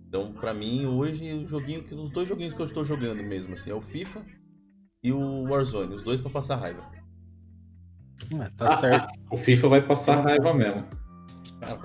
Então, 0.08 0.32
para 0.32 0.52
mim, 0.52 0.86
hoje, 0.86 1.32
o 1.32 1.46
joguinho, 1.46 1.84
os 2.02 2.10
dois 2.10 2.28
joguinhos 2.28 2.54
que 2.54 2.60
eu 2.60 2.66
estou 2.66 2.84
jogando 2.84 3.22
mesmo, 3.22 3.54
assim, 3.54 3.70
é 3.70 3.74
o 3.74 3.80
FIFA 3.80 4.24
e 5.06 5.12
o 5.12 5.44
Warzone, 5.44 5.94
os 5.94 6.02
dois 6.02 6.20
para 6.20 6.32
passar 6.32 6.56
raiva. 6.56 6.82
É, 8.40 8.48
tá 8.56 8.70
certo. 8.74 9.14
o 9.30 9.38
FIFA 9.38 9.68
vai 9.68 9.82
passar 9.82 10.20
raiva 10.20 10.52
mesmo. 10.52 10.84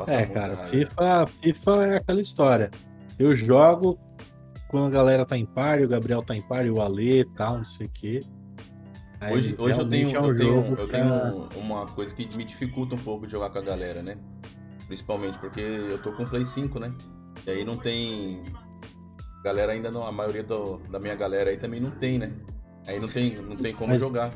é, 0.07 0.25
cara, 0.25 0.57
FIFA, 0.65 1.27
FIFA 1.27 1.85
é 1.85 1.97
aquela 1.97 2.19
história. 2.19 2.71
Eu 3.19 3.35
jogo 3.35 3.99
quando 4.69 4.87
a 4.87 4.89
galera 4.89 5.23
tá 5.23 5.37
em 5.37 5.45
par, 5.45 5.79
o 5.81 5.87
Gabriel 5.87 6.23
tá 6.23 6.35
em 6.35 6.41
par, 6.41 6.65
o 6.65 6.81
Ale 6.81 7.19
e 7.19 7.25
tal, 7.25 7.57
não 7.57 7.63
sei 7.63 7.85
o 7.85 7.89
quê. 7.91 8.21
Aí, 9.19 9.35
hoje 9.35 9.55
hoje 9.59 9.79
eu 9.79 9.87
tenho, 9.87 10.15
é 10.15 10.19
um 10.19 10.25
eu, 10.25 10.35
tenho, 10.35 10.75
eu 10.75 10.87
tenho 10.87 11.49
uma 11.57 11.85
coisa 11.85 12.15
que 12.15 12.27
me 12.35 12.43
dificulta 12.43 12.95
um 12.95 13.03
pouco 13.03 13.27
de 13.27 13.33
jogar 13.33 13.51
com 13.51 13.59
a 13.59 13.61
galera, 13.61 14.01
né? 14.01 14.17
Principalmente 14.87 15.37
porque 15.37 15.61
eu 15.61 16.01
tô 16.01 16.11
com 16.13 16.23
o 16.23 16.27
Play 16.27 16.43
5, 16.43 16.79
né? 16.79 16.91
E 17.45 17.51
aí 17.51 17.63
não 17.63 17.77
tem. 17.77 18.41
Galera 19.43 19.73
ainda 19.73 19.91
não. 19.91 20.07
A 20.07 20.11
maioria 20.11 20.43
do, 20.43 20.77
da 20.89 20.99
minha 20.99 21.13
galera 21.13 21.51
aí 21.51 21.57
também 21.57 21.79
não 21.79 21.91
tem, 21.91 22.17
né? 22.17 22.31
Aí 22.87 22.99
não 22.99 23.07
tem, 23.07 23.35
não 23.35 23.55
tem 23.55 23.73
como 23.73 23.91
Mas, 23.91 23.99
jogar. 24.01 24.31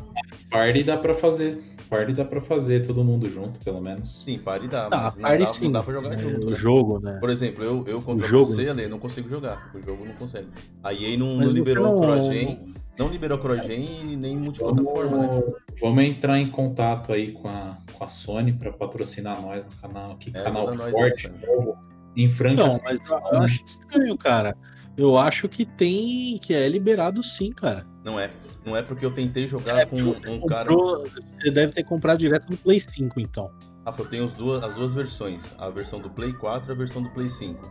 Party 0.49 0.83
dá 0.83 0.97
pra 0.97 1.13
fazer. 1.13 1.61
Party 1.89 2.13
dá 2.13 2.25
pra 2.25 2.41
fazer 2.41 2.85
todo 2.85 3.03
mundo 3.03 3.29
junto, 3.29 3.59
pelo 3.63 3.81
menos. 3.81 4.23
Sim, 4.23 4.37
party 4.39 4.67
dá, 4.67 4.87
ah, 4.87 4.89
mas 4.89 5.17
não, 5.17 5.37
dá, 5.37 5.45
sim. 5.47 5.65
não 5.65 5.71
dá 5.71 5.83
pra 5.83 5.93
jogar 5.93 6.13
é, 6.13 6.17
junto. 6.17 6.47
O 6.47 6.49
né? 6.51 6.55
jogo, 6.55 6.99
né? 6.99 7.17
Por 7.19 7.29
exemplo, 7.29 7.63
eu, 7.63 7.83
eu 7.87 8.01
contra 8.01 8.25
o 8.25 8.29
jogo, 8.29 8.45
você, 8.45 8.69
Ale, 8.69 8.87
não 8.87 8.99
consigo 8.99 9.29
jogar. 9.29 9.71
O 9.73 9.81
jogo 9.81 10.05
não 10.05 10.13
consegue. 10.13 10.47
A 10.83 10.93
EA 10.93 11.17
não, 11.17 11.37
não 11.37 11.47
liberou 11.47 11.85
não... 11.85 11.97
o 11.97 12.01
CrossGen. 12.01 12.73
Não 12.97 13.09
liberou 13.09 13.37
CrossGen 13.37 14.11
e 14.11 14.15
nem 14.15 14.37
multiplataforma, 14.37 15.27
vamos, 15.27 15.45
né? 15.47 15.53
Vamos 15.81 16.03
entrar 16.05 16.39
em 16.39 16.47
contato 16.47 17.11
aí 17.11 17.33
com 17.33 17.49
a, 17.49 17.77
com 17.91 18.03
a 18.03 18.07
Sony 18.07 18.53
pra 18.53 18.71
patrocinar 18.71 19.41
nós 19.41 19.65
no 19.65 19.75
canal 19.75 20.11
aqui. 20.13 20.31
É, 20.33 20.41
canal 20.41 20.73
forte, 20.73 21.29
novo 21.45 21.77
em 22.15 22.29
Franca. 22.29 22.67
Não, 22.67 22.79
mas 22.83 23.11
eu 23.11 23.41
acho 23.41 23.63
estranho, 23.65 24.17
cara. 24.17 24.57
Eu 24.97 25.17
acho 25.17 25.49
que 25.49 25.65
tem. 25.65 26.39
que 26.39 26.53
é 26.53 26.67
liberado 26.69 27.21
sim, 27.21 27.51
cara. 27.51 27.85
Não 28.05 28.19
é. 28.19 28.31
Não 28.63 28.77
é 28.77 28.83
porque 28.83 29.03
eu 29.03 29.11
tentei 29.11 29.47
jogar 29.47 29.79
é, 29.79 29.85
com 29.85 29.97
um 29.97 30.13
comprou, 30.13 30.47
cara. 30.47 30.69
Você 30.69 31.49
deve 31.49 31.73
ter 31.73 31.83
comprado 31.83 32.19
direto 32.19 32.51
no 32.51 32.55
Play 32.55 32.79
5, 32.79 33.19
então. 33.19 33.51
Ah, 33.83 33.91
eu 33.97 34.05
tenho 34.05 34.25
as 34.25 34.33
duas, 34.33 34.63
as 34.63 34.75
duas 34.75 34.93
versões. 34.93 35.51
A 35.57 35.71
versão 35.71 35.99
do 35.99 36.09
Play 36.11 36.31
4 36.31 36.69
e 36.69 36.71
a 36.71 36.75
versão 36.75 37.01
do 37.01 37.09
Play 37.09 37.29
5. 37.29 37.67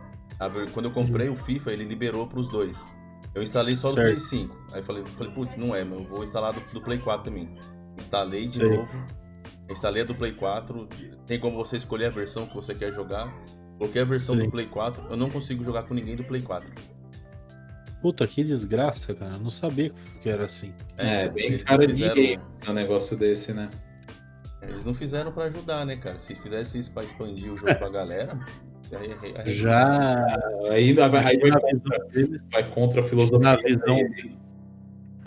Ver... 0.51 0.69
Quando 0.71 0.87
eu 0.87 0.91
comprei 0.91 1.29
o 1.29 1.37
FIFA, 1.37 1.71
ele 1.71 1.85
liberou 1.85 2.27
para 2.27 2.41
os 2.41 2.49
dois. 2.49 2.83
Eu 3.33 3.41
instalei 3.41 3.77
só 3.77 3.91
do 3.91 3.95
Play 3.95 4.19
5. 4.19 4.55
Aí 4.73 4.81
falei, 4.81 5.05
falei 5.17 5.33
putz, 5.33 5.55
não 5.55 5.73
é, 5.73 5.85
mas 5.85 5.99
eu 5.99 6.05
vou 6.05 6.21
instalar 6.21 6.51
do, 6.51 6.59
do 6.73 6.81
Play 6.81 6.99
4 6.99 7.31
também. 7.31 7.55
Instalei 7.97 8.45
de 8.45 8.59
Sei. 8.59 8.75
novo. 8.75 9.05
Instalei 9.69 10.03
a 10.03 10.05
do 10.05 10.13
Play 10.13 10.33
4. 10.33 10.89
Tem 11.25 11.39
como 11.39 11.55
você 11.55 11.77
escolher 11.77 12.07
a 12.07 12.09
versão 12.09 12.45
que 12.45 12.53
você 12.53 12.75
quer 12.75 12.91
jogar. 12.91 13.33
Coloquei 13.77 14.01
a 14.01 14.05
versão 14.05 14.35
do 14.35 14.49
Play 14.49 14.67
4, 14.67 15.07
eu 15.09 15.17
não 15.17 15.29
consigo 15.29 15.63
jogar 15.63 15.83
com 15.83 15.93
ninguém 15.93 16.15
do 16.15 16.23
Play 16.23 16.41
4. 16.41 16.69
Puta, 18.05 18.27
que 18.27 18.43
desgraça, 18.43 19.15
cara. 19.15 19.33
Eu 19.33 19.39
não 19.39 19.49
sabia 19.49 19.91
que 20.21 20.29
era 20.29 20.45
assim. 20.45 20.71
É, 20.99 21.27
bem 21.27 21.57
cara 21.57 21.87
fizeram... 21.87 22.13
de 22.13 22.39
um 22.69 22.73
negócio 22.73 23.17
desse, 23.17 23.51
né? 23.51 23.67
Eles 24.61 24.85
não 24.85 24.93
fizeram 24.93 25.31
para 25.31 25.45
ajudar, 25.45 25.87
né, 25.87 25.95
cara? 25.95 26.19
Se 26.19 26.35
fizesse 26.35 26.77
isso 26.77 26.91
pra 26.93 27.03
expandir 27.03 27.51
o 27.51 27.57
jogo 27.57 27.75
pra 27.75 27.89
galera. 27.89 28.37
Aí, 28.95 29.15
aí, 29.19 29.51
Já. 29.51 30.23
Aí, 30.69 30.83
aí 30.83 30.93
vai, 30.93 31.39
contra, 31.59 32.05
deles, 32.05 32.47
vai 32.51 32.69
contra 32.69 33.01
a 33.01 33.03
filosofia. 33.03 33.39
Na 33.39 33.55
visão, 33.55 33.97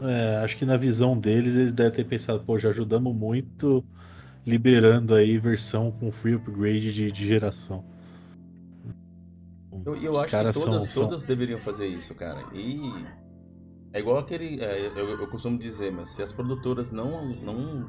é, 0.00 0.36
acho 0.44 0.56
que 0.56 0.64
na 0.64 0.76
visão 0.76 1.18
deles, 1.18 1.56
eles 1.56 1.74
devem 1.74 1.90
ter 1.90 2.04
pensado, 2.04 2.44
pô, 2.46 2.56
já 2.56 2.68
ajudamos 2.68 3.12
muito 3.12 3.84
liberando 4.46 5.12
aí 5.16 5.36
versão 5.38 5.90
com 5.90 6.12
free 6.12 6.34
upgrade 6.34 6.94
de, 6.94 7.10
de 7.10 7.26
geração. 7.26 7.84
Eu, 9.88 9.96
eu 9.96 10.20
acho 10.20 10.36
que 10.36 10.52
todas, 10.52 10.90
são, 10.90 11.04
todas 11.04 11.22
deveriam 11.22 11.58
fazer 11.58 11.86
isso, 11.86 12.14
cara. 12.14 12.44
E 12.52 12.78
é 13.92 14.00
igual 14.00 14.18
aquele. 14.18 14.62
É, 14.62 14.88
eu, 14.88 15.18
eu, 15.18 15.28
costumo 15.28 15.58
dizer, 15.58 15.90
mas 15.90 16.10
se 16.10 16.22
as 16.22 16.30
produtoras 16.30 16.90
não, 16.90 17.26
não 17.36 17.88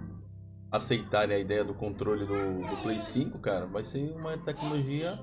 aceitarem 0.71 1.35
a 1.35 1.39
ideia 1.39 1.63
do 1.63 1.73
controle 1.73 2.25
do, 2.25 2.67
do 2.67 2.81
Play 2.81 3.01
5, 3.01 3.37
cara, 3.39 3.65
vai 3.65 3.83
ser 3.83 4.11
uma 4.11 4.37
tecnologia 4.37 5.19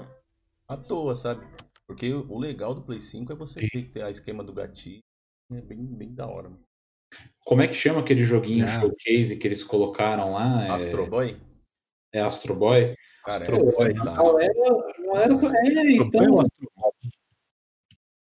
à 0.68 0.76
toa, 0.76 1.16
sabe? 1.16 1.46
Porque 1.86 2.12
o 2.12 2.38
legal 2.38 2.74
do 2.74 2.82
Play 2.82 3.00
5 3.00 3.32
é 3.32 3.36
você 3.36 3.66
ter, 3.68 3.84
ter 3.90 4.02
a 4.02 4.10
esquema 4.10 4.44
do 4.44 4.52
gatilho. 4.52 5.02
É 5.52 5.60
bem, 5.62 5.82
bem 5.86 6.12
da 6.12 6.26
hora, 6.26 6.50
mano. 6.50 6.62
Como 7.44 7.62
é 7.62 7.68
que 7.68 7.74
chama 7.74 8.00
aquele 8.00 8.24
joguinho 8.24 8.64
ah. 8.64 8.68
showcase 8.68 9.38
que 9.38 9.46
eles 9.46 9.64
colocaram 9.64 10.32
lá? 10.32 10.66
É... 10.66 10.70
Astro 10.70 11.06
Boy? 11.06 11.36
É 12.12 12.20
Astro 12.20 12.54
Boy? 12.54 12.94
Cara, 13.26 13.38
Astro 13.38 13.58
Boy. 13.72 13.92
Não 13.94 14.40
era, 14.40 14.52
não 15.00 15.16
era, 15.16 15.32
é, 15.68 15.92
então... 15.92 16.44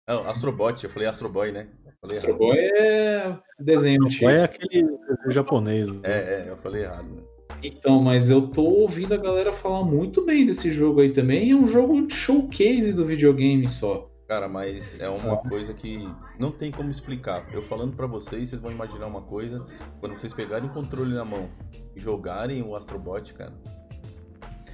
Não, 0.06 0.28
Astrobot, 0.28 0.84
eu 0.84 0.90
falei 0.90 1.08
Astroboy, 1.08 1.52
né? 1.52 1.68
Falei 2.00 2.18
Astroboy 2.18 2.58
é 2.58 3.38
desenho. 3.58 4.06
Astroboy 4.06 4.34
é 4.34 4.44
aquele 4.44 4.86
japonês. 5.28 5.88
Né? 5.88 6.00
É, 6.02 6.12
é, 6.12 6.46
eu 6.50 6.56
falei 6.58 6.82
errado. 6.82 7.08
Né? 7.08 7.22
Então, 7.62 8.02
mas 8.02 8.28
eu 8.28 8.48
tô 8.48 8.64
ouvindo 8.64 9.14
a 9.14 9.16
galera 9.16 9.52
falar 9.52 9.84
muito 9.84 10.24
bem 10.26 10.44
desse 10.44 10.70
jogo 10.74 11.00
aí 11.00 11.10
também. 11.10 11.52
É 11.52 11.54
um 11.54 11.68
jogo 11.68 12.06
de 12.06 12.14
showcase 12.14 12.92
do 12.92 13.06
videogame 13.06 13.66
só. 13.66 14.10
Cara, 14.28 14.48
mas 14.48 14.98
é 14.98 15.08
uma 15.08 15.36
coisa 15.36 15.72
que 15.72 16.08
não 16.38 16.50
tem 16.50 16.72
como 16.72 16.90
explicar. 16.90 17.46
Eu 17.52 17.62
falando 17.62 17.94
para 17.94 18.06
vocês, 18.06 18.48
vocês 18.48 18.60
vão 18.60 18.72
imaginar 18.72 19.06
uma 19.06 19.22
coisa. 19.22 19.64
Quando 20.00 20.18
vocês 20.18 20.34
pegarem 20.34 20.68
o 20.68 20.72
controle 20.72 21.14
na 21.14 21.24
mão 21.24 21.48
e 21.94 22.00
jogarem 22.00 22.62
o 22.62 22.74
Astrobot, 22.74 23.32
cara, 23.34 23.52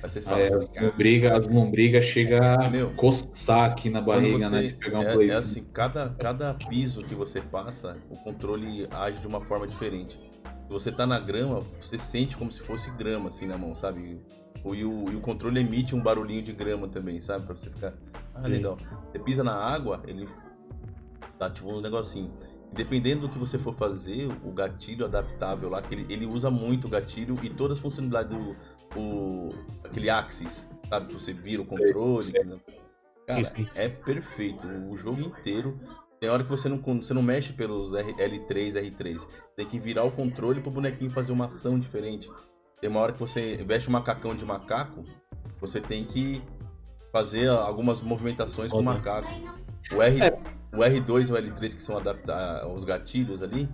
vocês 0.02 0.24
falam, 0.24 0.40
é, 0.40 0.54
as 0.54 0.72
lombrigas, 0.76 1.32
as 1.32 1.48
lombriga 1.48 2.00
chega 2.00 2.54
a 2.54 2.86
coçar 2.94 3.64
aqui 3.70 3.90
na 3.90 4.00
barriga, 4.00 4.48
né, 4.48 4.76
pegar 4.78 5.00
um 5.00 5.02
é, 5.02 5.26
é 5.26 5.34
assim, 5.34 5.64
cada, 5.72 6.10
cada 6.10 6.54
piso 6.54 7.02
que 7.02 7.14
você 7.14 7.40
passa, 7.40 7.96
o 8.08 8.16
controle 8.16 8.88
age 8.90 9.18
de 9.18 9.26
uma 9.26 9.40
forma 9.40 9.66
diferente. 9.66 10.16
Se 10.16 10.72
você 10.72 10.92
tá 10.92 11.06
na 11.06 11.18
grama, 11.18 11.64
você 11.80 11.98
sente 11.98 12.36
como 12.36 12.52
se 12.52 12.60
fosse 12.60 12.90
grama, 12.92 13.28
assim, 13.28 13.46
na 13.46 13.56
mão, 13.56 13.74
sabe? 13.74 14.18
E 14.64 14.84
o, 14.84 15.10
e 15.10 15.16
o 15.16 15.20
controle 15.20 15.60
emite 15.60 15.94
um 15.94 16.02
barulhinho 16.02 16.42
de 16.42 16.52
grama 16.52 16.88
também, 16.88 17.20
sabe? 17.20 17.46
Pra 17.46 17.56
você 17.56 17.70
ficar. 17.70 17.94
Ah, 18.34 18.46
legal. 18.46 18.76
Você 19.10 19.18
pisa 19.18 19.42
na 19.42 19.54
água, 19.54 20.02
ele 20.06 20.28
tá 21.38 21.48
tipo 21.48 21.72
um 21.72 21.80
negocinho. 21.80 22.30
Dependendo 22.72 23.22
do 23.22 23.28
que 23.30 23.38
você 23.38 23.56
for 23.56 23.74
fazer, 23.74 24.28
o 24.44 24.52
gatilho 24.52 25.06
adaptável 25.06 25.70
lá, 25.70 25.80
que 25.80 25.94
ele, 25.94 26.12
ele 26.12 26.26
usa 26.26 26.50
muito 26.50 26.86
o 26.86 26.90
gatilho 26.90 27.38
e 27.42 27.48
todas 27.48 27.78
as 27.78 27.82
funcionalidades 27.82 28.36
do, 28.36 28.54
o 28.98 29.48
aquele 29.84 30.10
axis, 30.10 30.66
sabe? 30.88 31.12
Você 31.14 31.32
vira 31.32 31.62
o 31.62 31.66
controle. 31.66 32.24
Sei, 32.24 32.34
sei. 32.34 32.44
Né? 32.44 32.58
Cara, 33.26 33.42
é 33.74 33.88
perfeito. 33.88 34.66
O 34.66 34.96
jogo 34.96 35.20
inteiro. 35.20 35.78
Tem 36.20 36.28
hora 36.28 36.42
que 36.42 36.50
você 36.50 36.68
não, 36.68 36.78
você 36.78 37.14
não 37.14 37.22
mexe 37.22 37.52
pelos 37.52 37.92
L3, 37.92 38.72
R3. 38.72 39.28
Tem 39.54 39.66
que 39.66 39.78
virar 39.78 40.02
o 40.04 40.10
controle 40.10 40.60
pro 40.60 40.70
bonequinho 40.70 41.10
fazer 41.10 41.30
uma 41.30 41.46
ação 41.46 41.78
diferente. 41.78 42.28
Tem 42.80 42.90
uma 42.90 43.00
hora 43.00 43.12
que 43.12 43.20
você 43.20 43.56
veste 43.56 43.88
um 43.88 43.92
macacão 43.92 44.34
de 44.34 44.44
macaco, 44.44 45.04
você 45.60 45.80
tem 45.80 46.04
que 46.04 46.42
fazer 47.12 47.48
algumas 47.48 48.00
movimentações 48.00 48.70
com 48.70 48.78
o 48.78 48.82
macaco. 48.82 49.28
O, 49.92 50.02
R, 50.02 50.22
é. 50.22 50.38
o 50.72 50.78
R2 50.78 51.28
e 51.28 51.32
o 51.32 51.36
L3, 51.36 51.76
que 51.76 51.82
são 51.82 51.96
adaptar 51.96 52.66
os 52.68 52.84
gatilhos 52.84 53.42
ali, 53.42 53.68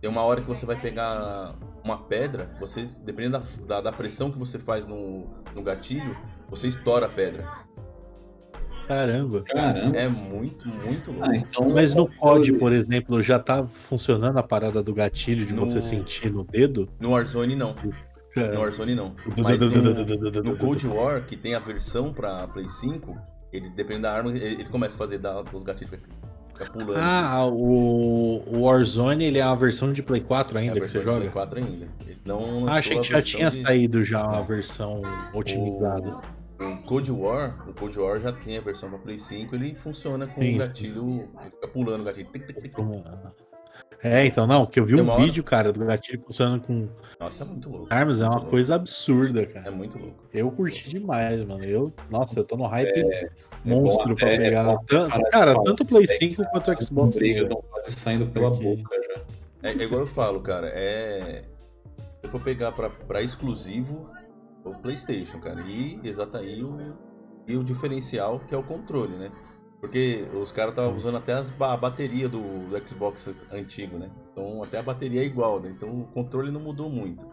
tem 0.00 0.10
uma 0.10 0.22
hora 0.22 0.40
que 0.40 0.46
você 0.46 0.66
vai 0.66 0.76
pegar 0.76 1.54
uma 1.82 1.98
pedra, 1.98 2.50
você, 2.58 2.88
dependendo 3.04 3.38
da, 3.38 3.66
da, 3.66 3.80
da 3.82 3.92
pressão 3.92 4.30
que 4.30 4.38
você 4.38 4.58
faz 4.58 4.86
no, 4.86 5.26
no 5.54 5.62
gatilho, 5.62 6.16
você 6.48 6.68
estoura 6.68 7.06
a 7.06 7.08
pedra. 7.08 7.66
Caramba. 8.86 9.42
Caramba. 9.42 9.96
É 9.96 10.08
muito, 10.08 10.68
muito 10.68 11.10
louco. 11.10 11.28
Ah, 11.28 11.36
então... 11.36 11.68
Mas 11.70 11.94
no 11.94 12.08
COD, 12.08 12.52
por 12.54 12.72
exemplo, 12.72 13.20
já 13.20 13.38
tá 13.38 13.66
funcionando 13.66 14.38
a 14.38 14.42
parada 14.42 14.82
do 14.82 14.94
gatilho 14.94 15.44
de 15.44 15.52
no... 15.52 15.68
você 15.68 15.80
sentir 15.80 16.30
no 16.30 16.44
dedo? 16.44 16.88
No 17.00 17.10
Warzone 17.10 17.56
não. 17.56 17.74
No 18.36 18.60
Warzone 18.60 18.94
não. 18.94 19.14
Mas 19.42 19.58
no, 19.58 20.42
no 20.42 20.56
Cold 20.56 20.86
War, 20.86 21.24
que 21.24 21.36
tem 21.36 21.54
a 21.54 21.58
versão 21.58 22.12
pra 22.12 22.46
Play 22.46 22.68
5, 22.68 23.16
ele, 23.52 23.70
dependendo 23.70 24.02
da 24.02 24.12
arma, 24.12 24.30
ele, 24.30 24.44
ele 24.44 24.64
começa 24.66 24.94
a 24.94 24.98
fazer 24.98 25.18
da, 25.18 25.40
os 25.40 25.64
gatilhos. 25.64 25.98
Fica 26.56 26.70
pulando. 26.72 26.96
Ah, 26.96 27.42
assim. 27.42 27.52
o, 27.52 28.60
Warzone 28.62 29.24
ele 29.24 29.38
é 29.38 29.44
uma 29.44 29.56
versão 29.56 29.92
de 29.92 30.02
Play 30.02 30.22
4 30.22 30.58
ainda 30.58 30.78
é 30.78 30.80
que 30.80 30.88
você 30.88 31.02
joga? 31.02 31.20
Play 31.20 31.30
4 31.30 31.58
ainda. 31.58 31.86
Ele 32.06 32.18
não 32.24 32.66
ah, 32.66 32.76
achei 32.76 32.98
que 32.98 33.08
já 33.08 33.20
tinha 33.20 33.50
de... 33.50 33.62
saído 33.62 34.02
já 34.02 34.22
a 34.22 34.40
versão 34.40 35.02
otimizada. 35.34 36.08
O, 36.58 36.64
o 36.64 36.82
Cold 36.84 37.12
War, 37.12 37.68
o 37.68 37.74
Cold 37.74 37.98
War 37.98 38.20
já 38.20 38.32
tem 38.32 38.56
a 38.56 38.60
versão 38.62 38.88
para 38.88 38.98
Play 38.98 39.18
5, 39.18 39.54
ele 39.54 39.74
funciona 39.74 40.26
com 40.26 40.40
o 40.40 40.56
gatilho, 40.56 41.28
ele 41.40 41.50
fica 41.50 41.68
pulando 41.68 42.00
o 42.00 42.04
gatilho. 42.04 42.28
Tic, 42.32 42.46
tic, 42.46 42.62
tic, 42.62 42.74
É, 44.02 44.24
então, 44.24 44.46
não, 44.46 44.64
que 44.64 44.80
eu 44.80 44.86
vi 44.86 44.96
Demora. 44.96 45.20
um 45.20 45.24
vídeo, 45.24 45.44
cara, 45.44 45.72
do 45.72 45.84
gatilho 45.84 46.22
funcionando 46.22 46.62
com. 46.62 46.88
Nossa, 47.20 47.44
é 47.44 47.46
muito 47.46 47.68
louco. 47.68 47.88
Armas, 47.90 48.22
é 48.22 48.24
uma 48.24 48.36
louco. 48.36 48.50
coisa 48.50 48.74
absurda, 48.76 49.44
cara. 49.46 49.68
É 49.68 49.70
muito 49.70 49.98
louco. 49.98 50.24
Eu 50.32 50.50
curti 50.50 50.88
demais, 50.88 51.44
mano. 51.44 51.62
Eu, 51.62 51.92
nossa, 52.10 52.38
eu 52.38 52.44
tô 52.44 52.56
no 52.56 52.66
hype 52.66 52.98
é 52.98 53.28
monstro 53.66 54.12
é 54.12 54.14
pra 54.14 54.26
pegar. 54.28 54.72
É 54.72 54.78
tanto, 54.86 55.30
cara, 55.30 55.62
tanto 55.62 55.82
o 55.82 55.86
Play 55.86 56.06
5 56.06 56.44
quanto 56.50 56.70
o 56.70 56.84
Xbox. 56.84 57.20
Estão 57.20 57.62
quase 57.70 57.92
saindo 57.92 58.26
pela 58.26 58.50
Porque... 58.50 58.76
boca 58.76 58.96
já. 59.02 59.36
É, 59.68 59.72
é, 59.72 59.82
igual 59.82 60.02
eu 60.02 60.06
falo, 60.06 60.40
cara, 60.40 60.68
é. 60.68 61.44
Se 62.20 62.26
eu 62.26 62.30
for 62.30 62.40
pegar 62.40 62.72
pra, 62.72 62.90
pra 62.90 63.22
exclusivo, 63.22 64.10
o 64.64 64.70
PlayStation, 64.70 65.38
cara. 65.40 65.60
E 65.62 66.00
exatamente 66.04 66.62
o, 66.62 66.94
e 67.46 67.56
o 67.56 67.64
diferencial 67.64 68.40
que 68.40 68.54
é 68.54 68.58
o 68.58 68.62
controle, 68.62 69.16
né? 69.16 69.30
Porque 69.80 70.26
os 70.34 70.50
caras 70.50 70.72
estavam 70.72 70.96
usando 70.96 71.16
até 71.16 71.32
as, 71.32 71.52
a 71.60 71.76
bateria 71.76 72.28
do, 72.28 72.40
do, 72.70 72.88
Xbox 72.88 73.30
antigo, 73.52 73.98
né? 73.98 74.10
Então 74.32 74.62
até 74.62 74.78
a 74.78 74.82
bateria 74.82 75.22
é 75.22 75.24
igual, 75.24 75.60
né? 75.60 75.70
Então 75.70 76.00
o 76.00 76.04
controle 76.06 76.50
não 76.50 76.60
mudou 76.60 76.88
muito. 76.88 77.26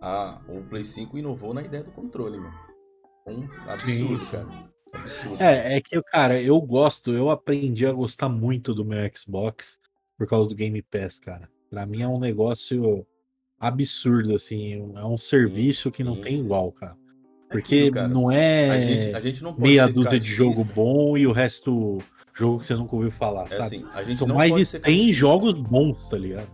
Ah, 0.00 0.40
o 0.48 0.62
Play 0.62 0.84
5 0.84 1.18
inovou 1.18 1.52
na 1.52 1.62
ideia 1.62 1.82
do 1.82 1.90
controle, 1.90 2.38
mano. 2.38 2.54
Um 3.26 3.46
absurdo, 3.68 4.20
Sim. 4.20 4.30
cara. 4.32 4.71
É, 5.38 5.76
é 5.76 5.80
que, 5.80 6.00
cara, 6.02 6.40
eu 6.40 6.60
gosto, 6.60 7.12
eu 7.12 7.30
aprendi 7.30 7.86
a 7.86 7.92
gostar 7.92 8.28
muito 8.28 8.74
do 8.74 8.84
meu 8.84 8.98
Xbox 9.14 9.78
por 10.16 10.26
causa 10.26 10.50
do 10.50 10.56
Game 10.56 10.80
Pass, 10.82 11.18
cara. 11.18 11.48
Pra 11.70 11.86
mim 11.86 12.02
é 12.02 12.08
um 12.08 12.20
negócio 12.20 13.06
absurdo, 13.58 14.34
assim. 14.34 14.92
É 14.94 15.04
um 15.04 15.16
serviço 15.16 15.90
que 15.90 16.04
não 16.04 16.20
tem 16.20 16.40
igual, 16.40 16.70
cara. 16.72 16.96
Porque 17.48 17.90
Aquilo, 17.90 18.08
não 18.08 18.30
é 18.30 18.70
a 18.70 18.80
gente, 18.80 19.16
a 19.16 19.20
gente 19.20 19.42
não 19.42 19.54
meia 19.56 19.86
dúzia 19.86 20.18
de 20.18 20.30
jogo 20.30 20.64
bom 20.64 21.18
e 21.18 21.26
o 21.26 21.32
resto 21.32 21.98
jogo 22.34 22.60
que 22.60 22.66
você 22.66 22.74
nunca 22.74 22.96
ouviu 22.96 23.10
falar, 23.10 23.44
é 23.44 23.48
sabe? 23.48 23.86
Assim, 23.92 24.14
São 24.14 24.28
mais 24.28 24.54
de 24.54 24.64
100 24.64 25.12
jogos 25.12 25.54
bons, 25.54 26.08
tá 26.08 26.16
ligado? 26.16 26.50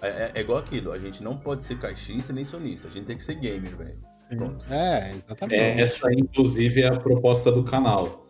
É, 0.00 0.08
é, 0.08 0.32
é, 0.34 0.40
igual 0.40 0.58
aquilo, 0.58 0.92
a 0.92 0.98
gente 0.98 1.22
não 1.22 1.36
pode 1.36 1.62
ser 1.64 1.78
caixista 1.78 2.32
nem 2.32 2.44
sonista, 2.44 2.88
a 2.88 2.90
gente 2.90 3.04
tem 3.04 3.18
que 3.18 3.24
ser 3.24 3.34
gamer, 3.34 3.76
velho. 3.76 4.00
Pronto. 4.36 4.66
É, 4.72 5.12
exatamente. 5.12 5.60
É, 5.60 5.80
essa, 5.80 6.12
inclusive, 6.12 6.82
é 6.82 6.88
a 6.88 6.98
proposta 6.98 7.50
do 7.50 7.64
canal. 7.64 8.26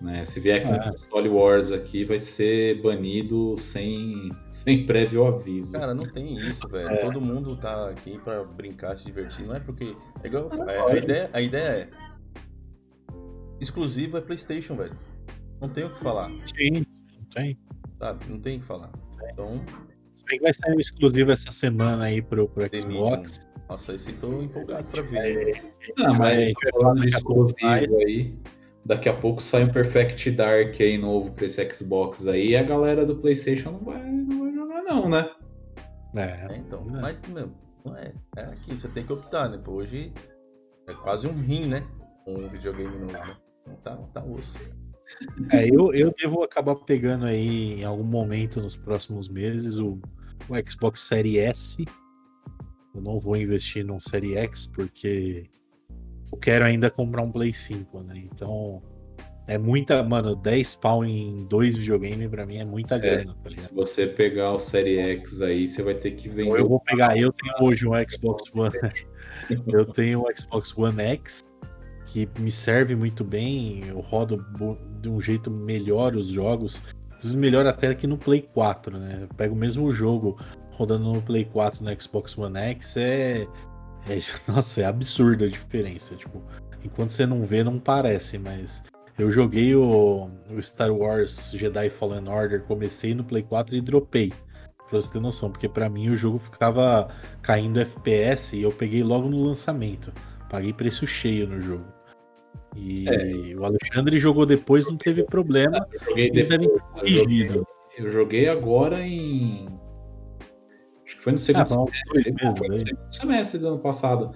Né? 0.00 0.24
Se 0.24 0.40
vier 0.40 0.60
aqui 0.60 0.72
é. 0.72 0.92
Console 0.92 1.28
Wars 1.28 1.72
aqui, 1.72 2.04
vai 2.04 2.18
ser 2.18 2.82
banido 2.82 3.56
sem, 3.56 4.30
sem 4.48 4.84
prévio 4.84 5.26
aviso. 5.26 5.78
Cara, 5.78 5.94
não 5.94 6.10
tem 6.10 6.36
isso, 6.36 6.68
velho. 6.68 6.88
É. 6.88 6.96
Todo 6.96 7.20
mundo 7.20 7.56
tá 7.56 7.88
aqui 7.88 8.18
pra 8.18 8.44
brincar, 8.44 8.96
se 8.96 9.06
divertir. 9.06 9.46
Não 9.46 9.54
é 9.54 9.60
porque. 9.60 9.96
É 10.22 10.26
igual, 10.26 10.50
é, 10.68 10.92
a, 10.92 10.96
ideia, 10.96 11.30
a 11.32 11.40
ideia 11.40 11.68
é. 11.68 11.88
Exclusivo 13.60 14.18
é 14.18 14.20
PlayStation, 14.20 14.74
velho. 14.74 14.94
Não 15.60 15.68
tem 15.68 15.84
o 15.84 15.90
que 15.90 16.00
falar. 16.02 16.30
Sim, 16.54 16.84
não 17.16 17.24
tem. 17.32 17.58
Sabe? 17.98 18.24
Não 18.28 18.40
tem 18.40 18.58
o 18.58 18.60
que 18.60 18.66
falar. 18.66 18.92
Então. 19.32 19.64
Se 20.14 20.24
bem 20.24 20.38
que 20.38 20.44
vai 20.44 20.52
sair 20.52 20.74
um 20.74 20.80
exclusivo 20.80 21.30
essa 21.30 21.52
semana 21.52 22.04
aí 22.04 22.20
pro, 22.20 22.48
pro 22.48 22.64
Xbox. 22.76 23.46
Nossa, 23.68 23.94
esse 23.94 24.12
tô 24.14 24.42
empolgado 24.42 24.90
pra 24.90 25.02
ver. 25.02 25.56
É, 25.56 26.02
não, 26.02 26.14
mas 26.14 26.38
a 26.38 26.40
gente 26.40 26.62
vai 26.62 26.72
falar 26.72 26.94
de 26.94 27.08
exclusivo 27.08 27.98
aí. 28.06 28.38
Daqui 28.84 29.08
a 29.08 29.14
pouco 29.14 29.40
sai 29.40 29.64
um 29.64 29.72
Perfect 29.72 30.30
Dark 30.32 30.78
aí 30.78 30.98
novo 30.98 31.32
pra 31.32 31.46
esse 31.46 31.66
Xbox 31.70 32.26
aí 32.28 32.50
e 32.50 32.56
a 32.56 32.62
galera 32.62 33.06
do 33.06 33.16
PlayStation 33.16 33.70
não 33.72 33.78
vai, 33.78 34.02
não 34.02 34.40
vai 34.40 34.52
jogar, 34.52 34.82
não, 34.82 35.08
né? 35.08 35.30
É, 36.14 36.52
é 36.52 36.56
então. 36.58 36.84
É. 36.94 37.00
Mas, 37.00 37.22
meu, 37.22 37.50
não 37.84 37.96
é. 37.96 38.12
É 38.36 38.42
aqui, 38.42 38.74
você 38.74 38.88
tem 38.88 39.04
que 39.04 39.12
optar, 39.12 39.48
né? 39.48 39.58
Pô, 39.64 39.72
hoje 39.72 40.12
é 40.86 40.92
quase 40.92 41.26
um 41.26 41.32
rim, 41.32 41.66
né? 41.66 41.82
Um 42.26 42.46
videogame 42.48 42.98
novo, 42.98 43.12
né? 43.12 43.36
Então 43.62 43.76
tá, 44.12 44.20
tá 44.20 44.24
osso. 44.24 44.58
É, 45.50 45.68
eu, 45.68 45.92
eu 45.94 46.12
devo 46.12 46.42
acabar 46.42 46.76
pegando 46.76 47.24
aí 47.24 47.80
em 47.80 47.84
algum 47.84 48.04
momento 48.04 48.60
nos 48.60 48.76
próximos 48.76 49.28
meses 49.28 49.78
o, 49.78 49.98
o 50.48 50.70
Xbox 50.70 51.00
Series 51.00 51.38
S. 51.38 51.84
Eu 52.94 53.00
não 53.00 53.18
vou 53.18 53.36
investir 53.36 53.84
num 53.84 53.98
Series 53.98 54.36
X 54.36 54.66
porque 54.66 55.50
eu 56.30 56.38
quero 56.38 56.64
ainda 56.64 56.90
comprar 56.90 57.22
um 57.22 57.30
Play 57.30 57.52
5, 57.52 58.00
né? 58.02 58.22
Então, 58.32 58.82
é 59.46 59.58
muita, 59.58 60.02
mano, 60.02 60.34
10 60.34 60.76
pau 60.76 61.04
em 61.04 61.44
dois 61.44 61.76
videogames 61.76 62.28
pra 62.28 62.46
mim 62.46 62.56
é 62.56 62.64
muita 62.64 62.96
é, 62.96 62.98
grana, 62.98 63.36
tá 63.42 63.50
Se 63.52 63.74
você 63.74 64.06
pegar 64.06 64.52
o 64.52 64.58
Série 64.58 64.98
X 64.98 65.42
aí, 65.42 65.68
você 65.68 65.82
vai 65.82 65.94
ter 65.94 66.12
que 66.12 66.28
vender. 66.28 66.50
Ou 66.50 66.58
eu 66.58 66.68
vou 66.68 66.80
pegar, 66.80 67.16
eu 67.18 67.32
tenho 67.32 67.54
hoje 67.60 67.86
um 67.86 67.92
Xbox 68.08 68.50
One. 68.54 68.72
eu 69.68 69.84
tenho 69.84 70.22
o 70.22 70.36
Xbox 70.36 70.76
One 70.76 71.00
X, 71.02 71.44
que 72.06 72.28
me 72.38 72.50
serve 72.50 72.96
muito 72.96 73.22
bem, 73.22 73.84
eu 73.86 74.00
rodo 74.00 74.44
de 75.00 75.08
um 75.08 75.20
jeito 75.20 75.50
melhor 75.50 76.16
os 76.16 76.28
jogos. 76.28 76.82
Melhor 77.34 77.66
até 77.66 77.94
que 77.94 78.06
no 78.06 78.18
Play 78.18 78.42
4, 78.42 78.98
né? 78.98 79.18
Eu 79.22 79.28
pego 79.28 79.54
o 79.54 79.58
mesmo 79.58 79.90
jogo 79.92 80.38
rodando 80.76 81.12
no 81.12 81.22
Play 81.22 81.44
4 81.44 81.84
no 81.84 82.00
Xbox 82.00 82.36
One 82.36 82.58
X, 82.58 82.96
é 82.96 83.46
é, 84.08 84.18
nossa, 84.50 84.82
é 84.82 84.84
absurda 84.84 85.46
a 85.46 85.48
diferença. 85.48 86.14
Tipo, 86.14 86.42
enquanto 86.84 87.10
você 87.10 87.26
não 87.26 87.42
vê, 87.42 87.62
não 87.64 87.78
parece, 87.78 88.38
mas 88.38 88.84
eu 89.18 89.30
joguei 89.30 89.74
o, 89.74 90.30
o, 90.50 90.62
Star 90.62 90.92
Wars 90.92 91.52
Jedi 91.52 91.90
Fallen 91.90 92.28
Order, 92.28 92.62
comecei 92.62 93.14
no 93.14 93.24
Play 93.24 93.42
4 93.42 93.76
e 93.76 93.80
dropei. 93.80 94.32
Pra 94.88 95.00
você 95.00 95.12
ter 95.12 95.20
noção, 95.20 95.50
porque 95.50 95.68
para 95.68 95.88
mim 95.88 96.10
o 96.10 96.16
jogo 96.16 96.38
ficava 96.38 97.08
caindo 97.42 97.80
FPS 97.80 98.54
e 98.56 98.62
eu 98.62 98.70
peguei 98.70 99.02
logo 99.02 99.28
no 99.28 99.42
lançamento. 99.42 100.12
Paguei 100.50 100.72
preço 100.72 101.06
cheio 101.06 101.48
no 101.48 101.60
jogo. 101.60 101.86
E 102.76 103.08
é. 103.08 103.56
o 103.56 103.64
Alexandre 103.64 104.18
jogou 104.18 104.44
depois, 104.44 104.86
não 104.88 104.96
teve 104.96 105.24
problema. 105.24 105.86
Eu 105.90 106.00
joguei, 106.00 106.30
depois, 106.30 106.68
eu 107.02 107.08
joguei, 107.08 107.64
eu 107.96 108.10
joguei 108.10 108.48
agora 108.48 109.00
em 109.00 109.66
foi 111.24 111.32
no 111.32 111.38
segundo, 111.38 111.62
ah, 111.62 111.66
semestre, 112.22 112.58
foi 112.58 112.68
no 112.68 112.78
segundo 112.78 112.98
semestre 113.08 113.58
do 113.58 113.68
ano 113.68 113.78
passado. 113.78 114.32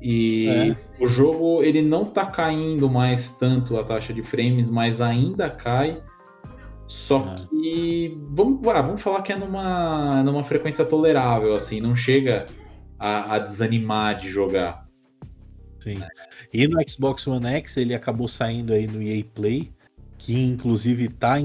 E 0.00 0.46
é. 0.48 0.76
o 1.04 1.08
jogo 1.08 1.60
ele 1.60 1.82
não 1.82 2.04
tá 2.04 2.24
caindo 2.24 2.88
mais 2.88 3.32
tanto 3.36 3.76
a 3.76 3.82
taxa 3.82 4.14
de 4.14 4.22
frames, 4.22 4.70
mas 4.70 5.00
ainda 5.00 5.50
cai. 5.50 6.00
Só 6.86 7.18
é. 7.18 7.48
que 7.48 8.16
vamos, 8.30 8.64
ah, 8.68 8.80
vamos 8.80 9.02
falar 9.02 9.22
que 9.22 9.32
é 9.32 9.36
numa, 9.36 10.22
numa 10.22 10.44
frequência 10.44 10.84
tolerável, 10.84 11.52
assim, 11.52 11.80
não 11.80 11.96
chega 11.96 12.46
a, 12.96 13.34
a 13.34 13.38
desanimar 13.40 14.16
de 14.16 14.28
jogar. 14.28 14.88
Sim. 15.80 16.00
E 16.52 16.68
no 16.68 16.78
Xbox 16.88 17.26
One 17.26 17.46
X 17.46 17.76
ele 17.76 17.92
acabou 17.92 18.28
saindo 18.28 18.72
aí 18.72 18.86
no 18.86 19.02
EA 19.02 19.24
Play, 19.34 19.72
que 20.16 20.38
inclusive 20.38 21.08
tá, 21.08 21.38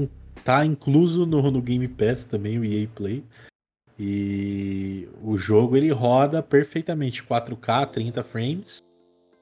tá 0.44 0.64
incluso 0.64 1.26
no, 1.26 1.50
no 1.50 1.60
Game 1.60 1.88
Pass 1.88 2.24
também, 2.24 2.56
o 2.56 2.64
EA 2.64 2.86
Play. 2.94 3.24
E 3.98 5.08
o 5.22 5.38
jogo 5.38 5.76
ele 5.76 5.90
roda 5.90 6.42
perfeitamente 6.42 7.22
4K, 7.22 7.90
30 7.90 8.22
frames. 8.22 8.78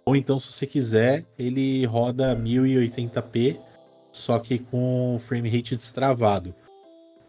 Ou 0.04 0.14
então, 0.14 0.38
se 0.38 0.52
você 0.52 0.66
quiser, 0.66 1.24
ele 1.38 1.84
roda 1.86 2.36
1080p, 2.36 3.58
só 4.12 4.38
que 4.38 4.58
com 4.58 5.18
frame 5.18 5.48
rate 5.48 5.74
destravado. 5.76 6.54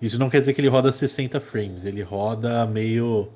Isso 0.01 0.19
não 0.19 0.29
quer 0.29 0.41
dizer 0.41 0.53
que 0.53 0.61
ele 0.61 0.67
roda 0.67 0.91
60 0.91 1.39
frames, 1.39 1.85
ele 1.85 2.01
roda 2.01 2.65
meio 2.65 3.29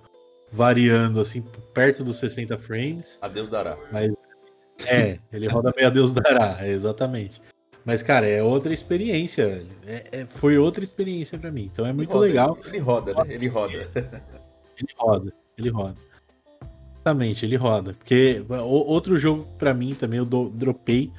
variando 0.51 1.21
assim, 1.21 1.41
perto 1.73 2.03
dos 2.03 2.17
60 2.17 2.57
frames. 2.57 3.17
A 3.21 3.27
Deus 3.27 3.49
dará. 3.49 3.77
Mas 3.91 4.11
é, 4.85 5.19
ele 5.31 5.47
roda 5.47 5.73
meio 5.75 5.87
a 5.87 5.91
Deus 5.91 6.13
dará, 6.13 6.59
exatamente. 6.67 7.41
Mas, 7.85 8.03
cara, 8.03 8.27
é 8.27 8.43
outra 8.43 8.73
experiência. 8.73 9.65
É, 9.85 10.21
é, 10.21 10.25
foi 10.25 10.57
outra 10.57 10.83
experiência 10.83 11.37
para 11.37 11.51
mim. 11.51 11.69
Então 11.71 11.85
é 11.85 11.93
muito 11.93 12.11
ele 12.17 12.33
legal. 12.33 12.57
Ele 12.65 12.79
roda, 12.79 13.13
né? 13.13 13.23
Ele 13.27 13.47
roda. 13.47 13.89
Ele 14.77 14.93
roda, 14.97 15.33
ele 15.57 15.69
roda. 15.69 16.09
Exatamente, 16.95 17.45
ele 17.45 17.55
roda. 17.55 17.93
Porque 17.93 18.45
outro 18.49 19.17
jogo 19.17 19.47
para 19.57 19.73
mim 19.73 19.95
também 19.95 20.19
eu 20.19 20.25
do, 20.25 20.49
dropei 20.49 21.11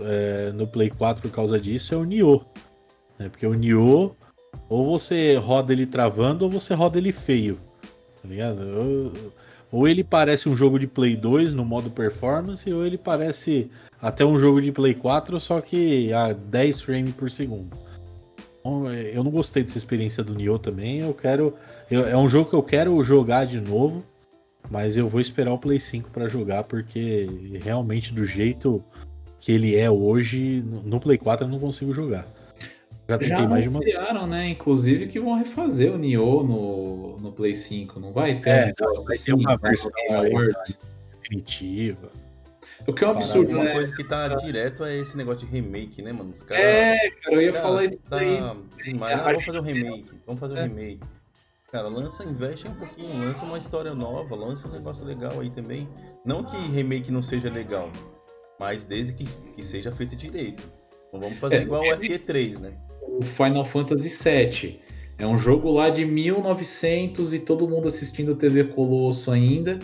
é, 0.00 0.52
no 0.52 0.66
Play 0.66 0.90
4 0.90 1.22
por 1.22 1.30
causa 1.30 1.58
disso 1.58 1.94
é 1.94 1.96
o 1.96 2.04
Nioh. 2.04 2.44
Né? 3.18 3.28
Porque 3.28 3.46
o 3.46 3.54
Nioh, 3.54 4.14
ou 4.68 4.98
você 4.98 5.36
roda 5.36 5.72
ele 5.72 5.86
travando 5.86 6.44
ou 6.44 6.50
você 6.50 6.74
roda 6.74 6.98
ele 6.98 7.12
feio. 7.12 7.58
Tá 8.22 8.28
ligado? 8.28 8.60
Eu, 8.60 9.12
ou 9.76 9.86
ele 9.86 10.02
parece 10.02 10.48
um 10.48 10.56
jogo 10.56 10.78
de 10.78 10.86
Play 10.86 11.14
2 11.14 11.52
no 11.52 11.62
modo 11.62 11.90
performance, 11.90 12.72
ou 12.72 12.86
ele 12.86 12.96
parece 12.96 13.70
até 14.00 14.24
um 14.24 14.38
jogo 14.38 14.62
de 14.62 14.72
Play 14.72 14.94
4, 14.94 15.38
só 15.38 15.60
que 15.60 16.10
a 16.14 16.32
10 16.32 16.80
frames 16.80 17.14
por 17.14 17.30
segundo. 17.30 17.76
Então, 18.58 18.90
eu 18.90 19.22
não 19.22 19.30
gostei 19.30 19.62
dessa 19.62 19.76
experiência 19.76 20.24
do 20.24 20.34
Nioh 20.34 20.58
também. 20.58 21.00
Eu 21.00 21.12
quero. 21.12 21.52
Eu, 21.90 22.08
é 22.08 22.16
um 22.16 22.26
jogo 22.26 22.48
que 22.48 22.56
eu 22.56 22.62
quero 22.62 23.04
jogar 23.04 23.44
de 23.44 23.60
novo, 23.60 24.02
mas 24.70 24.96
eu 24.96 25.10
vou 25.10 25.20
esperar 25.20 25.52
o 25.52 25.58
Play 25.58 25.78
5 25.78 26.10
para 26.10 26.26
jogar, 26.26 26.64
porque 26.64 27.28
realmente 27.62 28.14
do 28.14 28.24
jeito 28.24 28.82
que 29.38 29.52
ele 29.52 29.76
é 29.76 29.90
hoje, 29.90 30.64
no 30.86 30.98
Play 30.98 31.18
4 31.18 31.44
eu 31.44 31.50
não 31.50 31.60
consigo 31.60 31.92
jogar. 31.92 32.26
Já, 33.08 33.18
Já 33.22 33.48
mais 33.48 33.66
anunciaram, 33.66 34.20
uma... 34.22 34.26
né? 34.26 34.48
Inclusive 34.48 35.06
que 35.06 35.20
vão 35.20 35.34
refazer 35.34 35.92
o 35.92 35.98
Nioh 35.98 36.42
no, 36.42 37.16
no 37.18 37.32
Play 37.32 37.54
5. 37.54 38.00
Não 38.00 38.12
vai 38.12 38.40
ter, 38.40 38.50
é, 38.50 38.74
um 38.82 39.04
vai 39.04 39.16
ter 39.16 39.32
uma 39.32 39.56
versão 39.56 39.92
definitiva. 41.22 42.10
O 42.86 42.92
que 42.92 43.04
é 43.04 43.06
um 43.06 43.10
absurdo, 43.10 43.52
Uma 43.52 43.64
né? 43.64 43.72
coisa 43.72 43.94
que 43.94 44.04
tá 44.04 44.28
direto 44.28 44.84
é 44.84 44.96
esse 44.96 45.16
negócio 45.16 45.46
de 45.46 45.52
remake, 45.52 46.02
né, 46.02 46.12
mano? 46.12 46.32
Os 46.32 46.42
cara, 46.42 46.60
é, 46.60 47.10
cara, 47.10 47.36
eu 47.36 47.42
ia 47.42 47.52
cara, 47.52 47.64
falar 47.64 47.84
isso 47.84 47.98
tá, 48.08 48.18
aí. 48.18 48.40
Mas, 48.94 49.12
ah, 49.12 49.24
vamos 49.24 49.44
fazer 49.44 49.58
um 49.58 49.62
remake, 49.62 50.10
vamos 50.26 50.40
fazer 50.40 50.54
um 50.54 50.58
é. 50.58 50.62
remake. 50.62 51.00
Cara, 51.72 51.88
lança, 51.88 52.24
investe 52.24 52.68
um 52.68 52.74
pouquinho, 52.74 53.26
lança 53.26 53.44
uma 53.44 53.58
história 53.58 53.94
nova, 53.94 54.34
lança 54.36 54.68
um 54.68 54.72
negócio 54.72 55.04
legal 55.04 55.40
aí 55.40 55.50
também. 55.50 55.88
Não 56.24 56.44
que 56.44 56.56
remake 56.56 57.10
não 57.10 57.22
seja 57.22 57.50
legal, 57.50 57.90
mas 58.58 58.84
desde 58.84 59.14
que, 59.14 59.24
que 59.24 59.64
seja 59.64 59.90
feito 59.90 60.14
direito. 60.14 60.68
Não 61.12 61.20
vamos 61.20 61.38
fazer 61.38 61.56
é, 61.56 61.62
igual 61.62 61.82
o 61.82 61.86
RP3, 61.86 62.58
né? 62.58 62.72
Final 63.22 63.64
Fantasy 63.64 64.08
VII. 64.08 64.80
É 65.18 65.26
um 65.26 65.38
jogo 65.38 65.70
lá 65.72 65.88
de 65.88 66.04
1900 66.04 67.32
e 67.32 67.38
todo 67.38 67.68
mundo 67.68 67.88
assistindo 67.88 68.36
TV 68.36 68.64
Colosso 68.64 69.30
ainda. 69.30 69.80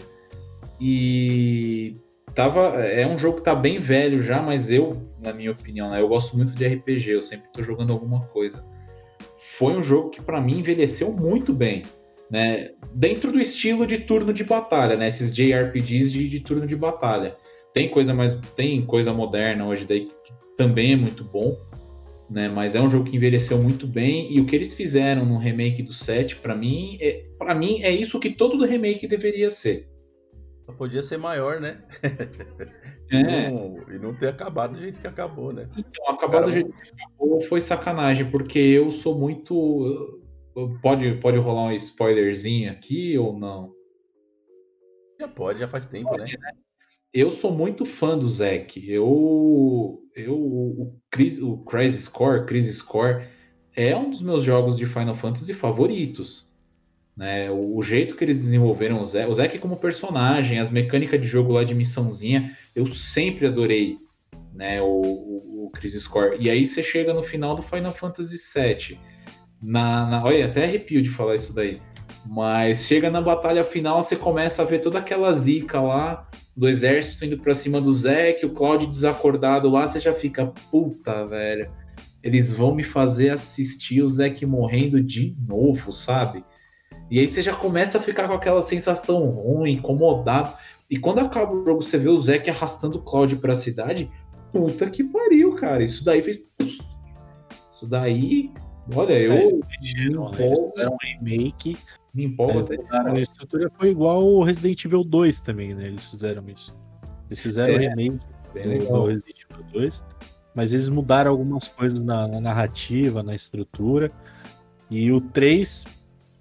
E 0.81 1.97
tava 2.35 2.61
é 2.85 3.07
um 3.07 3.19
jogo 3.19 3.37
que 3.37 3.43
tá 3.43 3.55
bem 3.55 3.79
velho 3.79 4.23
já, 4.23 4.43
mas 4.43 4.71
eu, 4.71 5.03
na 5.21 5.33
minha 5.33 5.53
opinião, 5.53 5.91
né, 5.91 6.01
eu 6.01 6.09
gosto 6.09 6.37
muito 6.37 6.55
de 6.55 6.67
RPG, 6.67 7.11
eu 7.11 7.23
sempre 7.23 7.51
tô 7.53 7.63
jogando 7.63 7.93
alguma 7.93 8.21
coisa 8.21 8.63
foi 9.43 9.75
um 9.75 9.83
jogo 9.83 10.11
que 10.11 10.21
para 10.21 10.41
mim 10.41 10.59
envelheceu 10.59 11.13
muito 11.13 11.53
bem, 11.53 11.85
né? 12.31 12.71
Dentro 12.95 13.33
do 13.33 13.41
estilo 13.41 13.87
de 13.87 13.99
turno 13.99 14.33
de 14.33 14.45
batalha, 14.45 14.97
né? 14.97 15.09
Esses 15.09 15.33
JRPGs 15.33 16.13
de, 16.13 16.29
de 16.29 16.41
turno 16.41 16.67
de 16.67 16.77
batalha. 16.77 17.37
Tem 17.73 17.89
coisa 17.89 18.15
mais, 18.15 18.33
tem 18.55 18.85
coisa 18.85 19.13
moderna 19.13 19.67
hoje 19.67 19.85
daí 19.85 20.07
que 20.07 20.33
também 20.57 20.93
é 20.93 20.97
muito 20.97 21.25
bom, 21.25 21.57
né? 22.31 22.49
Mas 22.49 22.75
é 22.75 22.81
um 22.81 22.89
jogo 22.89 23.09
que 23.09 23.17
envelheceu 23.17 23.59
muito 23.59 23.87
bem 23.87 24.33
e 24.33 24.41
o 24.41 24.47
que 24.47 24.57
eles 24.57 24.75
fizeram 24.75 25.25
no 25.25 25.39
remake 25.39 25.83
do 25.83 25.93
7, 25.93 26.37
para 26.37 26.55
mim, 26.55 26.99
é, 27.01 27.25
para 27.39 27.55
mim 27.55 27.83
é 27.83 27.91
isso 27.91 28.21
que 28.21 28.31
todo 28.31 28.65
remake 28.65 29.07
deveria 29.07 29.51
ser. 29.51 29.89
Podia 30.79 31.03
ser 31.03 31.19
maior, 31.19 31.61
né? 31.61 31.83
É. 33.11 33.51
Não, 33.51 33.77
e 33.91 33.99
não 33.99 34.15
ter 34.15 34.29
acabado 34.29 34.73
do 34.73 34.81
jeito 34.81 34.99
que 34.99 35.07
acabou, 35.07 35.53
né? 35.53 35.69
Então, 35.77 36.09
acabar 36.09 36.41
do 36.41 36.51
jeito 36.51 36.73
que 36.73 37.03
acabou 37.03 37.43
foi 37.43 37.61
sacanagem, 37.61 38.31
porque 38.31 38.59
eu 38.59 38.91
sou 38.91 39.19
muito. 39.19 40.23
Pode, 40.81 41.17
pode 41.17 41.39
rolar 41.39 41.65
um 41.65 41.73
spoilerzinho 41.73 42.71
aqui 42.71 43.19
ou 43.19 43.39
não? 43.39 43.71
Já 45.21 45.29
pode, 45.29 45.59
já 45.59 45.69
faz 45.69 45.87
tempo, 45.87 46.09
pode, 46.09 46.33
né? 46.33 46.39
né? 46.41 46.53
Eu 47.13 47.31
sou 47.31 47.53
muito 47.53 47.85
fã 47.85 48.17
do 48.17 48.27
Zack. 48.27 48.91
Eu, 48.91 50.01
eu 50.17 50.35
o, 50.35 50.99
Chris, 51.11 51.41
o 51.43 51.59
Crazy 51.59 52.01
Score, 52.01 52.47
Crazy 52.47 52.73
Score, 52.73 53.27
é 53.77 53.95
um 53.95 54.09
dos 54.09 54.23
meus 54.23 54.43
jogos 54.43 54.79
de 54.79 54.87
Final 54.87 55.15
Fantasy 55.15 55.53
favoritos. 55.53 56.51
Né? 57.15 57.51
O, 57.51 57.77
o, 57.77 57.83
jeito 57.83 58.17
que 58.17 58.25
eles 58.25 58.37
desenvolveram 58.37 58.99
o 58.99 59.05
Zack, 59.05 59.29
o 59.29 59.35
Zack 59.35 59.59
como 59.59 59.77
personagem, 59.77 60.59
as 60.59 60.71
mecânicas 60.71 61.21
de 61.21 61.29
jogo 61.29 61.53
lá 61.53 61.65
de 61.65 61.75
missãozinha, 61.75 62.57
eu 62.75 62.87
sempre 62.87 63.47
adorei 63.47 63.99
né, 64.55 64.81
o, 64.81 64.87
o, 64.87 65.67
o 65.67 65.71
Crisis 65.71 66.07
Core. 66.07 66.39
E 66.41 66.49
aí 66.49 66.67
você 66.67 66.83
chega 66.83 67.13
no 67.13 67.23
final 67.23 67.55
do 67.55 67.63
Final 67.63 67.93
Fantasy 67.93 68.39
VII. 68.39 68.99
Na, 69.63 70.07
na, 70.07 70.25
olha, 70.25 70.47
até 70.47 70.65
arrepio 70.65 71.03
de 71.03 71.11
falar 71.11 71.35
isso 71.35 71.55
daí. 71.55 71.81
Mas 72.25 72.87
chega 72.87 73.11
na 73.11 73.21
batalha 73.21 73.65
final, 73.65 74.03
você 74.03 74.17
começa 74.17 74.63
a 74.63 74.65
ver 74.65 74.79
toda 74.79 74.99
aquela 74.99 75.33
zica 75.33 75.81
lá 75.81 76.29
do 76.57 76.69
exército 76.69 77.25
indo 77.25 77.39
pra 77.39 77.55
cima 77.55 77.81
do 77.81 77.93
Zack, 77.93 78.45
o 78.45 78.51
Cloud 78.51 78.87
desacordado 78.87 79.69
lá, 79.69 79.87
você 79.87 79.99
já 79.99 80.15
fica, 80.15 80.47
puta, 80.71 81.27
velho. 81.27 81.71
Eles 82.23 82.53
vão 82.53 82.75
me 82.75 82.83
fazer 82.83 83.31
assistir 83.31 84.03
o 84.03 84.09
Zack 84.09 84.45
morrendo 84.47 85.03
de 85.03 85.37
novo, 85.49 85.91
sabe? 85.91 86.45
E 87.11 87.19
aí 87.19 87.27
você 87.27 87.43
já 87.43 87.55
começa 87.55 87.99
a 87.99 88.01
ficar 88.01 88.29
com 88.29 88.35
aquela 88.35 88.63
sensação 88.63 89.29
ruim, 89.29 89.73
incomodado. 89.73 90.55
E 90.89 90.99
quando 90.99 91.19
acaba 91.19 91.53
o 91.53 91.65
jogo, 91.65 91.83
você 91.83 91.99
vê 91.99 92.09
o 92.09 92.17
Zack 92.17 92.49
arrastando 92.49 92.99
o 92.99 93.03
Cloud 93.03 93.37
pra 93.37 93.55
cidade. 93.55 94.11
Puta 94.53 94.89
que 94.89 95.03
pariu, 95.03 95.55
cara. 95.55 95.83
Isso 95.83 96.05
daí 96.05 96.23
fez. 96.23 96.39
Isso 97.71 97.89
daí. 97.89 98.53
Olha, 98.95 99.15
eu. 99.15 99.33
É, 99.33 99.45
me 99.45 100.11
empolgo, 100.11 100.73
um 100.79 100.97
remake. 101.03 101.77
Me 102.15 102.25
empolga 102.25 102.75
é, 102.75 102.99
até. 102.99 103.11
A 103.11 103.21
estrutura 103.21 103.71
foi 103.71 103.91
igual 103.91 104.23
o 104.23 104.43
Resident 104.43 104.85
Evil 104.85 105.03
2 105.03 105.41
também, 105.41 105.75
né? 105.75 105.87
Eles 105.87 106.07
fizeram 106.07 106.45
isso. 106.49 106.77
Eles 107.29 107.41
fizeram 107.41 107.73
o 107.73 107.77
é, 107.77 107.89
remake 107.89 108.25
do, 108.53 108.87
do, 108.87 109.07
Resident 109.07 109.37
Evil 109.51 109.65
2, 109.73 110.05
mas 110.55 110.73
eles 110.73 110.89
mudaram 110.89 111.31
algumas 111.31 111.69
coisas 111.69 112.03
na, 112.03 112.29
na 112.29 112.41
narrativa, 112.41 113.23
na 113.23 113.35
estrutura. 113.35 114.13
E 114.91 115.11
o 115.11 115.21
3 115.21 115.87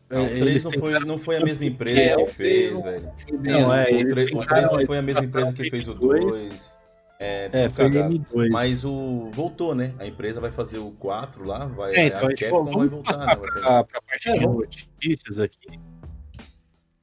não, 0.10 0.26
o 0.26 0.30
3 0.30 0.64
não 0.66 0.72
foi, 0.72 1.00
não 1.00 1.18
foi 1.18 1.38
a 1.38 1.40
mesma 1.40 1.66
empresa 1.66 2.02
é, 2.02 2.16
que 2.18 2.34
fez, 2.34 2.82
velho. 2.82 3.12
Não, 3.42 3.74
é, 3.74 3.84
o 3.90 4.08
3, 4.10 4.32
o 4.32 4.46
3 4.46 4.72
não 4.72 4.86
foi 4.86 4.98
a 4.98 5.02
mesma 5.02 5.24
empresa 5.24 5.54
que 5.54 5.70
fez 5.70 5.88
o 5.88 5.94
2. 5.94 6.78
É, 7.24 7.50
é 7.54 7.70
foi 7.70 7.86
o 7.86 7.92
M2. 7.92 8.50
Mas 8.50 8.84
o 8.84 9.30
voltou, 9.32 9.76
né? 9.76 9.94
A 10.00 10.08
empresa 10.08 10.42
vai 10.42 10.52
fazer 10.52 10.80
o 10.80 10.90
4 10.94 11.46
lá, 11.46 11.66
vai, 11.68 11.96
é, 11.96 12.08
então, 12.08 12.28
a 12.28 12.36
Capcom 12.36 12.66
vai 12.66 12.88
voltar, 12.88 13.26
né? 13.28 13.36
Pra, 13.36 13.84
pra 13.84 14.02
parte 14.02 14.32
de 14.32 14.40
notícias 14.40 15.38
aqui. 15.38 15.80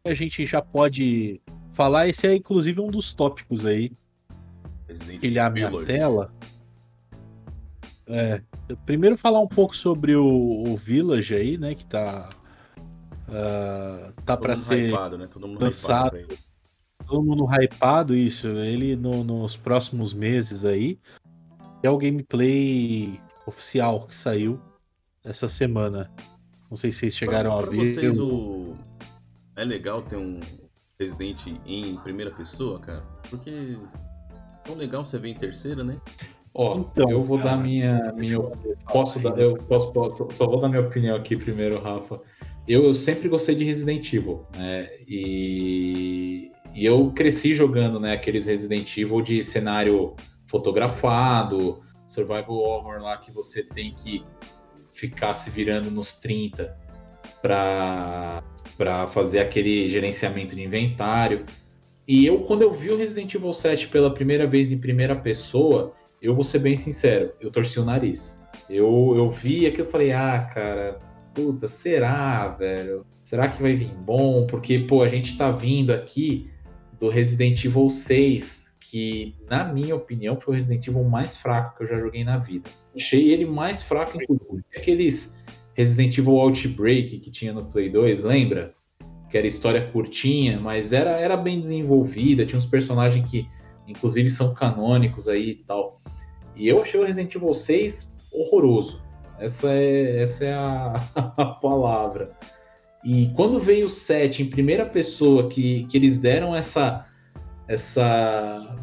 A 0.05 0.13
gente 0.15 0.45
já 0.45 0.61
pode 0.61 1.41
falar, 1.71 2.09
esse 2.09 2.27
é 2.27 2.35
inclusive 2.35 2.81
um 2.81 2.91
dos 2.91 3.15
tópicos 3.15 3.65
aí. 3.65 3.93
Resident 4.89 5.39
a 5.39 5.51
minha 5.51 5.85
tela. 5.85 6.35
É, 8.09 8.43
primeiro 8.85 9.17
falar 9.17 9.39
um 9.39 9.47
pouco 9.47 9.77
sobre 9.77 10.17
o, 10.17 10.27
o 10.27 10.77
Village 10.77 11.33
aí, 11.33 11.57
né, 11.57 11.77
que 11.77 11.87
tá 11.87 12.29
Uh, 13.29 14.11
tá 14.25 14.39
para 14.39 14.57
ser 14.57 14.89
hypado, 14.89 15.19
né? 15.19 15.27
Todo 15.31 15.47
mundo 15.47 15.63
lançado. 15.63 16.19
Todo 17.09 17.25
mundo 17.25 17.47
hypado 17.47 18.15
isso. 18.15 18.49
Ele 18.49 18.95
no, 18.95 19.25
nos 19.25 19.57
próximos 19.57 20.13
meses 20.13 20.65
aí. 20.65 20.99
É 21.83 21.89
o 21.89 21.97
gameplay 21.97 23.19
oficial 23.47 24.07
que 24.07 24.15
saiu 24.15 24.61
essa 25.25 25.49
semana. 25.49 26.11
Não 26.69 26.77
sei 26.77 26.93
se 26.93 26.99
vocês 26.99 27.17
chegaram 27.17 27.51
pra, 27.51 27.67
pra 27.67 27.69
a 27.69 27.71
ver. 27.71 27.87
Vocês, 27.87 28.19
o... 28.19 28.75
É 29.57 29.65
legal 29.65 30.03
ter 30.03 30.17
um 30.17 30.39
Resident 31.01 31.47
em 31.65 31.97
primeira 31.97 32.31
pessoa, 32.31 32.79
cara? 32.79 33.01
Porque 33.31 33.51
é 33.51 33.77
tão 34.65 34.77
legal 34.77 35.05
você 35.05 35.19
ver 35.19 35.31
em 35.31 35.35
terceira, 35.35 35.83
né? 35.83 35.99
Ó, 36.53 36.79
então, 36.79 37.11
eu 37.11 37.23
vou 37.23 37.39
dar 37.39 37.57
minha. 37.57 38.13
minha 38.13 38.39
posso 38.93 39.19
dar. 39.21 39.39
Eu 39.39 39.57
posso, 39.57 39.93
posso, 39.93 40.29
só 40.33 40.47
vou 40.47 40.61
dar 40.61 40.69
minha 40.69 40.83
opinião 40.83 41.17
aqui 41.17 41.37
primeiro, 41.37 41.81
Rafa 41.81 42.21
eu, 42.69 42.85
eu 42.85 42.95
sempre 42.95 43.29
gostei 43.29 43.55
de 43.55 43.65
Resident 43.65 44.13
Evil, 44.13 44.45
né? 44.55 44.91
E, 45.09 46.53
e 46.79 46.87
eu 46.87 47.11
cresci 47.11 47.57
jogando, 47.57 47.99
né? 47.99 48.13
Aqueles 48.13 48.47
Resident 48.47 48.97
Evil 48.97 49.21
de 49.21 49.43
cenário 49.43 50.15
fotografado, 50.47 51.81
survival 52.07 52.55
horror 52.55 53.03
lá 53.03 53.17
que 53.17 53.33
você 53.33 53.65
tem 53.65 53.93
que 53.93 54.25
ficar 54.93 55.35
se 55.35 55.51
virando 55.51 55.91
nos 55.91 56.15
30 56.21 56.77
para 57.43 58.45
para 58.77 59.09
fazer 59.09 59.41
aquele 59.41 59.89
gerenciamento 59.89 60.55
de 60.55 60.63
inventário. 60.63 61.45
E 62.07 62.25
eu, 62.25 62.43
quando 62.43 62.63
eu 62.63 62.73
vi 62.73 62.91
o 62.91 62.97
Resident 62.97 63.35
Evil 63.35 63.53
7 63.53 63.89
pela 63.89 64.15
primeira 64.15 64.47
vez 64.47 64.71
em 64.71 64.79
primeira 64.79 65.17
pessoa, 65.17 65.93
eu 66.23 66.33
vou 66.33 66.45
ser 66.45 66.61
bem 66.61 66.77
sincero, 66.77 67.33
eu 67.41 67.51
torci 67.51 67.81
o 67.81 67.85
nariz. 67.85 68.41
Eu, 68.71 69.15
eu 69.17 69.33
vi 69.33 69.67
aquilo 69.67 69.89
e 69.89 69.91
falei, 69.91 70.13
ah, 70.13 70.49
cara, 70.55 71.01
puta, 71.35 71.67
será, 71.67 72.47
velho? 72.47 73.05
Será 73.25 73.49
que 73.49 73.61
vai 73.61 73.75
vir 73.75 73.93
bom? 73.93 74.47
Porque, 74.47 74.79
pô, 74.79 75.03
a 75.03 75.09
gente 75.09 75.37
tá 75.37 75.51
vindo 75.51 75.93
aqui 75.93 76.49
do 76.99 77.09
Resident 77.09 77.65
Evil 77.65 77.89
6, 77.89 78.73
que, 78.81 79.37
na 79.49 79.65
minha 79.65 79.95
opinião, 79.95 80.41
foi 80.41 80.53
o 80.53 80.55
Resident 80.55 80.87
Evil 80.87 81.05
mais 81.05 81.37
fraco 81.37 81.77
que 81.77 81.85
eu 81.85 81.89
já 81.89 81.99
joguei 81.99 82.25
na 82.25 82.39
vida. 82.39 82.71
Achei 82.95 83.31
ele 83.31 83.45
mais 83.45 83.83
fraco, 83.83 84.21
inclusive, 84.21 84.65
aqueles 84.75 85.37
Resident 85.75 86.19
Evil 86.19 86.39
Outbreak 86.39 87.19
que 87.21 87.31
tinha 87.31 87.53
no 87.53 87.67
Play 87.67 87.89
2, 87.89 88.25
lembra? 88.25 88.75
Que 89.31 89.39
era 89.39 89.47
história 89.47 89.87
curtinha, 89.93 90.59
mas 90.59 90.93
era, 90.93 91.11
era 91.11 91.37
bem 91.37 91.61
desenvolvida, 91.61 92.47
tinha 92.47 92.59
uns 92.59 92.67
personagens 92.67 93.31
que, 93.31 93.47
inclusive, 93.87 94.29
são 94.31 94.55
canônicos 94.55 95.29
aí 95.29 95.51
e 95.51 95.55
tal. 95.55 95.97
E 96.57 96.67
eu 96.67 96.83
achei 96.83 96.99
o 96.99 97.05
Resident 97.05 97.35
Evil 97.35 97.53
6 97.53 98.17
horroroso. 98.33 99.03
Essa 99.39 99.71
é, 99.71 100.21
essa 100.21 100.45
é 100.45 100.55
a, 100.55 100.95
a 101.37 101.45
palavra. 101.45 102.37
E 103.11 103.33
quando 103.35 103.59
veio 103.59 103.87
o 103.87 103.89
7 103.89 104.43
em 104.43 104.51
primeira 104.51 104.85
pessoa, 104.85 105.49
que, 105.49 105.85
que 105.85 105.97
eles 105.97 106.19
deram 106.19 106.55
essa. 106.55 107.07
essa 107.67 108.77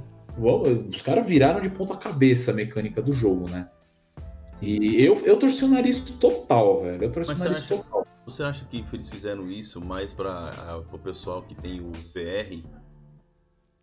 os 0.89 1.01
caras 1.03 1.27
viraram 1.27 1.61
de 1.61 1.69
ponta 1.69 1.95
cabeça 1.95 2.49
a 2.49 2.53
mecânica 2.55 3.03
do 3.03 3.13
jogo, 3.13 3.47
né? 3.47 3.69
E 4.59 4.99
eu, 4.99 5.23
eu 5.27 5.37
torci 5.37 5.63
o 5.63 5.67
nariz 5.67 5.99
total, 5.99 6.81
velho. 6.81 7.03
Eu 7.03 7.11
torci 7.11 7.29
Mas 7.29 7.39
o 7.39 7.43
nariz 7.43 7.57
acha, 7.57 7.77
total. 7.77 8.07
Você 8.25 8.41
acha 8.41 8.65
que 8.65 8.83
eles 8.91 9.07
fizeram 9.07 9.47
isso 9.47 9.79
mais 9.79 10.11
para 10.11 10.81
o 10.91 10.97
pessoal 10.97 11.43
que 11.43 11.53
tem 11.53 11.79
o 11.79 11.91
VR? 11.91 12.67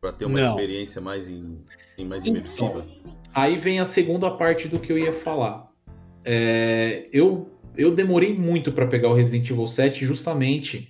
Para 0.00 0.12
ter 0.12 0.24
uma 0.24 0.40
Não. 0.40 0.50
experiência 0.50 1.00
mais, 1.00 1.28
em, 1.28 1.60
mais 2.04 2.24
imersiva? 2.26 2.84
Então, 3.00 3.16
aí 3.32 3.56
vem 3.56 3.78
a 3.78 3.84
segunda 3.84 4.28
parte 4.28 4.66
do 4.66 4.80
que 4.80 4.90
eu 4.90 4.98
ia 4.98 5.12
falar. 5.12 5.70
É, 6.24 7.08
eu, 7.12 7.51
eu 7.76 7.94
demorei 7.94 8.34
muito 8.36 8.72
para 8.72 8.86
pegar 8.86 9.08
o 9.08 9.14
Resident 9.14 9.48
Evil 9.50 9.66
7 9.66 10.04
justamente 10.04 10.88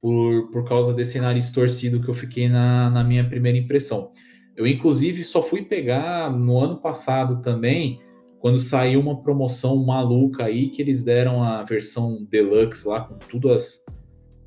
por, 0.00 0.50
por 0.50 0.64
causa 0.64 0.92
desse 0.92 1.20
nariz 1.20 1.50
torcido 1.50 2.00
que 2.00 2.08
eu 2.08 2.14
fiquei 2.14 2.48
na, 2.48 2.90
na 2.90 3.04
minha 3.04 3.24
primeira 3.24 3.58
impressão. 3.58 4.12
Eu, 4.56 4.66
inclusive, 4.66 5.22
só 5.22 5.42
fui 5.42 5.62
pegar 5.62 6.30
no 6.30 6.58
ano 6.58 6.80
passado 6.80 7.42
também, 7.42 8.00
quando 8.38 8.58
saiu 8.58 9.00
uma 9.00 9.20
promoção 9.20 9.76
maluca 9.84 10.44
aí, 10.44 10.68
que 10.68 10.80
eles 10.80 11.04
deram 11.04 11.42
a 11.42 11.62
versão 11.62 12.24
deluxe 12.30 12.88
lá, 12.88 13.00
com 13.00 13.18
tudo 13.18 13.52
as, 13.52 13.84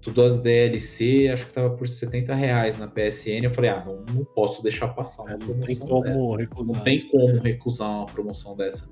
tudo 0.01 0.23
as 0.23 0.39
DLC, 0.39 1.29
acho 1.31 1.45
que 1.45 1.53
tava 1.53 1.69
por 1.71 1.87
70 1.87 2.33
reais 2.33 2.79
na 2.79 2.87
PSN. 2.87 3.43
Eu 3.43 3.53
falei, 3.53 3.69
ah, 3.69 3.83
não, 3.85 4.03
não 4.13 4.25
posso 4.25 4.63
deixar 4.63 4.87
passar 4.89 5.23
uma 5.23 5.37
promoção. 5.37 5.87
Não 5.87 6.01
tem 6.01 6.15
como 6.17 6.37
dessa. 6.37 6.49
recusar. 6.49 6.75
Não 6.75 6.83
tem 6.83 7.07
como 7.07 7.39
recusar 7.39 7.89
uma 7.89 8.05
promoção 8.05 8.55
dessa. 8.55 8.89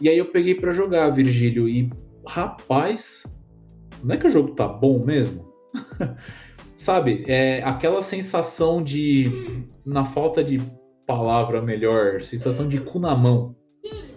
E 0.00 0.08
aí 0.08 0.18
eu 0.18 0.26
peguei 0.26 0.54
para 0.54 0.72
jogar, 0.72 1.08
Virgílio, 1.10 1.68
e 1.68 1.90
rapaz, 2.26 3.24
não 4.02 4.14
é 4.14 4.18
que 4.18 4.26
o 4.26 4.30
jogo 4.30 4.54
tá 4.54 4.66
bom 4.66 5.04
mesmo? 5.04 5.52
Sabe, 6.76 7.24
é 7.26 7.62
aquela 7.62 8.02
sensação 8.02 8.82
de, 8.82 9.66
na 9.84 10.04
falta 10.04 10.42
de 10.42 10.60
palavra 11.06 11.60
melhor, 11.60 12.22
sensação 12.22 12.68
de 12.68 12.80
cu 12.80 12.98
na 12.98 13.14
mão 13.14 13.54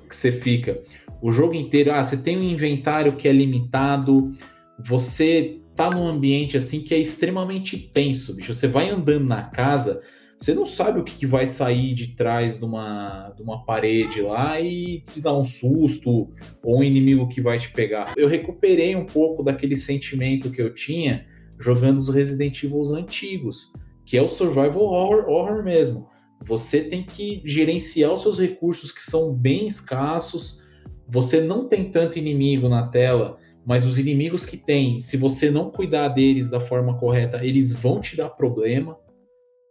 que 0.08 0.16
você 0.16 0.32
fica. 0.32 0.82
O 1.22 1.32
jogo 1.32 1.56
inteiro, 1.56 1.91
ah, 1.91 2.04
você 2.04 2.16
tem 2.16 2.38
um 2.38 2.43
inventário 2.43 3.14
que 3.14 3.28
é 3.28 3.32
limitado, 3.32 4.32
você 4.80 5.60
tá 5.76 5.89
num 5.89 6.08
ambiente 6.08 6.56
assim 6.56 6.82
que 6.82 6.93
é 6.93 6.99
extremamente 6.99 7.78
tenso, 7.78 8.36
bicho. 8.36 8.54
Você 8.54 8.68
vai 8.68 8.89
andando 8.89 9.26
na 9.26 9.43
casa, 9.43 10.01
você 10.38 10.53
não 10.53 10.65
sabe 10.65 10.99
o 10.99 11.03
que, 11.03 11.15
que 11.15 11.25
vai 11.25 11.47
sair 11.47 11.93
de 11.93 12.15
trás 12.15 12.57
de 12.57 12.65
uma, 12.65 13.29
de 13.36 13.41
uma 13.41 13.63
parede 13.65 14.21
lá 14.21 14.59
e 14.59 15.01
te 15.01 15.21
dar 15.21 15.38
um 15.38 15.43
susto 15.43 16.29
ou 16.63 16.79
um 16.79 16.84
inimigo 16.84 17.27
que 17.27 17.41
vai 17.41 17.57
te 17.57 17.71
pegar. 17.71 18.13
Eu 18.17 18.27
recuperei 18.27 18.95
um 18.95 19.05
pouco 19.05 19.43
daquele 19.43 19.75
sentimento 19.75 20.51
que 20.51 20.61
eu 20.61 20.73
tinha 20.73 21.25
jogando 21.59 21.97
os 21.97 22.09
Resident 22.09 22.61
Evil 22.63 22.84
antigos, 22.95 23.71
que 24.05 24.17
é 24.17 24.21
o 24.21 24.27
survival 24.27 24.84
horror, 24.84 25.29
horror 25.29 25.63
mesmo. 25.63 26.09
Você 26.45 26.81
tem 26.81 27.03
que 27.03 27.41
gerenciar 27.45 28.11
os 28.11 28.21
seus 28.21 28.39
recursos 28.39 28.91
que 28.91 29.01
são 29.01 29.34
bem 29.34 29.65
escassos. 29.65 30.61
Você 31.07 31.39
não 31.39 31.69
tem 31.69 31.89
tanto 31.89 32.19
inimigo 32.19 32.67
na 32.67 32.88
tela, 32.88 33.38
mas 33.65 33.86
os 33.86 33.97
inimigos 33.97 34.43
que 34.43 34.57
tem, 34.57 34.99
se 34.99 35.15
você 35.15 35.49
não 35.49 35.71
cuidar 35.71 36.09
deles 36.09 36.49
da 36.49 36.59
forma 36.59 36.97
correta, 36.97 37.45
eles 37.45 37.71
vão 37.71 38.01
te 38.01 38.17
dar 38.17 38.29
problema, 38.29 38.97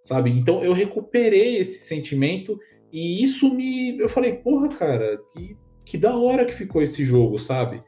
sabe? 0.02 0.30
Então 0.30 0.62
eu 0.62 0.72
recuperei 0.72 1.56
esse 1.56 1.86
sentimento 1.86 2.58
e 2.92 3.22
isso 3.22 3.54
me. 3.54 3.96
Eu 3.98 4.08
falei, 4.08 4.34
porra, 4.34 4.68
cara, 4.68 5.18
que, 5.30 5.56
que 5.84 5.96
da 5.96 6.14
hora 6.16 6.44
que 6.44 6.52
ficou 6.52 6.82
esse 6.82 7.04
jogo, 7.04 7.38
sabe? 7.38 7.82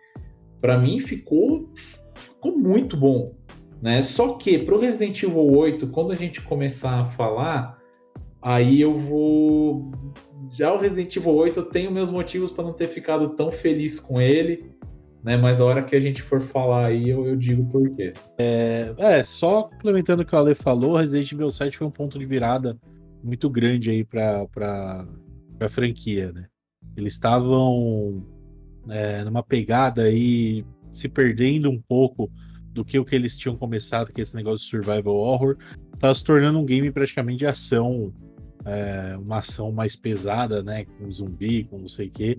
Para 0.60 0.78
mim 0.78 1.00
ficou, 1.00 1.68
ficou 2.14 2.56
muito 2.56 2.96
bom. 2.96 3.34
Né? 3.82 4.02
Só 4.02 4.34
que 4.34 4.58
pro 4.58 4.78
Resident 4.78 5.22
Evil 5.22 5.50
8, 5.50 5.88
quando 5.88 6.12
a 6.12 6.14
gente 6.14 6.40
começar 6.40 7.00
a 7.00 7.04
falar, 7.04 7.78
aí 8.40 8.80
eu 8.80 8.94
vou. 8.94 9.90
Já 10.54 10.72
o 10.72 10.78
Resident 10.78 11.14
Evil 11.16 11.34
8 11.34 11.60
eu 11.60 11.64
tenho 11.66 11.90
meus 11.90 12.10
motivos 12.10 12.50
para 12.50 12.64
não 12.64 12.72
ter 12.72 12.86
ficado 12.86 13.30
tão 13.30 13.52
feliz 13.52 14.00
com 14.00 14.20
ele 14.20 14.73
né? 15.24 15.38
Mas 15.38 15.60
a 15.60 15.64
hora 15.64 15.82
que 15.82 15.96
a 15.96 16.00
gente 16.00 16.20
for 16.20 16.40
falar 16.40 16.86
aí, 16.86 17.08
eu, 17.08 17.26
eu 17.26 17.34
digo 17.34 17.64
por 17.70 17.88
quê. 17.96 18.12
É, 18.38 18.94
é, 18.98 19.22
só 19.22 19.62
complementando 19.62 20.22
o 20.22 20.26
que 20.26 20.34
o 20.34 20.38
Ale 20.38 20.54
falou, 20.54 20.98
Resident 20.98 21.32
Evil 21.32 21.50
7 21.50 21.78
foi 21.78 21.86
um 21.86 21.90
ponto 21.90 22.18
de 22.18 22.26
virada 22.26 22.78
muito 23.22 23.48
grande 23.48 23.90
aí 23.90 24.04
para 24.04 24.46
a 25.58 25.68
franquia, 25.68 26.30
né? 26.30 26.46
Eles 26.94 27.14
estavam 27.14 28.22
é, 28.90 29.24
numa 29.24 29.42
pegada 29.42 30.02
aí, 30.02 30.62
se 30.92 31.08
perdendo 31.08 31.70
um 31.70 31.80
pouco 31.80 32.30
do 32.72 32.84
que 32.84 32.98
o 32.98 33.04
que 33.04 33.14
eles 33.14 33.36
tinham 33.36 33.56
começado, 33.56 34.12
que 34.12 34.20
é 34.20 34.22
esse 34.22 34.36
negócio 34.36 34.64
de 34.64 34.70
survival 34.70 35.14
horror, 35.14 35.56
estava 35.94 36.14
se 36.14 36.22
tornando 36.22 36.58
um 36.58 36.64
game 36.66 36.90
praticamente 36.90 37.38
de 37.38 37.46
ação, 37.46 38.12
é, 38.66 39.16
uma 39.16 39.38
ação 39.38 39.72
mais 39.72 39.96
pesada, 39.96 40.62
né? 40.62 40.84
Com 40.84 41.10
zumbi, 41.10 41.64
com 41.64 41.78
não 41.78 41.88
sei 41.88 42.08
o 42.08 42.10
quê. 42.10 42.38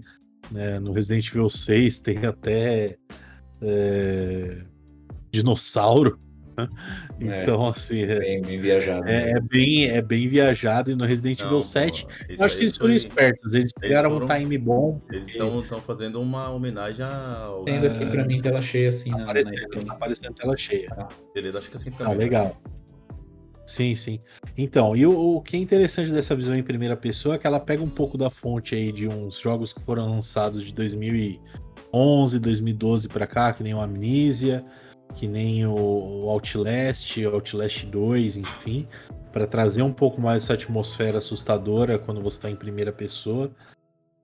Né? 0.51 0.79
No 0.79 0.91
Resident 0.91 1.27
Evil 1.27 1.49
6 1.49 1.99
tem 1.99 2.25
até 2.25 2.97
é, 3.61 4.61
dinossauro. 5.31 6.19
É, 7.17 7.43
então, 7.43 7.65
assim. 7.67 8.03
É 8.03 8.19
bem, 8.19 8.41
bem 8.41 8.59
viajado. 8.59 9.07
É, 9.07 9.11
né? 9.11 9.31
é, 9.31 9.39
bem, 9.39 9.85
é 9.85 10.01
bem 10.01 10.27
viajado. 10.27 10.91
E 10.91 10.95
no 10.95 11.05
Resident 11.05 11.39
Evil 11.39 11.61
7, 11.61 12.05
eu 12.27 12.45
acho 12.45 12.57
que 12.57 12.63
eles 12.63 12.75
foram 12.75 12.93
espertos. 12.93 13.53
Eles 13.53 13.71
pegaram 13.79 14.11
foram, 14.11 14.25
um 14.25 14.37
time 14.37 14.57
bom. 14.57 15.01
Eles 15.09 15.29
estão 15.29 15.61
porque... 15.61 15.79
fazendo 15.81 16.21
uma 16.21 16.49
homenagem 16.49 17.05
ao. 17.05 17.63
Tendo 17.63 17.87
aqui 17.87 18.05
pra 18.05 18.25
mim 18.25 18.41
tela 18.41 18.61
cheia, 18.61 18.89
assim. 18.89 19.11
Tá 19.11 19.23
aparecendo, 19.23 19.75
na, 19.75 19.81
na... 19.81 19.85
Tá 19.85 19.93
aparecendo 19.93 20.33
tela 20.33 20.57
cheia. 20.57 20.89
Ah, 20.91 21.07
beleza, 21.33 21.59
acho 21.59 21.69
que 21.69 21.77
assim 21.77 21.91
fica 21.91 22.05
ah, 22.05 22.11
legal. 22.11 22.61
Sim, 23.65 23.95
sim. 23.95 24.19
Então, 24.55 24.95
e 24.95 25.05
o, 25.05 25.37
o, 25.37 25.41
que 25.41 25.55
é 25.55 25.59
interessante 25.59 26.11
dessa 26.11 26.35
visão 26.35 26.55
em 26.55 26.61
primeira 26.61 26.95
pessoa 26.95 27.35
é 27.35 27.37
que 27.37 27.47
ela 27.47 27.59
pega 27.59 27.83
um 27.83 27.89
pouco 27.89 28.17
da 28.17 28.29
fonte 28.29 28.75
aí 28.75 28.91
de 28.91 29.07
uns 29.07 29.39
jogos 29.39 29.73
que 29.73 29.81
foram 29.81 30.07
lançados 30.09 30.63
de 30.63 30.73
2011, 30.73 32.39
2012 32.39 33.09
para 33.09 33.25
cá, 33.25 33.51
que 33.51 33.63
nem 33.63 33.73
o 33.73 33.81
Amnesia, 33.81 34.63
que 35.15 35.27
nem 35.27 35.65
o 35.65 36.29
Outlast, 36.29 37.17
Outlast 37.25 37.85
2, 37.85 38.37
enfim, 38.37 38.87
para 39.31 39.47
trazer 39.47 39.81
um 39.81 39.93
pouco 39.93 40.21
mais 40.21 40.43
essa 40.43 40.53
atmosfera 40.53 41.17
assustadora 41.17 41.97
quando 41.97 42.21
você 42.21 42.37
está 42.37 42.51
em 42.51 42.55
primeira 42.55 42.91
pessoa, 42.91 43.51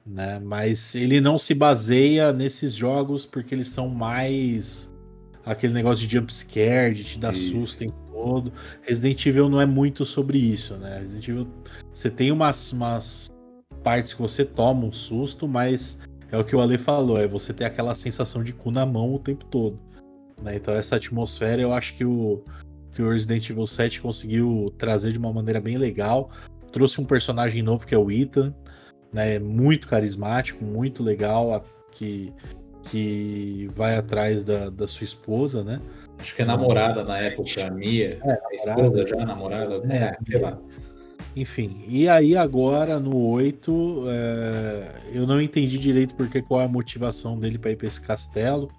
né? 0.06 0.40
Mas 0.40 0.94
ele 0.94 1.20
não 1.20 1.38
se 1.38 1.54
baseia 1.56 2.32
nesses 2.32 2.74
jogos 2.74 3.26
porque 3.26 3.56
eles 3.56 3.70
são 3.70 3.90
mais 3.90 4.94
aquele 5.46 5.74
negócio 5.74 6.06
de 6.06 6.16
jump 6.16 6.34
scare, 6.34 6.94
de 6.94 7.04
te 7.04 7.20
dar 7.20 7.34
Isso. 7.34 7.58
susto 7.58 7.84
em 7.84 7.92
todo. 8.22 8.54
Resident 8.82 9.26
Evil 9.26 9.50
não 9.50 9.60
é 9.60 9.66
muito 9.66 10.06
sobre 10.06 10.38
isso, 10.38 10.76
né? 10.76 11.00
Resident 11.00 11.28
Evil, 11.28 11.48
você 11.92 12.10
tem 12.10 12.32
umas, 12.32 12.72
umas 12.72 13.32
partes 13.84 14.14
que 14.14 14.22
você 14.22 14.46
toma 14.46 14.86
um 14.86 14.92
susto, 14.92 15.48
mas 15.48 16.00
é 16.32 16.38
o 16.38 16.44
que 16.44 16.56
o 16.56 16.62
Ale 16.62 16.78
falou, 16.78 17.18
é 17.18 17.28
você 17.28 17.54
ter 17.54 17.66
aquela 17.66 17.96
sensação 17.96 18.44
de 18.44 18.54
cu 18.54 18.72
na 18.72 18.86
mão 18.86 19.14
o 19.14 19.20
tempo 19.20 19.44
todo. 19.46 19.80
Né? 20.42 20.56
Então 20.56 20.74
essa 20.74 20.96
atmosfera 20.96 21.62
eu 21.62 21.74
acho 21.74 21.96
que 21.96 22.06
o, 22.06 22.44
que 22.92 23.02
o 23.02 23.10
Resident 23.10 23.50
Evil 23.50 23.68
7 23.68 24.02
conseguiu 24.02 24.74
trazer 24.78 25.12
de 25.12 25.18
uma 25.18 25.34
maneira 25.34 25.60
bem 25.60 25.78
legal. 25.78 26.30
Trouxe 26.72 27.02
um 27.02 27.06
personagem 27.06 27.62
novo 27.62 27.86
que 27.86 27.94
é 27.94 27.98
o 27.98 28.10
Ethan, 28.10 28.54
né? 29.12 29.40
Muito 29.40 29.88
carismático, 29.88 30.64
muito 30.64 31.04
legal, 31.04 31.66
que, 31.92 32.34
que 32.84 33.70
vai 33.76 33.98
atrás 33.98 34.46
da, 34.46 34.70
da 34.70 34.88
sua 34.88 35.04
esposa, 35.04 35.64
né? 35.64 35.82
Acho 36.22 36.36
que 36.36 36.44
é 36.44 36.46
namorada 36.46 37.04
na 37.04 37.18
época, 37.18 37.66
a 37.66 37.72
Mia. 37.72 38.20
É, 38.24 38.32
a 38.32 38.56
esposa 38.56 39.08
já, 39.08 39.26
namorada. 39.26 39.82
É, 39.90 39.98
é, 39.98 40.18
sei 40.22 40.40
lá. 40.40 40.58
Enfim, 41.36 41.84
e 41.88 42.08
aí 42.08 42.36
agora 42.36 43.00
no 43.00 43.18
8, 43.18 44.04
é, 44.08 44.92
eu 45.14 45.26
não 45.26 45.42
entendi 45.42 45.80
direito 45.80 46.14
porque 46.16 46.42
qual 46.42 46.62
é 46.62 46.66
a 46.66 46.68
motivação 46.68 47.40
dele 47.40 47.58
para 47.58 47.72
ir 47.72 47.76
para 47.76 47.88
esse 47.88 48.02
castelo, 48.02 48.70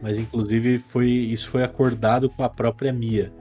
mas 0.00 0.16
inclusive 0.16 0.78
foi 0.78 1.08
isso 1.08 1.48
foi 1.48 1.64
acordado 1.64 2.30
com 2.30 2.44
a 2.44 2.48
própria 2.48 2.92
Mia. 2.92 3.32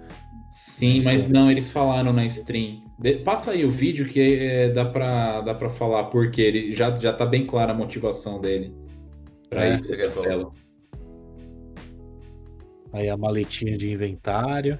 Sim, 0.50 1.04
mas 1.04 1.30
não, 1.30 1.52
eles 1.52 1.70
falaram 1.70 2.14
na 2.14 2.26
stream. 2.26 2.82
De, 2.98 3.18
passa 3.18 3.52
aí 3.52 3.66
o 3.66 3.72
vídeo 3.72 4.08
que 4.08 4.40
é, 4.40 4.70
dá 4.70 4.86
para 4.86 5.42
dá 5.42 5.54
para 5.54 5.70
falar 5.70 6.06
porque 6.06 6.42
ele 6.42 6.74
já 6.74 6.96
já 6.96 7.12
tá 7.12 7.26
bem 7.26 7.46
clara 7.46 7.74
a 7.74 7.76
motivação 7.76 8.40
dele 8.40 8.74
para 9.50 9.66
é, 9.66 9.74
ir 9.74 9.82
pro 9.82 9.98
castelo. 9.98 10.54
Aí 12.96 13.10
a 13.10 13.18
maletinha 13.18 13.78
de 13.78 13.92
inventário. 13.92 14.80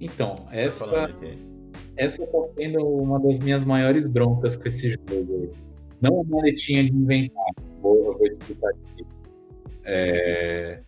Então, 0.00 0.44
essa, 0.50 0.84
essa 1.96 2.26
tá 2.26 2.38
sendo 2.58 2.84
uma 2.84 3.20
das 3.20 3.38
minhas 3.38 3.64
maiores 3.64 4.08
broncas 4.08 4.56
com 4.56 4.66
esse 4.66 4.90
jogo. 4.90 5.52
Não 6.00 6.20
a 6.20 6.24
maletinha 6.24 6.84
de 6.84 6.92
inventário, 6.92 7.54
vou, 7.80 7.96
eu 8.06 8.18
vou 8.18 8.26
explicar 8.26 8.70
aqui. 8.70 9.06
É... 9.84 10.82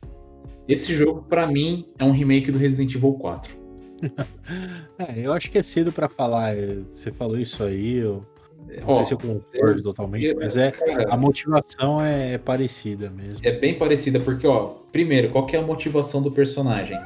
Esse 0.67 0.93
jogo, 0.93 1.23
para 1.23 1.47
mim, 1.47 1.89
é 2.01 2.05
um 2.05 2.11
remake 2.11 2.51
do 2.51 2.59
Resident 2.59 2.93
Evil 2.97 3.15
4. 3.15 3.57
é, 4.99 5.25
eu 5.25 5.33
acho 5.33 5.53
que 5.53 5.59
é 5.59 5.63
cedo 5.63 5.93
para 5.93 6.09
falar. 6.09 6.57
Você 6.91 7.13
falou 7.13 7.39
isso 7.39 7.63
aí, 7.63 7.95
eu 7.99 8.27
não 8.87 8.97
sei 8.97 9.05
se 9.05 9.15
eu 9.15 9.19
concordo 9.19 9.83
totalmente, 9.83 10.27
eu, 10.27 10.37
mas 10.37 10.57
é 10.57 10.71
cara, 10.71 11.07
a 11.11 11.17
motivação 11.17 12.03
é, 12.05 12.35
é, 12.35 12.39
parecida 12.39 13.11
mesmo. 13.11 13.41
É 13.43 13.53
bem 13.53 13.79
parecida, 13.79 14.21
porque, 14.21 14.47
ó, 14.47 14.75
primeiro, 14.93 15.31
qual 15.31 15.47
que 15.47 15.57
é 15.57 15.59
a 15.59 15.63
motivação 15.63 16.23
do 16.23 16.31
personagem? 16.31 16.99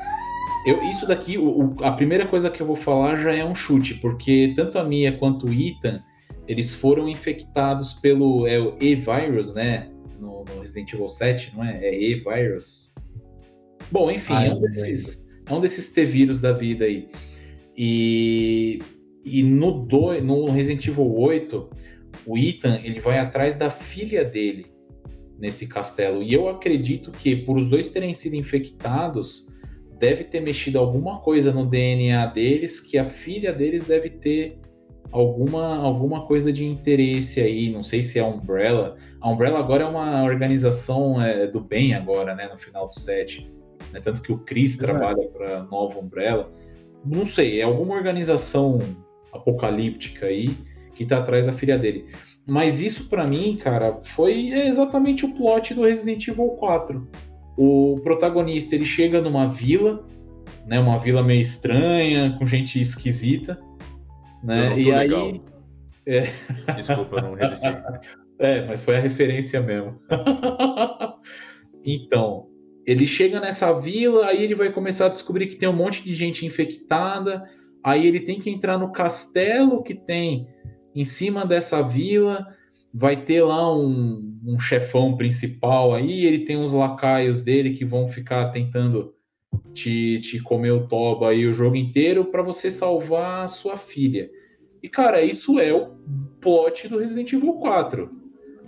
Eu, 0.66 0.82
isso 0.84 1.06
daqui, 1.06 1.38
o, 1.38 1.44
o, 1.44 1.84
a 1.84 1.92
primeira 1.92 2.26
coisa 2.26 2.50
que 2.50 2.60
eu 2.60 2.66
vou 2.66 2.76
falar 2.76 3.16
já 3.16 3.34
é 3.34 3.44
um 3.44 3.54
chute, 3.54 3.94
porque 3.94 4.52
tanto 4.54 4.78
a 4.78 4.84
Mia 4.84 5.16
quanto 5.16 5.46
o 5.46 5.52
Ethan, 5.52 6.02
eles 6.46 6.74
foram 6.74 7.08
infectados 7.08 7.92
pelo 7.92 8.46
é 8.46 8.58
E-Virus, 8.80 9.54
né? 9.54 9.88
No, 10.20 10.44
no, 10.44 10.60
Resident 10.60 10.92
Evil 10.92 11.08
7, 11.08 11.52
não 11.54 11.64
é? 11.64 11.78
É 11.84 12.00
E-Virus. 12.00 12.94
Bom, 13.90 14.10
enfim, 14.10 14.34
ah, 14.34 14.46
é, 14.46 14.54
um 14.54 14.60
desses, 14.60 15.18
é 15.46 15.52
um 15.52 15.60
desses 15.60 15.92
T-Vírus 15.92 16.40
da 16.40 16.52
vida 16.52 16.84
aí. 16.84 17.08
E 17.76 18.80
e 19.24 19.42
no, 19.42 19.80
do, 19.80 20.20
no 20.20 20.46
Resident 20.50 20.86
Evil 20.86 21.14
8, 21.14 21.70
o 22.26 22.36
Ethan 22.36 22.80
ele 22.82 23.00
vai 23.00 23.18
atrás 23.18 23.54
da 23.54 23.70
filha 23.70 24.24
dele 24.24 24.66
nesse 25.38 25.66
castelo. 25.66 26.22
E 26.22 26.32
eu 26.32 26.48
acredito 26.48 27.10
que, 27.10 27.34
por 27.36 27.56
os 27.56 27.68
dois 27.68 27.88
terem 27.88 28.14
sido 28.14 28.36
infectados, 28.36 29.48
deve 29.98 30.24
ter 30.24 30.40
mexido 30.40 30.78
alguma 30.78 31.20
coisa 31.20 31.52
no 31.52 31.66
DNA 31.66 32.26
deles 32.26 32.80
que 32.80 32.98
a 32.98 33.04
filha 33.04 33.52
deles 33.52 33.84
deve 33.84 34.08
ter 34.08 34.58
alguma, 35.10 35.76
alguma 35.76 36.26
coisa 36.26 36.52
de 36.52 36.64
interesse 36.64 37.40
aí, 37.40 37.70
não 37.70 37.82
sei 37.82 38.02
se 38.02 38.18
é 38.18 38.22
a 38.22 38.26
Umbrella. 38.26 38.96
A 39.20 39.30
Umbrella 39.30 39.58
agora 39.58 39.84
é 39.84 39.86
uma 39.86 40.24
organização 40.24 41.22
é, 41.22 41.46
do 41.46 41.60
bem 41.60 41.94
agora, 41.94 42.34
né, 42.34 42.48
no 42.48 42.58
final 42.58 42.86
do 42.86 42.92
set. 42.92 43.48
Né? 43.92 44.00
Tanto 44.00 44.22
que 44.22 44.32
o 44.32 44.38
Chris 44.38 44.74
Exato. 44.74 44.92
trabalha 44.92 45.28
para 45.28 45.62
Nova 45.64 45.98
Umbrella. 45.98 46.50
Não 47.04 47.26
sei, 47.26 47.60
é 47.60 47.64
alguma 47.64 47.94
organização 47.94 48.78
apocalíptica 49.32 50.26
aí 50.26 50.56
que 50.94 51.06
tá 51.06 51.18
atrás 51.18 51.46
da 51.46 51.52
filha 51.52 51.78
dele. 51.78 52.06
Mas 52.46 52.80
isso 52.82 53.08
para 53.08 53.26
mim, 53.26 53.56
cara, 53.56 53.98
foi 54.02 54.48
exatamente 54.50 55.24
o 55.24 55.34
plot 55.34 55.74
do 55.74 55.82
Resident 55.82 56.26
Evil 56.28 56.48
4. 56.50 57.08
O 57.56 58.00
protagonista, 58.02 58.74
ele 58.74 58.84
chega 58.84 59.20
numa 59.20 59.46
vila, 59.46 60.06
né, 60.66 60.78
uma 60.78 60.98
vila 60.98 61.22
meio 61.22 61.40
estranha, 61.40 62.36
com 62.38 62.46
gente 62.46 62.80
esquisita, 62.80 63.58
né? 64.42 64.78
e 64.78 64.90
legal. 64.90 65.22
aí 65.22 65.40
é... 66.06 66.22
Desculpa, 66.76 67.16
eu 67.16 67.22
não 67.22 67.34
resisti. 67.34 67.68
É, 68.38 68.66
mas 68.66 68.80
foi 68.80 68.96
a 68.96 69.00
referência 69.00 69.60
mesmo. 69.60 70.00
então, 71.86 72.48
ele 72.84 73.06
chega 73.06 73.38
nessa 73.38 73.72
vila, 73.72 74.26
aí 74.26 74.42
ele 74.42 74.56
vai 74.56 74.72
começar 74.72 75.06
a 75.06 75.10
descobrir 75.10 75.46
que 75.46 75.54
tem 75.54 75.68
um 75.68 75.72
monte 75.72 76.02
de 76.02 76.12
gente 76.12 76.44
infectada, 76.44 77.48
aí 77.82 78.06
ele 78.06 78.20
tem 78.20 78.38
que 78.38 78.50
entrar 78.50 78.78
no 78.78 78.92
castelo 78.92 79.82
que 79.82 79.94
tem 79.94 80.46
em 80.94 81.04
cima 81.04 81.44
dessa 81.44 81.82
vila, 81.82 82.46
vai 82.92 83.16
ter 83.16 83.42
lá 83.42 83.74
um, 83.74 84.38
um 84.44 84.58
chefão 84.58 85.16
principal 85.16 85.94
aí, 85.94 86.26
ele 86.26 86.44
tem 86.44 86.56
uns 86.56 86.72
lacaios 86.72 87.42
dele 87.42 87.74
que 87.74 87.84
vão 87.84 88.06
ficar 88.08 88.50
tentando 88.50 89.14
te, 89.72 90.20
te 90.20 90.40
comer 90.40 90.72
o 90.72 90.86
toba 90.86 91.30
aí 91.30 91.46
o 91.46 91.54
jogo 91.54 91.76
inteiro 91.76 92.26
para 92.26 92.42
você 92.42 92.70
salvar 92.70 93.44
a 93.44 93.48
sua 93.48 93.76
filha. 93.76 94.30
E 94.82 94.88
cara, 94.88 95.22
isso 95.22 95.58
é 95.58 95.72
o 95.72 95.94
plot 96.40 96.88
do 96.88 96.98
Resident 96.98 97.32
Evil 97.32 97.54
4. 97.54 98.10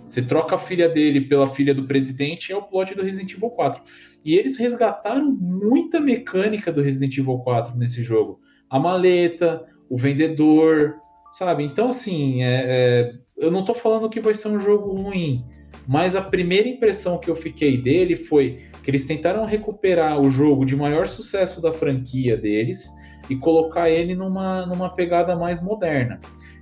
Você 0.05 0.21
troca 0.21 0.55
a 0.55 0.59
filha 0.59 0.87
dele 0.87 1.21
pela 1.21 1.47
filha 1.47 1.73
do 1.73 1.85
presidente, 1.85 2.51
é 2.51 2.55
o 2.55 2.61
plot 2.61 2.93
do 2.93 3.03
Resident 3.03 3.33
Evil 3.33 3.49
4. 3.49 3.81
E 4.23 4.35
eles 4.35 4.55
resgataram 4.57 5.31
muita 5.31 5.99
mecânica 5.99 6.71
do 6.71 6.81
Resident 6.81 7.17
Evil 7.17 7.39
4 7.39 7.75
nesse 7.75 8.03
jogo. 8.03 8.39
A 8.69 8.79
maleta, 8.79 9.65
o 9.89 9.97
vendedor, 9.97 10.95
sabe? 11.31 11.63
Então, 11.63 11.89
assim, 11.89 12.43
é, 12.43 12.63
é, 12.65 13.13
eu 13.37 13.51
não 13.51 13.63
tô 13.63 13.73
falando 13.73 14.09
que 14.09 14.19
vai 14.19 14.33
ser 14.33 14.47
um 14.47 14.59
jogo 14.59 14.93
ruim, 14.93 15.45
mas 15.87 16.15
a 16.15 16.21
primeira 16.21 16.67
impressão 16.67 17.17
que 17.19 17.29
eu 17.29 17.35
fiquei 17.35 17.77
dele 17.77 18.15
foi 18.15 18.59
que 18.81 18.89
eles 18.89 19.05
tentaram 19.05 19.45
recuperar 19.45 20.19
o 20.19 20.29
jogo 20.29 20.65
de 20.65 20.75
maior 20.75 21.07
sucesso 21.07 21.61
da 21.61 21.71
franquia 21.71 22.37
deles 22.37 22.89
e 23.29 23.35
colocar 23.35 23.89
ele 23.89 24.13
numa, 24.13 24.65
numa 24.65 24.89
pegada 24.89 25.35
mais 25.35 25.61
moderna. 25.61 26.19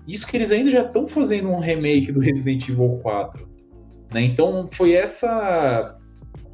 Isso 0.08 0.28
que 0.28 0.38
eles 0.38 0.52
ainda 0.52 0.72
já 0.72 0.84
estão 0.84 1.08
fazendo 1.08 1.50
um 1.50 1.60
remake 1.60 2.12
do 2.12 2.20
Resident 2.20 2.68
Evil 2.68 3.00
4. 3.02 3.48
Né? 4.14 4.22
Então 4.22 4.70
foi 4.72 4.94
essa. 4.94 5.98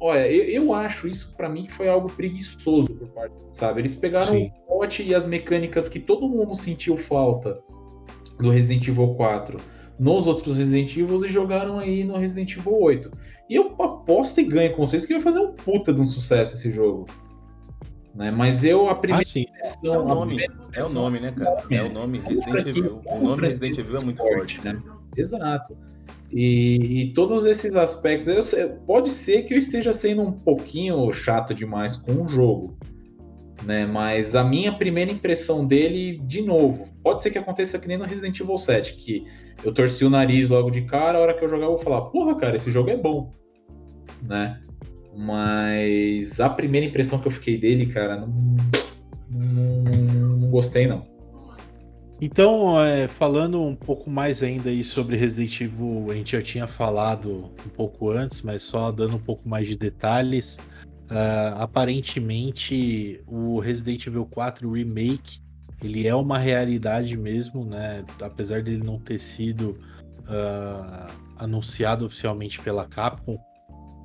Olha, 0.00 0.30
eu, 0.30 0.44
eu 0.62 0.74
acho 0.74 1.06
isso 1.06 1.34
para 1.36 1.48
mim 1.48 1.64
que 1.64 1.72
foi 1.72 1.88
algo 1.88 2.10
preguiçoso 2.10 2.88
por 2.94 3.08
parte, 3.08 3.34
sabe? 3.52 3.82
Eles 3.82 3.94
pegaram 3.94 4.32
Sim. 4.32 4.50
o 4.66 4.78
pote 4.78 5.02
e 5.02 5.14
as 5.14 5.26
mecânicas 5.26 5.88
que 5.88 6.00
todo 6.00 6.26
mundo 6.26 6.54
sentiu 6.54 6.96
falta 6.96 7.60
do 8.38 8.50
Resident 8.50 8.88
Evil 8.88 9.14
4 9.14 9.60
nos 9.98 10.26
outros 10.26 10.56
Resident 10.56 10.96
Evil 10.96 11.22
e 11.26 11.28
jogaram 11.28 11.78
aí 11.78 12.02
no 12.02 12.16
Resident 12.16 12.56
Evil 12.56 12.80
8. 12.80 13.10
E 13.50 13.54
eu 13.54 13.74
aposto 13.78 14.40
e 14.40 14.44
ganho 14.44 14.74
com 14.74 14.86
vocês 14.86 15.04
que 15.04 15.12
vai 15.12 15.22
fazer 15.22 15.40
um 15.40 15.52
puta 15.52 15.92
de 15.92 16.00
um 16.00 16.06
sucesso 16.06 16.54
esse 16.56 16.72
jogo. 16.72 17.06
Né? 18.14 18.30
Mas 18.30 18.64
eu, 18.64 18.88
a 18.88 18.94
primeira 18.94 19.22
ah, 19.22 19.38
impressão, 19.38 19.94
é 19.94 19.98
o 19.98 20.04
nome, 20.04 20.46
é 20.72 20.84
o 20.84 20.88
nome, 20.88 21.20
né, 21.20 21.32
cara? 21.32 21.64
É 21.70 21.82
o 21.82 21.92
nome 21.92 22.18
Resident 22.18 22.66
Evil. 22.66 23.02
O 23.04 23.18
nome 23.18 23.42
Resident 23.42 23.76
Evil 23.76 23.98
é 23.98 24.04
muito 24.04 24.22
forte, 24.22 24.64
né? 24.64 24.82
Exato. 25.14 25.76
E, 26.32 27.02
e, 27.02 27.12
todos 27.12 27.44
esses 27.44 27.74
aspectos, 27.74 28.46
sei, 28.46 28.68
pode 28.86 29.10
ser 29.10 29.42
que 29.42 29.52
eu 29.52 29.58
esteja 29.58 29.92
sendo 29.92 30.22
um 30.22 30.30
pouquinho 30.30 31.12
chato 31.12 31.52
demais 31.52 31.96
com 31.96 32.22
o 32.22 32.28
jogo, 32.28 32.78
né? 33.64 33.84
Mas 33.84 34.36
a 34.36 34.44
minha 34.44 34.72
primeira 34.72 35.10
impressão 35.10 35.66
dele, 35.66 36.18
de 36.24 36.40
novo, 36.40 36.88
pode 37.02 37.20
ser 37.20 37.32
que 37.32 37.38
aconteça 37.38 37.80
que 37.80 37.88
nem 37.88 37.98
no 37.98 38.04
Resident 38.04 38.38
Evil 38.38 38.56
7, 38.56 38.94
que 38.94 39.24
eu 39.64 39.74
torci 39.74 40.04
o 40.04 40.10
nariz 40.10 40.48
logo 40.48 40.70
de 40.70 40.82
cara, 40.82 41.18
a 41.18 41.20
hora 41.20 41.34
que 41.34 41.44
eu 41.44 41.50
jogar 41.50 41.66
eu 41.66 41.70
vou 41.70 41.78
falar, 41.80 42.02
porra, 42.02 42.36
cara, 42.36 42.56
esse 42.56 42.70
jogo 42.70 42.90
é 42.90 42.96
bom, 42.96 43.32
né? 44.22 44.60
Mas 45.16 46.38
a 46.38 46.48
primeira 46.48 46.86
impressão 46.86 47.18
que 47.18 47.26
eu 47.26 47.32
fiquei 47.32 47.58
dele, 47.58 47.86
cara, 47.86 48.16
não, 48.16 48.28
não, 49.28 50.36
não 50.36 50.50
gostei, 50.50 50.86
não. 50.86 51.04
Então, 52.20 52.78
é, 52.80 53.08
falando 53.08 53.62
um 53.62 53.74
pouco 53.74 54.10
mais 54.10 54.42
ainda 54.42 54.68
aí 54.68 54.84
sobre 54.84 55.16
Resident 55.16 55.60
Evil, 55.60 56.08
a 56.10 56.14
gente 56.14 56.32
já 56.32 56.42
tinha 56.42 56.66
falado 56.66 57.50
um 57.64 57.68
pouco 57.70 58.10
antes, 58.10 58.42
mas 58.42 58.62
só 58.62 58.92
dando 58.92 59.16
um 59.16 59.20
pouco 59.20 59.48
mais 59.48 59.66
de 59.66 59.76
detalhes. 59.76 60.58
Uh, 61.10 61.56
aparentemente, 61.58 63.20
o 63.26 63.58
Resident 63.58 64.06
Evil 64.06 64.26
4 64.26 64.70
Remake 64.70 65.40
ele 65.82 66.06
é 66.06 66.14
uma 66.14 66.38
realidade 66.38 67.16
mesmo, 67.16 67.64
né? 67.64 68.04
Apesar 68.20 68.62
dele 68.62 68.82
não 68.84 68.98
ter 68.98 69.18
sido 69.18 69.78
uh, 70.20 71.10
anunciado 71.38 72.04
oficialmente 72.04 72.60
pela 72.60 72.84
Capcom, 72.84 73.38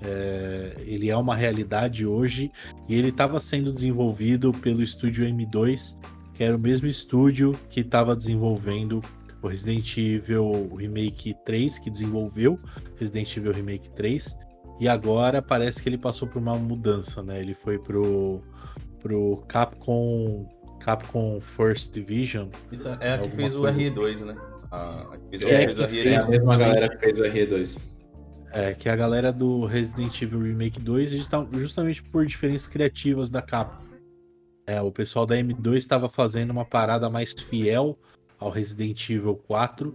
é, 0.02 0.76
ele 0.86 1.10
é 1.10 1.18
uma 1.18 1.36
realidade 1.36 2.06
hoje 2.06 2.52
e 2.88 2.96
ele 2.96 3.10
estava 3.10 3.40
sendo 3.40 3.72
desenvolvido 3.72 4.52
pelo 4.52 4.84
estúdio 4.84 5.26
M2, 5.26 5.98
que 6.36 6.44
era 6.44 6.56
o 6.56 6.60
mesmo 6.60 6.88
estúdio 6.88 7.58
que 7.70 7.80
estava 7.80 8.16
desenvolvendo 8.16 9.02
o 9.42 9.48
Resident 9.48 9.98
Evil 9.98 10.76
Remake 10.76 11.36
3, 11.46 11.80
que 11.80 11.90
desenvolveu 11.90 12.60
Resident 12.98 13.36
Evil 13.38 13.54
Remake 13.54 13.90
3, 13.92 14.38
e 14.80 14.88
agora 14.88 15.42
parece 15.42 15.82
que 15.82 15.88
ele 15.88 15.98
passou 15.98 16.28
por 16.28 16.40
uma 16.40 16.56
mudança, 16.56 17.24
né? 17.24 17.40
Ele 17.40 17.54
foi 17.54 17.80
pro, 17.80 18.42
pro 19.00 19.44
Capcom 19.48 20.50
Capcom 20.80 21.40
First 21.40 21.94
Division. 21.94 22.50
Isso 22.72 22.88
é 22.88 23.14
a 23.14 23.18
que 23.20 23.30
fez 23.30 23.56
o 23.56 23.62
RE2, 23.62 24.14
assim. 24.14 24.26
né? 24.26 24.36
A, 24.72 25.14
a 25.14 25.18
que 25.18 25.40
fez, 25.40 25.44
é, 25.44 25.58
fez 25.66 25.78
o 25.78 25.82
RE2. 25.84 26.06
É 26.06 26.18
a 26.18 26.28
mesma 26.28 26.58
galera 26.58 26.90
que 26.90 26.98
fez 26.98 27.20
o 27.20 27.24
RE2. 27.24 27.80
É, 28.52 28.74
que 28.74 28.90
é 28.90 28.92
a 28.92 28.96
galera 28.96 29.32
do 29.32 29.66
Resident 29.66 30.22
Evil 30.22 30.42
Remake 30.42 30.80
2 30.80 31.14
está 31.14 31.46
justamente 31.54 32.04
por 32.04 32.26
diferenças 32.26 32.68
criativas 32.68 33.30
da 33.30 33.42
Capcom. 33.42 33.95
É, 34.68 34.82
o 34.82 34.92
pessoal 34.92 35.26
da 35.26 35.36
M2 35.36 35.76
estava 35.78 36.10
fazendo 36.10 36.52
uma 36.52 36.66
parada 36.66 37.10
mais 37.10 37.34
fiel 37.34 37.98
ao 38.40 38.50
Resident 38.50 39.10
Evil 39.10 39.36
4, 39.36 39.94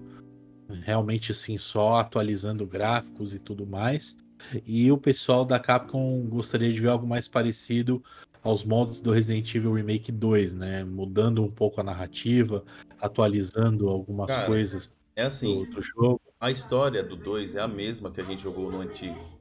realmente 0.82 1.32
assim, 1.32 1.58
só 1.58 1.96
atualizando 1.96 2.66
gráficos 2.66 3.34
e 3.34 3.40
tudo 3.40 3.66
mais. 3.66 4.16
E 4.64 4.90
o 4.90 4.96
pessoal 4.96 5.44
da 5.44 5.58
Capcom 5.58 6.24
gostaria 6.28 6.72
de 6.72 6.80
ver 6.80 6.88
algo 6.88 7.06
mais 7.06 7.28
parecido 7.28 8.02
aos 8.42 8.64
modos 8.64 9.00
do 9.00 9.12
Resident 9.12 9.54
Evil 9.54 9.74
Remake 9.74 10.10
2, 10.10 10.54
né? 10.54 10.84
Mudando 10.84 11.42
um 11.44 11.50
pouco 11.50 11.80
a 11.80 11.84
narrativa, 11.84 12.64
atualizando 13.00 13.88
algumas 13.88 14.28
Cara, 14.28 14.46
coisas 14.46 14.90
é 15.14 15.24
assim, 15.24 15.64
do, 15.64 15.72
do 15.72 15.82
jogo 15.82 16.20
a 16.40 16.50
história 16.50 17.02
do 17.02 17.16
2 17.16 17.54
é 17.54 17.60
a 17.60 17.68
mesma 17.68 18.10
que 18.10 18.18
a 18.18 18.24
gente 18.24 18.42
jogou 18.42 18.70
no 18.70 18.80
antigo. 18.80 19.38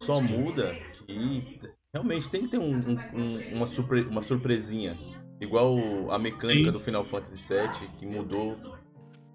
Só 0.00 0.22
muda 0.22 0.74
que 1.06 1.60
realmente 1.94 2.28
tem 2.28 2.42
que 2.42 2.48
ter 2.48 2.58
um, 2.58 2.76
um, 2.76 3.56
uma, 3.56 3.66
surpre, 3.66 4.02
uma 4.02 4.20
surpresinha. 4.20 4.98
Igual 5.40 6.10
a 6.10 6.18
mecânica 6.18 6.66
Sim. 6.66 6.72
do 6.72 6.80
Final 6.80 7.04
Fantasy 7.04 7.54
VII, 7.54 7.88
que 7.98 8.06
mudou. 8.06 8.56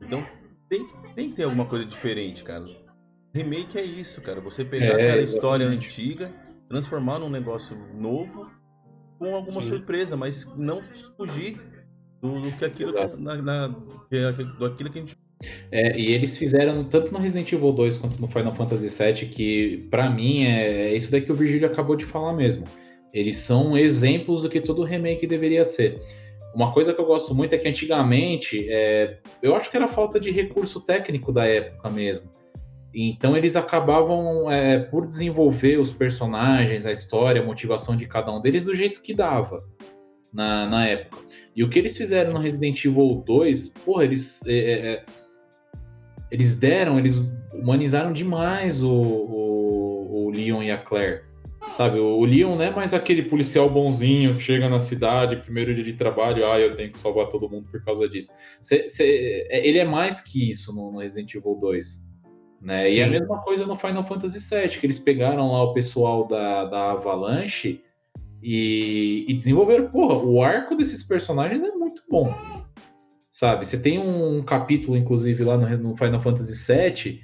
Então 0.01 0.25
tem, 0.67 0.85
tem 1.15 1.29
que 1.29 1.37
ter 1.37 1.43
alguma 1.43 1.65
coisa 1.65 1.85
diferente, 1.85 2.43
cara. 2.43 2.65
Remake 3.33 3.77
é 3.77 3.83
isso, 3.83 4.21
cara. 4.21 4.41
Você 4.41 4.65
pegar 4.65 4.99
é, 4.99 5.07
aquela 5.07 5.21
história 5.21 5.65
antiga, 5.65 6.31
transformar 6.67 7.19
num 7.19 7.29
negócio 7.29 7.77
novo, 7.93 8.51
com 9.17 9.33
alguma 9.35 9.61
Sim. 9.61 9.69
surpresa, 9.69 10.17
mas 10.17 10.45
não 10.57 10.81
fugir 11.17 11.61
do, 12.21 12.41
do 12.41 12.51
que 12.57 12.65
aquilo, 12.65 12.93
na, 13.17 13.35
na, 13.35 13.67
do 13.67 14.65
aquilo 14.65 14.89
que 14.89 14.99
a 14.99 15.01
gente 15.01 15.17
é, 15.71 15.97
e 15.97 16.11
eles 16.11 16.37
fizeram 16.37 16.83
tanto 16.83 17.13
no 17.13 17.19
Resident 17.19 17.51
Evil 17.51 17.71
2 17.71 17.97
quanto 17.97 18.19
no 18.19 18.27
Final 18.27 18.53
Fantasy 18.53 18.89
VII 18.89 19.29
que, 19.29 19.87
para 19.89 20.09
mim, 20.09 20.45
é, 20.45 20.89
é 20.89 20.95
isso 20.95 21.09
daí 21.09 21.21
que 21.21 21.31
o 21.31 21.35
Virgílio 21.35 21.67
acabou 21.67 21.95
de 21.95 22.05
falar 22.05 22.33
mesmo. 22.33 22.65
Eles 23.13 23.37
são 23.37 23.77
exemplos 23.77 24.43
do 24.43 24.49
que 24.49 24.59
todo 24.59 24.83
remake 24.83 25.25
deveria 25.25 25.63
ser. 25.63 26.01
Uma 26.53 26.73
coisa 26.73 26.93
que 26.93 26.99
eu 26.99 27.05
gosto 27.05 27.33
muito 27.33 27.53
é 27.53 27.57
que 27.57 27.67
antigamente, 27.67 28.67
é, 28.69 29.19
eu 29.41 29.55
acho 29.55 29.69
que 29.69 29.77
era 29.77 29.87
falta 29.87 30.19
de 30.19 30.31
recurso 30.31 30.81
técnico 30.81 31.31
da 31.31 31.45
época 31.45 31.89
mesmo. 31.89 32.29
Então 32.93 33.37
eles 33.37 33.55
acabavam 33.55 34.51
é, 34.51 34.79
por 34.79 35.05
desenvolver 35.05 35.79
os 35.79 35.91
personagens, 35.91 36.87
a 36.87 36.91
história, 36.91 37.41
a 37.41 37.45
motivação 37.45 37.95
de 37.95 38.07
cada 38.07 38.35
um 38.35 38.41
deles 38.41 38.65
do 38.65 38.73
jeito 38.73 38.99
que 39.01 39.13
dava 39.13 39.63
na, 40.33 40.65
na 40.65 40.87
época. 40.87 41.23
E 41.55 41.63
o 41.63 41.69
que 41.69 41.77
eles 41.77 41.95
fizeram 41.95 42.33
no 42.33 42.39
Resident 42.39 42.83
Evil 42.83 43.23
2, 43.25 43.69
porra, 43.85 44.03
eles. 44.03 44.45
É, 44.47 44.53
é, 44.53 44.91
é 44.93 45.05
eles 46.31 46.55
deram, 46.55 46.97
eles 46.99 47.23
humanizaram 47.53 48.13
demais 48.13 48.83
o, 48.83 48.91
o, 48.91 50.25
o 50.25 50.29
Leon 50.29 50.63
e 50.63 50.71
a 50.71 50.77
Claire. 50.77 51.23
Sabe, 51.71 51.99
o 51.99 52.23
Leon 52.23 52.55
não 52.55 52.63
é 52.63 52.71
mais 52.71 52.93
aquele 52.93 53.23
policial 53.23 53.69
bonzinho 53.69 54.35
que 54.35 54.41
chega 54.41 54.69
na 54.69 54.79
cidade, 54.79 55.37
primeiro 55.37 55.73
dia 55.75 55.83
de 55.83 55.93
trabalho, 55.93 56.49
ah, 56.49 56.59
eu 56.59 56.73
tenho 56.73 56.91
que 56.91 56.97
salvar 56.97 57.27
todo 57.27 57.49
mundo 57.49 57.67
por 57.69 57.83
causa 57.83 58.07
disso. 58.07 58.31
Cê, 58.61 58.87
cê, 58.87 59.45
é, 59.49 59.67
ele 59.67 59.77
é 59.77 59.85
mais 59.85 60.21
que 60.21 60.49
isso 60.49 60.73
no, 60.73 60.91
no 60.91 60.99
Resident 60.99 61.35
Evil 61.35 61.55
2. 61.59 62.07
Né? 62.61 62.91
E 62.91 62.99
é 62.99 63.03
a 63.03 63.09
mesma 63.09 63.41
coisa 63.41 63.65
no 63.65 63.75
Final 63.75 64.03
Fantasy 64.03 64.39
VII, 64.39 64.79
que 64.79 64.85
eles 64.85 64.99
pegaram 64.99 65.51
lá 65.51 65.63
o 65.63 65.73
pessoal 65.73 66.27
da, 66.27 66.65
da 66.65 66.91
Avalanche 66.91 67.83
e, 68.41 69.25
e 69.27 69.33
desenvolveram. 69.33 69.89
Porra, 69.89 70.17
o 70.17 70.41
arco 70.41 70.75
desses 70.75 71.03
personagens 71.03 71.61
é 71.61 71.71
muito 71.71 72.01
bom. 72.09 72.33
Sabe? 73.39 73.65
Você 73.65 73.79
tem 73.79 73.97
um, 73.97 74.41
capítulo, 74.41 74.97
inclusive, 74.97 75.45
lá 75.45 75.55
no, 75.55 75.95
Final 75.95 76.19
Fantasy 76.19 76.73
VII, 76.73 77.21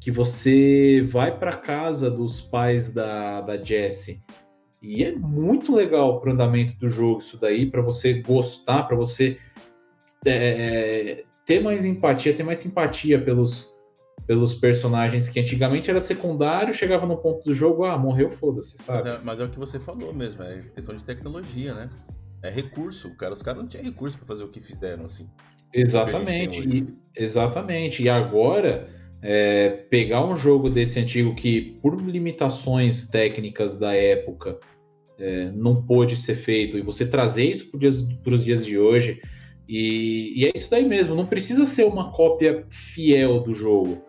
que 0.00 0.10
você 0.10 1.04
vai 1.06 1.38
para 1.38 1.58
casa 1.58 2.10
dos 2.10 2.40
pais 2.40 2.90
da, 2.90 3.42
da 3.42 3.62
Jessie. 3.62 4.22
E 4.80 5.04
é 5.04 5.14
muito 5.14 5.74
legal 5.74 6.22
pro 6.22 6.32
andamento 6.32 6.74
do 6.78 6.88
jogo 6.88 7.18
isso 7.18 7.36
daí, 7.38 7.66
para 7.66 7.82
você 7.82 8.14
gostar, 8.22 8.84
para 8.84 8.96
você 8.96 9.36
é, 10.24 10.30
é, 10.30 11.24
ter 11.44 11.60
mais 11.60 11.84
empatia, 11.84 12.32
ter 12.32 12.44
mais 12.44 12.60
simpatia 12.60 13.20
pelos, 13.20 13.70
pelos 14.26 14.54
personagens 14.54 15.28
que 15.28 15.38
antigamente 15.38 15.90
era 15.90 16.00
secundário, 16.00 16.72
chegava 16.72 17.04
no 17.04 17.18
ponto 17.18 17.44
do 17.44 17.54
jogo, 17.54 17.84
ah, 17.84 17.98
morreu, 17.98 18.30
foda-se, 18.30 18.78
sabe? 18.78 19.02
Mas 19.02 19.14
é, 19.14 19.20
mas 19.22 19.40
é, 19.40 19.44
o 19.44 19.50
que 19.50 19.58
você 19.58 19.78
falou 19.78 20.14
mesmo, 20.14 20.42
é 20.42 20.62
questão 20.74 20.96
de 20.96 21.04
tecnologia, 21.04 21.74
né? 21.74 21.90
É 22.42 22.48
recurso, 22.48 23.10
cara. 23.16 23.34
Os 23.34 23.42
caras 23.42 23.60
não 23.60 23.68
tinham 23.68 23.84
recurso 23.84 24.16
para 24.16 24.26
fazer 24.26 24.44
o 24.44 24.48
que 24.48 24.60
fizeram, 24.60 25.04
assim. 25.04 25.28
Exatamente, 25.72 26.60
e, 26.60 26.86
exatamente. 27.16 28.02
E 28.02 28.08
agora, 28.08 28.88
é, 29.22 29.70
pegar 29.90 30.24
um 30.24 30.36
jogo 30.36 30.70
desse 30.70 30.98
antigo 30.98 31.34
que, 31.34 31.78
por 31.82 32.00
limitações 32.00 33.08
técnicas 33.08 33.78
da 33.78 33.94
época, 33.94 34.58
é, 35.18 35.50
não 35.52 35.82
pôde 35.82 36.16
ser 36.16 36.36
feito, 36.36 36.78
e 36.78 36.82
você 36.82 37.06
trazer 37.06 37.44
isso 37.44 37.70
para 38.22 38.34
os 38.34 38.44
dias 38.44 38.64
de 38.64 38.78
hoje, 38.78 39.20
e, 39.68 40.32
e, 40.42 40.46
é 40.46 40.52
isso 40.54 40.70
daí 40.70 40.86
mesmo, 40.86 41.14
não 41.14 41.26
precisa 41.26 41.66
ser 41.66 41.84
uma 41.84 42.10
cópia 42.10 42.64
fiel 42.68 43.40
do 43.40 43.52
jogo 43.52 44.02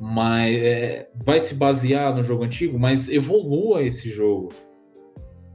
mas 0.00 0.62
é, 0.62 1.08
vai 1.14 1.40
se 1.40 1.54
basear 1.54 2.14
no 2.14 2.22
jogo 2.22 2.44
antigo, 2.44 2.78
mas 2.78 3.08
evolua 3.08 3.82
esse 3.82 4.10
jogo. 4.10 4.52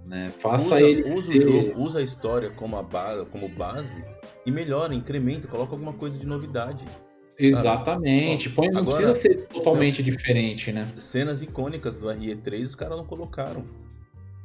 Né? 0.05 0.31
Faça 0.39 0.75
usa, 0.75 0.81
ele. 0.81 1.03
Usa, 1.03 1.31
ser... 1.31 1.37
o 1.37 1.41
jogo, 1.41 1.81
usa 1.81 1.99
a 1.99 2.03
história 2.03 2.49
como, 2.49 2.77
a 2.77 2.83
base, 2.83 3.25
como 3.27 3.47
base 3.47 4.03
e 4.45 4.51
melhora, 4.51 4.93
incrementa, 4.93 5.47
coloca 5.47 5.73
alguma 5.73 5.93
coisa 5.93 6.17
de 6.17 6.25
novidade. 6.25 6.85
Exatamente. 7.37 8.49
Põe, 8.49 8.69
não 8.69 8.81
Agora, 8.81 9.03
precisa 9.03 9.15
ser 9.15 9.47
totalmente 9.47 10.01
não, 10.01 10.09
diferente, 10.09 10.71
né? 10.71 10.87
Cenas 10.99 11.41
icônicas 11.41 11.95
do 11.97 12.07
RE3 12.07 12.65
os 12.65 12.75
caras 12.75 12.97
não 12.97 13.05
colocaram. 13.05 13.65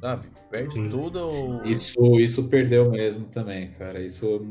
Sabe? 0.01 0.28
Perde 0.51 0.74
Sim. 0.74 0.88
tudo 0.88 1.28
o... 1.28 1.66
Isso, 1.66 2.20
isso 2.20 2.49
perdeu 2.49 2.90
mesmo 2.90 3.26
também, 3.26 3.70
cara. 3.72 4.01
Isso. 4.01 4.47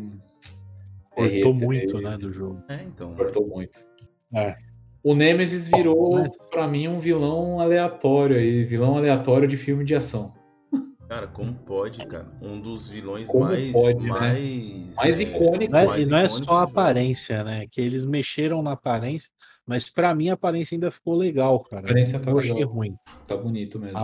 Cortou 1.12 1.54
muito, 1.54 2.02
né, 2.02 2.18
do 2.18 2.32
jogo. 2.34 2.62
É, 2.68 2.84
então. 2.84 3.16
Cortou 3.16 3.48
muito. 3.48 3.80
É. 4.34 4.58
O 5.02 5.14
Nemesis 5.14 5.68
virou, 5.68 6.24
para 6.50 6.68
mim, 6.68 6.88
um 6.88 7.00
vilão 7.00 7.60
aleatório 7.60 8.38
aí, 8.38 8.64
vilão 8.64 8.98
aleatório 8.98 9.48
de 9.48 9.56
filme 9.56 9.86
de 9.86 9.96
ação. 9.96 10.34
Cara, 11.08 11.28
como 11.28 11.54
pode, 11.54 12.04
cara? 12.06 12.26
Um 12.42 12.60
dos 12.60 12.90
vilões 12.90 13.28
como 13.28 13.46
mais 13.46 13.72
pode, 13.72 14.00
né? 14.00 14.10
mais, 14.10 14.96
mais 14.96 15.20
é, 15.20 15.24
icônico. 15.24 15.72
Não 15.72 15.80
é, 15.80 16.02
e 16.02 16.06
não 16.06 16.18
é 16.18 16.28
só 16.28 16.58
a 16.58 16.64
aparência, 16.64 17.44
né? 17.44 17.68
Que 17.70 17.80
eles 17.80 18.06
mexeram 18.06 18.64
na 18.64 18.72
aparência, 18.72 19.30
mas 19.68 19.88
para 19.88 20.16
mim 20.16 20.30
a 20.30 20.34
aparência 20.34 20.76
ainda 20.76 20.90
ficou 20.90 21.16
legal, 21.16 21.60
cara. 21.60 21.84
A 21.84 21.86
aparência 21.86 22.20
tá 22.20 22.32
eu 22.32 22.38
legal. 22.38 22.56
achei 22.56 22.66
ruim. 22.66 22.96
Tá 23.28 23.38
bonito 23.38 23.80
mesmo. 23.80 23.98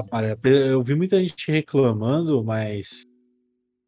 Eu 0.43 0.81
vi 0.83 0.93
muita 0.93 1.19
gente 1.19 1.51
reclamando, 1.51 2.43
mas 2.43 3.03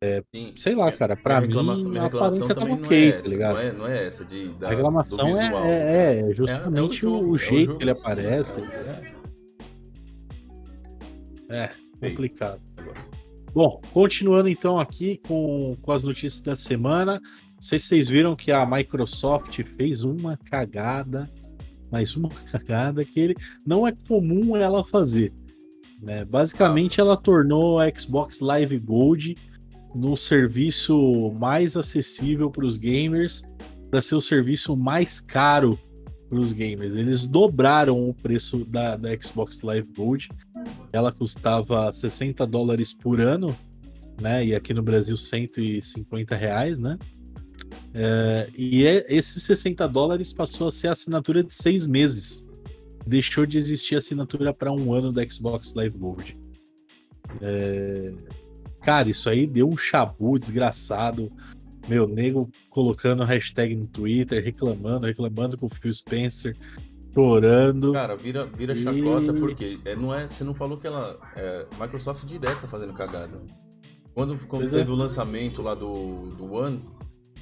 é, 0.04 0.22
sei 0.58 0.76
lá, 0.76 0.92
cara, 0.92 1.16
pra 1.16 1.40
mim 1.40 1.56
a 1.98 2.06
aparência 2.08 2.54
tava 2.54 2.74
ok, 2.74 3.10
é 3.10 3.12
tá 3.14 3.30
ligado? 3.30 3.54
Não 3.54 3.62
é, 3.62 3.72
não 3.72 3.88
é 3.88 4.08
essa 4.08 4.26
de. 4.26 4.50
Da, 4.50 4.68
a 4.68 4.70
reclamação 4.72 5.34
visual, 5.34 5.66
é, 5.66 5.70
é, 5.70 6.30
é, 6.30 6.34
justamente 6.34 6.98
é, 6.98 7.00
jogo, 7.00 7.32
o 7.32 7.38
jeito 7.38 7.78
que 7.78 7.84
ele 7.86 7.92
aparece. 7.92 8.60
É, 11.50 11.70
complicado. 12.02 12.73
Bom, 13.54 13.80
continuando 13.94 14.50
então 14.50 14.80
aqui 14.80 15.20
com, 15.28 15.78
com 15.82 15.92
as 15.92 16.04
notícias 16.04 16.42
da 16.42 16.56
semana. 16.56 17.22
Não 17.56 17.62
sei 17.62 17.78
se 17.78 17.88
vocês 17.88 18.10
viram 18.10 18.36
que 18.36 18.52
a 18.52 18.66
Microsoft 18.66 19.62
fez 19.78 20.04
uma 20.04 20.36
cagada, 20.38 21.30
mais 21.92 22.16
uma 22.16 22.30
cagada 22.52 23.06
que 23.06 23.20
ele 23.20 23.36
não 23.66 23.88
é 23.88 23.92
comum 23.92 24.58
ela 24.58 24.84
fazer. 24.84 25.32
Né? 26.02 26.26
Basicamente, 26.26 27.00
ela 27.00 27.16
tornou 27.16 27.80
a 27.80 27.88
Xbox 27.90 28.42
Live 28.42 28.78
Gold 28.80 29.36
no 29.96 30.18
serviço 30.18 31.32
mais 31.40 31.78
acessível 31.78 32.50
para 32.50 32.66
os 32.66 32.78
gamers, 32.78 33.44
para 33.90 34.02
ser 34.02 34.16
o 34.16 34.22
serviço 34.22 34.76
mais 34.76 35.22
caro 35.22 35.80
para 36.28 36.40
os 36.40 36.52
gamers. 36.52 36.96
Eles 36.96 37.28
dobraram 37.28 38.10
o 38.10 38.14
preço 38.14 38.66
da, 38.66 38.98
da 38.98 39.10
Xbox 39.16 39.62
Live 39.62 39.94
Gold. 39.96 40.30
Ela 40.94 41.12
custava 41.12 41.92
60 41.92 42.48
dólares 42.48 42.94
por 42.94 43.20
ano, 43.20 43.54
né? 44.22 44.46
E 44.46 44.56
aqui 44.56 44.74
no 44.74 44.82
Brasil 44.82 45.18
150 45.18 46.36
reais, 46.36 46.80
né? 46.80 46.98
É, 47.94 48.50
e 48.56 48.86
é, 48.86 49.06
esses 49.10 49.44
60 49.44 49.88
dólares 49.88 50.32
passou 50.32 50.68
a 50.68 50.72
ser 50.72 50.88
a 50.88 50.92
assinatura 50.94 51.44
de 51.44 51.54
seis 51.54 51.86
meses. 51.86 52.46
Deixou 53.06 53.46
de 53.46 53.58
existir 53.58 53.96
assinatura 53.96 54.54
para 54.54 54.72
um 54.72 54.94
ano 54.94 55.12
da 55.12 55.28
Xbox 55.28 55.74
Live 55.74 55.98
Gold. 55.98 56.38
É, 57.42 58.14
Cara, 58.84 59.10
isso 59.10 59.30
aí 59.30 59.48
deu 59.48 59.70
um 59.70 59.78
chabu 59.78 60.38
desgraçado. 60.38 61.32
Meu 61.88 62.06
nego 62.06 62.50
colocando 62.70 63.24
hashtag 63.24 63.76
no 63.76 63.88
Twitter, 63.88 64.44
reclamando, 64.44 65.08
reclamando 65.08 65.58
com 65.58 65.66
o 65.66 65.70
Phil 65.70 65.94
Spencer, 65.94 66.56
chorando. 67.14 67.94
Cara, 67.94 68.16
vira, 68.16 68.46
vira 68.46 68.74
e... 68.74 68.78
chacota 68.78 69.34
porque 69.34 69.80
é, 69.86 69.96
não 69.96 70.14
é, 70.14 70.28
você 70.28 70.44
não 70.44 70.54
falou 70.54 70.78
que 70.78 70.88
ela. 70.88 71.18
É, 71.36 71.66
Microsoft 71.80 72.26
direto 72.26 72.62
tá 72.62 72.68
fazendo 72.68 72.94
cagada. 72.94 73.42
Quando, 74.14 74.38
quando 74.48 74.70
teve 74.70 74.90
é. 74.90 74.94
o 74.94 74.96
lançamento 74.96 75.62
lá 75.62 75.74
do, 75.74 76.36
do 76.36 76.54
One, 76.54 76.82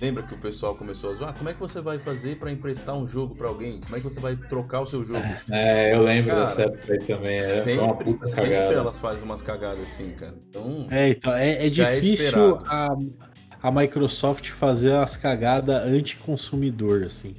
Lembra 0.02 0.24
que 0.24 0.34
o 0.34 0.38
pessoal 0.38 0.74
começou 0.74 1.12
a 1.12 1.14
zoar? 1.14 1.34
Como 1.36 1.48
é 1.48 1.54
que 1.54 1.60
você 1.60 1.80
vai 1.80 2.00
fazer 2.00 2.38
para 2.38 2.50
emprestar 2.52 2.98
um 2.98 3.08
jogo 3.08 3.36
para 3.36 3.48
alguém? 3.48 3.80
Como 3.82 3.96
é 3.96 4.00
que 4.00 4.04
você 4.04 4.20
vai 4.20 4.36
trocar 4.36 4.82
o 4.82 4.88
seu 4.88 5.06
jogo? 5.06 5.22
É, 5.52 5.94
eu 5.94 6.02
lembro 6.02 6.32
cara, 6.32 6.40
dessa 6.40 6.64
época 6.64 6.94
aí 6.94 7.00
também. 7.00 7.36
É 7.36 7.62
sempre, 7.62 7.86
uma 7.86 7.96
puta 7.96 8.26
sempre 8.26 8.50
cagada. 8.50 8.74
elas 8.74 8.98
fazem 8.98 9.24
umas 9.24 9.44
cagadas 9.44 9.80
assim, 9.80 10.10
cara. 10.12 10.34
Então, 10.50 10.88
é, 10.90 11.10
então 11.10 11.34
é, 11.34 11.50
é, 11.52 11.68
é 11.68 11.70
difícil 11.70 12.58
a, 12.66 12.88
a 13.62 13.72
Microsoft 13.72 14.50
fazer 14.50 14.94
as 14.94 15.16
cagadas 15.18 15.84
anti-consumidor, 15.84 17.04
assim. 17.04 17.36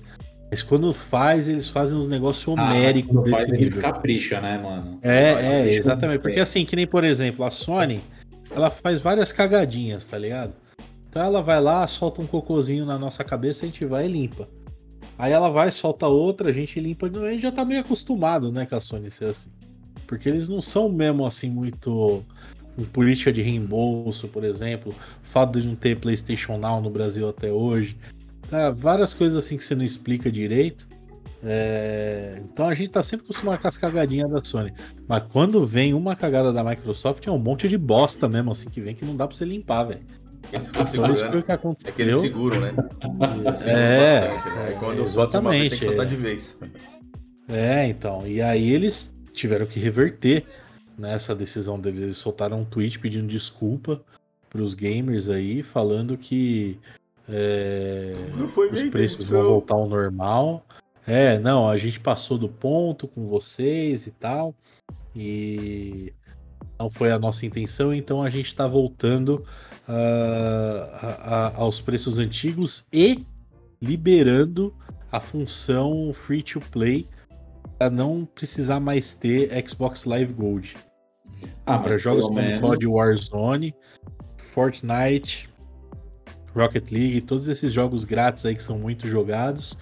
Mas 0.53 0.63
quando 0.63 0.93
faz, 0.93 1.49
eles 1.49 1.71
fazem 1.71 1.97
uns 1.97 2.07
negócios 2.07 2.47
ah, 2.47 2.63
homéricos 2.63 3.17
ah, 3.17 3.23
desse 3.23 3.49
faz, 3.49 3.49
nível. 3.49 3.81
capricha, 3.81 4.39
né, 4.39 4.59
mano? 4.59 4.99
É, 5.01 5.31
é, 5.31 5.75
exatamente. 5.75 6.21
Porque 6.21 6.41
assim, 6.41 6.67
que 6.67 6.77
nem, 6.77 6.87
por 6.87 7.05
exemplo, 7.05 7.43
a 7.43 7.51
Sony, 7.51 8.03
ela 8.51 8.69
faz 8.69 9.01
várias 9.01 9.33
cagadinhas, 9.33 10.07
tá 10.07 10.19
ligado? 10.19 10.53
Então 11.09 11.23
ela 11.23 11.41
vai 11.41 11.59
lá, 11.59 11.87
solta 11.87 12.21
um 12.21 12.27
cocôzinho 12.27 12.85
na 12.85 12.99
nossa 12.99 13.25
cabeça, 13.25 13.65
a 13.65 13.67
gente 13.67 13.83
vai 13.87 14.05
e 14.05 14.13
limpa. 14.13 14.47
Aí 15.19 15.33
ela 15.33 15.49
vai, 15.49 15.71
solta 15.71 16.07
outra, 16.07 16.51
a 16.51 16.53
gente 16.53 16.79
limpa. 16.79 17.07
A 17.07 17.31
gente 17.31 17.41
já 17.41 17.51
tá 17.51 17.65
meio 17.65 17.81
acostumado, 17.81 18.53
né, 18.53 18.67
com 18.67 18.77
a 18.77 18.81
Sony 18.81 19.11
ser 19.11 19.31
assim. 19.31 19.51
Porque 20.07 20.29
eles 20.29 20.51
não 20.51 20.61
são 20.61 20.91
mesmo 20.91 21.27
assim 21.27 21.49
muito. 21.49 22.23
Política 22.93 23.33
de 23.33 23.41
reembolso, 23.41 24.29
por 24.29 24.45
exemplo. 24.45 24.93
O 24.93 25.27
fato 25.27 25.59
de 25.59 25.67
não 25.67 25.75
ter 25.75 25.99
PlayStation 25.99 26.59
Now 26.59 26.79
no 26.83 26.91
Brasil 26.91 27.27
até 27.27 27.51
hoje. 27.51 27.97
Tá, 28.53 28.71
várias 28.71 29.15
coisas 29.15 29.43
assim 29.43 29.57
que 29.57 29.65
você 29.65 29.75
não 29.75 29.83
explica 29.83 30.31
direito. 30.31 30.87
É... 31.43 32.39
Então 32.45 32.69
a 32.69 32.75
gente 32.75 32.91
tá 32.91 33.03
sempre 33.03 33.25
acostumado 33.25 33.63
com 33.63 33.67
as 33.67 33.79
cagadinhas 33.79 34.31
da 34.31 34.45
Sony. 34.45 34.75
Mas 35.09 35.23
quando 35.33 35.67
vem 35.67 35.95
uma 35.95 36.15
cagada 36.15 36.53
da 36.53 36.63
Microsoft, 36.63 37.27
é 37.27 37.31
um 37.31 37.39
monte 37.39 37.67
de 37.67 37.79
bosta 37.79 38.29
mesmo, 38.29 38.51
assim, 38.51 38.69
que 38.69 38.79
vem 38.79 38.95
que 38.95 39.07
não 39.07 39.17
dá 39.17 39.27
pra 39.27 39.35
você 39.35 39.47
limpar, 39.47 39.85
velho. 39.85 40.03
Eles 40.53 40.67
ficam 40.67 40.85
segurando. 40.85 41.43
Que 41.43 41.53
aconteceu. 41.53 41.93
É 41.95 41.97
que 41.97 42.03
eles 42.03 42.21
seguram, 42.21 42.61
né? 42.61 42.75
Eles 43.37 43.65
é, 43.65 44.29
bastante, 44.29 44.55
né? 44.55 44.77
quando 44.79 45.09
solta 45.09 45.41
uma 45.41 45.51
vez, 45.51 45.71
tem 45.71 45.79
que 45.79 45.85
soltar 45.87 46.07
de 46.07 46.17
vez. 46.17 46.59
É, 47.49 47.89
então. 47.89 48.27
E 48.27 48.43
aí 48.43 48.71
eles 48.71 49.15
tiveram 49.33 49.65
que 49.65 49.81
reverter 49.81 50.45
nessa 50.99 51.35
decisão 51.35 51.81
deles. 51.81 52.01
Eles 52.01 52.17
soltaram 52.19 52.61
um 52.61 52.65
tweet 52.67 52.99
pedindo 52.99 53.27
desculpa 53.27 54.03
para 54.51 54.61
os 54.61 54.75
gamers 54.75 55.31
aí, 55.31 55.63
falando 55.63 56.19
que 56.19 56.79
é, 57.29 58.15
os 58.39 58.83
preços 58.91 59.21
intenção. 59.21 59.43
vão 59.43 59.51
voltar 59.51 59.75
ao 59.75 59.89
normal. 59.89 60.67
É, 61.07 61.39
não, 61.39 61.69
a 61.69 61.77
gente 61.77 61.99
passou 61.99 62.39
do 62.39 62.49
ponto 62.49 63.09
com 63.09 63.27
vocês 63.27 64.07
e 64.07 64.11
tal. 64.11 64.55
E 65.15 66.13
não 66.79 66.91
foi 66.91 67.13
a 67.13 67.19
nossa 67.19 67.45
intenção, 67.47 67.93
então 67.93 68.23
a 68.23 68.31
gente 68.31 68.47
está 68.47 68.67
voltando 68.67 69.45
uh, 69.89 71.53
aos 71.55 71.81
preços 71.81 72.19
antigos 72.19 72.87
e 72.93 73.25
liberando 73.81 74.75
a 75.11 75.21
função 75.21 76.13
free 76.15 76.43
to 76.43 76.61
play 76.61 77.07
para 77.79 77.91
não 77.91 78.25
precisar 78.25 78.81
mais 78.81 79.13
ter 79.13 79.51
Xbox 79.69 80.05
Live 80.05 80.33
Gold. 80.33 80.77
Ah, 81.67 81.79
para 81.79 81.99
jogos 81.99 82.25
como 82.25 82.37
menos... 82.37 82.61
COD 82.61 82.87
Warzone, 82.87 83.75
Fortnite, 84.37 85.52
Rocket 86.55 86.91
League, 86.91 87.21
todos 87.23 87.49
esses 87.49 87.73
jogos 87.73 88.05
grátis 88.05 88.45
aí 88.45 88.55
que 88.55 88.63
são 88.63 88.79
muito 88.79 89.07
jogados, 89.09 89.73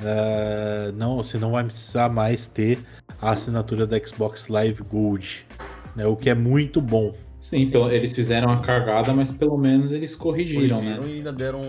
uh, 0.00 0.92
não, 0.96 1.16
você 1.16 1.38
não 1.38 1.52
vai 1.52 1.64
precisar 1.64 2.08
mais 2.08 2.46
ter 2.46 2.78
a 3.20 3.30
assinatura 3.30 3.86
da 3.86 3.98
Xbox 3.98 4.48
Live 4.48 4.82
Gold, 4.82 5.46
né, 5.94 6.06
o 6.06 6.16
que 6.16 6.30
é 6.30 6.34
muito 6.34 6.80
bom. 6.80 7.14
Sim, 7.36 7.70
Sim. 7.70 7.88
eles 7.90 8.12
fizeram 8.12 8.50
a 8.50 8.60
cagada, 8.60 9.14
mas 9.14 9.32
pelo 9.32 9.56
menos 9.56 9.92
eles 9.92 10.14
corrigiram, 10.14 10.76
corrigiram 10.76 11.04
né? 11.04 11.10
E 11.10 11.14
ainda 11.16 11.32
deram, 11.32 11.62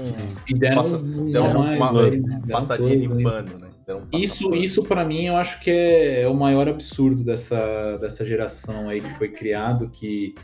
e 0.46 0.54
deram, 0.54 0.76
Passa, 0.76 0.98
deram 0.98 1.52
uma, 1.52 1.76
uma, 1.76 1.92
uma 1.92 2.48
passadinha 2.50 2.98
de 2.98 3.24
pano, 3.24 3.58
né? 3.58 3.70
isso, 4.12 4.54
isso 4.54 4.84
para 4.84 5.06
mim, 5.06 5.28
eu 5.28 5.38
acho 5.38 5.60
que 5.62 5.72
é, 5.72 6.24
é, 6.24 6.28
o 6.28 6.36
maior 6.36 6.68
absurdo 6.68 7.24
dessa, 7.24 7.98
dessa 7.98 8.26
geração 8.26 8.90
aí 8.90 9.02
que 9.02 9.10
foi 9.18 9.30
criado, 9.30 9.90
que 9.90 10.36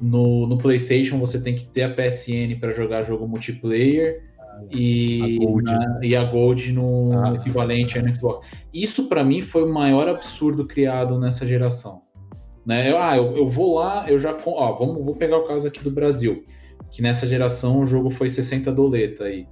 no, 0.00 0.46
no 0.46 0.58
PlayStation 0.58 1.18
você 1.18 1.40
tem 1.40 1.54
que 1.54 1.66
ter 1.66 1.82
a 1.82 1.90
PSN 1.90 2.58
para 2.60 2.72
jogar 2.72 3.02
jogo 3.02 3.26
multiplayer 3.26 4.22
e, 4.70 5.38
a 5.38 5.44
Gold, 5.44 5.64
na, 5.64 6.00
e 6.02 6.16
a 6.16 6.24
Gold 6.24 6.72
no 6.72 7.18
ah, 7.18 7.34
equivalente 7.34 7.98
no 7.98 8.14
Xbox. 8.14 8.46
Isso 8.72 9.08
para 9.08 9.22
mim 9.24 9.40
foi 9.42 9.64
o 9.64 9.72
maior 9.72 10.08
absurdo 10.08 10.66
criado 10.66 11.18
nessa 11.18 11.46
geração. 11.46 12.02
Né? 12.64 12.90
Eu, 12.90 12.98
ah, 13.00 13.16
eu, 13.16 13.36
eu 13.36 13.48
vou 13.48 13.76
lá, 13.78 14.08
eu 14.08 14.18
já. 14.18 14.36
Ó, 14.44 14.72
vamos, 14.74 15.04
vou 15.04 15.14
pegar 15.14 15.38
o 15.38 15.46
caso 15.46 15.68
aqui 15.68 15.82
do 15.82 15.90
Brasil, 15.90 16.44
que 16.90 17.00
nessa 17.02 17.26
geração 17.26 17.80
o 17.80 17.86
jogo 17.86 18.10
foi 18.10 18.28
60 18.28 18.72
doleta 18.72 19.24
aí. 19.24 19.46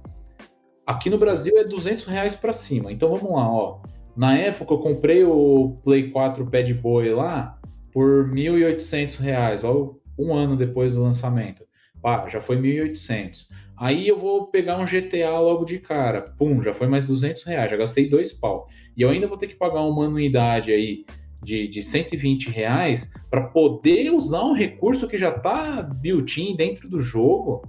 Aqui 0.85 1.09
no 1.09 1.17
Brasil 1.17 1.57
é 1.57 1.63
200 1.63 2.05
reais 2.05 2.35
para 2.35 2.53
cima. 2.53 2.91
Então 2.91 3.09
vamos 3.15 3.31
lá, 3.31 3.49
ó. 3.49 3.79
Na 4.15 4.37
época 4.37 4.73
eu 4.73 4.79
comprei 4.79 5.23
o 5.23 5.77
Play 5.83 6.09
4 6.09 6.45
Bad 6.45 6.73
Boy 6.75 7.13
lá 7.13 7.59
por 7.91 8.29
1.800 8.29 9.19
reais, 9.19 9.63
ó, 9.63 9.93
um 10.17 10.33
ano 10.33 10.55
depois 10.55 10.93
do 10.93 11.03
lançamento. 11.03 11.63
Pá, 12.01 12.27
já 12.29 12.39
foi 12.39 12.57
1.800. 12.57 13.47
Aí 13.77 14.07
eu 14.07 14.17
vou 14.17 14.47
pegar 14.51 14.77
um 14.77 14.85
GTA 14.85 15.39
logo 15.39 15.65
de 15.65 15.79
cara. 15.79 16.21
Pum, 16.21 16.61
já 16.61 16.73
foi 16.73 16.87
mais 16.87 17.05
200 17.05 17.43
reais, 17.43 17.71
já 17.71 17.77
gastei 17.77 18.07
dois 18.07 18.31
pau. 18.31 18.67
E 18.95 19.01
eu 19.01 19.09
ainda 19.09 19.27
vou 19.27 19.37
ter 19.37 19.47
que 19.47 19.55
pagar 19.55 19.81
uma 19.81 20.05
anuidade 20.05 20.71
aí 20.71 21.05
de, 21.43 21.67
de 21.67 21.81
120 21.81 22.49
reais 22.49 23.13
para 23.29 23.41
poder 23.41 24.11
usar 24.11 24.43
um 24.43 24.53
recurso 24.53 25.07
que 25.07 25.17
já 25.17 25.29
está 25.29 25.81
built-in 25.81 26.55
dentro 26.55 26.89
do 26.89 27.01
jogo. 27.01 27.63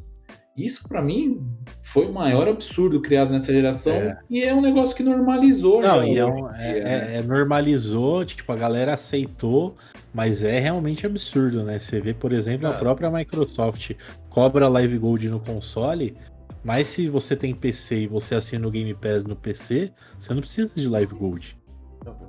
Isso 0.56 0.88
para 0.88 1.02
mim 1.02 1.46
foi 1.82 2.06
o 2.06 2.12
maior 2.12 2.48
absurdo 2.48 3.02
criado 3.02 3.30
nessa 3.30 3.52
geração 3.52 3.94
é. 3.94 4.18
e 4.30 4.42
é 4.42 4.54
um 4.54 4.62
negócio 4.62 4.96
que 4.96 5.02
normalizou. 5.02 5.82
Não, 5.82 6.02
e 6.02 6.16
é, 6.18 6.24
um, 6.24 6.50
é, 6.50 6.78
é, 6.78 7.16
é, 7.16 7.22
normalizou, 7.22 8.24
tipo, 8.24 8.50
a 8.50 8.56
galera 8.56 8.94
aceitou, 8.94 9.76
mas 10.16 10.42
é 10.42 10.58
realmente 10.58 11.04
absurdo, 11.04 11.62
né? 11.62 11.78
Você 11.78 12.00
vê, 12.00 12.14
por 12.14 12.32
exemplo, 12.32 12.66
a 12.66 12.72
própria 12.72 13.10
Microsoft 13.10 13.92
cobra 14.30 14.66
Live 14.66 14.96
Gold 14.96 15.28
no 15.28 15.38
console, 15.38 16.16
mas 16.64 16.88
se 16.88 17.06
você 17.10 17.36
tem 17.36 17.54
PC 17.54 18.00
e 18.00 18.06
você 18.06 18.34
assina 18.34 18.66
o 18.66 18.70
Game 18.70 18.94
Pass 18.94 19.26
no 19.26 19.36
PC, 19.36 19.92
você 20.18 20.32
não 20.32 20.40
precisa 20.40 20.72
de 20.74 20.88
Live 20.88 21.14
Gold. 21.14 21.58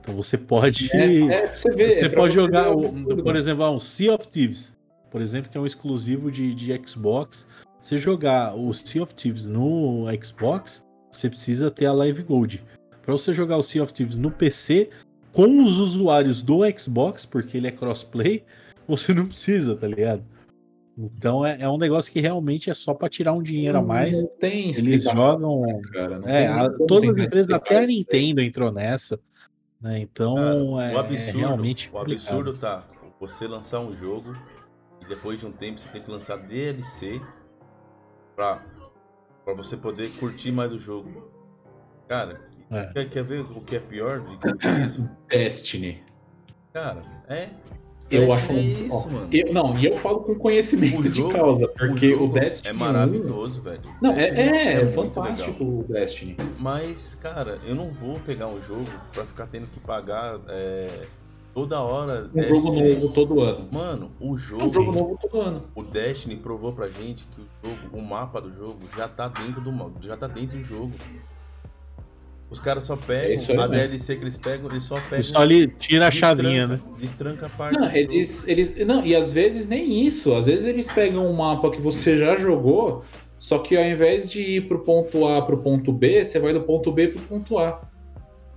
Então 0.01 0.13
você 0.13 0.37
pode. 0.37 0.89
É, 0.91 1.21
é 1.21 1.55
você, 1.55 1.71
ver, 1.71 1.99
você 2.03 2.09
pode 2.09 2.33
jogar, 2.33 2.65
por 3.23 3.37
exemplo, 3.37 3.71
um 3.71 3.79
Sea 3.79 4.13
of 4.15 4.27
Thieves, 4.27 4.77
por 5.09 5.21
exemplo, 5.21 5.49
que 5.49 5.57
é 5.57 5.61
um 5.61 5.65
exclusivo 5.65 6.29
de, 6.29 6.53
de 6.53 6.81
Xbox 6.85 7.47
você 7.79 7.97
jogar 7.97 8.53
o 8.53 8.73
Sea 8.73 9.01
of 9.01 9.15
Thieves 9.15 9.45
no 9.47 10.07
Xbox, 10.21 10.85
você 11.09 11.29
precisa 11.29 11.71
ter 11.71 11.85
a 11.85 11.93
Live 11.93 12.21
Gold. 12.23 12.61
Para 13.01 13.13
você 13.13 13.33
jogar 13.33 13.55
o 13.55 13.63
Sea 13.63 13.81
of 13.81 13.93
Thieves 13.93 14.17
no 14.17 14.29
PC 14.29 14.89
com 15.37 15.63
os 15.63 15.77
usuários 15.77 16.41
do 16.41 16.61
Xbox, 16.75 17.23
porque 17.23 17.57
ele 17.57 17.67
é 17.67 17.71
crossplay, 17.71 18.43
você 18.89 19.13
não 19.13 19.27
precisa, 19.27 19.75
tá 19.75 19.87
ligado? 19.87 20.25
Então 20.97 21.45
é, 21.45 21.61
é 21.61 21.69
um 21.69 21.77
negócio 21.77 22.11
que 22.11 22.19
realmente 22.19 22.71
é 22.71 22.73
só 22.73 22.91
para 22.91 23.07
tirar 23.07 23.33
um 23.33 23.43
dinheiro 23.43 23.77
a 23.77 23.81
mais. 23.83 24.23
Não 24.23 24.29
tem 24.39 24.71
Eles 24.71 25.03
jogam. 25.03 25.61
Né, 25.61 25.79
cara, 25.93 26.17
não 26.17 26.27
é, 26.27 26.47
a, 26.47 26.67
todas 26.87 27.11
as 27.11 27.23
empresas, 27.23 27.51
até 27.51 27.83
a 27.83 27.85
Nintendo 27.85 28.41
entrou 28.41 28.71
nessa. 28.71 29.19
Né? 29.79 29.99
Então 29.99 30.33
cara, 30.33 30.55
é, 30.55 30.95
o 30.95 30.97
absurdo, 30.97 31.37
é 31.37 31.39
realmente. 31.39 31.89
O 31.93 31.99
absurdo 31.99 32.57
tá 32.57 32.83
você 33.19 33.45
lançar 33.45 33.79
um 33.79 33.95
jogo 33.95 34.35
e 34.99 35.05
depois 35.05 35.39
de 35.39 35.45
um 35.45 35.51
tempo 35.51 35.79
você 35.79 35.87
tem 35.89 36.01
que 36.01 36.09
lançar 36.09 36.37
DLC 36.37 37.21
pra, 38.35 38.65
pra 39.45 39.53
você 39.53 39.77
poder 39.77 40.09
curtir 40.13 40.51
mais 40.51 40.71
o 40.71 40.79
jogo. 40.79 41.31
Cara, 42.07 42.46
é. 42.71 42.85
quer, 42.93 43.09
quer 43.09 43.23
ver 43.23 43.41
o 43.41 43.61
que 43.61 43.75
é 43.75 43.79
pior 43.79 44.21
do 44.21 44.37
que 44.37 44.67
isso? 44.81 45.09
Destiny. 45.27 46.03
Cara, 46.73 47.03
é. 47.27 47.49
Eu 48.09 48.31
acho. 48.31 48.53
É 48.53 48.59
isso, 48.59 48.95
ó, 48.95 49.07
mano. 49.07 49.27
Eu, 49.31 49.53
não, 49.53 49.77
e 49.77 49.85
eu 49.85 49.97
falo 49.97 50.21
com 50.21 50.35
conhecimento 50.35 51.03
jogo, 51.03 51.29
de 51.29 51.37
causa, 51.37 51.67
porque 51.67 52.13
o, 52.13 52.25
o 52.25 52.29
Destiny. 52.29 52.69
É 52.69 52.73
maravilhoso, 52.73 53.59
1, 53.59 53.63
velho. 53.63 53.81
Não, 54.01 54.13
é, 54.13 54.29
é, 54.29 54.73
é, 54.73 54.91
fantástico 54.93 55.63
legal. 55.63 55.79
o 55.79 55.83
Destiny. 55.83 56.37
Mas, 56.57 57.15
cara, 57.15 57.59
eu 57.65 57.75
não 57.75 57.89
vou 57.89 58.19
pegar 58.21 58.47
um 58.47 58.61
jogo 58.61 58.87
pra 59.11 59.25
ficar 59.25 59.47
tendo 59.47 59.67
que 59.67 59.79
pagar 59.79 60.39
é, 60.47 61.05
Toda 61.57 61.81
hora. 61.81 62.29
Um 62.35 62.43
jogo 62.43 62.71
ser... 62.71 62.99
novo 62.99 63.13
todo 63.13 63.41
ano. 63.41 63.67
Mano, 63.71 64.11
o 64.19 64.37
jogo. 64.37 64.61
É 64.61 64.65
um 64.67 64.73
jogo 64.73 64.91
novo 64.91 65.17
todo 65.19 65.41
ano. 65.41 65.63
O 65.73 65.81
Destiny 65.81 66.35
provou 66.35 66.71
pra 66.71 66.87
gente 66.87 67.25
que 67.25 67.41
o 67.41 67.47
jogo, 67.63 67.97
o 67.97 67.99
mapa 67.99 68.39
do 68.39 68.53
jogo 68.53 68.77
já 68.95 69.07
tá 69.07 69.27
dentro 69.27 69.59
do 69.59 69.73
já 69.99 70.15
tá 70.15 70.27
dentro 70.27 70.55
do 70.55 70.63
jogo. 70.63 70.93
Os 72.49 72.59
caras 72.59 72.85
só 72.85 72.95
pegam 72.95 73.61
é 73.61 73.63
a. 73.63 73.67
DLC 73.67 74.15
que 74.15 74.23
eles 74.23 74.37
pegam, 74.37 74.69
eles 74.69 74.83
só 74.83 74.95
pegam. 74.95 75.23
Só 75.23 75.39
ali 75.39 75.67
tira 75.67 76.07
a 76.07 76.11
chavinha, 76.11 76.65
né? 76.65 76.79
Destranca 76.97 77.47
a 77.47 77.49
parte. 77.49 77.77
Não, 77.77 77.91
eles, 77.91 78.47
eles, 78.47 78.85
não, 78.85 79.05
e 79.05 79.15
às 79.15 79.33
vezes 79.33 79.67
nem 79.67 80.05
isso. 80.05 80.33
Às 80.33 80.45
vezes 80.45 80.65
eles 80.65 80.89
pegam 80.89 81.25
um 81.25 81.33
mapa 81.33 81.69
que 81.69 81.81
você 81.81 82.17
já 82.17 82.37
jogou, 82.37 83.03
só 83.37 83.59
que 83.59 83.75
ao 83.75 83.83
invés 83.83 84.29
de 84.29 84.41
ir 84.41 84.67
pro 84.67 84.79
ponto 84.79 85.27
A 85.27 85.41
pro 85.41 85.57
ponto 85.57 85.91
B, 85.91 86.23
você 86.23 86.39
vai 86.39 86.53
do 86.53 86.61
ponto 86.61 86.89
B 86.91 87.09
pro 87.09 87.21
ponto 87.21 87.57
A. 87.57 87.81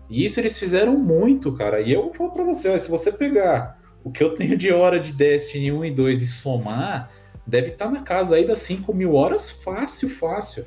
E 0.09 0.25
isso 0.25 0.39
eles 0.39 0.57
fizeram 0.57 0.97
muito, 0.97 1.53
cara. 1.53 1.81
E 1.81 1.93
eu 1.93 2.03
vou 2.03 2.15
falar 2.15 2.31
pra 2.31 2.45
você, 2.45 2.69
ó, 2.69 2.79
se 2.79 2.89
você 2.89 3.11
pegar 3.11 3.77
o 4.05 4.11
que 4.11 4.23
eu 4.23 4.35
tenho 4.35 4.57
de 4.57 4.73
hora 4.73 5.01
de 5.01 5.12
Destiny 5.12 5.73
1 5.73 5.85
e 5.87 5.91
2 5.91 6.23
e 6.23 6.27
somar, 6.29 7.11
deve 7.45 7.69
estar 7.69 7.87
tá 7.87 7.91
na 7.91 8.03
casa 8.03 8.37
aí 8.37 8.47
das 8.47 8.61
5 8.61 8.95
mil 8.95 9.15
horas 9.15 9.51
fácil, 9.51 10.09
fácil. 10.09 10.65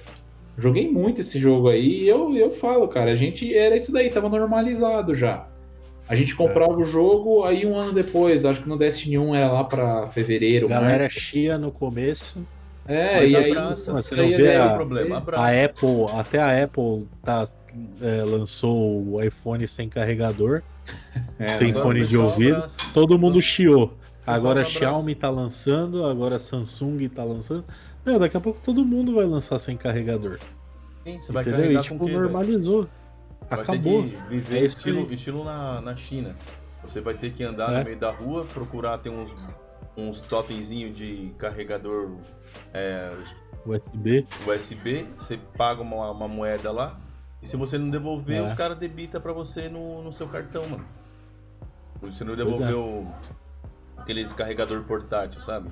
Joguei 0.58 0.90
muito 0.90 1.22
esse 1.22 1.40
jogo 1.40 1.70
aí 1.70 2.04
e 2.04 2.08
eu, 2.08 2.36
eu 2.36 2.52
falo, 2.52 2.88
cara, 2.88 3.12
a 3.12 3.16
gente 3.16 3.56
era 3.56 3.76
isso 3.76 3.92
daí, 3.92 4.10
tava 4.10 4.30
normalizado 4.30 5.16
já. 5.16 5.48
A 6.08 6.16
gente 6.16 6.36
comprava 6.36 6.74
é. 6.74 6.76
o 6.76 6.84
jogo, 6.84 7.44
aí 7.44 7.66
um 7.66 7.76
ano 7.76 7.94
depois, 7.94 8.46
acho 8.46 8.62
que 8.62 8.70
no 8.70 8.78
Destiny 8.78 9.18
1 9.18 9.36
era 9.36 9.52
lá 9.52 9.64
para 9.64 10.08
fevereiro. 10.08 10.68
Galera 10.68 11.04
março. 11.04 11.20
chia 11.20 11.58
no 11.58 11.72
começo. 11.72 12.46
É, 12.86 13.22
Mas 13.22 13.32
e 13.32 13.36
aí. 13.36 13.54
Você 13.54 14.16
não 14.16 14.28
vê 14.28 14.56
a, 14.58 14.74
problema, 14.74 15.24
a 15.34 15.66
Apple, 15.66 16.06
até 16.18 16.40
a 16.40 16.64
Apple 16.64 17.08
tá 17.24 17.48
é, 18.02 18.22
lançou 18.24 19.08
o 19.08 19.24
iPhone 19.24 19.66
sem 19.68 19.88
carregador, 19.88 20.62
é, 21.40 21.48
sem 21.58 21.74
fone 21.74 22.06
de 22.06 22.18
ouvido, 22.18 22.66
todo 22.94 23.18
mundo 23.18 23.42
chiou. 23.42 23.94
Agora 24.26 24.62
a 24.62 24.66
Xiaomi 24.66 25.16
tá 25.16 25.30
lançando, 25.30 26.06
agora 26.06 26.38
a 26.38 26.40
Samsung 26.40 27.10
tá 27.10 27.24
lançando. 27.24 27.66
Meu, 28.06 28.20
daqui 28.20 28.36
a 28.36 28.42
pouco 28.42 28.60
todo 28.60 28.86
mundo 28.86 29.16
vai 29.16 29.26
lançar 29.26 29.60
sem 29.60 29.78
carregador. 29.78 30.40
Sim, 31.04 31.20
você 31.20 31.32
vai 31.32 31.44
Entendeu? 31.44 31.80
E, 31.80 31.82
tipo, 31.82 32.08
normalizou. 32.08 32.88
Acabou. 33.50 34.04
viver 34.30 34.58
é 34.58 34.66
estilo, 34.66 35.12
estilo 35.12 35.44
na, 35.44 35.82
na 35.82 35.96
China. 35.96 36.36
Você 36.82 37.00
vai 37.00 37.14
ter 37.14 37.32
que 37.32 37.44
andar 37.44 37.72
é. 37.74 37.80
no 37.80 37.86
meio 37.86 37.98
da 37.98 38.12
rua, 38.12 38.46
procurar 38.46 38.98
ter 38.98 39.10
uns, 39.10 39.34
uns 39.96 40.20
totemzinhos 40.22 40.96
de 40.96 41.34
carregador 41.38 42.12
é, 42.74 43.12
USB. 43.66 44.28
USB, 44.46 45.08
você 45.18 45.38
paga 45.38 45.82
uma, 45.82 46.12
uma 46.12 46.28
moeda 46.28 46.72
lá, 46.72 47.00
e 47.42 47.48
se 47.48 47.56
você 47.56 47.78
não 47.78 47.90
devolver, 47.90 48.38
é. 48.38 48.42
os 48.42 48.54
caras 48.54 48.78
debitam 48.78 49.22
pra 49.22 49.32
você 49.34 49.70
no, 49.70 50.04
no 50.04 50.12
seu 50.12 50.28
cartão, 50.28 50.68
mano. 50.68 50.86
Você 52.02 52.24
não 52.24 52.36
devolveu 52.36 53.08
é. 53.98 54.02
aqueles 54.02 54.34
carregador 54.34 54.84
portátil, 54.84 55.42
sabe? 55.42 55.70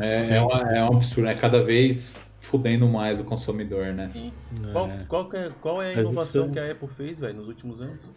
É, 0.00 0.36
é, 0.36 0.40
uma, 0.40 0.60
é 0.72 0.82
um 0.82 0.96
absurdo, 0.96 1.28
é 1.28 1.34
cada 1.34 1.62
vez 1.62 2.14
fudendo 2.40 2.88
mais 2.88 3.20
o 3.20 3.24
consumidor, 3.24 3.86
né? 3.92 4.10
É. 4.14 4.72
Qual, 4.72 4.90
qual, 5.08 5.30
é, 5.32 5.50
qual 5.60 5.82
é 5.82 5.94
a 5.94 6.00
inovação 6.00 6.50
que 6.50 6.58
a 6.58 6.70
Apple 6.70 6.88
fez, 6.88 7.20
velho, 7.20 7.34
nos 7.34 7.48
últimos 7.48 7.80
anos? 7.80 8.10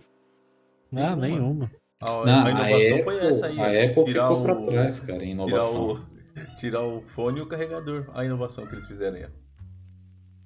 Ah, 0.95 1.15
nenhuma. 1.15 1.71
A, 1.99 2.25
não, 2.25 2.45
a 2.45 2.49
inovação 2.49 2.61
a 2.61 2.99
Apple, 2.99 3.03
foi 3.03 3.17
essa 3.17 3.47
aí. 3.47 3.59
A 3.59 3.85
Apple 3.85 4.05
tirar 4.05 4.27
ficou 4.29 4.39
o, 4.39 4.43
pra 4.43 4.55
trás, 4.55 4.99
cara, 4.99 5.23
em 5.23 5.31
inovação. 5.31 6.01
Tirar 6.35 6.45
o, 6.45 6.55
tirar 6.57 6.81
o 6.83 7.01
fone 7.01 7.39
e 7.39 7.41
o 7.41 7.47
carregador. 7.47 8.09
A 8.13 8.25
inovação 8.25 8.65
que 8.65 8.75
eles 8.75 8.87
fizeram 8.87 9.17
aí. 9.17 9.25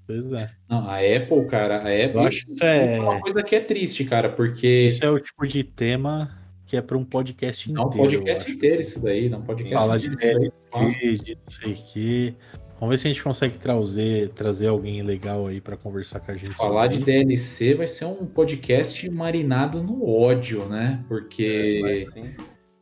Pois 0.06 0.34
é. 0.34 0.50
Não, 0.70 0.90
a 0.90 0.98
Apple, 0.98 1.46
cara, 1.48 1.78
a 1.78 1.80
Apple 1.80 2.16
Eu 2.16 2.22
acho 2.22 2.46
que 2.46 2.64
é... 2.64 2.98
é 2.98 3.02
uma 3.02 3.22
coisa 3.22 3.42
que 3.42 3.56
é 3.56 3.62
triste, 3.62 4.04
cara, 4.04 4.30
porque. 4.30 4.88
Isso 4.88 5.06
é 5.06 5.10
o 5.10 5.20
tipo 5.20 5.48
de 5.48 5.64
tema 5.64 6.43
que 6.74 6.78
é 6.78 6.82
para 6.82 6.98
um 6.98 7.06
podcast 7.06 7.70
inteiro. 7.70 7.88
Não, 7.88 7.96
um 7.96 8.04
podcast 8.04 8.52
inteiro 8.52 8.82
isso 8.82 9.00
daí, 9.00 9.30
não 9.30 9.44
podcast 9.44 9.76
Falar 9.76 9.98
de 10.00 10.10
DLC, 10.10 11.14
de 11.24 11.36
não 11.36 11.52
sei 11.52 11.74
o 11.74 11.78
quê. 11.94 12.34
Vamos 12.80 12.96
ver 12.96 12.98
se 12.98 13.08
a 13.08 13.12
gente 13.12 13.24
consegue 13.24 13.60
trazer, 13.60 14.30
trazer 14.30 14.70
alguém 14.70 15.04
legal 15.04 15.46
aí 15.46 15.62
para 15.62 15.78
conversar 15.78 16.20
com 16.20 16.32
a 16.32 16.36
gente. 16.36 16.56
Falar 16.56 16.88
de 16.88 16.98
DLC 16.98 17.76
vai 17.76 17.86
ser 17.86 18.06
um 18.06 18.26
podcast 18.26 19.08
marinado 19.12 19.84
no 19.84 20.04
ódio, 20.04 20.66
né? 20.66 21.06
Porque 21.08 22.08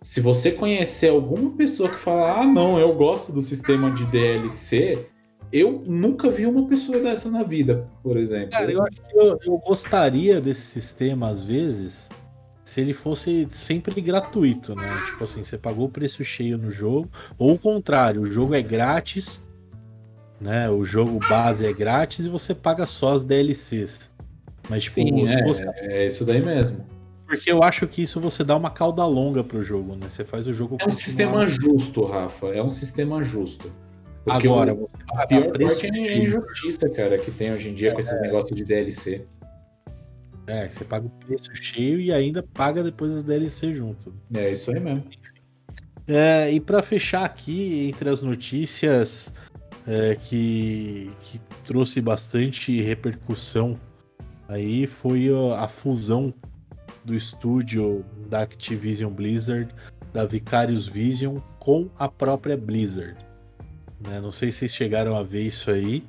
se 0.02 0.22
você 0.22 0.52
conhecer 0.54 1.10
alguma 1.10 1.52
pessoa 1.58 1.90
que 1.90 2.00
fala, 2.00 2.40
ah, 2.40 2.46
não, 2.46 2.80
eu 2.80 2.96
gosto 2.96 3.34
do 3.34 3.42
sistema 3.42 3.92
de 3.92 4.06
DLC, 4.06 5.06
eu 5.52 5.84
nunca 5.86 6.32
vi 6.32 6.46
uma 6.46 6.66
pessoa 6.66 6.98
dessa 6.98 7.30
na 7.30 7.44
vida, 7.44 7.90
por 8.02 8.16
exemplo. 8.16 8.52
Cara, 8.52 8.72
eu 8.72 8.82
acho 8.84 9.02
que 9.02 9.18
eu, 9.18 9.38
eu 9.46 9.58
gostaria 9.58 10.40
desse 10.40 10.62
sistema, 10.62 11.28
às 11.28 11.44
vezes, 11.44 12.10
se 12.72 12.80
ele 12.80 12.94
fosse 12.94 13.50
sempre 13.52 14.00
gratuito, 14.00 14.74
né? 14.74 15.04
Tipo 15.08 15.26
assim, 15.26 15.44
você 15.44 15.58
pagou 15.58 15.88
o 15.88 15.90
preço 15.90 16.24
cheio 16.24 16.58
no 16.58 16.72
jogo, 16.72 17.10
ou 17.38 17.52
o 17.52 17.60
contrário, 17.60 18.22
o 18.22 18.26
jogo 18.26 18.56
é 18.56 18.62
grátis, 18.62 19.46
né? 20.40 20.70
O 20.70 20.86
jogo 20.86 21.20
base 21.28 21.68
é 21.68 21.74
grátis 21.74 22.26
e 22.26 22.30
você 22.30 22.56
paga 22.56 22.86
só 22.86 23.14
as 23.14 23.24
DLCs. 23.24 24.10
Mas, 24.70 24.84
tipo, 24.84 24.96
Sim, 24.96 25.28
é, 25.28 25.44
você... 25.44 25.66
é 25.82 26.08
isso 26.08 26.24
daí 26.24 26.42
mesmo. 26.42 26.86
Porque 27.28 27.52
eu 27.52 27.62
acho 27.62 27.86
que 27.88 28.04
isso 28.04 28.22
você 28.22 28.42
dá 28.42 28.56
uma 28.56 28.72
cauda 28.72 29.06
longa 29.06 29.44
pro 29.44 29.62
jogo, 29.62 29.98
né? 29.98 30.10
Você 30.10 30.24
faz 30.24 30.48
o 30.48 30.54
jogo. 30.54 30.78
É 30.80 30.88
um 30.88 30.92
sistema 30.92 31.46
justo, 31.50 32.06
Rafa. 32.06 32.48
É 32.48 32.64
um 32.64 32.70
sistema 32.70 33.22
justo. 33.22 33.70
Porque 34.24 34.48
Agora, 34.48 34.74
o, 34.74 34.88
a 35.16 35.28
pior 35.28 35.52
parte 35.52 35.88
é 35.88 35.90
a 35.90 36.18
injustiça, 36.18 36.88
cara, 36.90 37.18
que 37.18 37.32
tem 37.32 37.52
hoje 37.52 37.70
em 37.70 37.74
dia 37.74 37.90
é, 37.90 37.94
com 37.94 38.00
esses 38.00 38.14
é. 38.14 38.22
negócios 38.22 38.56
de 38.56 38.64
DLC. 38.64 39.26
É, 40.48 40.70
você 40.70 40.84
paga 40.84 41.08
o 41.08 41.10
preço 41.10 41.56
cheio 41.56 42.00
e 42.00 42.12
ainda 42.12 42.44
paga 42.44 42.84
depois 42.84 43.16
as 43.16 43.24
DLC 43.24 43.74
junto. 43.74 44.14
É 44.34 44.52
isso 44.52 44.72
aí 44.72 44.80
mesmo. 44.80 45.06
É, 46.08 46.52
e 46.52 46.60
para 46.60 46.82
fechar 46.82 47.24
aqui, 47.24 47.88
entre 47.88 48.10
as 48.10 48.22
notícias 48.22 49.34
é, 49.88 50.16
que, 50.16 51.12
que 51.22 51.40
trouxe 51.66 52.02
bastante 52.02 52.82
repercussão 52.82 53.80
aí, 54.48 54.88
foi 54.88 55.30
a 55.58 55.68
fusão 55.68 56.34
do 57.06 57.16
estúdio 57.16 58.06
da 58.28 58.42
Activision 58.42 59.12
Blizzard, 59.12 59.74
da 60.14 60.26
Vicarious 60.26 60.88
Vision, 60.88 61.38
com 61.60 61.90
a 61.98 62.08
própria 62.08 62.58
Blizzard. 62.58 63.16
Né? 64.00 64.20
Não 64.20 64.32
sei 64.32 64.52
se 64.52 64.60
vocês 64.60 64.74
chegaram 64.74 65.16
a 65.16 65.24
ver 65.24 65.44
isso 65.44 65.72
aí. 65.72 66.04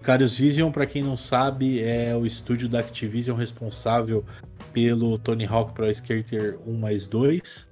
Vicarious 0.00 0.38
Vision, 0.38 0.72
para 0.72 0.86
quem 0.86 1.02
não 1.02 1.14
sabe, 1.14 1.82
é 1.82 2.16
o 2.16 2.24
estúdio 2.24 2.70
da 2.70 2.80
Activision 2.80 3.36
responsável 3.36 4.24
pelo 4.72 5.18
Tony 5.18 5.44
Hawk 5.44 5.74
Pro 5.74 5.90
Skater 5.90 6.58
1 6.66 6.72
mais 6.74 7.06
2 7.06 7.70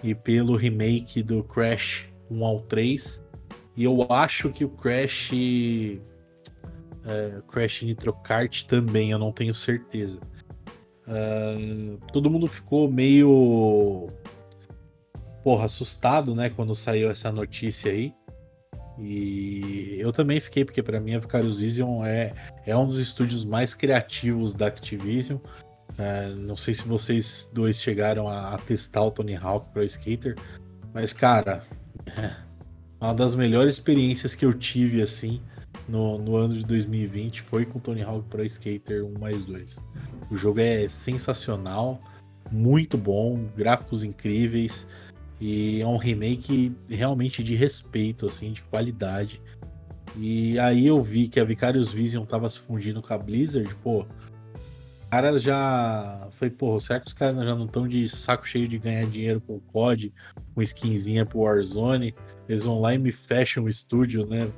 e 0.00 0.14
pelo 0.14 0.56
remake 0.56 1.20
do 1.20 1.42
Crash 1.42 2.06
1 2.30 2.44
ao 2.44 2.60
3. 2.60 3.26
E 3.76 3.82
eu 3.82 4.06
acho 4.08 4.50
que 4.50 4.64
o 4.64 4.68
Crash. 4.68 5.32
É, 7.06 7.42
Crash 7.48 7.82
Nitro 7.82 8.12
Kart 8.12 8.64
também, 8.66 9.10
eu 9.10 9.18
não 9.18 9.32
tenho 9.32 9.52
certeza. 9.52 10.20
Uh, 11.06 11.98
todo 12.12 12.30
mundo 12.30 12.46
ficou 12.46 12.90
meio 12.90 14.10
porra, 15.42 15.66
assustado, 15.66 16.34
né, 16.34 16.48
quando 16.48 16.74
saiu 16.74 17.10
essa 17.10 17.30
notícia 17.30 17.90
aí. 17.90 18.14
E 18.98 19.96
eu 19.98 20.12
também 20.12 20.38
fiquei, 20.38 20.64
porque 20.64 20.82
para 20.82 21.00
mim 21.00 21.14
a 21.14 21.18
Vicarious 21.18 21.58
Vision 21.58 22.04
é, 22.04 22.32
é 22.64 22.76
um 22.76 22.86
dos 22.86 22.98
estúdios 22.98 23.44
mais 23.44 23.74
criativos 23.74 24.54
da 24.54 24.68
Activision. 24.68 25.38
É, 25.98 26.28
não 26.30 26.56
sei 26.56 26.74
se 26.74 26.86
vocês 26.86 27.50
dois 27.52 27.80
chegaram 27.80 28.28
a, 28.28 28.54
a, 28.54 28.58
testar 28.58 29.02
o 29.02 29.10
Tony 29.10 29.36
Hawk 29.36 29.70
Pro 29.72 29.82
Skater, 29.84 30.36
mas 30.92 31.12
cara, 31.12 31.62
uma 33.00 33.14
das 33.14 33.34
melhores 33.34 33.74
experiências 33.74 34.34
que 34.34 34.44
eu 34.44 34.52
tive 34.52 35.02
assim 35.02 35.40
no, 35.88 36.18
no 36.18 36.36
ano 36.36 36.54
de 36.54 36.64
2020 36.64 37.42
foi 37.42 37.64
com 37.64 37.78
Tony 37.78 38.02
Hawk 38.02 38.28
Pro 38.28 38.44
Skater 38.44 39.04
1 39.04 39.18
mais 39.18 39.44
2. 39.44 39.78
O 40.30 40.36
jogo 40.36 40.60
é 40.60 40.88
sensacional, 40.88 42.00
muito 42.50 42.96
bom, 42.98 43.44
gráficos 43.56 44.02
incríveis 44.02 44.86
e 45.40 45.80
é 45.80 45.86
um 45.86 45.96
remake 45.96 46.74
realmente 46.88 47.42
de 47.42 47.54
respeito, 47.54 48.26
assim, 48.26 48.52
de 48.52 48.62
qualidade. 48.62 49.40
E 50.16 50.58
aí 50.58 50.86
eu 50.86 51.02
vi 51.02 51.28
que 51.28 51.40
a 51.40 51.44
Vicarious 51.44 51.92
Vision 51.92 52.24
tava 52.24 52.48
se 52.48 52.58
fundindo 52.58 53.02
com 53.02 53.12
a 53.12 53.18
Blizzard, 53.18 53.74
pô. 53.76 54.06
Cara 55.10 55.38
já 55.38 56.28
foi, 56.32 56.50
pô, 56.50 56.78
será 56.80 56.98
que 56.98 57.06
os 57.06 57.12
caras 57.12 57.36
já 57.36 57.54
não 57.54 57.66
estão 57.66 57.86
de 57.86 58.08
saco 58.08 58.46
cheio 58.46 58.66
de 58.66 58.78
ganhar 58.78 59.06
dinheiro 59.06 59.40
com 59.40 59.56
o 59.56 59.60
COD, 59.60 60.12
com 60.54 60.62
skinzinha 60.62 61.24
pro 61.24 61.40
Warzone? 61.40 62.14
Eles 62.48 62.64
vão 62.64 62.80
lá 62.80 62.94
e 62.94 62.98
me 62.98 63.12
fecham 63.12 63.64
o 63.64 63.68
estúdio, 63.68 64.26
né? 64.26 64.50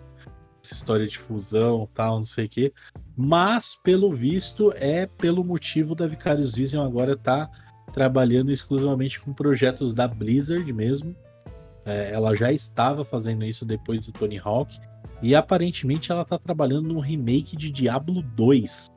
essa 0.66 0.74
história 0.74 1.06
de 1.06 1.16
fusão 1.16 1.88
tal, 1.94 2.18
não 2.18 2.24
sei 2.24 2.46
o 2.46 2.48
quê. 2.48 2.72
Mas, 3.16 3.74
pelo 3.76 4.12
visto, 4.12 4.72
é 4.76 5.06
pelo 5.06 5.44
motivo 5.44 5.94
da 5.94 6.06
Vicarious 6.06 6.54
Vision 6.54 6.84
agora 6.84 7.16
tá 7.16 7.48
trabalhando 7.96 8.52
exclusivamente 8.52 9.18
com 9.18 9.32
projetos 9.32 9.94
da 9.94 10.06
Blizzard 10.06 10.70
mesmo. 10.70 11.16
É, 11.82 12.12
ela 12.12 12.36
já 12.36 12.52
estava 12.52 13.02
fazendo 13.02 13.42
isso 13.42 13.64
depois 13.64 14.04
do 14.04 14.12
Tony 14.12 14.38
Hawk. 14.38 14.78
E 15.22 15.34
aparentemente 15.34 16.12
ela 16.12 16.22
tá 16.22 16.38
trabalhando 16.38 16.92
no 16.92 17.00
remake 17.00 17.56
de 17.56 17.70
Diablo 17.70 18.20
2. 18.20 18.88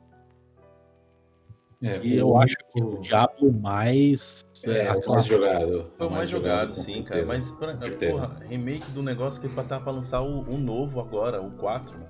É, 1.82 1.98
e 2.02 2.14
eu 2.14 2.36
acho 2.36 2.54
que 2.74 2.82
o 2.82 3.00
Diablo 3.00 3.50
mais. 3.50 4.44
É, 4.66 4.88
é 4.88 4.92
o 4.92 5.08
mais 5.08 5.24
jogado. 5.24 5.90
É 5.98 6.04
o 6.04 6.10
mais 6.10 6.28
jogado, 6.28 6.74
sim, 6.74 7.02
cara. 7.02 7.24
Mas, 7.24 7.50
pra, 7.52 7.74
porra, 7.74 8.36
remake 8.46 8.90
do 8.90 9.02
negócio 9.02 9.40
que 9.40 9.48
tá 9.48 9.80
pra 9.80 9.90
lançar 9.90 10.20
o, 10.20 10.40
o 10.42 10.58
novo 10.58 11.00
agora, 11.00 11.40
o 11.40 11.52
4, 11.52 11.96
né? 11.96 12.06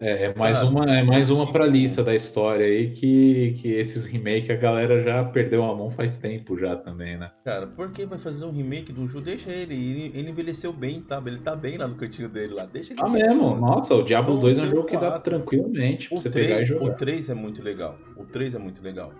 É, 0.00 0.24
é 0.24 0.34
mais 0.34 0.62
uma, 0.62 0.84
é 0.84 1.02
mais 1.02 1.30
uma 1.30 1.50
pra 1.50 1.66
lista 1.66 2.02
da 2.02 2.14
história 2.14 2.66
aí 2.66 2.90
que, 2.90 3.56
que 3.60 3.68
esses 3.72 4.06
remake 4.06 4.52
a 4.52 4.56
galera 4.56 5.02
já 5.02 5.24
perdeu 5.24 5.64
a 5.64 5.74
mão 5.74 5.90
faz 5.90 6.16
tempo 6.16 6.58
já 6.58 6.76
também, 6.76 7.16
né? 7.16 7.30
Cara, 7.44 7.66
por 7.66 7.90
que 7.90 8.04
vai 8.04 8.18
fazer 8.18 8.44
um 8.44 8.50
remake 8.50 8.92
do 8.92 9.06
jogo? 9.06 9.24
Deixa 9.24 9.50
ele, 9.50 9.74
ele, 9.74 10.18
ele 10.18 10.30
envelheceu 10.30 10.72
bem, 10.72 11.00
tá? 11.00 11.22
Ele 11.24 11.38
tá 11.38 11.56
bem 11.56 11.76
lá 11.78 11.88
no 11.88 11.94
cantinho 11.94 12.28
dele 12.28 12.54
lá. 12.54 12.66
Deixa 12.66 12.92
ele. 12.92 13.00
Ah, 13.02 13.08
mesmo? 13.08 13.56
Nossa, 13.56 13.94
o 13.94 14.02
Diablo 14.02 14.38
2 14.38 14.58
é 14.58 14.62
um 14.62 14.68
jogo 14.68 14.84
que 14.84 14.96
dá 14.96 15.18
tranquilamente 15.18 16.08
pra 16.08 16.16
o 16.16 16.20
você 16.20 16.30
3, 16.30 16.46
pegar 16.46 16.62
e 16.62 16.66
jogar. 16.66 16.84
O 16.84 16.94
3 16.94 17.30
é 17.30 17.34
muito 17.34 17.62
legal. 17.62 17.98
O 18.16 18.24
3 18.24 18.54
é 18.54 18.58
muito 18.58 18.82
legal. 18.82 19.12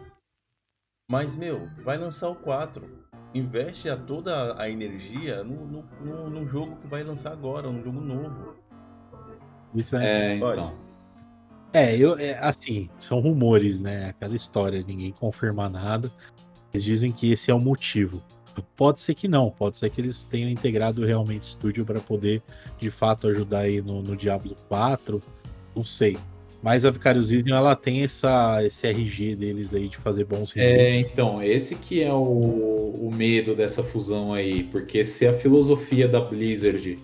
Mas, 1.11 1.37
meu, 1.37 1.69
vai 1.85 1.99
lançar 1.99 2.29
o 2.29 2.35
4. 2.35 2.83
Investe 3.35 3.89
a 3.89 3.97
toda 3.97 4.61
a 4.61 4.71
energia 4.71 5.43
no, 5.43 5.67
no, 5.67 5.85
no, 6.01 6.31
no 6.31 6.47
jogo 6.47 6.77
que 6.77 6.87
vai 6.87 7.03
lançar 7.03 7.33
agora, 7.33 7.69
um 7.69 7.83
jogo 7.83 8.01
novo. 8.01 8.55
Isso 9.75 9.97
é, 9.97 10.33
é 10.33 10.37
então. 10.37 10.73
É, 11.73 11.97
eu, 11.97 12.17
é, 12.19 12.39
assim, 12.39 12.89
são 12.99 13.19
rumores, 13.19 13.81
né? 13.81 14.11
Aquela 14.11 14.37
história, 14.37 14.85
ninguém 14.87 15.11
confirma 15.11 15.69
nada. 15.69 16.11
Eles 16.73 16.85
dizem 16.85 17.11
que 17.11 17.33
esse 17.33 17.51
é 17.51 17.55
o 17.55 17.59
motivo. 17.59 18.23
Pode 18.77 19.01
ser 19.01 19.15
que 19.15 19.27
não, 19.27 19.51
pode 19.51 19.77
ser 19.77 19.91
que 19.91 20.01
eles 20.01 20.25
tenham 20.25 20.49
integrado 20.49 21.05
realmente 21.05 21.43
o 21.43 21.49
estúdio 21.49 21.85
para 21.85 21.99
poder, 21.99 22.41
de 22.79 22.91
fato, 22.91 23.27
ajudar 23.27 23.61
aí 23.61 23.83
no, 23.83 24.01
no 24.03 24.17
Diablo 24.17 24.57
4. 24.69 25.21
Não 25.75 25.85
sei. 25.85 26.17
Mas 26.63 26.85
a 26.85 26.91
Vicarious 26.91 27.29
Vision, 27.29 27.57
ela 27.57 27.75
tem 27.77 28.05
essa, 28.05 28.65
esse 28.65 28.87
RG 28.87 29.35
deles 29.35 29.75
aí 29.75 29.89
de 29.89 29.97
fazer 29.97 30.25
bons 30.25 30.53
remakes. 30.53 30.81
É, 30.81 31.13
então, 31.13 31.43
esse 31.43 31.75
que 31.75 32.03
é 32.03 32.13
o, 32.13 32.17
o 32.23 33.11
medo 33.13 33.55
dessa 33.55 33.83
fusão 33.83 34.33
aí. 34.33 34.63
Porque 34.63 35.05
se 35.05 35.27
a 35.27 35.35
filosofia 35.35 36.09
da 36.09 36.21
Blizzard 36.21 36.99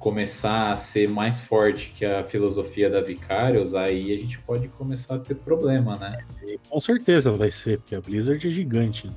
começar 0.00 0.72
a 0.72 0.76
ser 0.76 1.08
mais 1.08 1.38
forte 1.38 1.92
que 1.94 2.06
a 2.06 2.24
filosofia 2.24 2.88
da 2.88 3.02
Vicarious, 3.02 3.74
aí 3.74 4.12
a 4.12 4.18
gente 4.18 4.38
pode 4.40 4.66
começar 4.68 5.16
a 5.16 5.18
ter 5.18 5.34
problema, 5.34 5.96
né? 5.96 6.24
Com 6.68 6.80
certeza 6.80 7.30
vai 7.30 7.50
ser, 7.50 7.78
porque 7.78 7.94
a 7.94 8.00
Blizzard 8.00 8.44
é 8.44 8.50
gigante. 8.50 9.10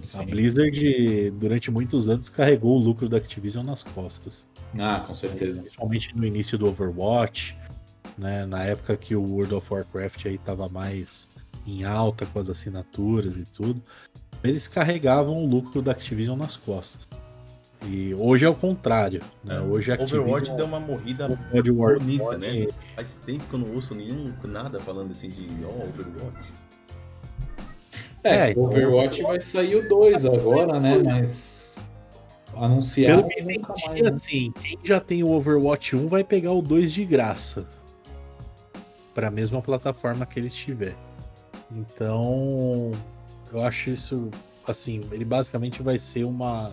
Sim. 0.00 0.20
A 0.20 0.22
Blizzard, 0.24 1.30
durante 1.32 1.70
muitos 1.70 2.08
anos, 2.08 2.30
carregou 2.30 2.76
o 2.76 2.82
lucro 2.82 3.06
da 3.06 3.18
Activision 3.18 3.64
nas 3.64 3.82
costas. 3.82 4.46
Ah, 4.78 5.04
com 5.06 5.14
certeza. 5.14 5.60
Principalmente 5.60 6.16
no 6.16 6.26
início 6.26 6.56
do 6.56 6.66
Overwatch, 6.66 7.56
né? 8.16 8.46
Na 8.46 8.64
época 8.64 8.96
que 8.96 9.14
o 9.14 9.22
World 9.22 9.54
of 9.54 9.72
Warcraft 9.72 10.26
aí 10.26 10.38
tava 10.38 10.68
mais 10.70 11.28
em 11.66 11.84
alta 11.84 12.24
com 12.24 12.38
as 12.38 12.48
assinaturas 12.48 13.36
e 13.36 13.44
tudo. 13.44 13.82
Eles 14.42 14.66
carregavam 14.66 15.36
o 15.36 15.46
lucro 15.46 15.82
da 15.82 15.92
Activision 15.92 16.36
nas 16.36 16.56
costas. 16.56 17.06
E 17.86 18.14
hoje 18.14 18.46
é 18.46 18.48
o 18.48 18.54
contrário, 18.54 19.22
né? 19.42 19.60
Hoje 19.60 19.92
a 19.92 20.00
Overwatch 20.00 20.50
deu 20.52 20.64
uma 20.64 20.80
morrida 20.80 21.28
bonita, 21.28 22.38
né? 22.38 22.68
Faz 22.96 23.16
tempo 23.16 23.44
que 23.44 23.54
eu 23.54 23.58
não 23.58 23.74
ouço 23.74 23.94
nenhum 23.94 24.32
nada 24.44 24.80
falando 24.80 25.12
assim 25.12 25.28
de 25.28 25.46
oh, 25.64 25.88
Overwatch. 25.88 26.52
É, 28.22 28.52
é 28.52 28.54
Overwatch 28.58 29.22
vai 29.22 29.40
sair 29.40 29.76
o 29.76 29.88
2 29.88 30.24
agora, 30.24 30.80
né? 30.80 30.96
Mas 30.98 31.78
anunciado. 32.56 33.24
Pelo 33.24 33.28
que 33.28 33.40
entendi, 33.40 34.02
né? 34.02 34.08
assim, 34.08 34.52
quem 34.52 34.78
já 34.82 35.00
tem 35.00 35.22
o 35.22 35.30
Overwatch 35.32 35.94
1 35.94 36.08
vai 36.08 36.24
pegar 36.24 36.52
o 36.52 36.62
2 36.62 36.92
de 36.92 37.04
graça. 37.04 37.66
Para 39.14 39.28
a 39.28 39.30
mesma 39.30 39.60
plataforma 39.60 40.24
que 40.24 40.38
ele 40.40 40.48
estiver. 40.48 40.96
Então, 41.70 42.92
eu 43.52 43.62
acho 43.62 43.90
isso 43.90 44.30
assim, 44.66 45.02
ele 45.12 45.24
basicamente 45.24 45.82
vai 45.82 45.98
ser 45.98 46.24
uma 46.24 46.72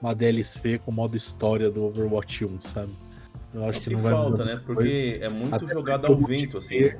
uma 0.00 0.14
DLC 0.14 0.78
com 0.78 0.92
modo 0.92 1.16
história 1.16 1.70
do 1.70 1.84
Overwatch 1.84 2.44
1, 2.44 2.62
sabe? 2.62 2.92
Eu 3.52 3.64
acho 3.64 3.78
é 3.78 3.82
que, 3.82 3.90
que, 3.90 3.96
não 3.96 4.02
vai 4.02 4.12
falta, 4.12 4.44
né? 4.44 4.62
Porque 4.64 5.18
é 5.20 5.28
muito 5.28 5.54
Até 5.54 5.66
jogado 5.66 6.06
ao 6.06 6.16
vento, 6.16 6.58
assim. 6.58 6.92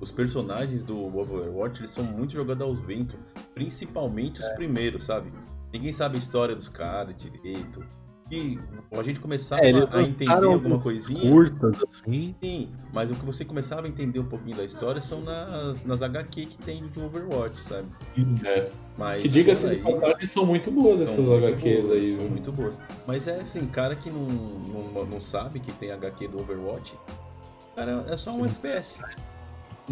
Os 0.00 0.10
personagens 0.10 0.82
do 0.82 1.16
Overwatch, 1.16 1.80
eles 1.80 1.90
são 1.90 2.04
muito 2.04 2.32
jogados 2.32 2.62
ao 2.62 2.74
vento, 2.74 3.16
principalmente 3.54 4.40
os 4.40 4.46
é. 4.46 4.54
primeiros, 4.54 5.04
sabe? 5.04 5.32
Ninguém 5.72 5.92
sabe 5.92 6.16
a 6.16 6.18
história 6.18 6.54
dos 6.54 6.68
caras 6.68 7.16
direito 7.16 7.84
que 8.32 8.58
a 8.90 9.02
gente 9.02 9.20
começava 9.20 9.60
é, 9.60 9.72
a 9.90 10.02
entender 10.02 10.46
alguma 10.46 10.78
coisinha. 10.78 11.20
Curtas, 11.20 11.76
assim. 11.86 12.34
Sim, 12.42 12.70
mas 12.90 13.10
o 13.10 13.14
que 13.14 13.26
você 13.26 13.44
começava 13.44 13.86
a 13.86 13.88
entender 13.90 14.20
um 14.20 14.24
pouquinho 14.24 14.56
da 14.56 14.64
história 14.64 15.02
são 15.02 15.20
nas, 15.20 15.84
nas 15.84 16.00
HQ 16.00 16.46
que 16.46 16.56
tem 16.56 16.86
de 16.86 16.98
Overwatch, 16.98 17.62
sabe? 17.62 17.86
É. 18.46 18.70
Mas, 18.96 19.20
que 19.20 19.28
diga-se 19.28 19.68
de 19.68 19.76
passagem, 19.76 20.24
são 20.24 20.46
muito 20.46 20.70
boas 20.70 21.02
essas 21.02 21.18
muito 21.18 21.46
HQs 21.46 21.86
boas, 21.86 21.90
aí. 21.90 22.08
São 22.08 22.24
muito 22.24 22.52
boas. 22.52 22.78
Mas 23.06 23.28
é 23.28 23.36
assim, 23.36 23.66
cara 23.66 23.94
que 23.94 24.10
não, 24.10 24.24
não, 24.24 25.04
não 25.04 25.20
sabe 25.20 25.60
que 25.60 25.70
tem 25.72 25.90
HQ 25.90 26.28
do 26.28 26.40
Overwatch, 26.40 26.98
cara, 27.76 28.06
é 28.08 28.16
só 28.16 28.32
um 28.32 28.46
FPS. 28.46 28.98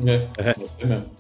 É, 0.06 0.14
é, 0.38 0.54
é 0.78 0.86
mesmo. 0.86 1.10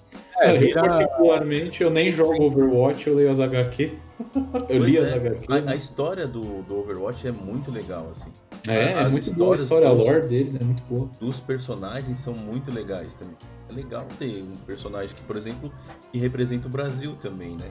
É, 0.40 0.56
vira... 0.56 0.82
particularmente, 0.82 1.82
eu 1.82 1.90
nem 1.90 2.10
jogo 2.10 2.42
Overwatch, 2.42 3.06
eu 3.06 3.14
leio 3.14 3.30
as 3.30 3.38
HQ. 3.38 3.92
eu 4.68 4.84
li 4.84 4.98
as 4.98 5.08
é. 5.08 5.14
HQ. 5.14 5.46
A, 5.52 5.72
a, 5.72 5.76
história 5.76 6.26
do, 6.26 6.62
do 6.62 6.78
Overwatch 6.78 7.28
é 7.28 7.30
muito 7.30 7.70
legal, 7.70 8.08
assim. 8.10 8.32
É, 8.66 8.92
é 8.92 9.08
muito 9.08 9.34
boa 9.34 9.54
a 9.54 9.58
história, 9.58 9.88
a 9.88 9.92
lore 9.92 10.28
deles 10.28 10.54
é 10.54 10.64
muito 10.64 10.82
boa. 10.84 11.10
Dos 11.18 11.38
personagens 11.40 12.18
são 12.18 12.32
muito 12.32 12.72
legais 12.72 13.14
também. 13.14 13.36
É 13.68 13.72
legal 13.72 14.06
ter 14.18 14.42
um 14.42 14.56
personagem 14.66 15.14
que, 15.14 15.22
por 15.22 15.36
exemplo, 15.36 15.72
que 16.10 16.18
representa 16.18 16.68
o 16.68 16.70
Brasil 16.70 17.16
também, 17.20 17.56
né? 17.56 17.70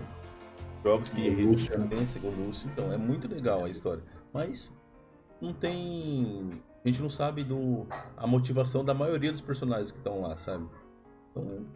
Jogos 0.84 1.10
que 1.10 1.22
representam 1.30 2.30
o 2.30 2.46
Lúcio, 2.46 2.70
então 2.72 2.94
é 2.94 2.98
muito 2.98 3.28
legal 3.28 3.66
a 3.66 3.70
história. 3.70 4.04
Mas 4.32 4.72
não 5.42 5.54
tem. 5.54 6.50
A 6.84 6.88
gente 6.88 7.02
não 7.02 7.10
sabe 7.10 7.44
do 7.44 7.86
a 8.16 8.26
motivação 8.26 8.86
da 8.86 8.94
maioria 8.94 9.32
dos 9.32 9.42
personagens 9.42 9.92
que 9.92 9.98
estão 9.98 10.22
lá, 10.22 10.38
sabe? 10.38 10.66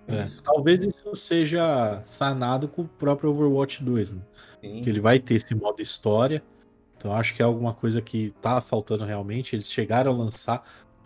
É, 0.08 0.26
talvez 0.44 0.84
isso 0.84 1.16
seja 1.16 2.02
sanado 2.06 2.68
com 2.68 2.84
o 2.84 2.88
próprio 2.88 3.30
Overwatch 3.30 3.84
2, 3.84 4.14
né? 4.14 4.22
Que 4.62 4.90
ele 4.90 5.00
vai 5.00 5.20
ter 5.20 5.36
esse 5.36 5.54
modo 5.54 5.82
história. 5.82 6.44
Então 6.98 7.12
acho 7.14 7.36
que 7.36 7.42
é 7.42 7.46
alguma 7.46 7.74
coisa 7.74 8.02
que 8.02 8.34
tá 8.42 8.62
faltando 8.62 9.04
realmente. 9.04 9.56
Eles 9.56 9.70
chegaram 9.72 10.12
a 10.12 10.16
lançar 10.16 10.64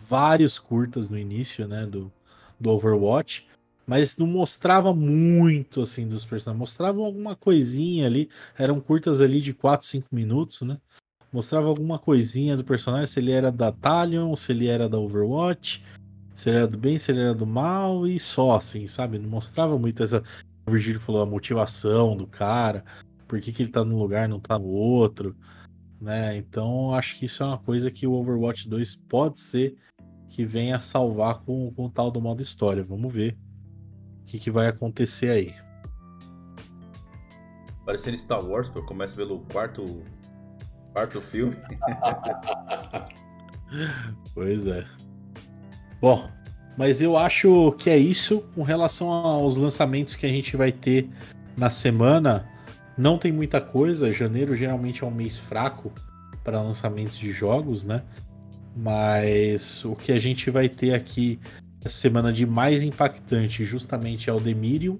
vários 0.08 0.58
curtas 0.58 1.10
no 1.10 1.18
início, 1.18 1.66
né, 1.68 1.84
do, 1.84 2.10
do 2.58 2.70
Overwatch, 2.70 3.46
mas 3.86 4.16
não 4.16 4.26
mostrava 4.26 4.94
muito 4.94 5.82
assim 5.82 6.08
dos 6.08 6.24
personagens. 6.24 6.58
Mostravam 6.58 7.04
alguma 7.04 7.34
coisinha 7.34 8.06
ali, 8.06 8.30
eram 8.56 8.80
curtas 8.80 9.20
ali 9.20 9.40
de 9.40 9.52
4, 9.52 9.86
5 9.86 10.08
minutos, 10.12 10.62
né? 10.62 10.78
Mostrava 11.32 11.68
alguma 11.68 11.98
coisinha 11.98 12.56
do 12.56 12.64
personagem, 12.64 13.06
se 13.06 13.20
ele 13.20 13.32
era 13.32 13.52
da 13.52 13.70
Talion, 13.70 14.34
se 14.34 14.52
ele 14.52 14.66
era 14.66 14.88
da 14.88 14.98
Overwatch, 14.98 15.84
se 16.38 16.50
ele 16.50 16.58
era 16.58 16.68
do 16.68 16.78
bem, 16.78 16.96
se 17.00 17.10
ele 17.10 17.20
era 17.20 17.34
do 17.34 17.44
mal 17.44 18.06
e 18.06 18.16
só, 18.16 18.54
assim, 18.54 18.86
sabe? 18.86 19.18
Não 19.18 19.28
mostrava 19.28 19.76
muito 19.76 20.04
essa. 20.04 20.22
O 20.64 20.70
Virgílio 20.70 21.00
falou 21.00 21.20
a 21.20 21.26
motivação 21.26 22.16
do 22.16 22.28
cara, 22.28 22.84
por 23.26 23.40
que, 23.40 23.50
que 23.50 23.60
ele 23.60 23.72
tá 23.72 23.84
num 23.84 23.98
lugar 23.98 24.28
não 24.28 24.38
tá 24.38 24.56
no 24.56 24.68
outro, 24.68 25.36
né? 26.00 26.36
Então 26.36 26.94
acho 26.94 27.18
que 27.18 27.24
isso 27.24 27.42
é 27.42 27.46
uma 27.46 27.58
coisa 27.58 27.90
que 27.90 28.06
o 28.06 28.12
Overwatch 28.12 28.68
2 28.68 28.94
pode 29.08 29.40
ser 29.40 29.76
que 30.28 30.44
venha 30.44 30.80
salvar 30.80 31.40
com, 31.40 31.72
com 31.74 31.86
o 31.86 31.90
tal 31.90 32.08
do 32.08 32.20
modo 32.20 32.40
história. 32.40 32.84
Vamos 32.84 33.12
ver 33.12 33.36
o 34.22 34.26
que, 34.26 34.38
que 34.38 34.50
vai 34.50 34.68
acontecer 34.68 35.30
aí. 35.30 35.52
Parecendo 37.84 38.16
Star 38.16 38.46
Wars, 38.46 38.68
pô, 38.68 38.80
começa 38.84 39.16
pelo 39.16 39.40
quarto, 39.46 40.04
quarto 40.92 41.20
filme. 41.20 41.56
pois 44.32 44.68
é. 44.68 44.86
Bom, 46.00 46.30
mas 46.76 47.02
eu 47.02 47.16
acho 47.16 47.72
que 47.72 47.90
é 47.90 47.96
isso 47.96 48.40
com 48.54 48.62
relação 48.62 49.08
aos 49.08 49.56
lançamentos 49.56 50.14
que 50.14 50.24
a 50.24 50.28
gente 50.28 50.56
vai 50.56 50.70
ter 50.70 51.08
na 51.56 51.70
semana. 51.70 52.48
Não 52.96 53.18
tem 53.18 53.32
muita 53.32 53.60
coisa, 53.60 54.12
janeiro 54.12 54.56
geralmente 54.56 55.02
é 55.02 55.06
um 55.06 55.10
mês 55.10 55.36
fraco 55.36 55.92
para 56.44 56.62
lançamentos 56.62 57.18
de 57.18 57.32
jogos, 57.32 57.84
né? 57.84 58.02
Mas 58.76 59.84
o 59.84 59.96
que 59.96 60.12
a 60.12 60.18
gente 60.20 60.50
vai 60.50 60.68
ter 60.68 60.94
aqui 60.94 61.40
essa 61.84 61.96
semana 61.96 62.32
de 62.32 62.46
mais 62.46 62.82
impactante 62.82 63.64
justamente 63.64 64.30
é 64.30 64.32
o 64.32 64.38
Demirium. 64.38 64.98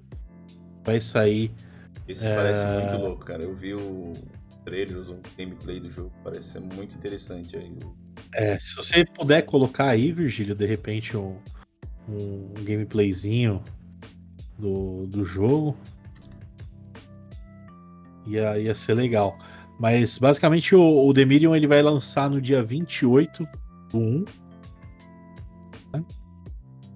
Vai 0.83 0.99
sair. 0.99 1.51
Esse 2.07 2.27
é... 2.27 2.35
parece 2.35 2.87
muito 2.87 3.05
louco, 3.05 3.25
cara. 3.25 3.43
Eu 3.43 3.55
vi 3.55 3.73
o 3.73 4.13
trailer, 4.65 4.97
o 4.97 5.19
gameplay 5.37 5.79
do 5.79 5.89
jogo, 5.89 6.11
parece 6.23 6.49
ser 6.49 6.59
muito 6.59 6.95
interessante 6.95 7.55
aí. 7.55 7.77
É, 8.33 8.59
se 8.59 8.75
você 8.75 9.03
puder 9.03 9.41
colocar 9.43 9.89
aí, 9.89 10.11
Virgílio, 10.11 10.55
de 10.55 10.65
repente 10.65 11.17
um, 11.17 11.37
um 12.07 12.53
gameplayzinho 12.63 13.63
do, 14.57 15.07
do 15.07 15.25
jogo, 15.25 15.75
ia, 18.27 18.59
ia 18.59 18.75
ser 18.75 18.93
legal. 18.93 19.37
Mas 19.79 20.17
basicamente 20.19 20.75
o, 20.75 21.07
o 21.07 21.13
ele 21.55 21.67
vai 21.67 21.81
lançar 21.81 22.29
no 22.29 22.41
dia 22.41 22.61
28 22.61 23.47
do 23.91 23.97
1. 23.97 24.25
Né? 25.93 26.05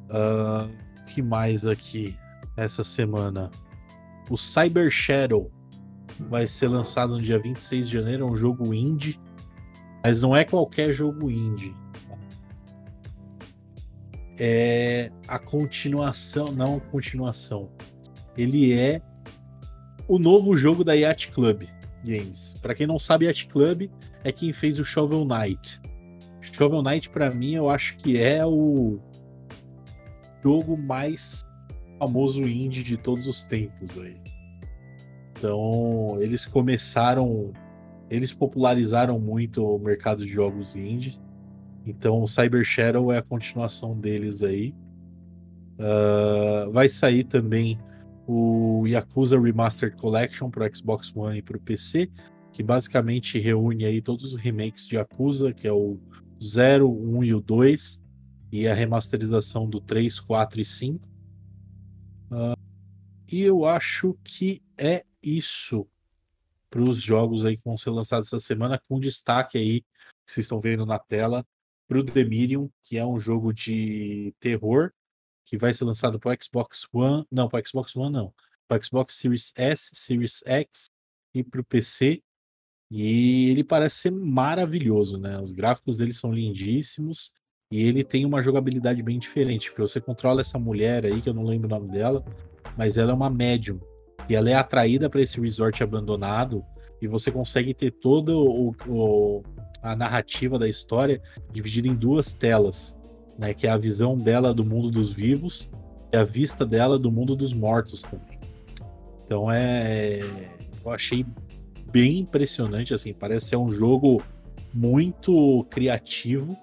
Uh, 0.09 0.69
que 1.07 1.21
mais 1.21 1.65
aqui 1.65 2.17
essa 2.57 2.83
semana? 2.83 3.49
O 4.29 4.37
Cyber 4.37 4.91
Shadow 4.91 5.51
vai 6.29 6.45
ser 6.45 6.67
lançado 6.67 7.13
no 7.13 7.21
dia 7.21 7.39
26 7.39 7.87
de 7.87 7.93
janeiro, 7.93 8.27
é 8.27 8.31
um 8.31 8.35
jogo 8.35 8.73
indie 8.73 9.19
mas 10.03 10.21
não 10.21 10.35
é 10.35 10.43
qualquer 10.43 10.93
jogo 10.93 11.31
indie. 11.31 11.73
É 14.37 15.11
a 15.27 15.39
continuação, 15.39 16.51
não 16.51 16.77
a 16.77 16.81
continuação. 16.81 17.71
Ele 18.35 18.73
é 18.73 19.01
o 20.07 20.19
novo 20.19 20.57
jogo 20.57 20.83
da 20.83 20.93
Yacht 20.93 21.31
Club 21.31 21.63
Games. 22.03 22.55
Para 22.61 22.75
quem 22.75 22.85
não 22.85 22.99
sabe, 22.99 23.25
Yacht 23.25 23.47
Club 23.47 23.89
é 24.23 24.31
quem 24.31 24.51
fez 24.51 24.77
o 24.79 24.83
Shovel 24.83 25.23
Knight. 25.23 25.81
Shovel 26.41 26.83
Knight 26.83 27.09
para 27.09 27.31
mim 27.31 27.53
eu 27.55 27.69
acho 27.69 27.95
que 27.97 28.19
é 28.19 28.45
o 28.45 28.99
jogo 30.43 30.77
mais 30.77 31.43
famoso 31.97 32.41
indie 32.41 32.83
de 32.83 32.97
todos 32.97 33.27
os 33.27 33.45
tempos 33.45 33.97
aí. 33.97 34.21
Então, 35.37 36.17
eles 36.19 36.45
começaram 36.45 37.53
eles 38.09 38.33
popularizaram 38.33 39.19
muito 39.19 39.65
o 39.65 39.79
mercado 39.79 40.25
de 40.25 40.31
jogos 40.31 40.75
indie. 40.75 41.19
Então, 41.85 42.21
o 42.21 42.27
Cyber 42.27 42.63
Shadow 42.63 43.11
é 43.11 43.17
a 43.17 43.21
continuação 43.21 43.97
deles 43.99 44.41
aí. 44.41 44.73
Uh, 45.73 46.71
vai 46.71 46.87
sair 46.87 47.23
também 47.23 47.79
o 48.27 48.85
Yakuza 48.87 49.39
Remastered 49.39 49.97
Collection 49.97 50.49
para 50.49 50.73
Xbox 50.73 51.11
One 51.15 51.39
e 51.39 51.41
para 51.41 51.57
o 51.57 51.59
PC, 51.59 52.09
que 52.53 52.63
basicamente 52.63 53.39
reúne 53.39 53.85
aí 53.85 54.01
todos 54.01 54.23
os 54.23 54.35
remakes 54.35 54.87
de 54.87 54.95
Yakuza, 54.95 55.51
que 55.51 55.67
é 55.67 55.73
o 55.73 55.99
0, 56.41 56.89
1 56.89 57.23
e 57.23 57.33
o 57.33 57.41
2, 57.41 58.03
e 58.51 58.67
a 58.67 58.73
remasterização 58.73 59.67
do 59.67 59.81
3, 59.81 60.19
4 60.19 60.61
e 60.61 60.65
5. 60.65 61.05
Uh, 61.05 61.09
ah, 62.31 62.55
e 63.31 63.41
eu 63.41 63.65
acho 63.65 64.15
que 64.23 64.61
é 64.77 65.03
isso 65.21 65.87
para 66.73 66.81
os 66.81 66.99
jogos 66.99 67.45
aí 67.45 67.55
que 67.55 67.63
vão 67.63 67.77
ser 67.77 67.91
lançados 67.91 68.29
essa 68.29 68.39
semana, 68.39 68.79
com 68.79 68.99
destaque 68.99 69.59
aí, 69.59 69.81
que 69.81 70.33
vocês 70.33 70.45
estão 70.45 70.59
vendo 70.59 70.87
na 70.87 70.97
tela, 70.97 71.45
para 71.87 71.99
o 71.99 72.03
Demirium, 72.03 72.67
que 72.81 72.97
é 72.97 73.05
um 73.05 73.19
jogo 73.19 73.53
de 73.53 74.33
terror, 74.39 74.91
que 75.45 75.55
vai 75.55 75.71
ser 75.71 75.85
lançado 75.85 76.19
para 76.19 76.35
Xbox 76.41 76.87
One, 76.91 77.27
não, 77.31 77.47
para 77.47 77.63
Xbox 77.63 77.95
One 77.95 78.11
não, 78.11 78.33
para 78.67 78.81
Xbox 78.81 79.13
Series 79.13 79.53
S, 79.55 79.91
Series 79.93 80.41
X 80.47 80.89
e 81.35 81.43
para 81.43 81.61
o 81.61 81.63
PC. 81.63 82.23
E 82.89 83.51
ele 83.51 83.63
parece 83.63 83.97
ser 83.97 84.11
maravilhoso, 84.11 85.19
né? 85.19 85.39
Os 85.39 85.51
gráficos 85.51 85.97
dele 85.97 86.13
são 86.13 86.33
lindíssimos 86.33 87.33
e 87.69 87.83
ele 87.83 88.03
tem 88.03 88.25
uma 88.25 88.41
jogabilidade 88.41 89.03
bem 89.03 89.19
diferente, 89.19 89.69
porque 89.69 89.81
você 89.83 90.01
controla 90.01 90.41
essa 90.41 90.57
mulher 90.57 91.05
aí, 91.05 91.21
que 91.21 91.29
eu 91.29 91.35
não 91.35 91.43
lembro 91.43 91.67
o 91.67 91.69
nome 91.69 91.91
dela, 91.91 92.25
mas 92.75 92.97
ela 92.97 93.11
é 93.11 93.13
uma 93.13 93.29
médium 93.29 93.79
e 94.29 94.35
ela 94.35 94.49
é 94.49 94.55
atraída 94.55 95.09
para 95.09 95.21
esse 95.21 95.39
resort 95.39 95.81
abandonado 95.83 96.63
e 97.01 97.07
você 97.07 97.31
consegue 97.31 97.73
ter 97.73 97.91
toda 97.91 98.35
o, 98.35 98.73
o, 98.87 99.43
a 99.81 99.95
narrativa 99.95 100.57
da 100.57 100.67
história 100.67 101.21
dividida 101.51 101.87
em 101.87 101.95
duas 101.95 102.31
telas, 102.31 102.97
né? 103.37 103.53
Que 103.53 103.67
é 103.67 103.69
a 103.69 103.77
visão 103.77 104.17
dela 104.17 104.53
do 104.53 104.63
mundo 104.63 104.89
dos 104.89 105.11
vivos 105.11 105.69
e 106.13 106.17
a 106.17 106.23
vista 106.23 106.65
dela 106.65 106.97
do 106.97 107.11
mundo 107.11 107.35
dos 107.35 107.53
mortos 107.53 108.03
também. 108.03 108.39
Então 109.25 109.51
é, 109.51 110.19
eu 110.83 110.91
achei 110.91 111.25
bem 111.91 112.19
impressionante, 112.19 112.93
assim, 112.93 113.13
parece 113.13 113.47
ser 113.47 113.57
um 113.57 113.71
jogo 113.71 114.23
muito 114.73 115.65
criativo. 115.69 116.57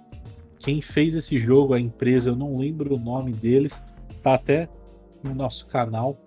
Quem 0.59 0.81
fez 0.81 1.15
esse 1.15 1.39
jogo, 1.39 1.75
a 1.75 1.81
empresa, 1.81 2.31
eu 2.31 2.37
não 2.37 2.57
lembro 2.57 2.95
o 2.95 2.99
nome 2.99 3.33
deles, 3.33 3.83
tá 4.23 4.35
até 4.35 4.69
no 5.23 5.35
nosso 5.35 5.67
canal, 5.67 6.19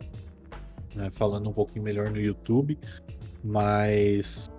né, 0.96 1.10
falando 1.10 1.50
um 1.50 1.54
pouquinho 1.54 1.84
melhor 1.84 2.10
no 2.10 2.20
YouTube, 2.20 2.78
mas 3.44 4.52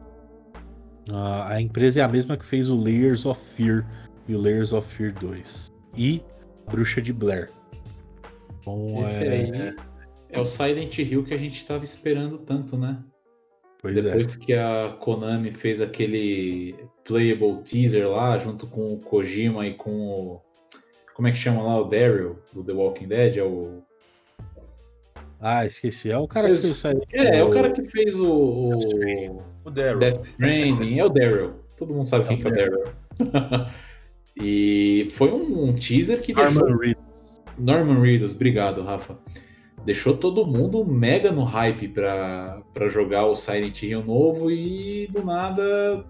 uh, 1.09 1.43
a 1.47 1.61
empresa 1.61 2.01
é 2.01 2.03
a 2.03 2.09
mesma 2.09 2.37
que 2.37 2.45
fez 2.45 2.69
o 2.69 2.77
Layers 2.77 3.27
of 3.27 3.41
Fear 3.55 3.87
e 4.29 4.35
o 4.35 4.41
Layers 4.41 4.73
of 4.73 4.89
Fear 4.95 5.13
2 5.15 5.73
e 5.97 6.23
Bruxa 6.71 7.01
de 7.01 7.13
Blair. 7.13 7.51
Bom, 8.65 9.03
Esse 9.03 9.25
é... 9.25 9.29
aí 9.29 9.75
é 10.31 10.41
o 10.41 10.45
Silent 10.45 10.99
Hill 10.99 11.25
que 11.25 11.33
a 11.33 11.39
gente 11.39 11.57
estava 11.57 11.85
esperando 11.85 12.39
tanto, 12.39 12.77
né? 12.77 13.03
Pois 13.81 14.03
Depois 14.03 14.35
é. 14.35 14.39
que 14.39 14.55
a 14.55 14.97
Konami 14.99 15.53
fez 15.53 15.81
aquele 15.81 16.75
playable 17.05 17.63
teaser 17.63 18.09
lá, 18.09 18.39
junto 18.39 18.67
com 18.67 18.95
o 18.95 18.99
Kojima 18.99 19.67
e 19.67 19.75
com 19.75 19.91
o. 19.91 20.41
Como 21.15 21.29
é 21.29 21.31
que 21.31 21.37
chama 21.37 21.63
lá? 21.63 21.79
O 21.79 21.85
Daryl, 21.85 22.39
do 22.53 22.65
The 22.65 22.73
Walking 22.73 23.09
Dead? 23.09 23.37
É 23.37 23.45
o. 23.45 23.84
Ah, 25.47 25.67
esqueci. 25.67 26.11
É 26.11 26.17
o 26.17 26.27
cara 26.27 26.49
que 26.49 26.57
fez. 26.57 26.85
É, 27.13 27.39
é 27.39 27.45
o 27.45 27.51
cara 27.51 27.71
que 27.71 27.83
fez 27.85 28.19
o. 28.19 28.33
O, 28.33 29.43
o 29.65 29.71
Daryl. 29.71 29.99
Death 29.99 30.27
Stranding. 30.27 30.99
É 30.99 31.05
o 31.05 31.09
Daryl. 31.11 31.53
Todo 31.77 31.93
mundo 31.93 32.07
sabe 32.07 32.25
é 32.25 32.29
quem 32.29 32.39
que 32.39 32.47
é 32.47 32.51
o 32.51 32.55
Daryl. 32.55 32.85
e 34.41 35.09
foi 35.11 35.31
um, 35.31 35.65
um, 35.65 35.75
teaser 35.75 36.23
que 36.23 36.33
Norman 36.33 36.61
deixou. 36.63 36.79
Reedus. 36.79 37.05
Norman 37.59 38.01
Reedus, 38.01 38.35
obrigado, 38.35 38.83
Rafa 38.83 39.19
deixou 39.85 40.17
todo 40.17 40.47
mundo 40.47 40.85
mega 40.85 41.31
no 41.31 41.43
hype 41.43 41.89
pra, 41.89 42.63
pra 42.73 42.89
jogar 42.89 43.27
o 43.27 43.37
Silent 43.37 43.83
Hill 43.83 44.03
novo 44.03 44.51
e 44.51 45.07
do 45.09 45.23
nada 45.23 46.05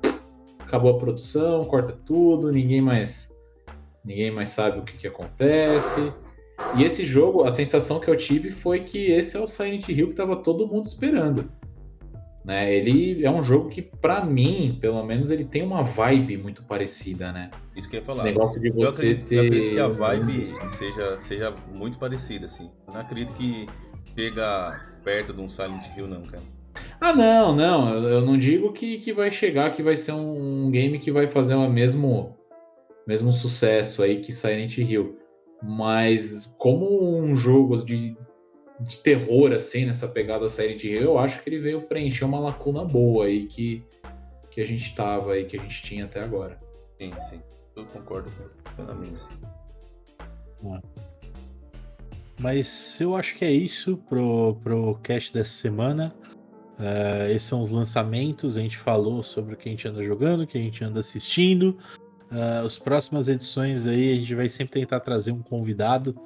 acabou 0.61 0.94
a 0.94 0.98
produção, 0.98 1.65
corta 1.65 1.93
tudo, 2.06 2.52
ninguém 2.52 2.81
mais 2.81 3.35
ninguém 4.05 4.31
mais 4.31 4.51
sabe 4.51 4.78
o 4.78 4.82
que, 4.82 4.97
que 4.97 5.06
acontece. 5.06 6.12
E 6.76 6.85
esse 6.85 7.05
jogo, 7.05 7.44
a 7.44 7.51
sensação 7.51 8.01
que 8.01 8.09
eu 8.09 8.16
tive 8.16 8.51
foi 8.51 8.81
que 8.81 9.10
esse 9.12 9.36
é 9.36 9.40
o 9.40 9.47
Silent 9.47 9.89
Hill 9.89 10.06
que 10.06 10.12
estava 10.12 10.36
todo 10.36 10.66
mundo 10.66 10.85
esperando. 10.85 11.51
Né? 12.44 12.74
Ele 12.76 13.24
é 13.24 13.31
um 13.31 13.43
jogo 13.43 13.70
que, 13.70 13.81
para 13.81 14.22
mim, 14.24 14.76
pelo 14.81 15.02
menos, 15.02 15.31
ele 15.31 15.44
tem 15.44 15.62
uma 15.62 15.82
vibe 15.82 16.36
muito 16.36 16.62
parecida, 16.62 17.32
né? 17.32 17.51
Isso 17.74 17.89
que 17.89 17.97
eu 17.97 18.01
ia 18.01 18.05
falar. 18.05 18.18
Esse 18.18 18.24
negócio 18.24 18.60
de 18.60 18.70
você 18.70 18.82
eu 18.85 18.89
acredito, 18.90 19.28
ter. 19.28 19.36
Eu 19.36 19.40
acredito 19.47 19.70
que 19.70 19.81
a 19.81 19.89
vibe 19.89 20.44
seja, 20.44 21.20
seja 21.20 21.55
muito 21.72 21.98
parecida, 21.98 22.44
assim. 22.44 22.70
Eu 22.86 22.93
não 22.93 23.01
acredito 23.01 23.32
que 23.32 23.66
chega 24.14 24.78
perto 25.02 25.32
de 25.32 25.40
um 25.40 25.48
Silent 25.48 25.86
Hill, 25.97 26.06
não, 26.06 26.22
cara. 26.22 26.43
Ah, 27.01 27.14
não, 27.14 27.55
não. 27.55 27.94
Eu, 27.94 28.20
não 28.20 28.36
digo 28.36 28.72
que, 28.72 28.98
que 28.98 29.12
vai 29.12 29.31
chegar, 29.31 29.70
que 29.72 29.82
vai 29.82 29.97
ser 29.97 30.12
um, 30.12 30.66
um 30.66 30.70
game 30.70 30.98
que 30.98 31.10
vai 31.10 31.26
fazer 31.26 31.55
o 31.55 31.68
mesmo, 31.68 32.36
mesmo 33.06 33.32
sucesso 33.32 34.02
aí 34.02 34.20
que 34.20 34.32
Silent 34.32 34.76
Hill. 34.76 35.18
Mas 35.65 36.55
como 36.59 37.19
um 37.19 37.35
jogo 37.35 37.82
de 37.82 38.16
de 38.81 38.99
terror, 38.99 39.53
assim, 39.53 39.86
nessa 39.86 40.09
pegada 40.09 40.49
Silent 40.49 40.82
Hill, 40.82 41.03
eu 41.03 41.19
acho 41.19 41.43
que 41.43 41.49
ele 41.49 41.61
veio 41.61 41.82
preencher 41.82 42.24
uma 42.24 42.41
lacuna 42.41 42.85
boa 42.85 43.27
aí 43.27 43.45
que, 43.45 43.82
que 44.51 44.61
a 44.61 44.66
gente 44.66 44.95
tava 44.95 45.32
aí, 45.32 45.45
que 45.45 45.57
a 45.57 45.61
gente 45.61 45.82
tinha 45.82 46.05
até 46.05 46.20
agora. 46.20 46.59
Sim, 47.01 47.12
sim. 47.31 47.41
Eu 47.77 47.86
concordo 47.86 48.31
com 48.32 48.43
você 48.45 48.57
plenamente, 48.74 49.20
sim. 49.20 49.35
Mas 52.41 53.01
eu 53.01 53.15
acho 53.15 53.36
que 53.36 53.45
é 53.45 53.53
isso 53.53 53.97
pro, 54.09 54.57
pro 54.62 54.99
cast 55.03 55.32
dessa 55.32 55.53
semana. 55.53 56.15
Uh, 56.78 57.31
esses 57.31 57.45
são 57.45 57.61
os 57.61 57.70
lançamentos. 57.70 58.57
A 58.57 58.61
gente 58.61 58.77
falou 58.77 59.23
sobre 59.23 59.55
o 59.55 59.57
que 59.57 59.69
a 59.69 59.70
gente 59.70 59.86
anda 59.86 60.03
jogando, 60.03 60.43
o 60.43 60.47
que 60.47 60.59
a 60.59 60.61
gente 60.61 60.82
anda 60.82 61.01
assistindo. 61.01 61.78
Uh, 62.35 62.66
as 62.66 62.77
próximas 62.77 63.28
edições 63.28 63.86
aí 63.86 64.12
a 64.12 64.16
gente 64.16 64.35
vai 64.35 64.48
sempre 64.48 64.81
tentar 64.81 64.98
trazer 64.98 65.31
um 65.31 65.40
convidado 65.40 66.20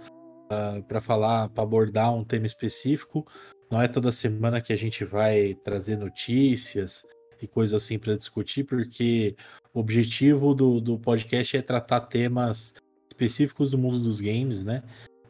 uh, 0.50 0.82
para 0.84 1.02
falar, 1.02 1.50
para 1.50 1.62
abordar 1.62 2.14
um 2.14 2.24
tema 2.24 2.46
específico. 2.46 3.26
Não 3.70 3.82
é 3.82 3.86
toda 3.86 4.10
semana 4.10 4.62
que 4.62 4.72
a 4.72 4.76
gente 4.76 5.04
vai 5.04 5.54
trazer 5.62 5.98
notícias 5.98 7.06
e 7.42 7.46
coisas 7.46 7.82
assim 7.82 7.98
para 7.98 8.16
discutir, 8.16 8.64
porque 8.64 9.36
o 9.74 9.80
objetivo 9.80 10.54
do, 10.54 10.80
do 10.80 10.98
podcast 10.98 11.58
é 11.58 11.60
tratar 11.60 12.00
temas 12.00 12.72
específicos 13.10 13.70
do 13.70 13.76
mundo 13.76 14.00
dos 14.00 14.18
games, 14.18 14.64
né? 14.64 14.82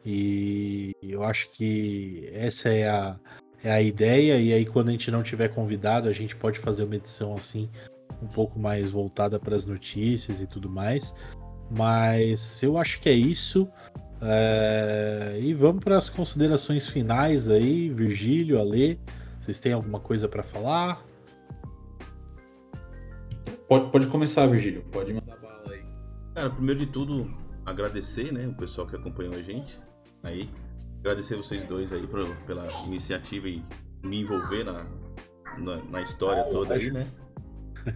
E 0.05 0.95
eu 1.03 1.23
acho 1.23 1.51
que 1.51 2.29
essa 2.31 2.69
é 2.69 2.87
a, 2.89 3.19
é 3.61 3.69
a 3.69 3.81
ideia. 3.81 4.39
E 4.39 4.53
aí, 4.53 4.65
quando 4.65 4.87
a 4.87 4.91
gente 4.91 5.11
não 5.11 5.21
tiver 5.21 5.49
convidado, 5.49 6.07
a 6.07 6.13
gente 6.13 6.37
pode 6.37 6.57
fazer 6.57 6.85
uma 6.85 6.95
edição 6.95 7.35
assim, 7.35 7.69
um 8.21 8.27
pouco 8.27 8.59
mais 8.59 8.91
voltada 8.91 9.39
para 9.39 9.55
as 9.55 9.65
notícias 9.65 10.41
e 10.41 10.47
tudo 10.47 10.69
mais. 10.69 11.15
Mas 11.69 12.61
eu 12.63 12.77
acho 12.77 12.99
que 12.99 13.09
é 13.09 13.13
isso. 13.13 13.67
É, 14.21 15.39
e 15.41 15.53
vamos 15.53 15.83
para 15.83 15.97
as 15.97 16.09
considerações 16.09 16.87
finais 16.87 17.49
aí, 17.49 17.89
Virgílio, 17.89 18.59
Alê. 18.59 18.97
Vocês 19.39 19.59
têm 19.59 19.73
alguma 19.73 19.99
coisa 19.99 20.27
para 20.27 20.43
falar? 20.43 21.03
Pode, 23.67 23.91
pode 23.91 24.07
começar, 24.07 24.47
Virgílio. 24.47 24.83
Pode 24.91 25.13
mandar 25.13 25.37
bala 25.37 25.71
aí. 25.71 25.83
Cara, 26.33 26.49
primeiro 26.49 26.79
de 26.79 26.87
tudo, 26.87 27.31
agradecer, 27.65 28.33
né, 28.33 28.47
o 28.47 28.53
pessoal 28.53 28.87
que 28.87 28.95
acompanhou 28.95 29.33
a 29.35 29.41
gente 29.41 29.79
aí. 30.23 30.49
Agradecer 30.99 31.35
vocês 31.37 31.63
dois 31.63 31.93
aí 31.93 32.05
pra, 32.05 32.25
pela 32.45 32.69
iniciativa 32.83 33.47
e 33.47 33.63
me 34.03 34.21
envolver 34.21 34.63
na, 34.65 34.85
na, 35.57 35.77
na 35.85 36.01
história 36.01 36.43
toda 36.45 36.73
aí, 36.73 36.91
né? 36.91 37.07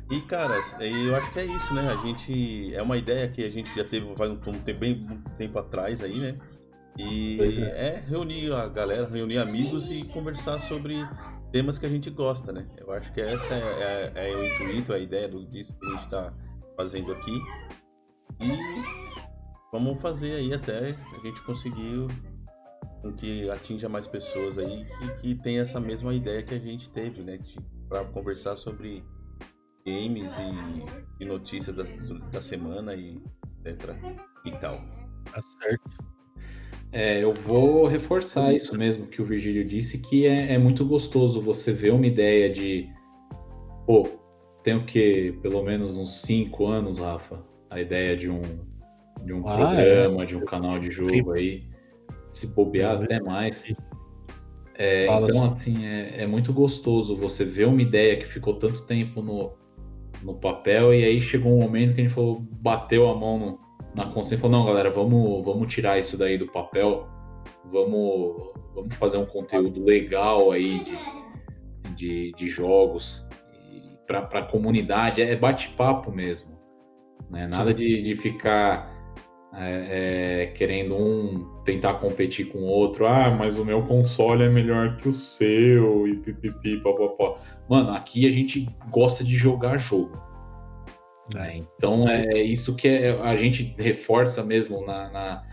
E, 0.09 0.21
cara, 0.21 0.59
eu 0.79 1.15
acho 1.15 1.31
que 1.31 1.39
é 1.39 1.45
isso, 1.45 1.73
né? 1.73 1.89
A 1.91 1.95
gente. 1.97 2.73
É 2.75 2.81
uma 2.81 2.97
ideia 2.97 3.27
que 3.27 3.43
a 3.43 3.49
gente 3.49 3.73
já 3.75 3.83
teve 3.83 4.13
faz 4.15 4.31
um, 4.31 4.37
tempo, 4.37 4.79
bem 4.79 5.05
um 5.09 5.21
tempo 5.37 5.59
atrás 5.59 6.01
aí, 6.01 6.19
né? 6.19 6.37
E 6.97 7.39
é. 7.41 7.87
é. 7.87 8.03
reunir 8.07 8.53
a 8.53 8.67
galera, 8.67 9.07
reunir 9.07 9.39
amigos 9.39 9.89
e 9.89 10.03
conversar 10.05 10.59
sobre 10.59 10.95
temas 11.51 11.77
que 11.77 11.85
a 11.85 11.89
gente 11.89 12.09
gosta, 12.09 12.51
né? 12.51 12.67
Eu 12.77 12.91
acho 12.91 13.11
que 13.13 13.21
essa 13.21 13.53
é, 13.53 14.11
é, 14.15 14.29
é 14.29 14.35
o 14.35 14.45
intuito, 14.45 14.93
a 14.93 14.99
ideia 14.99 15.27
do, 15.27 15.45
disso 15.45 15.73
que 15.73 15.85
a 15.85 15.89
gente 15.89 16.03
está 16.03 16.33
fazendo 16.75 17.11
aqui. 17.11 17.41
E 18.39 18.57
vamos 19.71 20.01
fazer 20.01 20.33
aí 20.33 20.53
até 20.53 20.95
a 21.15 21.19
gente 21.25 21.41
conseguir 21.43 22.07
com 23.01 23.13
que 23.13 23.49
atinja 23.49 23.89
mais 23.89 24.07
pessoas 24.07 24.57
aí 24.57 24.85
que, 24.85 25.21
que 25.21 25.35
tem 25.35 25.59
essa 25.59 25.79
mesma 25.79 26.13
ideia 26.13 26.41
que 26.41 26.53
a 26.53 26.59
gente 26.59 26.89
teve, 26.89 27.21
né? 27.21 27.39
Para 27.89 28.05
conversar 28.05 28.55
sobre 28.55 29.03
games 29.85 30.33
e, 30.37 31.23
e 31.23 31.25
notícias 31.25 31.75
da, 31.75 31.83
da 32.31 32.41
semana 32.41 32.95
e 32.95 33.21
etc. 33.65 33.95
e 34.45 34.51
tal. 34.51 34.81
Tá 35.31 35.41
certo. 35.41 36.13
É, 36.91 37.23
eu 37.23 37.33
vou 37.33 37.87
reforçar 37.87 38.53
isso 38.53 38.77
mesmo 38.77 39.07
que 39.07 39.21
o 39.21 39.25
Virgílio 39.25 39.65
disse, 39.65 39.97
que 39.97 40.27
é, 40.27 40.53
é 40.53 40.57
muito 40.59 40.85
gostoso 40.85 41.41
você 41.41 41.73
ver 41.73 41.91
uma 41.91 42.05
ideia 42.05 42.49
de. 42.49 42.87
Pô, 43.87 44.07
tem 44.61 44.75
o 44.75 44.85
que? 44.85 45.37
Pelo 45.41 45.63
menos 45.63 45.97
uns 45.97 46.21
5 46.21 46.67
anos, 46.67 46.99
Rafa, 46.99 47.43
a 47.69 47.81
ideia 47.81 48.15
de 48.15 48.29
um, 48.29 48.41
de 49.25 49.33
um 49.33 49.47
ah, 49.47 49.55
programa, 49.55 50.21
é. 50.21 50.25
de 50.25 50.35
um 50.35 50.45
canal 50.45 50.79
de 50.79 50.91
jogo 50.91 51.31
aí. 51.31 51.63
Se 52.31 52.53
bobear 52.53 53.01
até 53.01 53.19
mais. 53.19 53.65
É, 54.75 55.05
então, 55.05 55.43
assim, 55.43 55.77
assim 55.77 55.85
é, 55.85 56.23
é, 56.23 56.27
muito 56.27 56.53
gostoso 56.53 57.15
você 57.15 57.43
ver 57.43 57.65
uma 57.65 57.81
ideia 57.81 58.17
que 58.17 58.25
ficou 58.25 58.55
tanto 58.55 58.85
tempo 58.85 59.21
no, 59.21 59.53
no 60.23 60.35
papel, 60.35 60.93
e 60.93 61.03
aí 61.03 61.21
chegou 61.21 61.53
um 61.53 61.59
momento 61.59 61.93
que 61.93 62.01
a 62.01 62.03
gente 62.03 62.13
falou, 62.13 62.39
bateu 62.51 63.09
a 63.09 63.15
mão 63.15 63.37
no, 63.37 63.59
na 63.95 64.05
consciência 64.05 64.35
e 64.35 64.39
falou, 64.39 64.57
não, 64.57 64.65
galera, 64.65 64.89
vamos, 64.89 65.43
vamos 65.45 65.73
tirar 65.73 65.97
isso 65.97 66.17
daí 66.17 66.37
do 66.37 66.47
papel, 66.47 67.07
vamos, 67.65 68.53
vamos 68.73 68.95
fazer 68.95 69.17
um 69.17 69.25
conteúdo 69.25 69.83
legal 69.83 70.51
aí 70.51 70.83
de, 70.83 71.95
de, 71.95 72.31
de 72.31 72.47
jogos 72.47 73.27
para 74.07 74.39
a 74.39 74.43
comunidade, 74.43 75.21
é 75.21 75.35
bate-papo 75.35 76.11
mesmo, 76.11 76.59
né? 77.29 77.47
Nada 77.47 77.73
de, 77.73 78.01
de 78.01 78.15
ficar 78.15 78.92
é, 79.55 80.43
é, 80.43 80.47
querendo 80.47 80.95
um 80.95 81.61
tentar 81.63 81.95
competir 81.95 82.47
com 82.47 82.59
o 82.59 82.65
outro. 82.65 83.05
Ah, 83.05 83.29
mas 83.29 83.57
o 83.57 83.65
meu 83.65 83.83
console 83.83 84.43
é 84.43 84.49
melhor 84.49 84.97
que 84.97 85.07
o 85.07 85.13
seu 85.13 86.07
e 86.07 86.15
pipipi, 86.15 86.77
papapá. 86.81 87.39
Mano, 87.69 87.91
aqui 87.91 88.27
a 88.27 88.31
gente 88.31 88.67
gosta 88.89 89.23
de 89.23 89.35
jogar 89.35 89.77
jogo. 89.77 90.19
Né? 91.33 91.63
Então 91.77 92.07
é 92.09 92.41
isso 92.41 92.75
que 92.75 92.87
é, 92.87 93.11
a 93.21 93.35
gente 93.35 93.75
reforça 93.77 94.43
mesmo 94.43 94.85
na, 94.85 95.09
na 95.09 95.43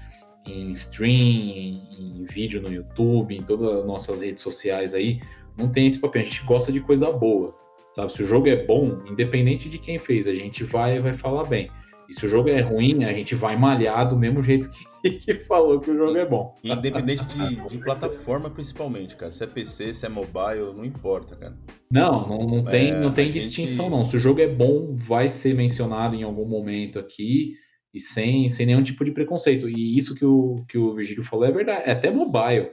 em 0.46 0.70
stream, 0.70 1.10
em, 1.10 2.22
em, 2.22 2.24
vídeo 2.24 2.60
no 2.60 2.72
YouTube, 2.72 3.36
em 3.36 3.42
todas 3.42 3.80
as 3.80 3.86
nossas 3.86 4.22
redes 4.22 4.42
sociais 4.42 4.94
aí. 4.94 5.20
Não 5.56 5.68
tem 5.68 5.86
esse 5.86 5.98
papel. 5.98 6.22
A 6.22 6.24
gente 6.24 6.42
gosta 6.44 6.72
de 6.72 6.80
coisa 6.80 7.12
boa. 7.12 7.54
Sabe? 7.92 8.12
Se 8.12 8.22
o 8.22 8.26
jogo 8.26 8.48
é 8.48 8.64
bom, 8.64 9.02
independente 9.06 9.68
de 9.68 9.78
quem 9.78 9.98
fez, 9.98 10.26
a 10.26 10.34
gente 10.34 10.64
vai 10.64 10.98
vai 11.00 11.12
falar 11.12 11.44
bem. 11.44 11.70
E 12.10 12.12
se 12.12 12.26
o 12.26 12.28
jogo 12.28 12.48
é 12.48 12.60
ruim, 12.60 13.04
a 13.04 13.12
gente 13.12 13.36
vai 13.36 13.56
malhar 13.56 14.08
do 14.08 14.16
mesmo 14.16 14.42
jeito 14.42 14.68
que, 14.68 15.10
que 15.16 15.34
falou 15.36 15.78
que 15.78 15.92
o 15.92 15.96
jogo 15.96 16.16
é 16.18 16.26
bom. 16.26 16.56
Independente 16.64 17.24
de, 17.24 17.68
de, 17.68 17.78
plataforma, 17.78 18.50
principalmente, 18.50 19.14
cara. 19.14 19.30
Se 19.30 19.44
é 19.44 19.46
PC, 19.46 19.94
se 19.94 20.06
é 20.06 20.08
mobile, 20.08 20.74
não 20.74 20.84
importa, 20.84 21.36
cara. 21.36 21.56
Não, 21.88 22.26
não, 22.26 22.38
não 22.48 22.64
tem, 22.64 22.90
é, 22.90 22.98
não 22.98 23.12
tem 23.12 23.30
distinção, 23.30 23.84
gente... 23.84 23.94
não. 23.94 24.04
Se 24.04 24.16
o 24.16 24.20
jogo 24.20 24.40
é 24.40 24.48
bom, 24.48 24.96
vai 24.96 25.28
ser 25.28 25.54
mencionado 25.54 26.16
em 26.16 26.24
algum 26.24 26.44
momento 26.44 26.98
aqui 26.98 27.54
e 27.94 28.00
sem, 28.00 28.48
sem 28.48 28.66
nenhum 28.66 28.82
tipo 28.82 29.04
de 29.04 29.12
preconceito. 29.12 29.68
E 29.68 29.96
isso 29.96 30.16
que 30.16 30.24
o, 30.24 30.56
que 30.68 30.78
o 30.78 30.92
Virgílio 30.92 31.22
falou 31.22 31.44
é 31.44 31.52
verdade. 31.52 31.82
É 31.86 31.92
até 31.92 32.10
mobile. 32.10 32.72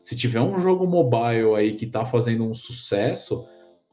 Se 0.00 0.14
tiver 0.14 0.40
um 0.40 0.60
jogo 0.60 0.86
mobile 0.86 1.56
aí 1.56 1.74
que 1.74 1.86
tá 1.86 2.04
fazendo 2.04 2.44
um 2.44 2.54
sucesso, 2.54 3.44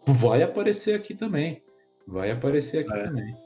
vai 0.06 0.44
aparecer 0.44 0.94
aqui 0.94 1.16
também. 1.16 1.64
Vai 2.08 2.30
aparecer 2.30 2.86
aqui 2.86 2.94
é. 2.94 3.04
também. 3.06 3.43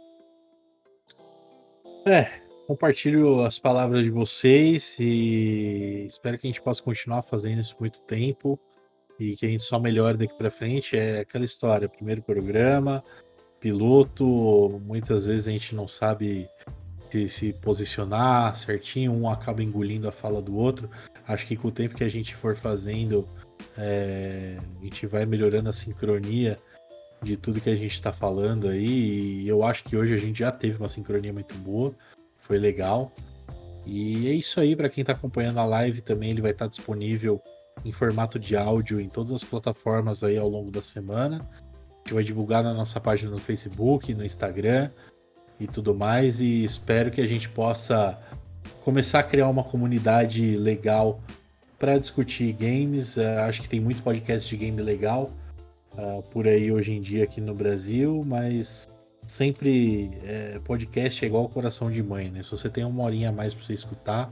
É, 2.08 2.40
compartilho 2.66 3.44
as 3.44 3.60
palavras 3.60 4.02
de 4.02 4.10
vocês 4.10 4.96
e 4.98 6.06
espero 6.08 6.40
que 6.40 6.48
a 6.48 6.50
gente 6.50 6.62
possa 6.62 6.82
continuar 6.82 7.22
fazendo 7.22 7.60
isso 7.60 7.76
muito 7.78 8.02
tempo. 8.04 8.58
e 9.20 9.36
que 9.36 9.46
a 9.46 9.50
gente 9.50 9.64
só 9.64 9.78
melhore 9.78 10.18
daqui 10.18 10.34
para 10.38 10.50
frente. 10.50 10.96
É 10.96 11.20
aquela 11.20 11.44
história: 11.44 11.90
primeiro 11.90 12.22
programa, 12.22 13.04
piloto, 13.60 14.82
muitas 14.86 15.26
vezes 15.28 15.50
a 15.50 15.52
gente 15.52 15.76
não 15.76 15.86
sabe 15.86 16.48
se, 17.12 17.28
se 17.28 17.54
posicionar 17.54 18.56
certinho, 18.56 19.12
um 19.12 19.30
acaba 19.30 19.62
engolindo 19.62 20.08
a 20.08 20.12
fala 20.12 20.42
do 20.42 20.56
outro. 20.56 20.90
Acho 21.28 21.46
que 21.46 21.58
com 21.58 21.68
o 21.68 21.72
tempo 21.72 21.96
que 21.96 22.06
a 22.06 22.10
gente 22.10 22.34
for 22.34 22.56
fazendo, 22.56 23.28
é, 23.78 24.58
a 24.80 24.84
gente 24.86 25.06
vai 25.08 25.26
melhorando 25.26 25.70
a 25.70 25.74
sincronia 25.74 26.58
de 27.22 27.36
tudo 27.36 27.62
que 27.62 27.70
a 27.70 27.76
gente 27.76 27.94
está 27.94 28.12
falando 28.12 28.68
aí. 28.68 29.42
E 29.42 29.48
eu 29.48 29.64
acho 29.64 29.84
que 29.84 29.96
hoje 29.96 30.14
a 30.14 30.18
gente 30.18 30.40
já 30.40 30.52
teve 30.52 30.78
uma 30.78 30.90
sincronia 30.90 31.34
muito 31.34 31.56
boa, 31.56 31.94
foi 32.38 32.58
legal. 32.58 33.12
E 33.86 34.28
é 34.28 34.34
isso 34.34 34.60
aí, 34.60 34.76
para 34.76 34.90
quem 34.90 35.02
está 35.02 35.14
acompanhando 35.14 35.60
a 35.60 35.66
live 35.66 36.02
também, 36.02 36.32
ele 36.32 36.42
vai 36.42 36.52
estar 36.52 36.66
tá 36.66 36.70
disponível 36.70 37.42
em 37.86 37.92
formato 37.92 38.38
de 38.38 38.56
áudio 38.56 39.00
em 39.00 39.08
todas 39.08 39.32
as 39.32 39.44
plataformas 39.44 40.24
aí 40.24 40.38
ao 40.38 40.50
longo 40.50 40.72
da 40.72 40.82
semana. 40.82 41.38
A 41.38 42.00
gente 42.00 42.14
vai 42.14 42.24
divulgar 42.24 42.64
na 42.64 42.74
nossa 42.74 43.00
página 43.00 43.32
no 43.32 43.40
Facebook, 43.40 44.14
no 44.14 44.26
Instagram 44.26 44.90
e 45.60 45.68
tudo 45.68 45.96
mais. 45.96 46.42
E 46.42 46.64
espero 46.64 47.12
que 47.12 47.22
a 47.22 47.28
gente 47.28 47.50
possa 47.50 48.18
começar 48.82 49.20
a 49.20 49.24
criar 49.24 49.48
uma 49.48 49.64
comunidade 49.64 50.58
legal 50.58 51.22
para 51.80 51.98
discutir 51.98 52.52
games. 52.54 53.16
Uh, 53.16 53.40
acho 53.48 53.62
que 53.62 53.70
tem 53.70 53.80
muito 53.80 54.04
podcast 54.04 54.50
de 54.50 54.58
game 54.58 54.82
legal 54.82 55.32
uh, 55.98 56.22
por 56.30 56.48
aí 56.48 56.72
hoje 56.72 56.94
em 56.94 57.02
dia 57.02 57.24
aqui 57.24 57.42
no 57.42 57.54
Brasil, 57.54 58.24
mas 58.26 58.88
sempre 59.26 60.12
é, 60.24 60.60
podcast 60.64 61.24
é 61.24 61.28
igual 61.28 61.50
coração 61.50 61.92
de 61.92 62.02
mãe, 62.02 62.32
né? 62.32 62.42
Se 62.42 62.52
você 62.52 62.70
tem 62.70 62.86
uma 62.86 63.04
horinha 63.04 63.30
a 63.30 63.32
mais 63.32 63.54
para 63.54 63.66
você 63.66 63.74
escutar, 63.74 64.32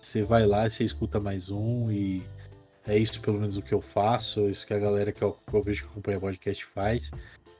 você 0.00 0.22
vai 0.22 0.44
lá 0.44 0.66
e 0.66 0.70
você 0.70 0.84
escuta 0.84 1.20
mais 1.20 1.50
um 1.50 1.90
e 1.90 2.22
é 2.86 2.98
isso 2.98 3.20
pelo 3.20 3.38
menos 3.38 3.56
o 3.56 3.62
que 3.62 3.72
eu 3.72 3.80
faço, 3.80 4.40
é 4.40 4.50
isso 4.50 4.66
que 4.66 4.74
a 4.74 4.78
galera 4.78 5.12
que 5.12 5.22
eu, 5.22 5.32
que 5.32 5.54
eu 5.54 5.62
vejo 5.62 5.84
que 5.84 5.90
acompanha 5.90 6.20
podcast 6.20 6.64
faz. 6.66 7.10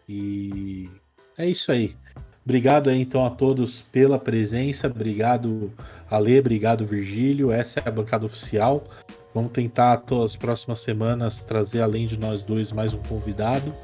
E 0.08 0.90
é 1.38 1.46
isso 1.46 1.70
aí. 1.72 1.96
Obrigado 2.44 2.90
aí 2.90 3.00
então 3.00 3.24
a 3.24 3.30
todos 3.30 3.80
pela 3.80 4.18
presença, 4.18 4.86
obrigado 4.86 5.72
Ale, 6.10 6.38
obrigado 6.38 6.84
Virgílio, 6.84 7.50
essa 7.50 7.80
é 7.80 7.88
a 7.88 7.92
bancada 7.92 8.26
oficial. 8.26 8.84
Vamos 9.34 9.50
tentar 9.50 10.00
as 10.24 10.36
próximas 10.36 10.78
semanas 10.78 11.40
trazer 11.40 11.82
além 11.82 12.06
de 12.06 12.16
nós 12.16 12.44
dois 12.44 12.70
mais 12.70 12.94
um 12.94 12.98
convidado. 12.98 13.74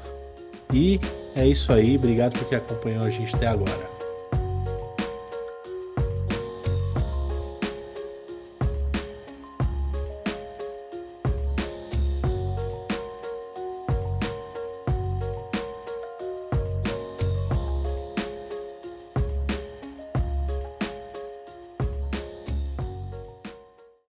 E 0.73 0.97
é 1.35 1.45
isso 1.45 1.73
aí, 1.73 1.97
obrigado 1.97 2.39
por 2.39 2.47
quem 2.47 2.57
acompanhou 2.57 3.03
a 3.03 3.09
gente 3.09 3.35
até 3.35 3.47
agora. 3.47 3.90